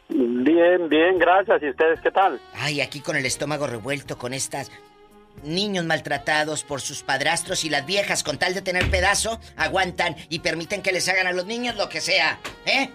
Bien, 0.09 0.87
bien, 0.89 1.19
gracias. 1.19 1.61
¿Y 1.61 1.69
ustedes 1.69 1.99
qué 2.01 2.11
tal? 2.11 2.39
Ay, 2.55 2.79
aquí 2.81 3.01
con 3.01 3.15
el 3.17 3.25
estómago 3.25 3.67
revuelto, 3.67 4.17
con 4.17 4.33
estas 4.33 4.71
niños 5.43 5.85
maltratados 5.85 6.63
por 6.63 6.81
sus 6.81 7.03
padrastros 7.03 7.65
y 7.65 7.69
las 7.69 7.85
viejas 7.85 8.23
con 8.23 8.37
tal 8.37 8.53
de 8.53 8.61
tener 8.61 8.89
pedazo, 8.89 9.39
aguantan 9.55 10.15
y 10.29 10.39
permiten 10.39 10.81
que 10.81 10.91
les 10.91 11.07
hagan 11.09 11.27
a 11.27 11.33
los 11.33 11.45
niños 11.45 11.75
lo 11.75 11.89
que 11.89 12.01
sea, 12.01 12.39
¿eh? 12.65 12.89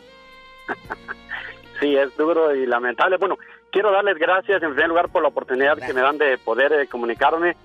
Sí, 1.81 1.97
es 1.97 2.17
duro 2.17 2.55
y 2.55 2.65
lamentable. 2.65 3.17
Bueno, 3.17 3.37
quiero 3.73 3.91
darles 3.91 4.17
gracias 4.17 4.63
en 4.63 4.71
primer 4.71 4.89
lugar 4.89 5.09
por 5.09 5.21
la 5.21 5.29
oportunidad 5.29 5.79
que 5.79 5.93
me 5.93 6.01
dan 6.01 6.17
de 6.17 6.39
poder 6.39 6.73
eh, 6.73 6.87
comunicarme. 6.87 7.57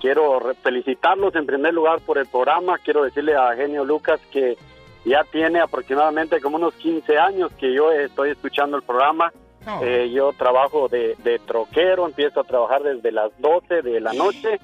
Quiero 0.00 0.54
felicitarlos 0.62 1.34
en 1.34 1.44
primer 1.44 1.74
lugar 1.74 1.98
por 2.00 2.18
el 2.18 2.26
programa. 2.26 2.78
Quiero 2.78 3.02
decirle 3.02 3.34
a 3.34 3.52
Genio 3.56 3.84
Lucas 3.84 4.20
que 4.30 4.56
ya 5.04 5.24
tiene 5.24 5.60
aproximadamente 5.60 6.40
como 6.40 6.56
unos 6.56 6.74
15 6.74 7.18
años 7.18 7.50
que 7.58 7.74
yo 7.74 7.90
estoy 7.90 8.30
escuchando 8.30 8.76
el 8.76 8.84
programa. 8.84 9.32
Eh, 9.82 10.10
yo 10.12 10.32
trabajo 10.32 10.88
de, 10.88 11.14
de 11.24 11.38
troquero, 11.38 12.06
empiezo 12.06 12.40
a 12.40 12.44
trabajar 12.44 12.82
desde 12.82 13.10
las 13.12 13.30
12 13.40 13.82
de 13.82 14.00
la 14.00 14.12
noche 14.12 14.58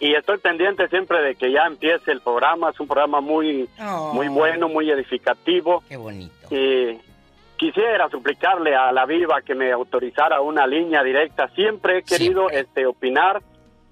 y 0.00 0.14
estoy 0.14 0.38
pendiente 0.38 0.88
siempre 0.88 1.20
de 1.22 1.34
que 1.34 1.50
ya 1.52 1.66
empiece 1.66 2.12
el 2.12 2.20
programa. 2.20 2.70
Es 2.70 2.80
un 2.80 2.86
programa 2.86 3.20
muy, 3.20 3.68
Oh. 3.80 4.12
muy 4.14 4.28
bueno, 4.28 4.68
muy 4.68 4.90
edificativo. 4.90 5.82
Qué 5.88 5.96
bonito. 5.96 6.32
Y 6.54 6.98
quisiera 7.56 8.08
suplicarle 8.08 8.74
a 8.76 8.92
la 8.92 9.04
Viva 9.06 9.42
que 9.42 9.54
me 9.54 9.72
autorizara 9.72 10.40
una 10.40 10.66
línea 10.66 11.02
directa. 11.02 11.48
Siempre 11.48 11.98
he 11.98 12.02
querido 12.02 12.48
este 12.50 12.86
opinar. 12.86 13.42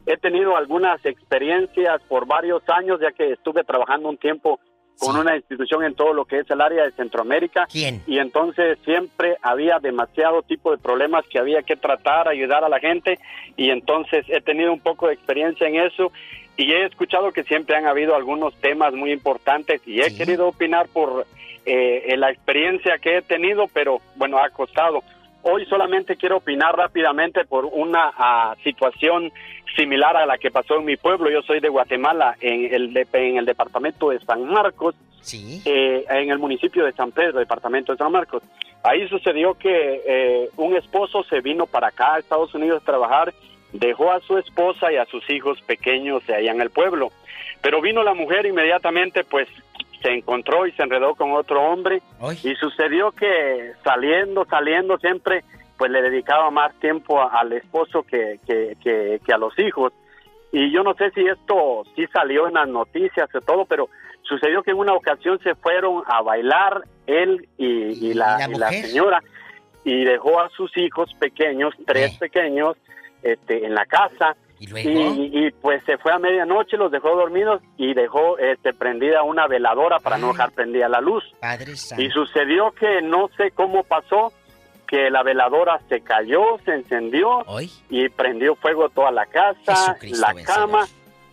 He 0.07 0.17
tenido 0.17 0.57
algunas 0.57 1.05
experiencias 1.05 2.01
por 2.09 2.27
varios 2.27 2.63
años, 2.69 3.01
ya 3.01 3.11
que 3.11 3.33
estuve 3.33 3.65
trabajando 3.65 4.09
un 4.09 4.17
tiempo 4.19 4.61
con 4.99 5.17
una 5.17 5.37
institución 5.37 5.85
en 5.85 5.95
todo 5.95 6.13
lo 6.13 6.25
que 6.25 6.39
es 6.39 6.51
el 6.51 6.61
área 6.61 6.85
de 6.85 6.93
Centroamérica. 6.93 7.67
¿Quién? 7.71 8.03
Y 8.07 8.19
entonces 8.19 8.79
siempre 8.85 9.37
había 9.43 9.79
demasiado 9.79 10.43
tipo 10.43 10.71
de 10.71 10.79
problemas 10.79 11.27
que 11.29 11.39
había 11.39 11.63
que 11.63 11.77
tratar, 11.77 12.29
ayudar 12.29 12.65
a 12.65 12.69
la 12.69 12.81
gente. 12.81 13.19
Y 13.57 13.71
entonces 13.71 14.25
he 14.29 14.41
tenido 14.41 14.73
un 14.73 14.81
poco 14.81 15.09
de 15.09 15.15
experiencia 15.15 15.69
en 15.69 15.77
eso. 15.77 16.13
Y 16.57 16.73
he 16.73 16.87
escuchado 16.87 17.33
que 17.33 17.45
siempre 17.45 17.77
han 17.77 17.87
habido 17.87 18.17
algunos 18.17 18.55
temas 18.57 18.95
muy 18.95 19.13
importantes 19.13 19.83
y 19.87 20.01
he 20.01 20.17
querido 20.17 20.49
opinar 20.49 20.89
por 20.89 21.27
eh, 21.67 22.05
en 22.13 22.21
la 22.21 22.31
experiencia 22.31 22.97
que 22.99 23.19
he 23.19 23.23
tenido, 23.23 23.67
pero 23.73 24.01
bueno, 24.15 24.39
ha 24.39 24.49
costado. 24.51 25.03
Hoy 25.43 25.67
solamente 25.67 26.17
quiero 26.17 26.39
opinar 26.39 26.75
rápidamente 26.77 27.45
por 27.45 27.67
una 27.67 28.11
ah, 28.17 28.57
situación 28.65 29.31
similar 29.77 30.17
a 30.17 30.27
la 30.27 30.39
que 30.39 30.51
pasó 30.51 30.77
en 30.79 30.85
mi 30.87 30.97
pueblo. 30.97 31.31
Yo 31.31 31.43
soy 31.43 31.61
de 31.61 31.69
Guatemala, 31.69 32.37
en 32.41 32.73
el, 32.75 32.93
de- 32.93 33.07
en 33.13 33.37
el 33.37 33.45
departamento 33.45 34.11
de 34.11 34.19
San 34.21 34.45
Marcos, 34.47 34.95
eh, 35.65 36.05
en 36.09 36.31
el 36.31 36.39
municipio 36.39 36.85
de 36.85 36.93
San 36.93 37.13
Pedro, 37.13 37.39
departamento 37.39 37.93
de 37.93 37.99
San 37.99 38.13
Marcos. 38.13 38.43
Ahí 38.83 39.09
sucedió 39.09 39.55
que 39.55 40.03
eh, 40.07 40.51
un 40.57 40.77
esposo 40.77 41.25
se 41.25 41.41
vino 41.41 41.67
para 41.67 41.89
acá 41.89 42.15
a 42.15 42.19
Estados 42.21 42.55
Unidos 42.55 42.83
a 42.83 42.87
trabajar, 42.87 43.35
dejó 43.73 44.13
a 44.13 44.21
su 44.21 44.39
esposa 44.39 44.93
y 44.93 44.97
a 44.97 45.05
sus 45.07 45.29
hijos 45.31 45.61
pequeños 45.63 46.23
allá 46.29 46.53
en 46.53 46.61
el 46.61 46.71
pueblo. 46.71 47.11
Pero 47.63 47.81
vino 47.81 48.03
la 48.05 48.15
mujer 48.15 48.47
inmediatamente, 48.47 49.25
pues 49.25 49.49
se 50.03 50.11
encontró 50.13 50.67
y 50.67 50.73
se 50.73 50.83
enredó 50.85 51.15
con 51.17 51.33
otro 51.33 51.61
hombre 51.63 52.01
y 52.45 52.55
sucedió 52.57 53.11
que 53.11 53.73
saliendo, 53.83 54.45
saliendo 54.45 54.99
siempre, 54.99 55.43
pues 55.79 55.91
le 55.91 56.03
dedicaba 56.03 56.51
más 56.51 56.75
tiempo 56.81 57.21
al 57.21 57.53
esposo 57.53 58.03
que, 58.03 58.41
que, 58.47 58.77
que, 58.83 59.21
que 59.25 59.33
a 59.33 59.39
los 59.39 59.59
hijos. 59.59 59.93
Y 60.53 60.73
yo 60.73 60.83
no 60.83 60.95
sé 60.95 61.11
si 61.11 61.27
esto 61.27 61.83
sí 61.95 62.07
salió 62.13 62.49
en 62.49 62.55
las 62.55 62.69
noticias 62.69 63.29
y 63.35 63.45
todo, 63.45 63.65
pero 63.67 63.89
sucedió 64.23 64.63
que 64.63 64.71
en 64.71 64.79
una 64.79 64.95
ocasión 64.95 65.39
se 65.43 65.55
fueron 65.55 66.03
a 66.07 66.23
bailar 66.23 66.83
él 67.07 67.49
y, 67.59 68.11
y 68.11 68.15
la, 68.15 68.39
la 68.39 68.49
y 68.49 68.59
la 68.59 68.67
mujer? 68.67 68.87
señora 68.87 69.23
y 69.87 70.05
dejó 70.05 70.41
a 70.41 70.51
sus 70.51 70.77
hijos 70.77 71.09
pequeños, 71.15 71.73
tres 71.87 72.19
pequeños, 72.19 72.77
este, 73.23 73.65
en 73.65 73.75
la 73.75 73.87
casa. 73.87 74.37
¿Y 74.59 74.67
y, 74.81 75.47
y, 75.47 75.51
pues 75.53 75.85
se 75.85 75.97
fue 75.99 76.13
a 76.13 76.19
medianoche, 76.19 76.77
los 76.77 76.91
dejó 76.91 77.11
dormidos 77.11 77.63
y 77.77 77.95
dejó 77.95 78.37
este, 78.39 78.73
prendida 78.73 79.23
una 79.23 79.47
veladora 79.47 80.01
para 80.01 80.19
no 80.19 80.29
dejar 80.29 80.51
prendida 80.53 80.89
la 80.89 81.01
luz. 81.01 81.23
Padre. 81.41 81.75
Y 81.99 82.09
sucedió 82.11 82.73
que 82.73 83.01
no 83.03 83.29
sé 83.37 83.53
cómo 83.53 83.85
pasó, 83.85 84.33
que 84.87 85.11
la 85.11 85.23
veladora 85.23 85.81
se 85.89 86.01
cayó, 86.01 86.59
se 86.65 86.75
encendió 86.75 87.45
y 87.91 88.09
prendió 88.09 88.55
fuego 88.57 88.89
toda 88.89 89.11
la 89.11 89.27
casa, 89.27 89.97
la 90.03 90.33
vencedor. 90.33 90.45
cama 90.45 90.87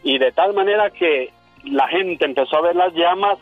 y 0.04 0.18
de 0.18 0.32
tal 0.32 0.54
manera 0.54 0.90
que 0.90 1.32
la 1.66 1.88
gente 1.88 2.26
empezó 2.26 2.58
a 2.58 2.62
ver 2.62 2.76
las 2.76 2.94
llamas 2.94 3.38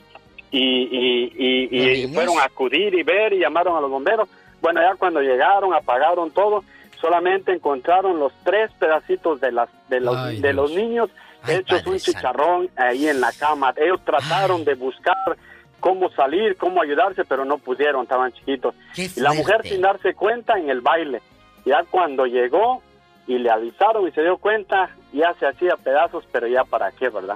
y, 0.52 2.04
y- 2.04 2.08
fueron 2.14 2.38
a 2.40 2.44
acudir 2.46 2.94
y 2.94 3.04
ver 3.04 3.34
y 3.34 3.40
llamaron 3.40 3.78
a 3.78 3.82
los 3.82 3.90
bomberos. 3.90 4.28
Bueno, 4.62 4.82
ya 4.82 4.96
cuando 4.96 5.22
llegaron, 5.22 5.74
apagaron 5.74 6.30
todo, 6.32 6.64
solamente 7.00 7.52
encontraron 7.54 8.20
los 8.20 8.34
tres 8.44 8.72
pedacitos 8.74 9.40
de 9.42 9.52
las 9.52 9.70
de 9.90 10.00
los 10.02 10.16
Ay, 10.18 10.40
de 10.42 10.54
los 10.54 10.72
niños 10.72 11.10
hechos 11.48 11.86
un 11.88 11.98
chicharrón 11.98 12.70
ahí 12.76 13.08
en 13.08 13.20
la 13.22 13.32
cama. 13.32 13.74
Ellos 13.78 14.00
trataron 14.06 14.64
de 14.64 14.76
buscar 14.76 15.16
cómo 15.82 16.10
salir, 16.12 16.56
cómo 16.56 16.82
ayudarse, 16.82 17.26
pero 17.26 17.44
no 17.44 17.58
pudieron, 17.58 18.04
estaban 18.04 18.32
chiquitos. 18.32 18.74
Y 18.96 19.20
la 19.20 19.34
mujer 19.34 19.62
sin 19.68 19.82
darse 19.82 20.14
cuenta 20.14 20.58
en 20.58 20.70
el 20.70 20.80
baile. 20.80 21.22
Ya 21.66 21.84
cuando 21.92 22.26
llegó 22.26 22.82
y 23.28 23.38
le 23.38 23.50
avisaron 23.52 24.08
y 24.08 24.12
se 24.12 24.22
dio 24.22 24.38
cuenta, 24.38 24.96
ya 25.12 25.34
se 25.40 25.46
hacía 25.46 25.76
pedazos, 25.76 26.24
pero 26.32 26.48
ya 26.48 26.64
para 26.64 26.92
qué, 26.92 27.10
¿verdad? 27.10 27.36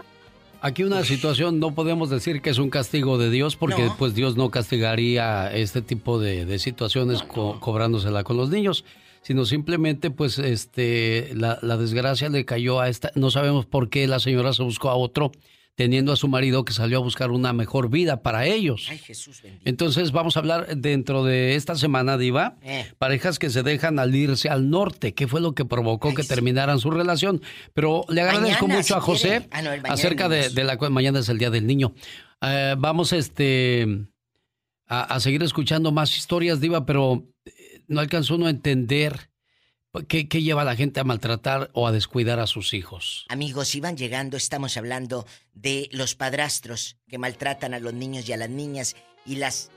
Aquí 0.61 0.83
una 0.83 1.03
situación 1.03 1.59
no 1.59 1.75
podemos 1.75 2.09
decir 2.09 2.41
que 2.41 2.49
es 2.49 2.57
un 2.57 2.69
castigo 2.69 3.17
de 3.19 3.29
Dios 3.29 3.55
porque 3.55 3.87
pues 3.99 4.15
Dios 4.15 4.35
no 4.37 4.49
castigaría 4.49 5.51
este 5.53 5.81
tipo 5.81 6.17
de, 6.19 6.45
de 6.45 6.57
situaciones 6.57 7.21
co- 7.21 7.59
cobrándosela 7.59 8.23
con 8.23 8.37
los 8.37 8.49
niños, 8.49 8.83
sino 9.21 9.45
simplemente 9.45 10.09
pues 10.09 10.39
este 10.39 11.29
la, 11.35 11.59
la 11.61 11.77
desgracia 11.77 12.29
le 12.29 12.45
cayó 12.45 12.79
a 12.79 12.89
esta, 12.89 13.11
no 13.15 13.29
sabemos 13.29 13.65
por 13.67 13.89
qué 13.89 14.07
la 14.07 14.19
señora 14.19 14.53
se 14.53 14.63
buscó 14.63 14.89
a 14.89 14.95
otro 14.95 15.31
teniendo 15.75 16.13
a 16.13 16.15
su 16.15 16.27
marido 16.29 16.63
que 16.63 16.71
salió 16.73 16.97
a 16.97 17.01
buscar 17.01 17.31
una 17.31 17.51
mejor 17.53 17.89
vida 17.89 18.21
para 18.23 18.45
ellos. 18.45 18.87
Ay, 18.89 18.97
Jesús 18.97 19.41
bendito. 19.41 19.63
Entonces 19.69 20.11
vamos 20.13 20.37
a 20.37 20.39
hablar 20.39 20.77
dentro 20.77 21.23
de 21.25 21.55
esta 21.55 21.75
semana, 21.75 22.17
Diva, 22.17 22.57
Eh. 22.63 22.85
parejas 22.97 23.39
que 23.39 23.49
se 23.49 23.61
dejan 23.61 23.99
al 23.99 24.15
irse 24.15 24.47
al 24.49 24.69
norte, 24.69 25.13
qué 25.13 25.27
fue 25.27 25.41
lo 25.41 25.53
que 25.53 25.65
provocó 25.65 26.13
que 26.13 26.23
terminaran 26.23 26.79
su 26.79 26.91
relación. 26.91 27.41
Pero 27.73 28.05
le 28.09 28.21
agradezco 28.21 28.67
Mañana, 28.67 28.79
mucho 28.81 28.95
a 28.95 29.01
José. 29.01 29.47
Ah, 29.51 29.61
no, 29.61 29.69
acerca 29.89 30.29
de, 30.29 30.49
la 30.63 30.77
cu- 30.77 30.89
mañana 30.89 31.19
es 31.19 31.27
el 31.29 31.37
día 31.37 31.49
del 31.49 31.67
niño. 31.67 31.93
Eh, 32.41 32.75
vamos 32.77 33.11
este 33.11 33.85
a, 34.87 35.01
a 35.15 35.19
seguir 35.19 35.43
escuchando 35.43 35.91
más 35.91 36.15
historias, 36.17 36.61
Diva, 36.61 36.85
pero 36.85 37.25
eh, 37.45 37.51
no 37.87 37.99
alcanzó 37.99 38.35
uno 38.35 38.45
a 38.45 38.49
entender 38.49 39.29
qué, 40.03 40.25
lleva 40.25 40.61
a 40.61 40.65
la 40.65 40.75
gente 40.75 40.99
a 40.99 41.03
maltratar 41.03 41.69
o 41.73 41.87
a 41.87 41.91
descuidar 41.91 42.39
a 42.39 42.47
sus 42.47 42.73
hijos. 42.73 43.25
Amigos, 43.29 43.69
si 43.69 43.79
van 43.79 43.97
llegando, 43.97 44.37
estamos 44.37 44.77
hablando 44.77 45.25
de 45.53 45.89
los 45.91 46.15
padrastros 46.15 46.97
que 47.07 47.17
maltratan 47.17 47.73
a 47.73 47.79
los 47.79 47.93
niños 47.93 48.27
y 48.27 48.33
a 48.33 48.37
las 48.37 48.49
niñas 48.49 48.95
y 49.25 49.35
las 49.35 49.71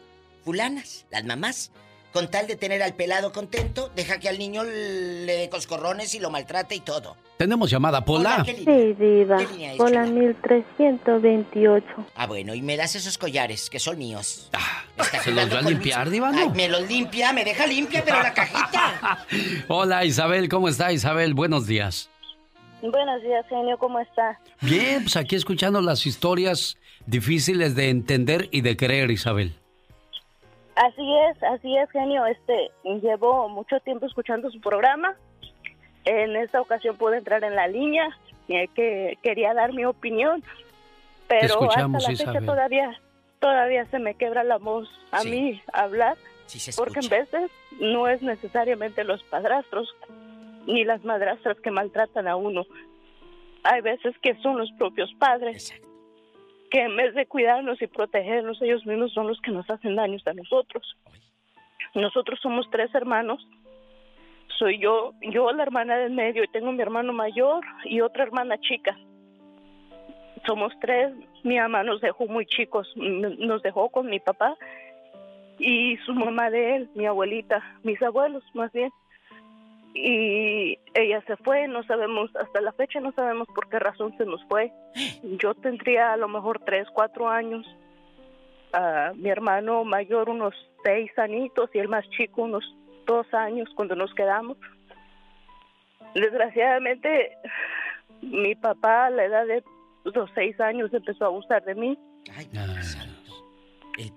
fulanas, 0.45 1.07
las 1.11 1.25
mamás. 1.25 1.73
Con 2.19 2.27
tal 2.29 2.49
de 2.49 2.57
tener 2.57 2.83
al 2.83 2.95
pelado 2.95 3.31
contento, 3.31 3.93
deja 3.95 4.19
que 4.19 4.29
al 4.29 4.41
niño 4.41 4.65
le 4.65 5.25
dé 5.37 5.49
coscorrones 5.49 6.17
y 6.17 6.19
lo 6.19 6.31
maltrate 6.31 6.75
y 6.75 6.81
todo. 6.81 7.17
Tenemos 7.37 7.71
llamada, 7.71 8.05
Pola. 8.05 8.43
¿qué 8.45 8.55
línea? 8.55 8.75
Sí, 8.77 8.93
diva. 8.95 9.37
¿Qué 9.37 9.47
línea 9.53 9.75
es, 9.75 9.79
Hola, 9.81 10.05
chula? 10.05 10.21
1328. 10.21 11.87
Ah, 12.17 12.27
bueno, 12.27 12.57
y 12.57 12.63
me 12.63 12.77
das 12.77 12.97
esos 12.97 13.19
collares, 13.19 13.71
que 13.71 13.79
son 13.79 13.99
míos. 13.99 14.51
Ah, 14.53 14.83
¿se 15.23 15.31
los 15.31 15.49
va 15.55 15.61
a 15.61 15.63
limpiar, 15.63 16.07
mis- 16.07 16.15
Diva, 16.15 16.33
no? 16.33 16.39
Ay, 16.41 16.49
me 16.57 16.67
los 16.69 16.89
limpia, 16.89 17.33
me 17.33 17.45
deja 17.45 17.69
limpia, 17.69 18.03
pero 18.05 18.21
la 18.21 18.35
cajita. 18.35 19.25
Hola 19.69 20.05
Isabel, 20.05 20.49
¿cómo 20.49 20.69
está 20.69 20.91
Isabel? 20.91 21.35
Buenos 21.35 21.69
días. 21.69 22.11
Buenos 22.83 23.23
días, 23.23 23.47
genio, 23.49 23.79
¿cómo 23.79 24.01
está? 24.01 24.41
Bien, 24.61 25.05
pues 25.05 25.15
aquí 25.17 25.37
escuchando 25.37 25.81
las 25.81 26.05
historias 26.05 26.79
difíciles 27.07 27.77
de 27.77 27.91
entender 27.91 28.49
y 28.51 28.63
de 28.63 28.77
creer, 28.77 29.13
Isabel. 29.13 29.55
Así 30.87 31.17
es, 31.31 31.43
así 31.43 31.77
es, 31.77 31.91
genio. 31.91 32.25
Este, 32.27 32.71
llevo 32.85 33.49
mucho 33.49 33.81
tiempo 33.81 34.07
escuchando 34.07 34.51
su 34.51 34.61
programa. 34.61 35.15
En 36.05 36.37
esta 36.37 36.61
ocasión 36.61 36.97
pude 36.97 37.19
entrar 37.19 37.43
en 37.45 37.57
la 37.57 37.67
línea, 37.67 38.09
eh, 38.49 38.69
que 38.75 39.19
quería 39.23 39.53
dar 39.55 39.73
mi 39.73 39.85
opinión, 39.85 40.43
pero 41.27 41.47
escuchamos, 41.47 42.09
hasta 42.09 42.25
la 42.27 42.33
fecha 42.33 42.47
todavía, 42.47 43.01
todavía 43.41 43.85
se 43.87 43.99
me 43.99 44.15
quebra 44.15 44.45
la 44.45 44.57
voz 44.59 44.89
a 45.11 45.21
Sí. 45.21 45.31
mí 45.31 45.63
hablar, 45.73 46.17
se 46.47 46.73
porque 46.81 47.01
en 47.01 47.09
veces 47.09 47.51
no 47.81 48.09
es 48.09 48.23
necesariamente 48.23 49.05
los 49.05 49.23
padrastros 49.25 49.95
ni 50.67 50.85
las 50.85 51.05
madrastras 51.05 51.59
que 51.61 51.71
maltratan 51.71 52.29
a 52.29 52.37
uno. 52.37 52.65
Hay 53.65 53.81
veces 53.83 54.15
que 54.23 54.35
son 54.37 54.57
los 54.59 54.71
propios 54.79 55.13
padres 55.19 55.75
que 56.71 56.81
en 56.81 56.97
vez 56.97 57.15
de 57.15 57.27
cuidarnos 57.27 57.81
y 57.81 57.87
protegernos, 57.87 58.61
ellos 58.63 58.85
mismos 58.87 59.13
son 59.13 59.29
los 59.29 59.41
que 59.41 59.51
nos 59.51 59.69
hacen 59.71 59.97
daños 59.97 60.27
a 60.27 60.35
nosotros. 60.35 60.97
Nosotros 61.95 62.39
somos 62.41 62.69
tres 62.71 62.95
hermanos. 62.95 63.47
Soy 64.59 64.79
yo, 64.79 65.13
yo 65.23 65.53
la 65.53 65.63
hermana 65.63 65.97
del 65.99 66.13
medio 66.13 66.45
y 66.45 66.49
tengo 66.49 66.73
mi 66.73 66.83
hermano 66.83 67.13
mayor 67.13 67.65
y 67.85 68.01
otra 68.01 68.25
hermana 68.25 68.59
chica. 68.59 68.97
Somos 70.47 70.73
tres. 70.81 71.13
Mi 71.45 71.59
mamá 71.59 71.85
nos 71.85 72.01
dejó 72.01 72.27
muy 72.27 72.47
chicos, 72.47 72.89
nos 72.97 73.63
dejó 73.63 73.89
con 73.91 74.07
mi 74.07 74.19
papá 74.19 74.57
y 75.59 75.97
su 75.99 76.15
mamá 76.15 76.51
de 76.51 76.77
él, 76.77 76.91
mi 76.95 77.07
abuelita, 77.07 77.63
mis 77.83 78.01
abuelos 78.03 78.43
más 78.55 78.73
bien. 78.73 78.91
Y 79.95 80.79
ella 80.95 81.23
se 81.27 81.37
fue, 81.39 81.67
no 81.67 81.83
sabemos, 81.85 82.31
hasta 82.37 82.61
la 82.61 82.73
fecha 82.73 83.01
no 83.01 83.13
sabemos 83.13 83.49
por 83.55 83.69
qué 83.69 83.79
razón 83.79 84.17
se 84.17 84.25
nos 84.25 84.45
fue. 84.45 84.73
Yo 85.23 85.55
tendría 85.55 86.13
a 86.13 86.17
lo 86.17 86.29
mejor 86.29 86.61
tres, 86.65 86.87
cuatro 86.93 87.29
años. 87.29 87.67
Mi 89.17 89.31
hermano 89.31 89.85
mayor 89.85 90.29
unos 90.29 90.55
seis 90.85 91.11
añitos 91.19 91.71
y 91.75 91.79
el 91.79 91.89
más 91.89 92.09
chico 92.11 92.43
unos 92.43 92.65
dos 93.07 93.27
años 93.33 93.69
cuando 93.75 93.97
nos 93.97 94.15
quedamos. 94.15 94.57
Desgraciadamente, 96.15 97.37
mi 98.21 98.55
papá 98.55 99.07
a 99.07 99.11
la 99.11 99.25
edad 99.25 99.47
de 99.47 99.65
los 100.05 100.31
seis 100.35 100.61
años 100.61 100.93
empezó 100.93 101.25
a 101.25 101.29
abusar 101.29 101.65
de 101.65 101.75
mí. 101.75 101.99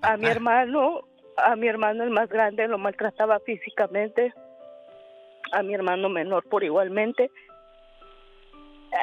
A 0.01 0.17
mi 0.17 0.27
hermano, 0.27 1.01
a 1.37 1.55
mi 1.55 1.67
hermano 1.67 2.03
el 2.03 2.11
más 2.11 2.29
grande 2.29 2.67
lo 2.67 2.77
maltrataba 2.77 3.39
físicamente, 3.39 4.33
a 5.51 5.63
mi 5.63 5.73
hermano 5.73 6.09
menor 6.09 6.47
por 6.49 6.63
igualmente. 6.63 7.31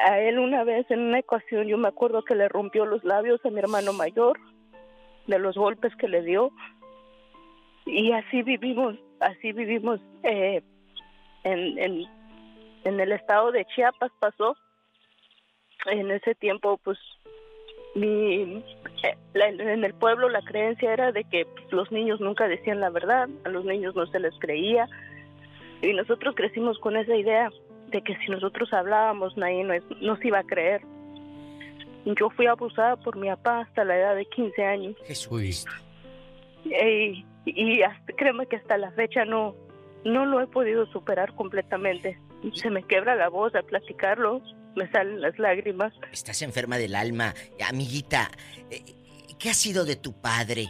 a 0.07 0.19
él 0.19 0.39
una 0.39 0.63
vez 0.63 0.89
en 0.91 0.99
una 0.99 1.19
ocasión 1.19 1.67
yo 1.67 1.77
me 1.77 1.87
acuerdo 1.87 2.23
que 2.23 2.35
le 2.35 2.47
rompió 2.47 2.85
los 2.85 3.03
labios 3.03 3.43
a 3.45 3.49
mi 3.49 3.59
hermano 3.59 3.93
mayor 3.93 4.39
de 5.27 5.39
los 5.39 5.55
golpes 5.55 5.95
que 5.95 6.07
le 6.07 6.21
dio. 6.21 6.51
Y 7.85 8.11
así 8.11 8.43
vivimos 8.43 8.95
así 9.19 9.51
vivimos 9.51 9.99
eh, 10.23 10.61
en, 11.43 11.77
en 11.79 12.05
en 12.85 12.99
el 12.99 13.11
estado 13.11 13.51
de 13.51 13.65
Chiapas 13.65 14.11
pasó. 14.19 14.55
En 15.85 16.11
ese 16.11 16.35
tiempo 16.35 16.77
pues 16.83 16.97
mi 17.95 18.63
eh, 19.03 19.17
en 19.33 19.83
el 19.83 19.93
pueblo 19.93 20.29
la 20.29 20.41
creencia 20.41 20.93
era 20.93 21.11
de 21.11 21.23
que 21.23 21.47
los 21.71 21.91
niños 21.91 22.19
nunca 22.19 22.47
decían 22.47 22.79
la 22.79 22.89
verdad 22.89 23.27
a 23.45 23.49
los 23.49 23.65
niños 23.65 23.95
no 23.95 24.05
se 24.07 24.19
les 24.19 24.37
creía 24.39 24.87
y 25.81 25.93
nosotros 25.93 26.35
crecimos 26.35 26.77
con 26.79 26.97
esa 26.97 27.15
idea 27.15 27.49
de 27.91 28.01
que 28.01 28.15
si 28.17 28.31
nosotros 28.31 28.71
hablábamos 28.73 29.35
nadie 29.37 29.63
nos, 29.63 30.01
nos 30.01 30.23
iba 30.23 30.39
a 30.39 30.43
creer. 30.43 30.81
Yo 32.05 32.29
fui 32.29 32.47
abusada 32.47 32.95
por 32.97 33.17
mi 33.17 33.27
papá 33.27 33.61
hasta 33.61 33.83
la 33.83 33.97
edad 33.97 34.15
de 34.15 34.25
15 34.25 34.63
años. 34.63 34.95
Jesucristo. 35.05 35.71
Y, 36.65 37.25
y 37.45 37.81
hasta, 37.81 38.13
créeme 38.13 38.47
que 38.47 38.57
hasta 38.57 38.77
la 38.77 38.91
fecha 38.91 39.25
no, 39.25 39.55
no 40.05 40.25
lo 40.25 40.41
he 40.41 40.47
podido 40.47 40.85
superar 40.87 41.33
completamente. 41.35 42.19
Se 42.53 42.69
me 42.69 42.83
quebra 42.83 43.15
la 43.15 43.29
voz 43.29 43.53
al 43.55 43.65
platicarlo, 43.65 44.41
me 44.75 44.89
salen 44.91 45.21
las 45.21 45.37
lágrimas. 45.39 45.93
Estás 46.11 46.41
enferma 46.41 46.77
del 46.77 46.95
alma. 46.95 47.33
Amiguita, 47.67 48.31
eh, 48.69 48.83
¿qué 49.37 49.49
ha 49.49 49.53
sido 49.53 49.85
de 49.85 49.95
tu 49.95 50.13
padre? 50.13 50.69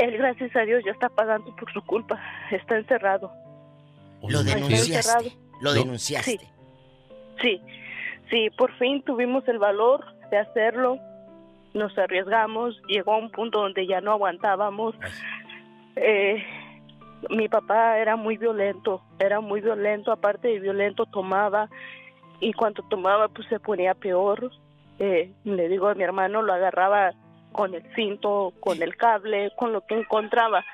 Él, 0.00 0.16
gracias 0.16 0.54
a 0.56 0.60
Dios, 0.60 0.82
ya 0.84 0.92
está 0.92 1.08
pagando 1.08 1.54
por 1.56 1.72
su 1.72 1.82
culpa. 1.82 2.18
Está 2.50 2.76
encerrado. 2.78 3.30
Lo 4.22 4.40
Está 4.40 4.54
denunciaste. 4.54 4.96
encerrado. 4.96 5.30
Lo 5.60 5.72
denunciaste. 5.72 6.38
Sí, 6.38 6.48
sí, 7.40 7.60
sí, 8.30 8.50
por 8.56 8.72
fin 8.78 9.02
tuvimos 9.02 9.46
el 9.48 9.58
valor 9.58 10.04
de 10.30 10.38
hacerlo, 10.38 10.98
nos 11.74 11.96
arriesgamos, 11.98 12.80
llegó 12.88 13.14
a 13.14 13.18
un 13.18 13.30
punto 13.30 13.60
donde 13.60 13.86
ya 13.86 14.00
no 14.00 14.12
aguantábamos. 14.12 14.94
Eh, 15.96 16.42
mi 17.28 17.48
papá 17.48 17.98
era 17.98 18.16
muy 18.16 18.36
violento, 18.38 19.02
era 19.18 19.40
muy 19.40 19.60
violento, 19.60 20.12
aparte 20.12 20.48
de 20.48 20.60
violento 20.60 21.04
tomaba 21.06 21.68
y 22.40 22.52
cuando 22.54 22.82
tomaba 22.84 23.28
pues 23.28 23.46
se 23.48 23.60
ponía 23.60 23.94
peor. 23.94 24.50
Eh, 24.98 25.30
le 25.44 25.68
digo 25.68 25.88
a 25.88 25.94
mi 25.94 26.02
hermano, 26.04 26.42
lo 26.42 26.52
agarraba 26.52 27.12
con 27.52 27.74
el 27.74 27.82
cinto, 27.94 28.52
con 28.60 28.82
el 28.82 28.96
cable, 28.96 29.50
con 29.56 29.72
lo 29.72 29.86
que 29.86 29.94
encontraba. 29.94 30.64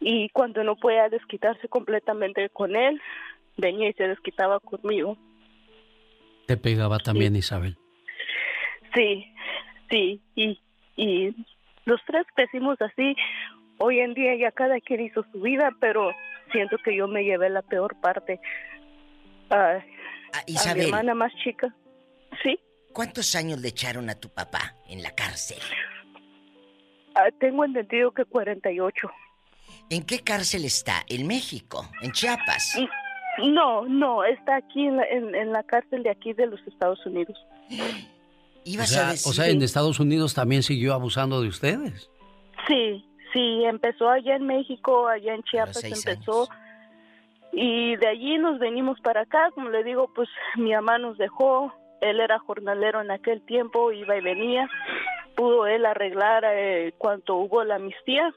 Y 0.00 0.28
cuando 0.30 0.62
no 0.64 0.76
podía 0.76 1.08
desquitarse 1.08 1.68
completamente 1.68 2.48
con 2.50 2.76
él, 2.76 3.00
venía 3.56 3.88
y 3.88 3.92
se 3.94 4.08
desquitaba 4.08 4.60
conmigo. 4.60 5.16
Te 6.46 6.56
pegaba 6.56 6.98
también, 6.98 7.36
Isabel. 7.36 7.76
Sí, 8.94 9.26
sí, 9.90 10.20
y, 10.34 10.60
y 10.96 11.34
los 11.84 12.00
tres 12.06 12.26
crecimos 12.34 12.80
así. 12.80 13.16
Hoy 13.78 14.00
en 14.00 14.14
día 14.14 14.34
ya 14.36 14.50
cada 14.52 14.80
quien 14.80 15.00
hizo 15.00 15.24
su 15.32 15.40
vida, 15.40 15.70
pero 15.80 16.12
siento 16.52 16.78
que 16.78 16.96
yo 16.96 17.06
me 17.06 17.24
llevé 17.24 17.50
la 17.50 17.62
peor 17.62 18.00
parte. 18.00 18.40
Ah, 19.50 19.78
a 20.32 20.38
mi 20.46 20.54
Isabel. 20.54 20.84
hermana 20.86 21.14
más 21.14 21.32
chica. 21.44 21.74
Sí. 22.42 22.58
¿Cuántos 22.98 23.36
años 23.36 23.60
le 23.60 23.68
echaron 23.68 24.10
a 24.10 24.16
tu 24.16 24.28
papá 24.28 24.74
en 24.88 25.04
la 25.04 25.12
cárcel? 25.12 25.60
Ah, 27.14 27.28
tengo 27.38 27.64
entendido 27.64 28.10
que 28.10 28.24
48. 28.24 29.08
¿En 29.88 30.02
qué 30.02 30.18
cárcel 30.18 30.64
está? 30.64 31.04
¿En 31.08 31.24
México? 31.28 31.88
¿En 32.02 32.10
Chiapas? 32.10 32.76
No, 33.38 33.84
no, 33.86 34.24
está 34.24 34.56
aquí 34.56 34.84
en 34.84 34.96
la, 34.96 35.04
en, 35.04 35.32
en 35.32 35.52
la 35.52 35.62
cárcel 35.62 36.02
de 36.02 36.10
aquí 36.10 36.32
de 36.32 36.48
los 36.48 36.60
Estados 36.66 36.98
Unidos. 37.06 37.38
O 38.66 38.84
sea, 38.84 39.12
o 39.12 39.32
sea, 39.32 39.48
en 39.48 39.62
Estados 39.62 39.98
Unidos 39.98 40.34
también 40.34 40.62
siguió 40.62 40.92
abusando 40.92 41.40
de 41.40 41.48
ustedes. 41.48 42.10
Sí, 42.66 43.02
sí, 43.32 43.64
empezó 43.64 44.10
allá 44.10 44.36
en 44.36 44.46
México, 44.46 45.08
allá 45.08 45.34
en 45.34 45.42
Chiapas 45.44 45.82
empezó. 45.84 46.48
Y 47.52 47.96
de 47.96 48.08
allí 48.08 48.36
nos 48.36 48.58
venimos 48.58 49.00
para 49.00 49.22
acá, 49.22 49.50
como 49.54 49.70
le 49.70 49.84
digo, 49.84 50.12
pues 50.14 50.28
mi 50.56 50.72
mamá 50.72 50.98
nos 50.98 51.16
dejó, 51.16 51.72
él 52.00 52.20
era 52.20 52.38
jornalero 52.38 53.00
en 53.00 53.10
aquel 53.10 53.44
tiempo, 53.44 53.92
iba 53.92 54.16
y 54.16 54.20
venía, 54.20 54.68
pudo 55.36 55.66
él 55.66 55.86
arreglar 55.86 56.44
eh, 56.46 56.92
cuando 56.98 57.36
hubo 57.36 57.64
la 57.64 57.76
amnistía 57.76 58.34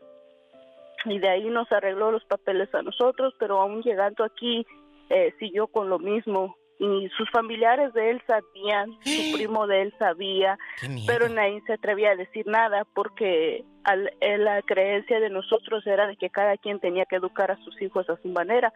y 1.06 1.20
de 1.20 1.30
ahí 1.30 1.50
nos 1.50 1.72
arregló 1.72 2.12
los 2.12 2.24
papeles 2.26 2.74
a 2.76 2.82
nosotros, 2.82 3.34
pero 3.40 3.60
aún 3.60 3.82
llegando 3.82 4.24
aquí 4.24 4.66
eh, 5.10 5.34
siguió 5.40 5.68
con 5.68 5.90
lo 5.90 6.00
mismo. 6.00 6.56
Y 6.84 7.10
sus 7.16 7.30
familiares 7.30 7.94
de 7.94 8.10
él 8.10 8.22
sabían, 8.26 8.90
su 9.04 9.38
primo 9.38 9.68
de 9.68 9.84
él 9.84 9.94
sabía, 10.00 10.58
pero 11.06 11.30
nadie 11.30 11.62
se 11.68 11.74
atrevía 11.74 12.10
a 12.10 12.16
decir 12.16 12.48
nada 12.48 12.88
porque 12.96 13.64
al- 13.84 14.12
eh, 14.20 14.40
la 14.40 14.64
creencia 14.64 15.20
de 15.20 15.30
nosotros 15.30 15.86
era 15.86 16.08
de 16.08 16.18
que 16.18 16.32
cada 16.32 16.58
quien 16.58 16.80
tenía 16.80 17.06
que 17.06 17.18
educar 17.18 17.52
a 17.52 17.58
sus 17.64 17.80
hijos 17.84 18.10
a 18.10 18.20
su 18.24 18.30
manera. 18.30 18.74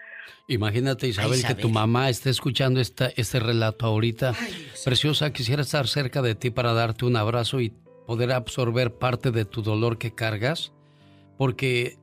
Imagínate, 0.48 1.08
Isabel, 1.08 1.44
que 1.48 1.56
tu 1.56 1.70
mamá 1.70 2.08
esté 2.10 2.30
escuchando 2.30 2.80
esta, 2.80 3.08
este 3.16 3.40
relato 3.40 3.88
ahorita. 3.88 4.34
Preciosa, 4.86 5.34
quisiera 5.34 5.64
estar 5.64 5.88
cerca 5.88 6.22
de 6.22 6.36
ti 6.36 6.52
para 6.52 6.74
darte 6.74 7.06
un 7.06 7.16
abrazo 7.16 7.60
y 7.60 7.74
poder 8.06 8.34
absorber 8.34 8.92
parte 8.94 9.32
de 9.32 9.46
tu 9.46 9.64
dolor 9.64 9.98
que 9.98 10.14
cargas, 10.14 10.72
porque 11.40 11.96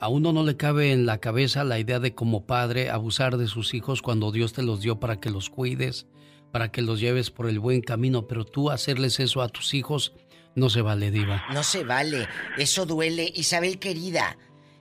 a 0.00 0.08
uno 0.08 0.32
no 0.32 0.44
le 0.44 0.56
cabe 0.56 0.92
en 0.92 1.06
la 1.06 1.18
cabeza 1.18 1.64
la 1.64 1.78
idea 1.78 1.98
de 1.98 2.14
como 2.14 2.46
padre 2.46 2.90
abusar 2.90 3.36
de 3.36 3.46
sus 3.46 3.74
hijos 3.74 4.02
cuando 4.02 4.32
Dios 4.32 4.52
te 4.52 4.62
los 4.62 4.80
dio 4.80 5.00
para 5.00 5.20
que 5.20 5.30
los 5.30 5.50
cuides, 5.50 6.06
para 6.52 6.70
que 6.70 6.82
los 6.82 7.00
lleves 7.00 7.30
por 7.30 7.48
el 7.48 7.58
buen 7.58 7.80
camino, 7.80 8.26
pero 8.26 8.44
tú 8.44 8.70
hacerles 8.70 9.20
eso 9.20 9.42
a 9.42 9.48
tus 9.48 9.74
hijos 9.74 10.14
no 10.56 10.70
se 10.70 10.80
vale, 10.80 11.10
diva. 11.10 11.44
No 11.52 11.62
se 11.62 11.84
vale. 11.84 12.28
Eso 12.56 12.86
duele. 12.86 13.30
Isabel 13.34 13.78
querida, 13.78 14.38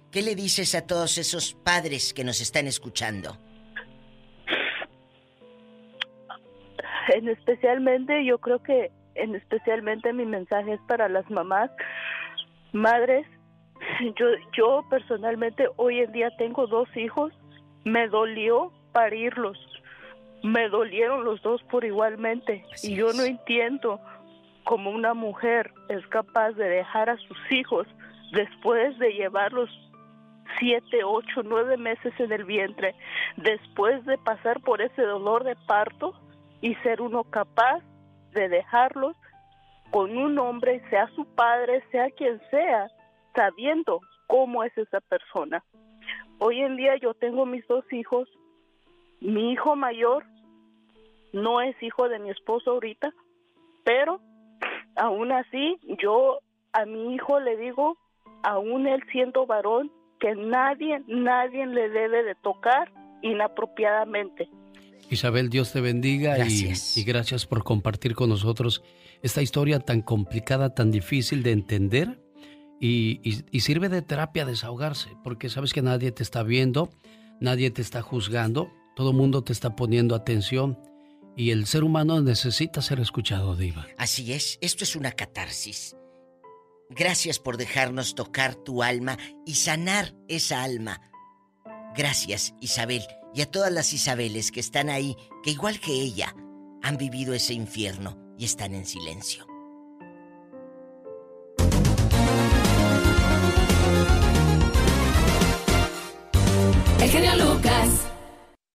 ¿qué 0.09 0.21
le 0.21 0.33
dices 0.33 0.73
a 0.73 0.87
todos 0.87 1.17
esos 1.17 1.53
padres 1.53 2.13
que 2.13 2.23
nos 2.23 2.39
están 2.39 2.65
escuchando? 2.65 3.37
En 7.13 7.27
especialmente, 7.27 8.25
yo 8.25 8.39
creo 8.39 8.63
que 8.63 8.89
en 9.15 9.35
especialmente 9.35 10.11
mi 10.13 10.25
mensaje 10.25 10.73
es 10.73 10.81
para 10.87 11.09
las 11.09 11.29
mamás, 11.29 11.69
madres. 12.71 13.27
Yo, 14.17 14.27
yo 14.55 14.85
personalmente 14.89 15.67
hoy 15.77 15.99
en 15.99 16.11
día 16.11 16.29
tengo 16.37 16.67
dos 16.67 16.87
hijos. 16.95 17.33
Me 17.83 18.07
dolió 18.07 18.71
parirlos. 18.91 19.57
Me 20.43 20.69
dolieron 20.69 21.23
los 21.23 21.41
dos 21.41 21.61
por 21.63 21.85
igualmente. 21.85 22.65
y 22.83 22.95
yo 22.95 23.13
no 23.13 23.23
entiendo 23.23 23.99
cómo 24.63 24.91
una 24.91 25.13
mujer 25.13 25.71
es 25.89 26.05
capaz 26.07 26.51
de 26.51 26.67
dejar 26.67 27.09
a 27.09 27.17
sus 27.17 27.37
hijos 27.51 27.87
después 28.31 28.97
de 28.99 29.13
llevarlos 29.13 29.69
siete, 30.59 31.03
ocho, 31.03 31.41
nueve 31.43 31.77
meses 31.77 32.13
en 32.19 32.31
el 32.31 32.43
vientre, 32.43 32.95
después 33.37 34.05
de 34.05 34.17
pasar 34.17 34.61
por 34.61 34.81
ese 34.81 35.01
dolor 35.01 35.43
de 35.43 35.55
parto 35.67 36.13
y 36.61 36.75
ser 36.75 37.01
uno 37.01 37.23
capaz 37.25 37.81
de 38.31 38.49
dejarlos 38.49 39.15
con 39.91 40.17
un 40.17 40.37
hombre, 40.39 40.81
sea 40.89 41.07
su 41.15 41.25
padre, 41.35 41.83
sea 41.91 42.09
quien 42.11 42.41
sea, 42.49 42.87
sabiendo 43.35 44.01
cómo 44.27 44.63
es 44.63 44.75
esa 44.77 45.01
persona. 45.01 45.63
Hoy 46.39 46.61
en 46.61 46.75
día 46.77 46.95
yo 47.01 47.13
tengo 47.13 47.45
mis 47.45 47.65
dos 47.67 47.85
hijos. 47.91 48.27
Mi 49.21 49.51
hijo 49.51 49.75
mayor 49.75 50.25
no 51.33 51.61
es 51.61 51.75
hijo 51.81 52.09
de 52.09 52.19
mi 52.19 52.29
esposo 52.29 52.71
ahorita, 52.71 53.13
pero 53.83 54.19
aún 54.95 55.31
así 55.31 55.77
yo 56.01 56.39
a 56.73 56.85
mi 56.85 57.15
hijo 57.15 57.39
le 57.39 57.57
digo, 57.57 57.97
aún 58.43 58.87
él 58.87 59.01
siendo 59.11 59.45
varón, 59.45 59.91
que 60.19 60.33
nadie, 60.35 61.01
nadie 61.07 61.65
le 61.65 61.89
debe 61.89 62.23
de 62.23 62.35
tocar 62.35 62.91
inapropiadamente. 63.21 64.49
Isabel, 65.09 65.49
Dios 65.49 65.71
te 65.71 65.81
bendiga 65.81 66.37
y- 66.47 66.73
Y, 66.95 67.03
gracias 67.03 67.45
por 67.45 67.63
compartir 67.63 68.15
con 68.15 68.29
nosotros 68.29 68.83
esta 69.21 69.41
historia 69.41 69.79
tan 69.79 70.01
complicada, 70.01 70.73
tan 70.73 70.91
difícil 70.91 71.43
de 71.43 71.51
entender 71.51 72.19
y, 72.79 73.43
sirve 73.59 73.89
de 73.89 74.01
terapia 74.01 74.45
desahogarse, 74.45 75.09
porque 75.23 75.49
sabes 75.49 75.73
que 75.73 75.81
nadie 75.81 76.11
te 76.11 76.23
está 76.23 76.43
viendo, 76.43 76.89
nadie 77.39 77.71
te 77.71 77.81
está 77.81 78.01
juzgando, 78.01 78.71
todo 78.95 79.11
el 79.11 79.17
mundo 79.17 79.43
te 79.43 79.53
está 79.53 79.75
poniendo 79.75 80.15
atención 80.15 80.79
y 81.37 81.51
el 81.51 81.65
ser 81.65 81.83
humano 81.83 82.21
necesita 82.21 82.81
ser 82.81 82.99
escuchado, 82.99 83.55
Diva. 83.55 83.87
Así 83.97 84.33
es, 84.33 84.57
esto 84.61 84.83
es 84.83 84.95
una 84.95 85.11
catarsis. 85.11 85.95
Gracias 86.89 87.39
por 87.39 87.57
dejarnos 87.57 88.15
tocar 88.15 88.55
tu 88.55 88.83
alma 88.83 89.17
y 89.45 89.55
sanar 89.55 90.15
esa 90.27 90.63
alma. 90.63 91.01
Gracias, 91.95 92.53
Isabel, 92.61 93.03
y 93.33 93.41
a 93.41 93.49
todas 93.49 93.71
las 93.71 93.91
Isabeles 93.93 94.51
que 94.51 94.59
están 94.59 94.89
ahí, 94.89 95.15
que 95.43 95.51
igual 95.51 95.79
que 95.79 95.93
ella, 95.93 96.35
han 96.83 96.97
vivido 96.97 97.33
ese 97.33 97.53
infierno 97.53 98.17
y 98.37 98.45
están 98.45 98.75
en 98.75 98.85
silencio. 98.85 99.47
El 107.05 107.11
genio 107.11 107.35
Lucas. 107.35 108.14